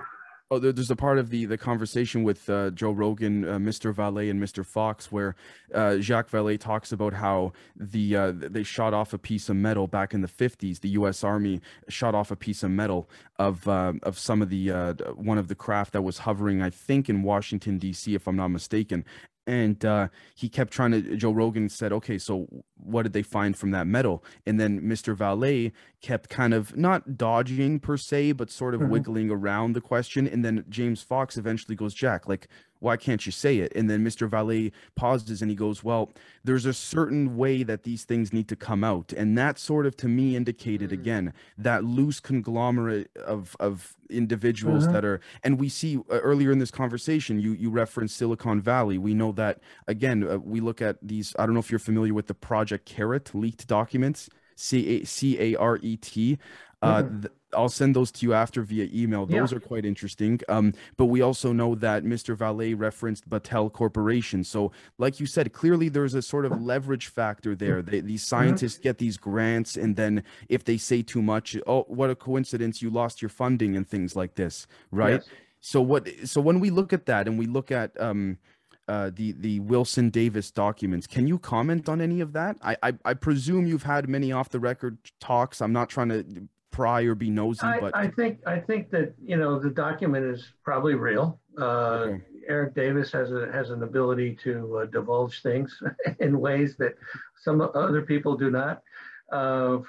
oh, 0.51 0.59
there's 0.59 0.91
a 0.91 0.95
part 0.95 1.17
of 1.17 1.31
the 1.31 1.45
the 1.45 1.57
conversation 1.57 2.23
with 2.23 2.47
uh, 2.49 2.69
Joe 2.69 2.91
Rogan, 2.91 3.45
uh, 3.45 3.57
Mr. 3.57 3.93
Vallée, 3.93 4.29
and 4.29 4.41
Mr. 4.41 4.63
Fox, 4.63 5.11
where 5.11 5.35
Jacques 5.73 6.29
Vallée 6.29 6.59
talks 6.59 6.91
about 6.91 7.13
how 7.13 7.51
the 7.75 8.31
they 8.31 8.63
shot 8.63 8.93
off 8.93 9.11
a 9.11 9.17
piece 9.17 9.49
of 9.49 9.55
metal 9.55 9.87
back 9.87 10.13
in 10.13 10.21
the 10.21 10.27
50s. 10.27 10.81
The 10.81 10.89
U.S. 10.89 11.23
Army 11.23 11.61
shot 11.89 12.13
off 12.13 12.29
a 12.29 12.35
piece 12.35 12.61
of 12.61 12.69
metal 12.69 13.09
of 13.39 13.67
of 13.67 14.19
some 14.19 14.43
of 14.43 14.49
the 14.49 14.69
one 15.15 15.39
of 15.39 15.47
the 15.47 15.55
craft 15.55 15.93
that 15.93 16.03
was 16.03 16.19
hovering, 16.19 16.61
I 16.61 16.69
think, 16.69 17.09
in 17.09 17.23
Washington 17.23 17.79
D.C. 17.79 18.13
if 18.13 18.27
I'm 18.27 18.35
not 18.35 18.49
mistaken, 18.49 19.03
and 19.47 19.83
uh, 19.85 20.07
he 20.35 20.49
kept 20.49 20.71
trying 20.73 20.91
to 20.91 21.15
joe 21.17 21.31
rogan 21.31 21.69
said 21.69 21.91
okay 21.93 22.17
so 22.17 22.47
what 22.77 23.03
did 23.03 23.13
they 23.13 23.23
find 23.23 23.57
from 23.57 23.71
that 23.71 23.87
metal? 23.87 24.23
And 24.45 24.59
then 24.59 24.81
Mr. 24.81 25.15
Vallée 25.15 25.71
kept 26.01 26.29
kind 26.29 26.53
of 26.53 26.75
not 26.77 27.17
dodging 27.17 27.79
per 27.79 27.97
se, 27.97 28.33
but 28.33 28.51
sort 28.51 28.75
of 28.75 28.81
Mhm. 28.81 28.89
wiggling 28.89 29.31
around 29.31 29.73
the 29.73 29.81
question. 29.81 30.27
And 30.27 30.45
then 30.45 30.65
James 30.69 31.01
Fox 31.01 31.35
eventually 31.35 31.75
goes, 31.75 31.95
Jack, 31.95 32.27
like, 32.27 32.47
why 32.79 32.97
can't 32.97 33.25
you 33.25 33.31
say 33.31 33.59
it? 33.59 33.71
And 33.75 33.89
then 33.89 34.03
Mr. 34.03 34.29
Vallée 34.29 34.71
pauses 34.95 35.41
and 35.41 35.49
he 35.49 35.55
goes, 35.55 35.83
Well, 35.83 36.11
there's 36.43 36.65
a 36.65 36.73
certain 36.73 37.35
way 37.37 37.63
that 37.63 37.83
these 37.83 38.03
things 38.03 38.31
need 38.33 38.47
to 38.49 38.55
come 38.55 38.83
out. 38.83 39.13
And 39.13 39.37
that 39.37 39.57
sort 39.57 39.85
of 39.85 39.95
to 39.97 40.07
me 40.07 40.35
indicated 40.35 40.89
Mm. 40.91 40.93
again 40.93 41.33
that 41.57 41.83
loose 41.83 42.19
conglomerate 42.19 43.09
of 43.25 43.55
of 43.59 43.95
individuals 44.09 44.87
Mhm. 44.87 44.91
that 44.91 45.05
are 45.05 45.19
and 45.43 45.59
we 45.59 45.69
see 45.69 45.97
uh, 45.97 46.19
earlier 46.19 46.51
in 46.51 46.59
this 46.59 46.71
conversation 46.71 47.39
you 47.39 47.53
you 47.53 47.69
referenced 47.69 48.17
Silicon 48.17 48.61
Valley. 48.61 48.97
We 48.97 49.13
know 49.13 49.31
that 49.33 49.59
again 49.87 50.23
uh, 50.27 50.37
we 50.37 50.59
look 50.59 50.81
at 50.81 50.97
these 51.01 51.35
I 51.39 51.45
don't 51.45 51.53
know 51.53 51.59
if 51.59 51.71
you're 51.71 51.79
familiar 51.79 52.13
with 52.13 52.27
the 52.27 52.33
Project 52.35 52.85
Caret 52.85 53.33
leaked 53.33 53.67
documents 53.67 54.29
C 54.55 54.87
A 55.01 55.05
C 55.05 55.39
A 55.39 55.55
R 55.55 55.79
E 55.81 55.97
T. 55.97 56.37
Uh, 56.81 57.03
Mhm. 57.03 57.21
th- 57.23 57.33
I'll 57.55 57.69
send 57.69 57.95
those 57.95 58.11
to 58.13 58.25
you 58.25 58.33
after 58.33 58.61
via 58.61 58.87
email. 58.93 59.27
Yeah. 59.29 59.39
Those 59.39 59.53
are 59.53 59.59
quite 59.59 59.85
interesting. 59.85 60.39
Um, 60.49 60.73
but 60.97 61.05
we 61.05 61.21
also 61.21 61.51
know 61.53 61.75
that 61.75 62.03
Mr. 62.03 62.35
Vallée 62.35 62.77
referenced 62.77 63.29
Battelle 63.29 63.71
Corporation. 63.71 64.43
So, 64.43 64.71
like 64.97 65.19
you 65.19 65.25
said, 65.25 65.53
clearly 65.53 65.89
there's 65.89 66.13
a 66.13 66.21
sort 66.21 66.45
of 66.45 66.61
leverage 66.61 67.07
factor 67.07 67.55
there. 67.55 67.81
They, 67.81 68.01
these 68.01 68.23
scientists 68.23 68.77
get 68.77 68.97
these 68.97 69.17
grants, 69.17 69.75
and 69.75 69.95
then 69.95 70.23
if 70.49 70.63
they 70.63 70.77
say 70.77 71.01
too 71.01 71.21
much, 71.21 71.57
oh, 71.67 71.85
what 71.87 72.09
a 72.09 72.15
coincidence! 72.15 72.81
You 72.81 72.89
lost 72.89 73.21
your 73.21 73.29
funding 73.29 73.75
and 73.75 73.87
things 73.87 74.15
like 74.15 74.35
this, 74.35 74.67
right? 74.91 75.21
Yes. 75.21 75.29
So 75.61 75.81
what? 75.81 76.07
So 76.25 76.41
when 76.41 76.59
we 76.59 76.69
look 76.69 76.93
at 76.93 77.07
that 77.07 77.27
and 77.27 77.39
we 77.39 77.47
look 77.47 77.71
at 77.71 77.99
um, 77.99 78.37
uh, 78.87 79.09
the 79.15 79.31
the 79.31 79.59
Wilson 79.61 80.09
Davis 80.09 80.51
documents, 80.51 81.07
can 81.07 81.27
you 81.27 81.39
comment 81.39 81.89
on 81.89 82.01
any 82.01 82.21
of 82.21 82.33
that? 82.33 82.57
I 82.61 82.77
I, 82.83 82.93
I 83.03 83.13
presume 83.15 83.65
you've 83.65 83.83
had 83.83 84.07
many 84.07 84.31
off 84.31 84.49
the 84.49 84.59
record 84.59 84.97
talks. 85.19 85.61
I'm 85.61 85.73
not 85.73 85.89
trying 85.89 86.09
to 86.09 86.47
pry 86.75 87.03
or 87.03 87.15
be 87.15 87.29
nosy, 87.29 87.65
I, 87.65 87.79
but 87.79 87.95
I 87.95 88.07
think 88.07 88.39
I 88.45 88.59
think 88.59 88.89
that 88.91 89.13
you 89.23 89.37
know 89.37 89.59
the 89.59 89.69
document 89.69 90.25
is 90.25 90.51
probably 90.63 90.95
real. 90.95 91.39
Uh, 91.57 91.63
Okay. 91.65 92.21
Eric 92.47 92.75
Davis 92.75 93.11
has 93.11 93.31
a 93.31 93.49
has 93.51 93.71
an 93.71 93.81
ability 93.81 94.37
to 94.43 94.77
uh, 94.77 94.85
divulge 94.85 95.41
things 95.41 95.81
in 96.19 96.39
ways 96.39 96.75
that 96.77 96.93
some 97.41 97.61
other 97.61 98.01
people 98.01 98.37
do 98.37 98.51
not, 98.51 98.83
uh, 99.31 99.79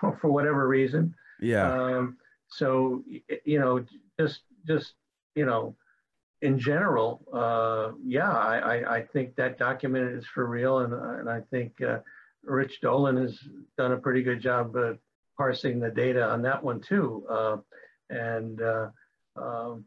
for, 0.00 0.18
for 0.20 0.30
whatever 0.30 0.68
reason. 0.68 1.14
yeah, 1.40 1.72
Um, 1.72 2.16
so 2.48 3.02
you 3.44 3.58
know, 3.58 3.84
just 4.20 4.42
just 4.66 4.94
you 5.34 5.46
know, 5.46 5.74
in 6.42 6.58
general, 6.58 7.24
uh, 7.32 7.92
yeah, 8.04 8.30
I, 8.30 8.58
I, 8.58 8.96
I 8.96 9.02
think 9.02 9.34
that 9.36 9.58
document 9.58 10.10
is 10.12 10.26
for 10.26 10.46
real, 10.46 10.80
and 10.80 10.92
and 10.92 11.28
I 11.28 11.40
think 11.50 11.80
uh, 11.82 11.98
Rich 12.44 12.80
Dolan 12.80 13.16
has 13.16 13.38
done 13.76 13.92
a 13.92 13.96
pretty 13.96 14.22
good 14.22 14.40
job 14.40 14.76
uh, 14.76 14.92
parsing 15.36 15.80
the 15.80 15.90
data 15.90 16.22
on 16.24 16.42
that 16.42 16.62
one 16.62 16.80
too, 16.80 17.24
uh, 17.28 17.56
and. 18.10 18.60
Uh, 18.60 18.88
um, 19.36 19.84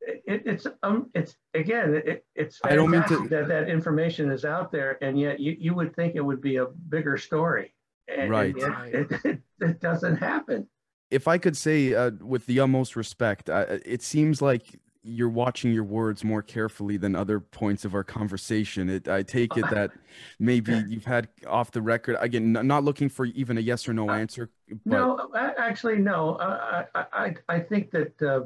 it, 0.00 0.42
it's 0.44 0.66
um 0.84 1.10
it's 1.14 1.36
again 1.54 1.94
it, 2.04 2.24
it's 2.36 2.60
I 2.62 2.76
don't 2.76 2.90
mean 2.90 3.02
to- 3.08 3.28
that 3.28 3.48
that 3.48 3.68
information 3.68 4.30
is 4.30 4.44
out 4.44 4.70
there 4.70 5.02
and 5.02 5.18
yet 5.18 5.40
you, 5.40 5.56
you 5.58 5.74
would 5.74 5.96
think 5.96 6.14
it 6.14 6.20
would 6.20 6.40
be 6.40 6.56
a 6.56 6.66
bigger 6.66 7.16
story 7.16 7.74
and, 8.06 8.20
and 8.22 8.30
Right. 8.30 8.56
yet 8.56 8.72
it, 8.92 9.20
it, 9.24 9.40
it 9.60 9.80
doesn't 9.80 10.16
happen 10.16 10.68
if 11.10 11.26
I 11.26 11.38
could 11.38 11.56
say 11.56 11.94
uh, 11.94 12.10
with 12.20 12.46
the 12.46 12.60
utmost 12.60 12.96
respect, 12.96 13.48
uh, 13.48 13.78
it 13.84 14.02
seems 14.02 14.42
like 14.42 14.78
you're 15.06 15.28
watching 15.28 15.72
your 15.72 15.84
words 15.84 16.24
more 16.24 16.42
carefully 16.42 16.96
than 16.96 17.14
other 17.14 17.38
points 17.38 17.84
of 17.84 17.94
our 17.94 18.02
conversation. 18.02 18.88
It, 18.90 19.08
I 19.08 19.22
take 19.22 19.56
it 19.56 19.64
that 19.70 19.92
maybe 20.40 20.82
you've 20.88 21.04
had 21.04 21.28
off 21.46 21.70
the 21.70 21.80
record 21.80 22.16
again, 22.20 22.52
not 22.52 22.82
looking 22.82 23.08
for 23.08 23.26
even 23.26 23.56
a 23.56 23.60
yes 23.60 23.88
or 23.88 23.94
no 23.94 24.10
answer, 24.10 24.50
but 24.68 24.98
No, 24.98 25.30
actually, 25.34 25.98
no. 25.98 26.34
Uh, 26.34 26.84
I, 26.94 27.04
I, 27.12 27.34
I 27.48 27.60
think 27.60 27.92
that, 27.92 28.20
uh, 28.20 28.42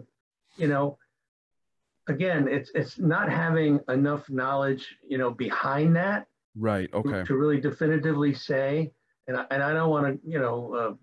you 0.59 0.69
know, 0.69 0.99
again, 2.09 2.47
it's 2.47 2.71
it's 2.75 2.99
not 2.99 3.31
having 3.31 3.81
enough 3.89 4.29
knowledge, 4.29 4.97
you 5.09 5.17
know, 5.17 5.31
behind 5.31 5.97
that 5.97 6.27
right, 6.57 6.91
to- 6.93 6.99
okay, 6.99 7.25
to 7.25 7.37
really 7.37 7.61
definitively 7.61 8.35
say. 8.35 8.93
And 9.29 9.37
I, 9.37 9.47
and 9.51 9.63
I 9.63 9.73
don't 9.73 9.91
want 9.91 10.07
to, 10.07 10.29
you 10.29 10.39
know, 10.39 10.75
uh, 10.75 10.95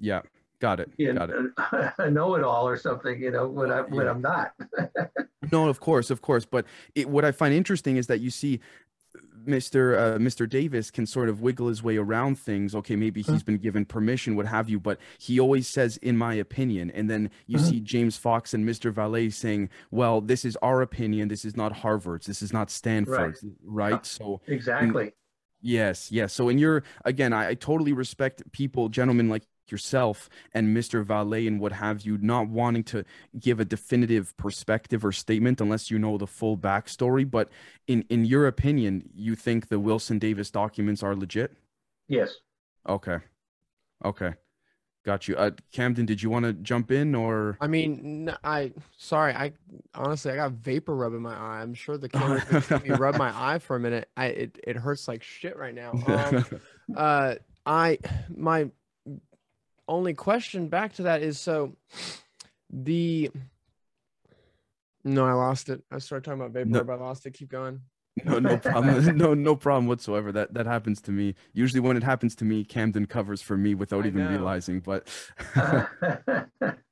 yeah, 0.00 0.20
got 0.60 0.80
it, 0.80 0.90
you 0.96 1.12
got 1.12 1.30
it. 1.30 1.36
know, 1.40 1.90
a 1.98 2.10
know-it-all 2.10 2.66
or 2.68 2.76
something, 2.76 3.20
you 3.20 3.30
know, 3.30 3.46
when 3.48 3.70
I 3.70 3.82
when 3.82 4.04
Yeah. 4.06 4.10
I'm 4.12 4.20
not. 4.22 4.52
No, 5.52 5.68
of 5.68 5.80
course, 5.80 6.10
of 6.10 6.20
course. 6.20 6.44
But 6.44 6.66
it, 6.94 7.08
what 7.08 7.24
I 7.24 7.32
find 7.32 7.54
interesting 7.54 7.96
is 7.96 8.06
that 8.08 8.20
you 8.20 8.28
see 8.28 8.60
Mr. 9.46 9.96
Uh, 9.96 10.18
Mr. 10.18 10.46
Davis 10.46 10.90
can 10.90 11.06
sort 11.06 11.30
of 11.30 11.40
wiggle 11.40 11.68
his 11.68 11.82
way 11.82 11.96
around 11.96 12.38
things. 12.38 12.74
Okay, 12.74 12.96
maybe 12.96 13.22
he's 13.22 13.42
been 13.42 13.56
given 13.56 13.86
permission, 13.86 14.36
what 14.36 14.44
have 14.46 14.68
you, 14.68 14.78
but 14.78 14.98
he 15.18 15.40
always 15.40 15.66
says, 15.66 15.96
"In 15.98 16.18
my 16.18 16.34
opinion," 16.34 16.90
and 16.90 17.08
then 17.08 17.30
you 17.46 17.56
Uh-huh. 17.56 17.66
see 17.66 17.80
James 17.80 18.18
Fox 18.18 18.52
and 18.52 18.68
Mr. 18.68 18.92
Vallée 18.92 19.32
saying, 19.32 19.70
"Well, 19.90 20.20
this 20.20 20.44
is 20.44 20.54
our 20.60 20.82
opinion. 20.82 21.28
This 21.28 21.46
is 21.46 21.56
not 21.56 21.72
Harvard's. 21.72 22.26
This 22.26 22.42
is 22.42 22.52
not 22.52 22.68
Stanford's." 22.70 23.42
Right. 23.64 24.04
So 24.04 24.42
exactly. 24.46 25.12
Yes, 25.62 26.12
yes. 26.12 26.34
So, 26.34 26.50
in 26.50 26.58
your 26.58 26.82
again, 27.06 27.32
I, 27.32 27.48
I 27.50 27.54
totally 27.54 27.92
respect 27.94 28.42
people, 28.52 28.90
gentlemen 28.90 29.28
like 29.30 29.44
yourself 29.70 30.28
and 30.52 30.76
Mr. 30.76 31.04
Vallée 31.04 31.46
and 31.46 31.60
what 31.60 31.72
have 31.72 32.02
you, 32.02 32.18
not 32.18 32.48
wanting 32.48 32.84
to 32.84 33.04
give 33.38 33.60
a 33.60 33.64
definitive 33.64 34.36
perspective 34.36 35.04
or 35.04 35.12
statement 35.12 35.60
unless 35.60 35.90
you 35.90 35.98
know 35.98 36.18
the 36.18 36.26
full 36.26 36.56
backstory. 36.56 37.28
But 37.28 37.48
in 37.86 38.04
in 38.08 38.24
your 38.24 38.46
opinion, 38.46 39.08
you 39.14 39.34
think 39.34 39.68
the 39.68 39.80
Wilson 39.80 40.18
Davis 40.18 40.50
documents 40.50 41.02
are 41.02 41.14
legit? 41.14 41.56
Yes. 42.08 42.34
Okay, 42.88 43.18
okay, 44.04 44.32
got 45.04 45.28
you. 45.28 45.36
Uh, 45.36 45.50
Camden, 45.72 46.06
did 46.06 46.22
you 46.22 46.30
want 46.30 46.44
to 46.44 46.52
jump 46.54 46.90
in 46.90 47.14
or? 47.14 47.58
I 47.60 47.66
mean, 47.66 48.34
I 48.42 48.72
sorry. 48.96 49.34
I 49.34 49.52
honestly, 49.94 50.32
I 50.32 50.36
got 50.36 50.52
vapor 50.52 50.94
rub 50.94 51.12
in 51.12 51.20
my 51.20 51.34
eye. 51.34 51.60
I'm 51.60 51.74
sure 51.74 51.98
the 51.98 52.08
camera 52.08 52.40
can 52.40 52.62
see 52.62 52.88
me 52.88 52.90
rub 52.90 53.16
my 53.16 53.30
eye 53.34 53.58
for 53.58 53.76
a 53.76 53.80
minute. 53.80 54.08
I 54.16 54.26
it, 54.26 54.58
it 54.66 54.76
hurts 54.76 55.06
like 55.08 55.22
shit 55.22 55.56
right 55.56 55.74
now. 55.74 55.92
Um, 56.08 56.44
uh, 56.96 57.34
I 57.66 57.98
my 58.34 58.70
only 59.88 60.14
question 60.14 60.68
back 60.68 60.92
to 60.94 61.02
that 61.04 61.22
is 61.22 61.38
so 61.40 61.74
the 62.70 63.30
no, 65.04 65.24
I 65.26 65.32
lost 65.32 65.68
it. 65.70 65.82
I 65.90 65.98
started 65.98 66.24
talking 66.24 66.40
about 66.40 66.52
vapor 66.52 66.68
No. 66.68 66.80
rub. 66.82 66.90
I 67.00 67.02
lost 67.04 67.24
it. 67.24 67.32
Keep 67.32 67.48
going. 67.50 67.80
no, 68.24 68.38
no 68.38 68.58
problem. 68.68 69.16
No, 69.16 69.32
no 69.34 69.56
problem 69.56 69.86
whatsoever. 69.86 70.32
That 70.32 70.52
that 70.54 70.66
happens 70.66 71.00
to 71.02 71.12
me. 71.12 71.34
Usually, 71.52 71.80
when 71.80 71.96
it 71.96 72.02
happens 72.02 72.34
to 72.36 72.44
me, 72.44 72.64
Camden 72.64 73.06
covers 73.06 73.40
for 73.40 73.56
me 73.56 73.74
without 73.74 74.04
I 74.04 74.08
even 74.08 74.24
know. 74.24 74.30
realizing. 74.30 74.80
But 74.80 75.08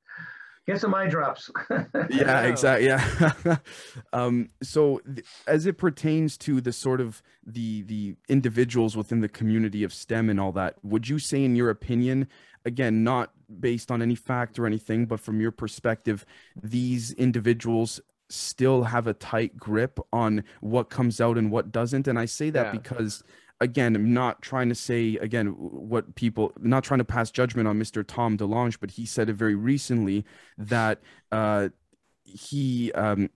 Get 0.67 0.81
some 0.81 0.95
eye 0.95 1.07
drops. 1.07 1.51
yeah 2.11 2.43
exactly 2.43 2.87
yeah 2.89 3.57
um 4.13 4.49
so 4.63 5.01
th- 5.15 5.25
as 5.47 5.65
it 5.67 5.79
pertains 5.79 6.37
to 6.39 6.61
the 6.61 6.73
sort 6.73 7.01
of 7.01 7.23
the 7.47 7.83
the 7.83 8.17
individuals 8.29 8.97
within 8.97 9.21
the 9.21 9.29
community 9.29 9.85
of 9.85 9.93
stem 9.95 10.29
and 10.29 10.41
all 10.41 10.53
that 10.53 10.75
would 10.83 11.09
you 11.09 11.19
say 11.19 11.45
in 11.45 11.55
your 11.55 11.71
opinion 11.71 12.27
again 12.65 13.05
not 13.05 13.31
based 13.61 13.91
on 13.93 14.03
any 14.03 14.17
fact 14.17 14.59
or 14.59 14.67
anything 14.67 15.07
but 15.07 15.21
from 15.21 15.41
your 15.41 15.53
perspective 15.53 16.27
these 16.61 17.13
individuals 17.13 18.01
still 18.29 18.83
have 18.85 19.07
a 19.07 19.15
tight 19.15 19.57
grip 19.57 20.01
on 20.13 20.43
what 20.61 20.91
comes 20.91 21.21
out 21.21 21.39
and 21.39 21.53
what 21.53 21.71
doesn't 21.71 22.09
and 22.09 22.19
i 22.19 22.25
say 22.25 22.51
that 22.51 22.67
Yeah. 22.67 22.73
because 22.73 23.23
again 23.61 23.97
i'm 23.97 24.13
not 24.13 24.43
trying 24.43 24.69
to 24.69 24.75
say 24.75 25.17
again 25.17 25.49
what 25.49 26.15
people 26.15 26.53
not 26.61 26.85
trying 26.85 26.99
to 26.99 27.05
pass 27.05 27.31
judgment 27.31 27.67
on 27.67 27.79
mr 27.79 28.05
tom 28.07 28.37
DeLonge 28.37 28.79
but 28.81 28.91
he 28.91 29.07
said 29.07 29.29
it 29.29 29.35
very 29.35 29.55
recently 29.55 30.25
that 30.59 31.01
uh 31.33 31.69
he 32.25 32.93
um 32.93 33.31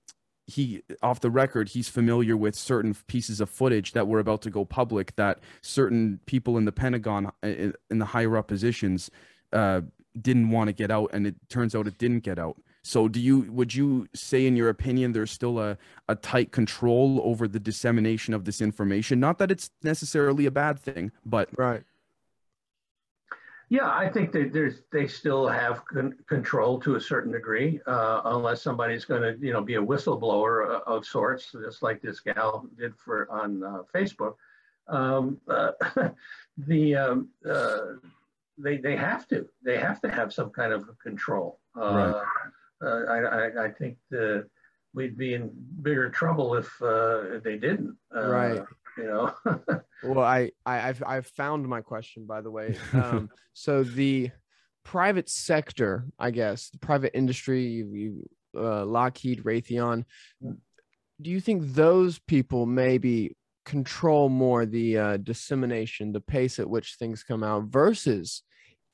he 0.46 0.82
off 1.02 1.20
the 1.20 1.30
record 1.30 1.68
he's 1.68 1.88
familiar 1.88 2.36
with 2.36 2.54
certain 2.54 2.94
pieces 3.06 3.40
of 3.40 3.48
footage 3.48 3.92
that 3.92 4.08
were 4.08 4.18
about 4.18 4.42
to 4.42 4.50
go 4.50 4.64
public 4.64 5.14
that 5.16 5.38
certain 5.62 6.18
people 6.26 6.58
in 6.58 6.64
the 6.64 6.72
pentagon 6.72 7.26
uh, 7.26 7.30
in, 7.46 7.72
in 7.90 7.98
the 7.98 8.04
higher 8.04 8.36
up 8.36 8.48
positions 8.48 9.10
uh 9.52 9.80
didn't 10.20 10.50
want 10.50 10.68
to 10.68 10.72
get 10.72 10.90
out 10.90 11.08
and 11.12 11.26
it 11.26 11.36
turns 11.48 11.74
out 11.74 11.86
it 11.86 11.96
didn't 11.98 12.20
get 12.20 12.38
out 12.38 12.60
so 12.82 13.08
do 13.08 13.20
you 13.20 13.40
would 13.52 13.74
you 13.74 14.06
say 14.14 14.46
in 14.46 14.56
your 14.56 14.68
opinion 14.68 15.12
there's 15.12 15.30
still 15.30 15.58
a, 15.58 15.76
a 16.08 16.14
tight 16.14 16.52
control 16.52 17.20
over 17.22 17.46
the 17.46 17.60
dissemination 17.60 18.34
of 18.34 18.44
this 18.44 18.60
information 18.60 19.20
not 19.20 19.38
that 19.38 19.50
it's 19.50 19.70
necessarily 19.82 20.46
a 20.46 20.50
bad 20.50 20.78
thing 20.78 21.12
but 21.24 21.48
Right. 21.56 21.84
Yeah, 23.70 23.88
I 23.88 24.08
think 24.08 24.32
that 24.32 24.52
there's 24.52 24.82
they 24.90 25.06
still 25.06 25.46
have 25.46 25.84
con- 25.86 26.16
control 26.28 26.80
to 26.80 26.96
a 26.96 27.00
certain 27.00 27.30
degree, 27.30 27.80
uh, 27.86 28.20
unless 28.24 28.62
somebody's 28.62 29.04
going 29.04 29.22
to 29.22 29.38
you 29.40 29.52
know 29.52 29.62
be 29.62 29.76
a 29.76 29.80
whistleblower 29.80 30.68
uh, 30.68 30.80
of 30.92 31.06
sorts, 31.06 31.52
just 31.52 31.80
like 31.80 32.02
this 32.02 32.18
gal 32.18 32.66
did 32.76 32.96
for 32.96 33.30
on 33.30 33.62
uh, 33.62 33.82
Facebook. 33.94 34.34
Um, 34.88 35.40
uh, 35.48 35.70
the 36.58 36.96
um, 36.96 37.28
uh, 37.48 37.78
they 38.58 38.78
they 38.78 38.96
have 38.96 39.28
to 39.28 39.48
they 39.64 39.78
have 39.78 40.00
to 40.00 40.10
have 40.10 40.32
some 40.32 40.50
kind 40.50 40.72
of 40.72 40.88
control. 40.98 41.60
Uh, 41.80 41.94
Right. 41.94 42.24
Uh, 42.82 43.04
I, 43.08 43.18
I 43.18 43.64
I 43.66 43.70
think 43.70 43.96
the, 44.10 44.46
we'd 44.94 45.16
be 45.16 45.34
in 45.34 45.50
bigger 45.82 46.10
trouble 46.10 46.54
if 46.54 46.70
uh, 46.82 47.40
they 47.44 47.56
didn't. 47.56 47.96
Uh, 48.14 48.28
Right. 48.28 48.62
You 48.98 49.04
know. 49.04 49.34
Well, 50.02 50.24
I, 50.24 50.50
I 50.64 50.88
I've 50.88 51.02
I've 51.06 51.26
found 51.26 51.68
my 51.68 51.82
question 51.82 52.24
by 52.26 52.40
the 52.40 52.50
way. 52.50 52.76
Um, 52.94 53.28
so 53.52 53.82
the 53.82 54.30
private 54.82 55.28
sector, 55.28 56.06
I 56.18 56.30
guess, 56.30 56.70
the 56.70 56.78
private 56.78 57.12
industry, 57.14 57.64
you, 57.64 58.28
uh, 58.56 58.84
Lockheed, 58.86 59.44
Raytheon. 59.44 60.04
Do 60.42 61.30
you 61.30 61.40
think 61.40 61.74
those 61.74 62.18
people 62.18 62.64
maybe 62.64 63.36
control 63.66 64.28
more 64.28 64.64
the 64.64 64.98
uh, 64.98 65.16
dissemination, 65.18 66.12
the 66.12 66.20
pace 66.20 66.58
at 66.58 66.68
which 66.68 66.96
things 66.98 67.22
come 67.22 67.44
out 67.44 67.64
versus 67.64 68.42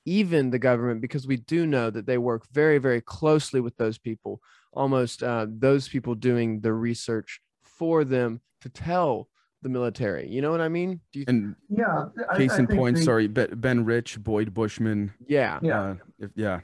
even 0.06 0.50
the 0.50 0.58
government? 0.58 1.00
Because 1.02 1.26
we 1.26 1.36
do 1.36 1.66
know 1.66 1.90
that 1.90 2.06
they 2.06 2.16
work 2.18 2.46
very, 2.52 2.78
very 2.78 3.00
closely 3.02 3.60
with 3.60 3.76
those 3.76 3.98
people, 3.98 4.40
almost 4.72 5.22
uh, 5.22 5.46
those 5.48 5.88
people 5.88 6.14
doing 6.14 6.60
the 6.60 6.72
research 6.72 7.40
for 7.62 8.04
them 8.04 8.40
to 8.62 8.68
tell 8.70 9.28
the 9.62 9.68
military. 9.68 10.28
You 10.28 10.40
know 10.42 10.50
what 10.50 10.60
I 10.60 10.68
mean? 10.68 11.00
Do 11.12 11.18
you? 11.20 11.24
And 11.28 11.56
Yeah. 11.68 12.06
Case 12.36 12.52
I 12.52 12.58
in 12.60 12.66
point, 12.68 12.96
the- 12.96 13.02
sorry, 13.02 13.26
Ben 13.26 13.84
Rich, 13.84 14.22
Boyd 14.22 14.54
Bushman. 14.54 15.12
yeah. 15.26 15.58
Yeah. 15.62 15.80
Uh, 15.82 15.94
if, 16.18 16.30
yeah. 16.34 16.60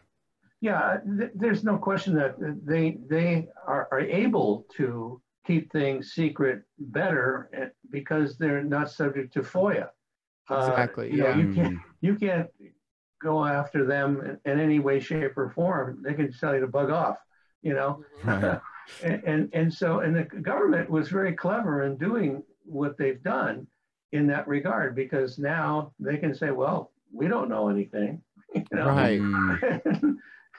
Yeah, 0.60 0.98
th- 1.18 1.32
there's 1.34 1.64
no 1.64 1.76
question 1.76 2.14
that 2.14 2.36
they 2.64 2.96
they 3.10 3.48
are, 3.66 3.88
are 3.90 3.98
able 4.00 4.64
to 4.76 5.20
keep 5.44 5.72
things 5.72 6.12
secret 6.12 6.62
better 6.78 7.50
eh, 7.52 7.66
because 7.90 8.38
they're 8.38 8.62
not 8.62 8.88
subject 8.88 9.32
to 9.34 9.40
FOIA. 9.40 9.88
Uh, 10.48 10.68
Exactly, 10.70 11.10
you 11.10 11.16
know, 11.16 11.30
yeah. 11.30 11.36
you 11.36 11.52
can't 11.54 11.74
Mm, 11.74 11.80
you 12.00 12.14
can't 12.14 12.48
go 13.22 13.44
after 13.44 13.84
them 13.84 14.38
in, 14.44 14.52
in 14.52 14.60
any 14.60 14.78
way, 14.78 15.00
shape, 15.00 15.36
or 15.36 15.50
form. 15.50 16.02
They 16.02 16.14
can 16.14 16.32
tell 16.32 16.54
you 16.54 16.60
to 16.60 16.66
bug 16.66 16.90
off. 16.90 17.18
You 17.62 17.74
know, 17.74 18.04
and, 19.02 19.22
and 19.24 19.50
and 19.52 19.72
so 19.72 20.00
and 20.00 20.16
the 20.16 20.24
government 20.24 20.90
was 20.90 21.08
very 21.08 21.32
clever 21.32 21.84
in 21.84 21.96
doing 21.96 22.42
what 22.64 22.96
they've 22.98 23.22
done 23.22 23.66
in 24.12 24.26
that 24.26 24.46
regard 24.46 24.94
because 24.94 25.38
now 25.38 25.92
they 25.98 26.16
can 26.16 26.34
say, 26.34 26.50
well, 26.50 26.92
we 27.12 27.28
don't 27.28 27.48
know 27.48 27.68
anything. 27.68 28.22
You 28.54 28.64
know? 28.72 28.88
Right. 28.88 29.20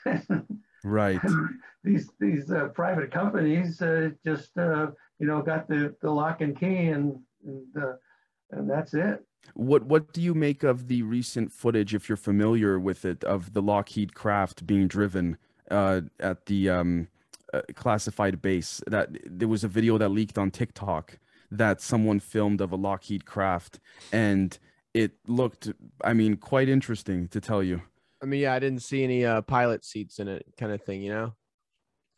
Right. 0.86 1.22
these 1.84 2.10
these 2.20 2.52
uh, 2.52 2.66
private 2.74 3.10
companies 3.12 3.82
uh, 3.82 4.10
just 4.26 4.58
uh, 4.58 4.88
you 5.20 5.28
know 5.28 5.42
got 5.42 5.68
the, 5.70 5.96
the 6.02 6.12
lock 6.12 6.42
and 6.42 6.60
key 6.60 6.88
and 6.88 7.20
and, 7.46 7.78
uh, 7.78 7.94
and 8.58 8.70
that's 8.70 8.94
it. 8.94 9.24
What 9.56 9.84
what 9.84 10.14
do 10.14 10.22
you 10.22 10.34
make 10.34 10.64
of 10.64 10.88
the 10.88 11.04
recent 11.04 11.52
footage, 11.52 11.94
if 11.94 12.08
you're 12.08 12.16
familiar 12.16 12.80
with 12.80 13.06
it, 13.06 13.24
of 13.24 13.54
the 13.54 13.62
Lockheed 13.62 14.14
craft 14.14 14.66
being 14.66 14.88
driven 14.88 15.38
uh, 15.70 16.02
at 16.20 16.46
the 16.46 16.70
um, 16.70 17.08
uh, 17.54 17.62
classified 17.76 18.42
base? 18.42 18.82
That 18.88 19.10
there 19.26 19.48
was 19.48 19.64
a 19.64 19.68
video 19.68 19.98
that 19.98 20.10
leaked 20.10 20.38
on 20.38 20.52
TikTok 20.52 21.20
that 21.52 21.82
someone 21.82 22.20
filmed 22.20 22.62
of 22.62 22.72
a 22.72 22.76
Lockheed 22.76 23.26
craft, 23.26 23.80
and 24.12 24.58
it 24.94 25.12
looked, 25.28 25.72
I 26.04 26.14
mean, 26.14 26.38
quite 26.38 26.70
interesting 26.70 27.28
to 27.30 27.42
tell 27.42 27.62
you. 27.62 27.82
I 28.22 28.26
mean, 28.26 28.42
yeah, 28.42 28.54
I 28.54 28.60
didn't 28.60 28.82
see 28.82 29.04
any 29.04 29.26
uh, 29.26 29.42
pilot 29.42 29.84
seats 29.84 30.20
in 30.20 30.28
it, 30.28 30.46
kind 30.58 30.72
of 30.72 30.82
thing. 30.82 31.02
You 31.02 31.14
know? 31.14 31.34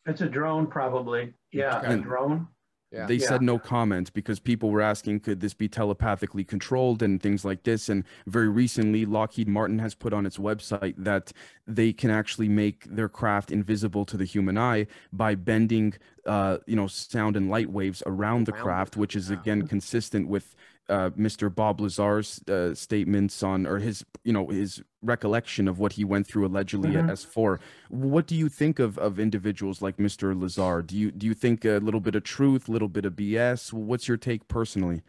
It's 0.06 0.20
a 0.20 0.28
drone, 0.28 0.68
probably. 0.68 1.34
Yeah, 1.52 1.80
a 1.82 1.96
drone. 1.96 2.48
Yeah. 2.92 3.06
They 3.06 3.16
Yeah. 3.16 3.28
said 3.28 3.42
no 3.42 3.58
comment 3.58 4.12
because 4.14 4.38
people 4.38 4.70
were 4.70 4.80
asking, 4.80 5.20
could 5.20 5.40
this 5.40 5.54
be 5.54 5.68
telepathically 5.68 6.44
controlled 6.44 7.02
and 7.02 7.20
things 7.20 7.44
like 7.44 7.64
this. 7.64 7.88
And 7.88 8.04
very 8.26 8.48
recently, 8.48 9.04
Lockheed 9.04 9.48
Martin 9.48 9.80
has 9.80 9.94
put 9.94 10.12
on 10.12 10.24
its 10.24 10.38
website 10.38 10.94
that 10.96 11.32
they 11.66 11.92
can 11.92 12.10
actually 12.10 12.48
make 12.48 12.84
their 12.84 13.08
craft 13.08 13.50
invisible 13.50 14.04
to 14.06 14.16
the 14.16 14.24
human 14.24 14.56
eye 14.56 14.86
by 15.12 15.34
bending, 15.34 15.94
uh, 16.26 16.58
you 16.66 16.76
know, 16.76 16.86
sound 16.86 17.36
and 17.36 17.50
light 17.50 17.70
waves 17.70 18.02
around 18.06 18.46
the 18.46 18.52
Around 18.52 18.60
it, 18.60 18.62
craft, 18.62 18.96
which 18.96 19.16
is 19.16 19.30
yeah. 19.30 19.36
again 19.38 19.66
consistent 19.66 20.28
with 20.28 20.54
uh, 20.88 21.10
Mr. 21.10 21.52
Bob 21.52 21.80
Lazar's 21.80 22.40
uh, 22.48 22.74
statements 22.74 23.42
on, 23.42 23.66
or 23.66 23.78
his, 23.78 24.04
you 24.24 24.32
know, 24.32 24.46
his 24.48 24.82
recollection 25.02 25.66
of 25.68 25.78
what 25.78 25.92
he 25.94 26.04
went 26.04 26.26
through 26.26 26.46
allegedly 26.46 26.90
Mhm. 26.92 27.04
at 27.04 27.10
S4. 27.10 27.58
What 27.88 28.26
do 28.26 28.34
you 28.36 28.48
think 28.48 28.78
of 28.78 28.98
of 28.98 29.18
individuals 29.18 29.82
like 29.82 29.96
Mr. 29.98 30.38
Lazar? 30.40 30.82
Do 30.82 30.96
you 30.96 31.10
do 31.10 31.26
you 31.26 31.34
think 31.34 31.64
a 31.64 31.78
little 31.78 32.00
bit 32.00 32.14
of 32.14 32.22
truth, 32.24 32.68
a 32.68 32.72
little 32.72 32.88
bit 32.88 33.04
of 33.04 33.14
BS? 33.14 33.72
What's 33.72 34.06
your 34.08 34.16
take 34.16 34.46
personally? 34.48 35.02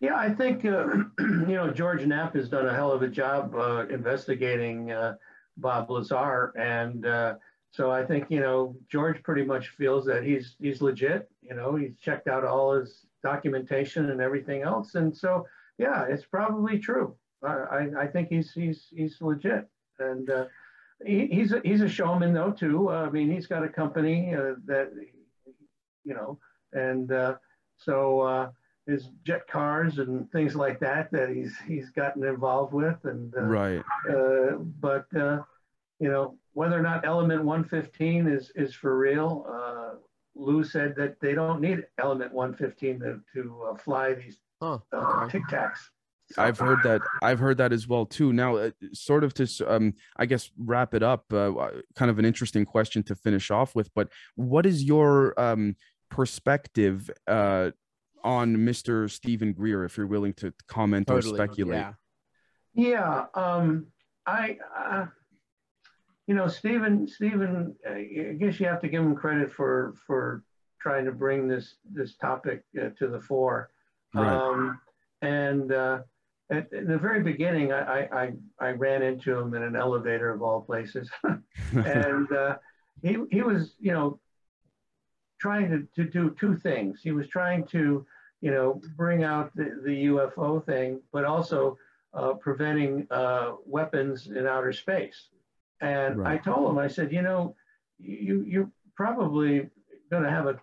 Yeah, 0.00 0.16
I 0.16 0.34
think 0.34 0.64
uh, 0.64 0.86
you 1.20 1.54
know 1.54 1.70
George 1.70 2.04
Knapp 2.06 2.34
has 2.34 2.48
done 2.48 2.66
a 2.66 2.74
hell 2.74 2.92
of 2.92 3.02
a 3.02 3.08
job 3.08 3.54
uh, 3.54 3.86
investigating 3.90 4.90
uh, 4.90 5.14
Bob 5.56 5.90
Lazar, 5.90 6.52
and 6.58 7.06
uh, 7.06 7.34
so 7.70 7.90
I 7.90 8.04
think 8.04 8.30
you 8.30 8.40
know 8.40 8.76
George 8.90 9.22
pretty 9.22 9.44
much 9.44 9.68
feels 9.70 10.04
that 10.06 10.24
he's 10.24 10.56
he's 10.60 10.82
legit. 10.82 11.30
You 11.42 11.54
know, 11.54 11.76
he's 11.76 11.96
checked 12.00 12.26
out 12.28 12.44
all 12.44 12.74
his 12.74 13.06
documentation 13.24 14.10
and 14.10 14.20
everything 14.20 14.62
else, 14.62 14.94
and 14.94 15.16
so 15.16 15.46
yeah, 15.78 16.04
it's 16.08 16.24
probably 16.24 16.78
true. 16.78 17.16
I 17.42 17.48
I, 17.78 17.80
I 18.02 18.06
think 18.06 18.28
he's 18.28 18.52
he's 18.52 18.86
he's 18.90 19.16
legit, 19.20 19.66
and 19.98 20.30
uh, 20.30 20.44
he, 21.04 21.26
he's 21.26 21.52
a, 21.52 21.60
he's 21.64 21.80
a 21.80 21.88
showman 21.88 22.32
though 22.34 22.52
too. 22.52 22.90
I 22.90 23.10
mean, 23.10 23.28
he's 23.32 23.48
got 23.48 23.64
a 23.64 23.68
company 23.68 24.34
uh, 24.34 24.54
that 24.66 24.92
you 26.04 26.14
know, 26.14 26.38
and 26.72 27.10
uh, 27.10 27.34
so. 27.76 28.20
Uh, 28.20 28.50
his 28.86 29.08
jet 29.24 29.46
cars 29.48 29.98
and 29.98 30.30
things 30.30 30.54
like 30.54 30.78
that 30.78 31.10
that 31.10 31.30
he's 31.30 31.56
he's 31.66 31.88
gotten 31.88 32.22
involved 32.22 32.74
with 32.74 32.98
and 33.04 33.34
uh, 33.34 33.40
Right. 33.40 33.82
uh, 34.10 34.56
but 34.78 35.06
uh, 35.16 35.38
you 35.98 36.10
know 36.10 36.36
whether 36.52 36.78
or 36.78 36.82
not 36.82 37.06
element 37.06 37.42
115 37.42 38.26
is 38.28 38.52
is 38.54 38.74
for 38.74 38.98
real 38.98 39.46
uh, 39.48 39.94
Lou 40.34 40.64
said 40.64 40.94
that 40.96 41.20
they 41.20 41.34
don't 41.34 41.60
need 41.60 41.86
element 41.98 42.32
115 42.32 43.00
to, 43.00 43.20
to 43.34 43.62
uh, 43.70 43.76
fly 43.76 44.14
these 44.14 44.38
Huh. 44.62 44.78
uh, 44.92 45.28
tic 45.28 45.42
tacs 45.50 45.78
I've 46.38 46.58
heard 46.58 46.82
that. 46.84 47.02
I've 47.22 47.38
heard 47.38 47.58
that 47.58 47.72
as 47.72 47.86
well 47.86 48.06
too. 48.06 48.32
Now, 48.32 48.56
uh, 48.56 48.70
sort 48.92 49.24
of 49.24 49.34
to, 49.34 49.46
um, 49.68 49.94
I 50.16 50.26
guess, 50.26 50.50
wrap 50.56 50.94
it 50.94 51.02
up. 51.02 51.24
Uh, 51.32 51.54
uh, 51.54 51.80
kind 51.94 52.10
of 52.10 52.18
an 52.18 52.24
interesting 52.24 52.64
question 52.64 53.02
to 53.04 53.14
finish 53.14 53.50
off 53.50 53.74
with. 53.74 53.92
But 53.94 54.08
what 54.34 54.66
is 54.66 54.82
your 54.82 55.38
um, 55.38 55.76
perspective 56.10 57.10
uh, 57.26 57.70
on 58.22 58.56
Mr. 58.56 59.10
Steven 59.10 59.52
Greer? 59.52 59.84
If 59.84 59.96
you're 59.96 60.06
willing 60.06 60.32
to 60.34 60.52
comment 60.66 61.10
or 61.10 61.20
speculate. 61.20 61.80
Yeah. 61.80 61.92
Yeah, 62.76 63.26
um, 63.34 63.86
I, 64.26 64.58
uh, 64.76 65.06
you 66.26 66.34
know, 66.34 66.48
Steven, 66.48 67.06
Steven, 67.06 67.74
uh, 67.88 67.94
I 67.94 68.36
guess 68.38 68.58
you 68.58 68.66
have 68.66 68.80
to 68.80 68.88
give 68.88 69.02
him 69.02 69.14
credit 69.14 69.52
for 69.52 69.94
for 70.06 70.42
trying 70.80 71.04
to 71.04 71.12
bring 71.12 71.48
this 71.48 71.76
this 71.92 72.16
topic 72.16 72.62
uh, 72.80 72.90
to 72.98 73.08
the 73.08 73.20
fore. 73.20 73.70
Right. 74.14 74.32
Um, 74.32 74.80
and 75.22 75.72
uh, 75.72 76.00
at, 76.50 76.72
in 76.72 76.86
the 76.86 76.98
very 76.98 77.22
beginning, 77.22 77.72
I, 77.72 78.08
I 78.12 78.32
I 78.60 78.70
ran 78.70 79.02
into 79.02 79.38
him 79.38 79.54
in 79.54 79.62
an 79.62 79.76
elevator 79.76 80.30
of 80.30 80.42
all 80.42 80.60
places, 80.60 81.10
and 81.72 82.30
uh, 82.32 82.56
he 83.02 83.18
he 83.30 83.42
was 83.42 83.74
you 83.80 83.92
know 83.92 84.18
trying 85.38 85.70
to, 85.70 85.86
to 86.02 86.08
do 86.10 86.34
two 86.38 86.56
things. 86.56 87.00
He 87.02 87.12
was 87.12 87.28
trying 87.28 87.66
to 87.66 88.06
you 88.40 88.50
know 88.50 88.80
bring 88.96 89.24
out 89.24 89.54
the, 89.54 89.80
the 89.84 90.06
UFO 90.06 90.64
thing, 90.64 91.00
but 91.12 91.24
also 91.24 91.76
uh, 92.14 92.32
preventing 92.34 93.06
uh, 93.10 93.52
weapons 93.66 94.28
in 94.28 94.46
outer 94.46 94.72
space. 94.72 95.28
And 95.80 96.26
I 96.26 96.38
told 96.38 96.70
him, 96.70 96.78
I 96.78 96.88
said, 96.88 97.12
you 97.12 97.22
know, 97.22 97.56
you 97.98 98.44
you're 98.46 98.70
probably 98.96 99.68
going 100.10 100.22
to 100.22 100.30
have 100.30 100.46
a 100.46 100.60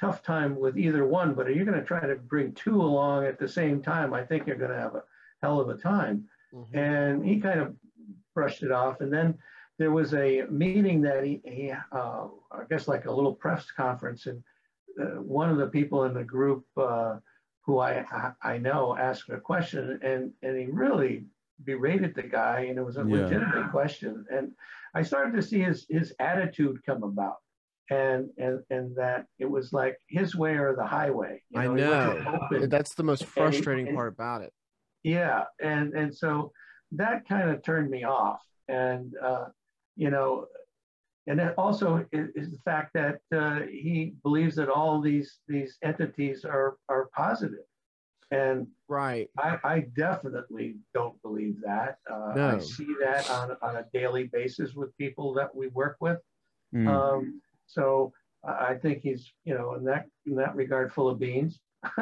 tough 0.00 0.22
time 0.22 0.58
with 0.58 0.78
either 0.78 1.06
one, 1.06 1.34
but 1.34 1.48
if 1.48 1.56
you're 1.56 1.66
going 1.66 1.78
to 1.78 1.84
try 1.86 2.00
to 2.00 2.16
bring 2.16 2.52
two 2.54 2.80
along 2.80 3.26
at 3.26 3.38
the 3.38 3.48
same 3.48 3.82
time, 3.82 4.14
I 4.14 4.24
think 4.24 4.46
you're 4.46 4.56
going 4.56 4.70
to 4.70 4.78
have 4.78 4.94
a 4.94 5.04
hell 5.42 5.60
of 5.60 5.68
a 5.68 5.76
time. 5.76 6.28
Mhm. 6.54 6.74
And 6.74 7.24
he 7.24 7.40
kind 7.40 7.60
of 7.60 7.76
brushed 8.34 8.62
it 8.62 8.72
off. 8.72 9.00
And 9.00 9.12
then 9.12 9.38
there 9.78 9.90
was 9.90 10.14
a 10.14 10.42
meeting 10.50 11.00
that 11.02 11.24
he, 11.24 11.40
he 11.44 11.70
uh, 11.70 12.26
I 12.52 12.64
guess 12.68 12.88
like 12.88 13.06
a 13.06 13.12
little 13.12 13.34
press 13.34 13.70
conference, 13.70 14.26
and 14.26 14.42
uh, 15.00 15.22
one 15.22 15.48
of 15.48 15.56
the 15.58 15.68
people 15.68 16.04
in 16.04 16.14
the 16.14 16.24
group 16.24 16.64
uh, 16.76 17.16
who 17.64 17.78
I 17.78 18.04
I 18.42 18.58
know 18.58 18.96
asked 18.96 19.30
a 19.30 19.40
question, 19.40 19.98
and 20.02 20.32
and 20.42 20.58
he 20.58 20.66
really 20.66 21.24
berated 21.64 22.14
the 22.14 22.22
guy, 22.22 22.60
and 22.68 22.78
it 22.78 22.82
was 22.84 22.96
a 22.96 23.04
Yeah. 23.06 23.16
legitimate 23.24 23.70
question. 23.70 24.24
And 24.30 24.52
I 24.94 25.02
started 25.02 25.34
to 25.36 25.42
see 25.42 25.60
his 25.60 25.86
his 25.88 26.14
attitude 26.18 26.82
come 26.84 27.02
about, 27.02 27.36
and 27.90 28.30
and 28.38 28.62
and 28.70 28.96
that 28.96 29.26
it 29.38 29.46
was 29.50 29.72
like 29.72 29.96
his 30.08 30.34
way 30.34 30.56
or 30.56 30.74
the 30.74 30.86
highway. 30.86 31.42
You 31.50 31.60
I 31.60 31.66
know. 31.68 32.38
open. 32.52 32.68
That's 32.68 32.94
the 32.94 33.02
most 33.04 33.24
frustrating 33.26 33.88
and- 33.88 33.96
part 33.96 34.12
about 34.12 34.42
it. 34.42 34.52
Yeah, 35.02 35.44
and 35.60 35.94
and 35.94 36.14
so 36.14 36.52
that 36.92 37.26
kind 37.28 37.50
of 37.50 37.62
turned 37.62 37.90
me 37.90 38.04
off, 38.04 38.42
and 38.68 39.14
uh, 39.22 39.46
you 39.96 40.10
know, 40.10 40.46
and 41.26 41.38
then 41.38 41.50
also 41.56 42.04
is, 42.12 42.28
is 42.34 42.50
the 42.50 42.58
fact 42.64 42.92
that 42.94 43.20
uh, 43.34 43.60
he 43.70 44.14
believes 44.22 44.56
that 44.56 44.68
all 44.68 45.00
these 45.00 45.38
these 45.48 45.78
entities 45.82 46.44
are 46.44 46.76
are 46.88 47.08
positive, 47.16 47.64
and 48.30 48.66
Right. 48.88 49.28
I, 49.38 49.58
I 49.64 49.84
definitely 49.96 50.76
don't 50.94 51.20
believe 51.22 51.56
that. 51.64 51.98
Uh, 52.10 52.32
I 52.36 52.58
see 52.58 52.86
that 53.02 53.28
on 53.30 53.56
on 53.62 53.76
a 53.76 53.84
daily 53.92 54.24
basis 54.32 54.74
with 54.74 54.96
people 54.96 55.34
that 55.34 55.54
we 55.54 55.68
work 55.68 55.96
with. 56.00 56.18
Mm, 56.74 56.88
Um, 56.88 57.40
so 57.66 58.12
I 58.44 58.50
I 58.72 58.78
think 58.78 59.02
he's 59.02 59.32
you 59.44 59.54
know 59.54 59.74
in 59.74 59.84
that 59.84 60.06
in 60.26 60.34
that 60.36 60.54
regard 60.56 60.92
full 60.92 61.08
of 61.08 61.18
beans. 61.18 61.60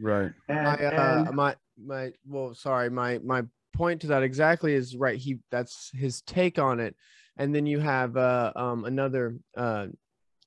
right. 0.00 0.32
and, 0.48 0.64
My, 0.64 0.74
uh, 0.74 1.24
and- 1.26 1.36
my 1.36 1.56
my 1.82 2.12
well, 2.26 2.54
sorry, 2.54 2.90
my 2.90 3.18
my 3.18 3.42
point 3.72 4.00
to 4.02 4.08
that 4.08 4.22
exactly 4.22 4.74
is 4.74 4.96
right. 4.96 5.18
He 5.18 5.38
that's 5.50 5.90
his 5.94 6.22
take 6.22 6.58
on 6.58 6.80
it, 6.80 6.94
and 7.36 7.54
then 7.54 7.66
you 7.66 7.78
have 7.80 8.16
uh, 8.16 8.52
um, 8.56 8.84
another 8.84 9.36
uh, 9.56 9.86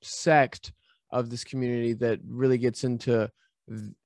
sect 0.02 0.72
of 1.10 1.30
this 1.30 1.44
community 1.44 1.92
that 1.94 2.18
really 2.26 2.58
gets 2.58 2.84
into 2.84 3.30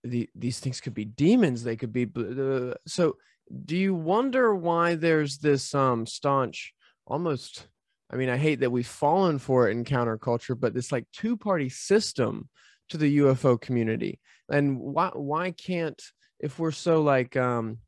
the 0.04 0.28
these 0.34 0.60
things 0.60 0.80
could 0.80 0.94
be 0.94 1.04
demons. 1.04 1.62
They 1.62 1.76
could 1.76 1.92
be 1.92 2.06
uh, 2.16 2.74
so. 2.86 3.16
Do 3.64 3.76
you 3.76 3.94
wonder 3.94 4.54
why 4.54 4.94
there's 4.94 5.38
this 5.38 5.74
um 5.74 6.06
staunch, 6.06 6.74
almost? 7.06 7.66
I 8.10 8.16
mean, 8.16 8.28
I 8.28 8.36
hate 8.36 8.60
that 8.60 8.70
we've 8.72 8.86
fallen 8.86 9.38
for 9.38 9.68
it 9.68 9.72
in 9.72 9.84
counterculture, 9.84 10.58
but 10.58 10.74
this 10.74 10.92
like 10.92 11.06
two 11.12 11.36
party 11.36 11.68
system 11.68 12.48
to 12.90 12.96
the 12.96 13.18
UFO 13.18 13.60
community, 13.60 14.20
and 14.50 14.78
why 14.78 15.10
why 15.14 15.50
can't 15.50 16.00
if 16.40 16.58
we're 16.58 16.72
so 16.72 17.02
like 17.02 17.36
um 17.36 17.78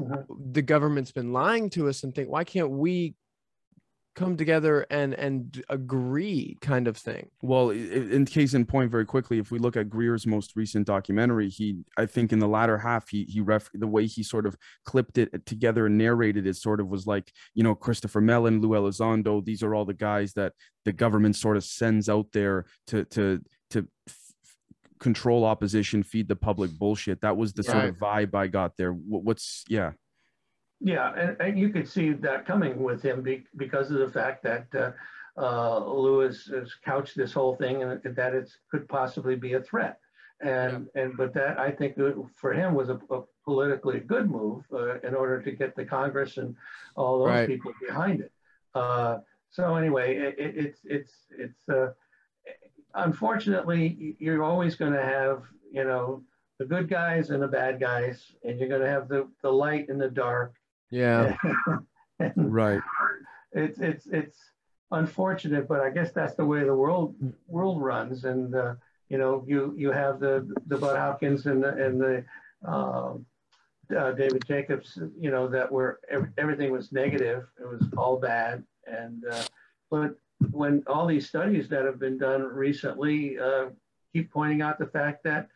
Mhm. 0.00 0.26
the 0.52 0.62
government's 0.62 1.12
been 1.12 1.32
lying 1.32 1.70
to 1.70 1.88
us 1.88 2.02
and 2.02 2.12
think 2.12 2.28
why 2.28 2.42
can't 2.42 2.70
we 2.70 3.14
come 4.14 4.36
together 4.36 4.86
and 4.90 5.14
and 5.14 5.62
agree 5.68 6.56
kind 6.60 6.86
of 6.86 6.96
thing 6.96 7.28
Well, 7.42 7.70
in 7.70 8.24
case 8.26 8.54
in 8.54 8.64
point, 8.64 8.90
very 8.90 9.04
quickly, 9.04 9.38
if 9.38 9.50
we 9.50 9.58
look 9.58 9.76
at 9.76 9.90
Greer's 9.90 10.26
most 10.26 10.56
recent 10.56 10.86
documentary, 10.86 11.48
he, 11.48 11.84
I 11.96 12.06
think, 12.06 12.32
in 12.32 12.38
the 12.38 12.48
latter 12.48 12.78
half, 12.78 13.08
he 13.08 13.24
he 13.24 13.40
ref 13.40 13.70
the 13.74 13.86
way 13.86 14.06
he 14.06 14.22
sort 14.22 14.46
of 14.46 14.56
clipped 14.84 15.18
it 15.18 15.46
together 15.46 15.86
and 15.86 15.98
narrated 15.98 16.46
it, 16.46 16.56
sort 16.56 16.80
of 16.80 16.88
was 16.88 17.06
like, 17.06 17.32
you 17.54 17.62
know, 17.62 17.74
Christopher 17.74 18.20
Mellon, 18.20 18.60
Lou 18.60 18.70
Elizondo. 18.70 19.44
These 19.44 19.62
are 19.62 19.74
all 19.74 19.84
the 19.84 19.94
guys 19.94 20.32
that 20.34 20.52
the 20.84 20.92
government 20.92 21.36
sort 21.36 21.56
of 21.56 21.64
sends 21.64 22.08
out 22.08 22.26
there 22.32 22.66
to 22.88 23.04
to 23.06 23.42
to 23.70 23.88
control 25.00 25.44
opposition, 25.44 26.02
feed 26.02 26.28
the 26.28 26.36
public 26.36 26.70
bullshit. 26.70 27.20
That 27.20 27.36
was 27.36 27.52
the 27.52 27.62
sort 27.62 27.84
of 27.84 27.96
vibe 27.96 28.34
I 28.34 28.46
got 28.46 28.76
there. 28.76 28.92
What's 28.92 29.64
yeah, 29.68 29.92
Yeah, 30.80 31.12
and, 31.14 31.36
and 31.40 31.58
you 31.58 31.70
could 31.70 31.88
see 31.88 32.12
that 32.12 32.46
coming 32.46 32.82
with 32.82 33.02
him 33.02 33.22
be, 33.22 33.44
because 33.56 33.90
of 33.90 33.98
the 33.98 34.10
fact 34.10 34.42
that 34.42 34.66
uh, 34.74 34.92
uh, 35.40 35.84
Lewis 35.84 36.46
has 36.52 36.74
couched 36.84 37.16
this 37.16 37.32
whole 37.32 37.56
thing 37.56 37.82
and 37.82 38.00
that 38.16 38.34
it 38.34 38.50
could 38.70 38.88
possibly 38.88 39.36
be 39.36 39.54
a 39.54 39.62
threat. 39.62 39.98
And 40.40 40.88
and 40.94 41.16
but 41.16 41.32
that 41.34 41.58
I 41.58 41.70
think 41.70 41.96
for 42.34 42.52
him 42.52 42.74
was 42.74 42.88
a, 42.90 43.00
a 43.10 43.22
politically 43.44 44.00
good 44.00 44.28
move 44.28 44.64
uh, 44.72 44.98
in 45.00 45.14
order 45.14 45.40
to 45.40 45.52
get 45.52 45.74
the 45.76 45.84
Congress 45.84 46.36
and 46.36 46.56
all 46.96 47.20
those 47.20 47.28
Right. 47.28 47.48
people 47.48 47.72
behind 47.86 48.20
it. 48.20 48.32
Uh, 48.74 49.18
so 49.50 49.76
anyway, 49.76 50.16
it, 50.16 50.38
it, 50.38 50.56
it's 50.56 50.80
it's 50.84 51.12
it's 51.38 51.68
uh, 51.68 51.92
unfortunately 52.94 54.16
you're 54.18 54.42
always 54.42 54.74
going 54.74 54.92
to 54.92 55.02
have 55.02 55.44
you 55.72 55.84
know 55.84 56.22
the 56.58 56.64
good 56.64 56.88
guys 56.88 57.30
and 57.30 57.42
the 57.42 57.48
bad 57.48 57.80
guys, 57.80 58.32
and 58.44 58.58
you're 58.58 58.68
going 58.68 58.82
to 58.82 58.88
have 58.88 59.08
the 59.08 59.28
the 59.42 59.50
light 59.50 59.88
and 59.88 60.00
the 60.00 60.10
dark 60.10 60.54
yeah 60.94 61.36
right. 62.36 62.80
it's 63.52 63.78
it's 63.80 64.06
it's 64.06 64.38
unfortunate, 64.90 65.68
but 65.68 65.80
I 65.80 65.90
guess 65.90 66.12
that's 66.12 66.34
the 66.34 66.44
way 66.44 66.64
the 66.64 66.74
world 66.74 67.14
world 67.46 67.82
runs. 67.82 68.24
And 68.24 68.54
uh, 68.54 68.74
you 69.08 69.18
know, 69.18 69.44
you 69.46 69.74
you 69.76 69.90
have 69.90 70.20
the 70.20 70.48
the 70.66 70.78
Bud 70.78 70.96
Hopkins 70.96 71.46
and 71.46 71.62
the 71.62 71.68
and 71.68 72.00
the 72.00 72.24
um, 72.66 73.26
uh, 73.96 74.12
David 74.12 74.44
Jacobs, 74.46 74.98
you 75.18 75.30
know, 75.30 75.46
that 75.48 75.70
were 75.70 76.00
ev- 76.10 76.32
everything 76.38 76.72
was 76.72 76.92
negative. 76.92 77.46
It 77.60 77.68
was 77.68 77.86
all 77.96 78.18
bad. 78.18 78.64
And 78.86 79.24
uh, 79.30 79.44
but 79.90 80.16
when 80.50 80.82
all 80.86 81.06
these 81.06 81.28
studies 81.28 81.68
that 81.68 81.84
have 81.84 81.98
been 81.98 82.18
done 82.18 82.42
recently 82.42 83.38
uh, 83.38 83.66
keep 84.12 84.32
pointing 84.32 84.62
out 84.62 84.78
the 84.78 84.86
fact 84.86 85.24
that 85.24 85.48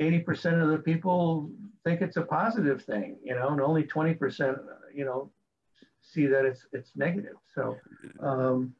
80% 0.00 0.62
of 0.62 0.68
the 0.70 0.78
people 0.78 1.50
think 1.84 2.00
it's 2.00 2.16
a 2.16 2.22
positive 2.22 2.82
thing, 2.82 3.18
you 3.22 3.34
know, 3.34 3.48
and 3.48 3.60
only 3.60 3.84
20%, 3.84 4.58
you 4.94 5.04
know, 5.04 5.30
see 6.02 6.26
that 6.26 6.44
it's 6.44 6.66
it's 6.72 6.92
negative. 6.96 7.36
So, 7.54 7.76
um, 8.20 8.74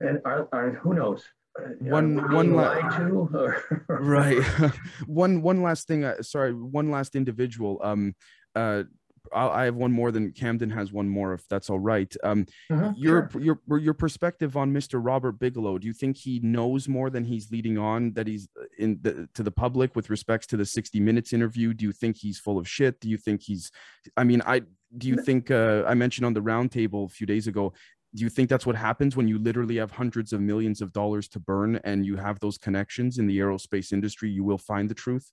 and 0.00 0.20
are, 0.24 0.48
are 0.52 0.70
who 0.70 0.94
knows? 0.94 1.24
Uh, 1.58 1.68
One- 1.80 2.18
are 2.18 2.32
one 2.34 2.46
being 2.46 2.56
la- 2.56 2.72
lied 2.72 3.10
or 3.10 3.62
right 4.00 4.42
one 5.06 5.42
one 5.42 5.62
last 5.62 5.86
thing 5.86 6.02
uh, 6.02 6.22
sorry 6.22 6.54
one 6.54 6.90
last 6.90 7.14
individual 7.14 7.78
um 7.82 8.14
uh 8.54 8.84
i 9.32 9.64
have 9.64 9.74
one 9.74 9.92
more 9.92 10.10
than 10.10 10.32
camden 10.32 10.70
has 10.70 10.92
one 10.92 11.08
more 11.08 11.32
if 11.32 11.46
that's 11.48 11.70
all 11.70 11.78
right 11.78 12.14
um 12.24 12.44
Uh-huh, 12.70 12.92
your 12.96 13.28
sure. 13.30 13.40
your 13.40 13.78
your 13.78 13.94
perspective 13.94 14.56
on 14.56 14.72
mr 14.72 15.00
robert 15.02 15.38
bigelow 15.38 15.78
do 15.78 15.86
you 15.86 15.92
think 15.92 16.16
he 16.16 16.40
knows 16.40 16.88
more 16.88 17.08
than 17.10 17.24
he's 17.24 17.50
leading 17.50 17.78
on 17.78 18.12
that 18.14 18.26
he's 18.26 18.48
uh, 18.60 18.64
in 18.78 18.98
the 19.02 19.28
to 19.34 19.42
the 19.42 19.50
public 19.50 19.94
with 19.96 20.10
respects 20.10 20.46
to 20.48 20.56
the 20.56 20.64
60 20.66 21.00
minutes 21.00 21.32
interview 21.32 21.72
do 21.72 21.84
you 21.84 21.92
think 21.92 22.16
he's 22.16 22.38
full 22.38 22.58
of 22.58 22.68
shit 22.68 23.00
do 23.00 23.08
you 23.08 23.16
think 23.16 23.42
he's 23.42 23.70
i 24.16 24.24
mean 24.24 24.42
i 24.46 24.60
do 24.98 25.08
you 25.08 25.16
think 25.16 25.50
uh, 25.50 25.84
i 25.86 25.94
mentioned 25.94 26.26
on 26.26 26.34
the 26.34 26.42
roundtable 26.42 27.06
a 27.06 27.08
few 27.08 27.26
days 27.26 27.46
ago 27.46 27.72
do 28.14 28.22
you 28.24 28.28
think 28.28 28.50
that's 28.50 28.66
what 28.66 28.76
happens 28.76 29.16
when 29.16 29.26
you 29.26 29.38
literally 29.38 29.76
have 29.76 29.90
hundreds 29.90 30.34
of 30.34 30.40
millions 30.40 30.82
of 30.82 30.92
dollars 30.92 31.28
to 31.28 31.38
burn 31.40 31.76
and 31.84 32.04
you 32.04 32.16
have 32.16 32.38
those 32.40 32.58
connections 32.58 33.18
in 33.18 33.26
the 33.26 33.38
aerospace 33.38 33.92
industry 33.92 34.28
you 34.30 34.44
will 34.44 34.58
find 34.58 34.88
the 34.90 34.94
truth 34.94 35.30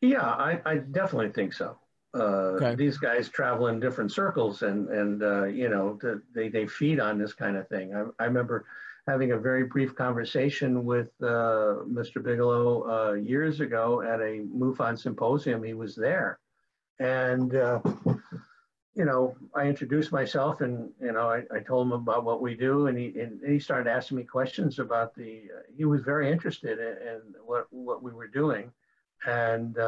Yeah, 0.00 0.24
I, 0.48 0.60
I 0.64 0.74
definitely 0.78 1.30
think 1.30 1.52
so. 1.52 1.76
Uh, 2.14 2.56
Okay. 2.60 2.74
These 2.74 2.98
guys 2.98 3.28
travel 3.28 3.68
in 3.68 3.80
different 3.80 4.12
circles, 4.12 4.62
and 4.62 4.88
and 4.88 5.22
uh, 5.22 5.44
you 5.44 5.68
know 5.68 5.98
the, 6.00 6.20
they 6.34 6.48
they 6.48 6.66
feed 6.66 6.98
on 7.00 7.18
this 7.18 7.32
kind 7.32 7.56
of 7.56 7.68
thing. 7.68 7.94
I, 7.94 8.04
I 8.22 8.26
remember 8.26 8.66
having 9.06 9.32
a 9.32 9.38
very 9.38 9.64
brief 9.64 9.94
conversation 9.94 10.84
with 10.84 11.08
uh, 11.22 11.86
Mr. 11.88 12.22
Bigelow 12.22 12.82
uh, 12.90 13.12
years 13.14 13.60
ago 13.60 14.02
at 14.02 14.20
a 14.20 14.44
MUFON 14.54 14.98
symposium. 14.98 15.62
He 15.62 15.74
was 15.74 15.94
there, 15.94 16.38
and 16.98 17.54
uh, 17.54 17.80
you 18.94 19.04
know 19.04 19.36
I 19.54 19.66
introduced 19.66 20.10
myself, 20.10 20.60
and 20.62 20.90
you 21.00 21.12
know 21.12 21.30
I, 21.30 21.44
I 21.54 21.60
told 21.60 21.86
him 21.86 21.92
about 21.92 22.24
what 22.24 22.42
we 22.42 22.56
do, 22.56 22.88
and 22.88 22.98
he 22.98 23.18
and 23.20 23.40
he 23.46 23.60
started 23.60 23.88
asking 23.88 24.16
me 24.18 24.24
questions 24.24 24.80
about 24.80 25.14
the. 25.14 25.42
Uh, 25.56 25.62
he 25.76 25.84
was 25.84 26.02
very 26.02 26.30
interested 26.30 26.78
in, 26.80 27.08
in 27.08 27.20
what 27.46 27.66
what 27.70 28.02
we 28.02 28.12
were 28.12 28.28
doing, 28.28 28.72
and. 29.26 29.78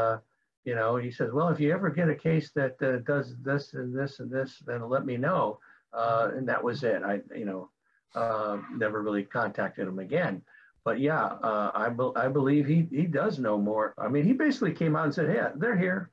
You 0.64 0.74
know, 0.76 0.96
he 0.96 1.10
says, 1.10 1.30
well, 1.32 1.48
if 1.48 1.58
you 1.60 1.72
ever 1.72 1.90
get 1.90 2.08
a 2.08 2.14
case 2.14 2.50
that 2.54 2.80
uh, 2.82 2.98
does 2.98 3.34
this 3.42 3.74
and 3.74 3.92
this 3.96 4.20
and 4.20 4.30
this, 4.30 4.62
then 4.66 4.88
let 4.88 5.04
me 5.04 5.16
know. 5.16 5.58
Uh, 5.92 6.30
and 6.36 6.48
that 6.48 6.62
was 6.62 6.84
it. 6.84 7.02
I, 7.04 7.20
you 7.36 7.44
know, 7.44 7.68
uh, 8.14 8.58
never 8.76 9.02
really 9.02 9.24
contacted 9.24 9.88
him 9.88 9.98
again. 9.98 10.42
But 10.84 11.00
yeah, 11.00 11.24
uh, 11.24 11.70
I, 11.74 11.88
be- 11.90 12.12
I 12.16 12.28
believe 12.28 12.66
he, 12.66 12.86
he 12.90 13.06
does 13.06 13.38
know 13.38 13.58
more. 13.58 13.94
I 13.98 14.08
mean, 14.08 14.24
he 14.24 14.32
basically 14.32 14.72
came 14.72 14.96
out 14.96 15.04
and 15.06 15.14
said, 15.14 15.32
yeah, 15.34 15.50
they're 15.56 15.76
here. 15.76 16.10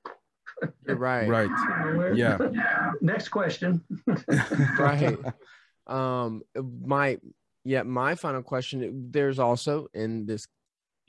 you're 0.87 0.95
right 1.09 1.27
right 1.29 1.49
You 1.49 1.91
know, 1.91 1.97
we're- 1.97 2.17
Yeah. 2.17 2.37
Next 3.01 3.29
question. 3.29 3.81
right 4.79 5.17
um 5.87 6.41
my 6.85 7.17
yeah 7.63 7.81
my 7.83 8.13
final 8.15 8.43
question 8.43 9.07
there's 9.11 9.39
also 9.39 9.87
in 9.93 10.25
this 10.27 10.45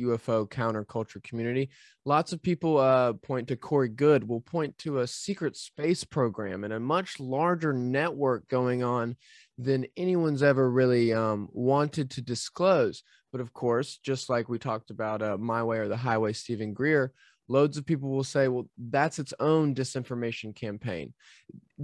ufo 0.01 0.48
counterculture 0.48 1.22
community. 1.22 1.70
Lots 2.05 2.32
of 2.32 2.43
people 2.43 2.78
uh 2.78 3.14
point 3.14 3.48
to 3.48 3.56
corey 3.56 3.89
goode 3.89 4.24
will 4.24 4.40
point 4.40 4.77
to 4.78 4.98
a 4.98 5.06
secret 5.06 5.56
space 5.56 6.05
program 6.05 6.64
and 6.64 6.72
a 6.72 6.81
much 6.81 7.20
larger 7.20 7.72
network 7.72 8.48
going 8.48 8.82
on 8.82 9.16
than 9.59 9.86
anyone's 9.97 10.43
ever 10.43 10.70
really 10.70 11.12
um 11.12 11.48
wanted 11.52 12.10
to 12.10 12.22
disclose. 12.22 13.02
But 13.32 13.40
of 13.40 13.52
course 13.52 13.98
just 14.02 14.28
like 14.31 14.48
we 14.48 14.59
talked 14.59 14.90
about 14.90 15.22
uh, 15.22 15.39
my 15.39 15.62
way 15.62 15.78
or 15.78 15.89
the 15.89 15.97
highway 15.97 16.32
steven 16.32 16.72
greer 16.72 17.12
loads 17.48 17.77
of 17.77 17.85
people 17.85 18.09
will 18.09 18.24
say 18.24 18.48
well 18.48 18.68
that's 18.78 19.18
its 19.18 19.35
own 19.40 19.74
disinformation 19.74 20.55
campaign. 20.55 21.12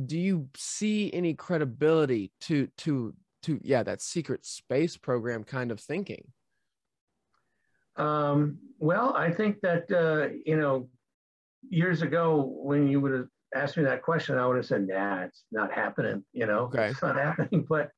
Do 0.07 0.19
you 0.19 0.49
see 0.57 1.13
any 1.13 1.35
credibility 1.35 2.33
to 2.43 2.69
to 2.79 3.15
to 3.43 3.61
yeah 3.63 3.83
that 3.83 4.03
secret 4.03 4.45
space 4.45 4.97
program 4.97 5.45
kind 5.45 5.71
of 5.71 5.81
thinking 5.81 6.25
Um, 7.97 8.59
well, 8.79 9.15
I 9.17 9.33
think 9.33 9.61
that, 9.63 9.91
uh, 9.91 10.35
you 10.45 10.57
know, 10.57 10.91
years 11.63 12.03
ago 12.03 12.43
when 12.43 12.89
you 12.89 13.01
would 13.01 13.13
have 13.13 13.29
asked 13.55 13.77
me 13.77 13.85
that 13.85 14.03
question, 14.03 14.39
I 14.39 14.47
would 14.47 14.57
have 14.57 14.67
said, 14.67 14.87
nah, 14.87 15.23
it's 15.25 15.45
not 15.51 15.73
happening, 15.73 16.25
you 16.33 16.47
know, 16.47 16.65
Okay. 16.67 16.89
it's 16.89 17.03
not 17.03 17.17
happening. 17.17 17.65
But 17.69 17.91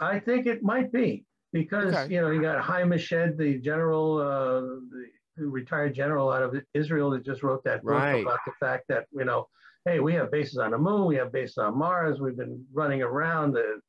I 0.00 0.18
think 0.18 0.46
it 0.46 0.62
might 0.62 0.92
be 0.92 1.26
because, 1.52 1.94
Okay. 1.94 2.14
you 2.14 2.20
know, 2.20 2.30
you 2.30 2.40
got 2.40 2.62
Haim 2.62 2.90
Eshed, 2.90 3.36
the 3.36 3.58
general, 3.58 4.18
uh, 4.18 4.60
the 4.60 5.10
the 5.36 5.46
retired 5.46 5.94
general 5.94 6.30
out 6.30 6.42
of 6.42 6.54
Israel 6.74 7.10
that 7.10 7.24
just 7.24 7.42
wrote 7.42 7.64
that 7.64 7.82
book 7.82 7.86
Right. 7.86 8.20
about 8.22 8.40
the 8.44 8.52
fact 8.60 8.84
that, 8.88 9.06
you 9.12 9.24
know, 9.24 9.48
hey, 9.86 9.98
we 10.00 10.12
have 10.14 10.30
bases 10.30 10.58
on 10.58 10.72
the 10.72 10.78
moon, 10.78 11.06
we 11.06 11.16
have 11.16 11.32
bases 11.32 11.56
on 11.56 11.78
Mars, 11.78 12.20
we've 12.20 12.36
been 12.36 12.66
running 12.72 13.00
around. 13.00 13.52
The, 13.52 13.80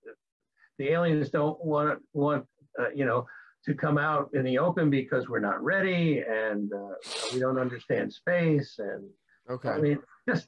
the 0.77 0.89
aliens 0.89 1.30
don't 1.30 1.59
want, 1.65 2.01
want 2.13 2.47
uh, 2.80 2.89
you 2.91 3.05
know, 3.05 3.26
to 3.65 3.73
come 3.73 3.97
out 3.97 4.29
in 4.33 4.43
the 4.43 4.57
open 4.57 4.89
because 4.89 5.29
we're 5.29 5.39
not 5.39 5.63
ready 5.63 6.23
and 6.27 6.71
uh, 6.73 6.95
we 7.33 7.39
don't 7.39 7.59
understand 7.59 8.11
space 8.11 8.75
and 8.79 9.03
okay 9.49 9.69
I 9.69 9.79
mean 9.79 9.99
just 10.27 10.47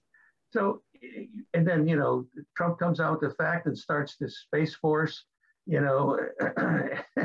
so 0.52 0.82
and 1.54 1.68
then 1.68 1.88
you 1.88 1.96
know 1.96 2.26
Trump 2.56 2.80
comes 2.80 3.00
out 3.00 3.22
with 3.22 3.30
the 3.30 3.36
fact 3.36 3.66
and 3.68 3.78
starts 3.78 4.16
this 4.20 4.40
space 4.40 4.76
force 4.76 5.26
you 5.66 5.82
know 5.82 6.18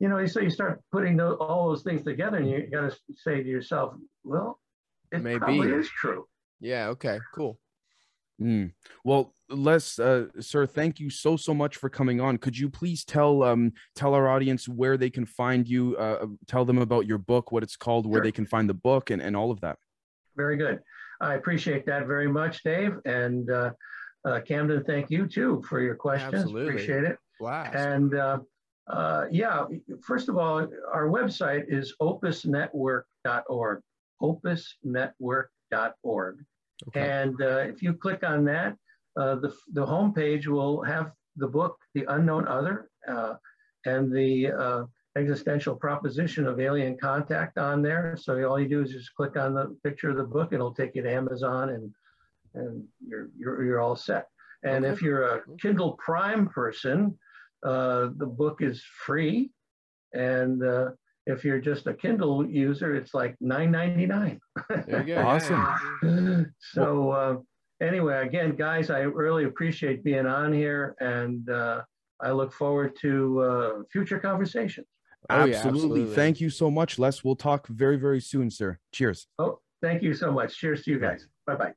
you 0.00 0.08
know 0.08 0.24
so 0.26 0.40
you 0.40 0.50
start 0.50 0.80
putting 0.92 1.16
tho- 1.16 1.36
all 1.36 1.68
those 1.68 1.82
things 1.82 2.04
together 2.04 2.38
and 2.38 2.50
you 2.50 2.66
got 2.70 2.90
to 2.90 2.96
say 3.14 3.42
to 3.42 3.48
yourself 3.48 3.94
well 4.24 4.60
it 5.10 5.22
Maybe. 5.22 5.38
probably 5.38 5.70
is 5.70 5.88
true 5.88 6.26
Yeah. 6.60 6.88
Okay. 6.88 7.18
Cool. 7.34 7.58
Mm. 8.42 8.72
Well, 9.04 9.34
Les, 9.48 9.98
uh, 9.98 10.26
sir, 10.40 10.66
thank 10.66 10.98
you 10.98 11.10
so 11.10 11.36
so 11.36 11.54
much 11.54 11.76
for 11.76 11.88
coming 11.88 12.20
on. 12.20 12.38
Could 12.38 12.58
you 12.58 12.68
please 12.68 13.04
tell 13.04 13.42
um 13.42 13.72
tell 13.94 14.14
our 14.14 14.28
audience 14.28 14.68
where 14.68 14.96
they 14.96 15.10
can 15.10 15.26
find 15.26 15.68
you? 15.68 15.96
Uh, 15.96 16.26
tell 16.46 16.64
them 16.64 16.78
about 16.78 17.06
your 17.06 17.18
book, 17.18 17.52
what 17.52 17.62
it's 17.62 17.76
called, 17.76 18.06
where 18.06 18.18
Sure. 18.18 18.24
they 18.24 18.32
can 18.32 18.46
find 18.46 18.68
the 18.68 18.74
book, 18.74 19.10
and 19.10 19.22
and 19.22 19.36
all 19.36 19.50
of 19.50 19.60
that. 19.60 19.78
Very 20.36 20.56
good. 20.56 20.80
I 21.20 21.34
appreciate 21.34 21.86
that 21.86 22.06
very 22.06 22.28
much, 22.28 22.62
Dave. 22.64 22.98
And 23.04 23.48
uh, 23.50 23.72
uh, 24.24 24.40
Camden, 24.40 24.82
thank 24.84 25.10
you 25.10 25.26
too 25.26 25.62
for 25.68 25.80
your 25.80 25.94
questions. 25.94 26.34
Absolutely. 26.34 26.74
Appreciate 26.74 27.04
it. 27.04 27.18
Blast. 27.38 27.74
And 27.74 28.14
uh, 28.14 28.38
uh, 28.88 29.26
yeah, 29.30 29.66
first 30.00 30.28
of 30.28 30.36
all, 30.36 30.66
our 30.92 31.08
website 31.08 31.64
is 31.68 31.94
opusnetwork.org, 32.00 33.80
opusnetwork.org. 34.20 36.44
Okay. 36.88 37.08
And 37.08 37.40
uh, 37.40 37.58
if 37.58 37.82
you 37.82 37.94
click 37.94 38.22
on 38.24 38.44
that, 38.46 38.76
uh, 39.16 39.36
the, 39.36 39.54
the 39.72 39.86
homepage 39.86 40.46
will 40.46 40.82
have 40.82 41.12
the 41.36 41.48
book, 41.48 41.76
The 41.94 42.04
Unknown 42.08 42.48
Other, 42.48 42.90
uh, 43.08 43.34
and 43.84 44.12
the 44.12 44.52
uh, 44.52 44.84
existential 45.16 45.74
proposition 45.76 46.46
of 46.46 46.60
alien 46.60 46.96
contact 46.98 47.58
on 47.58 47.82
there. 47.82 48.16
So 48.20 48.42
all 48.48 48.58
you 48.60 48.68
do 48.68 48.82
is 48.82 48.90
just 48.90 49.14
click 49.14 49.36
on 49.36 49.54
the 49.54 49.76
picture 49.84 50.10
of 50.10 50.16
the 50.16 50.24
book, 50.24 50.52
it'll 50.52 50.74
take 50.74 50.94
you 50.94 51.02
to 51.02 51.12
Amazon 51.12 51.70
and, 51.70 51.92
and 52.54 52.84
you're, 53.06 53.28
you're, 53.38 53.64
you're 53.64 53.80
all 53.80 53.96
set. 53.96 54.26
And 54.64 54.84
Okay. 54.84 54.92
if 54.94 55.02
you're 55.02 55.24
a 55.24 55.42
Kindle 55.60 55.92
Prime 55.94 56.48
person, 56.48 57.18
uh, 57.64 58.10
the 58.16 58.26
book 58.26 58.62
is 58.62 58.82
free. 59.04 59.50
And 60.14 60.62
uh, 60.64 60.90
if 61.26 61.44
you're 61.44 61.60
just 61.60 61.86
a 61.86 61.94
Kindle 61.94 62.46
user, 62.48 62.94
it's 62.94 63.14
like 63.14 63.36
$9.99. 63.42 64.38
There 64.86 65.06
you 65.06 65.14
go. 65.14 65.22
Awesome. 65.22 66.54
so 66.58 67.10
uh, 67.10 67.36
anyway, 67.80 68.26
again, 68.26 68.56
guys, 68.56 68.90
I 68.90 69.00
really 69.00 69.44
appreciate 69.44 70.04
being 70.04 70.26
on 70.26 70.52
here, 70.52 70.94
and 71.00 71.48
uh, 71.48 71.82
I 72.20 72.30
look 72.32 72.52
forward 72.52 72.96
to 73.02 73.40
uh, 73.40 73.72
future 73.90 74.18
conversations. 74.18 74.86
Oh, 75.30 75.44
yeah, 75.44 75.56
absolutely. 75.56 75.80
absolutely. 75.80 76.14
Thank 76.14 76.40
you 76.40 76.50
so 76.50 76.70
much, 76.70 76.98
Les. 76.98 77.22
We'll 77.22 77.36
talk 77.36 77.68
very 77.68 77.96
very 77.96 78.20
soon, 78.20 78.50
sir. 78.50 78.78
Cheers. 78.92 79.28
Oh, 79.38 79.60
thank 79.80 80.02
you 80.02 80.14
so 80.14 80.32
much. 80.32 80.56
Cheers 80.56 80.82
to 80.84 80.90
you 80.90 80.98
guys. 80.98 81.28
Bye 81.46 81.56
bye. 81.56 81.72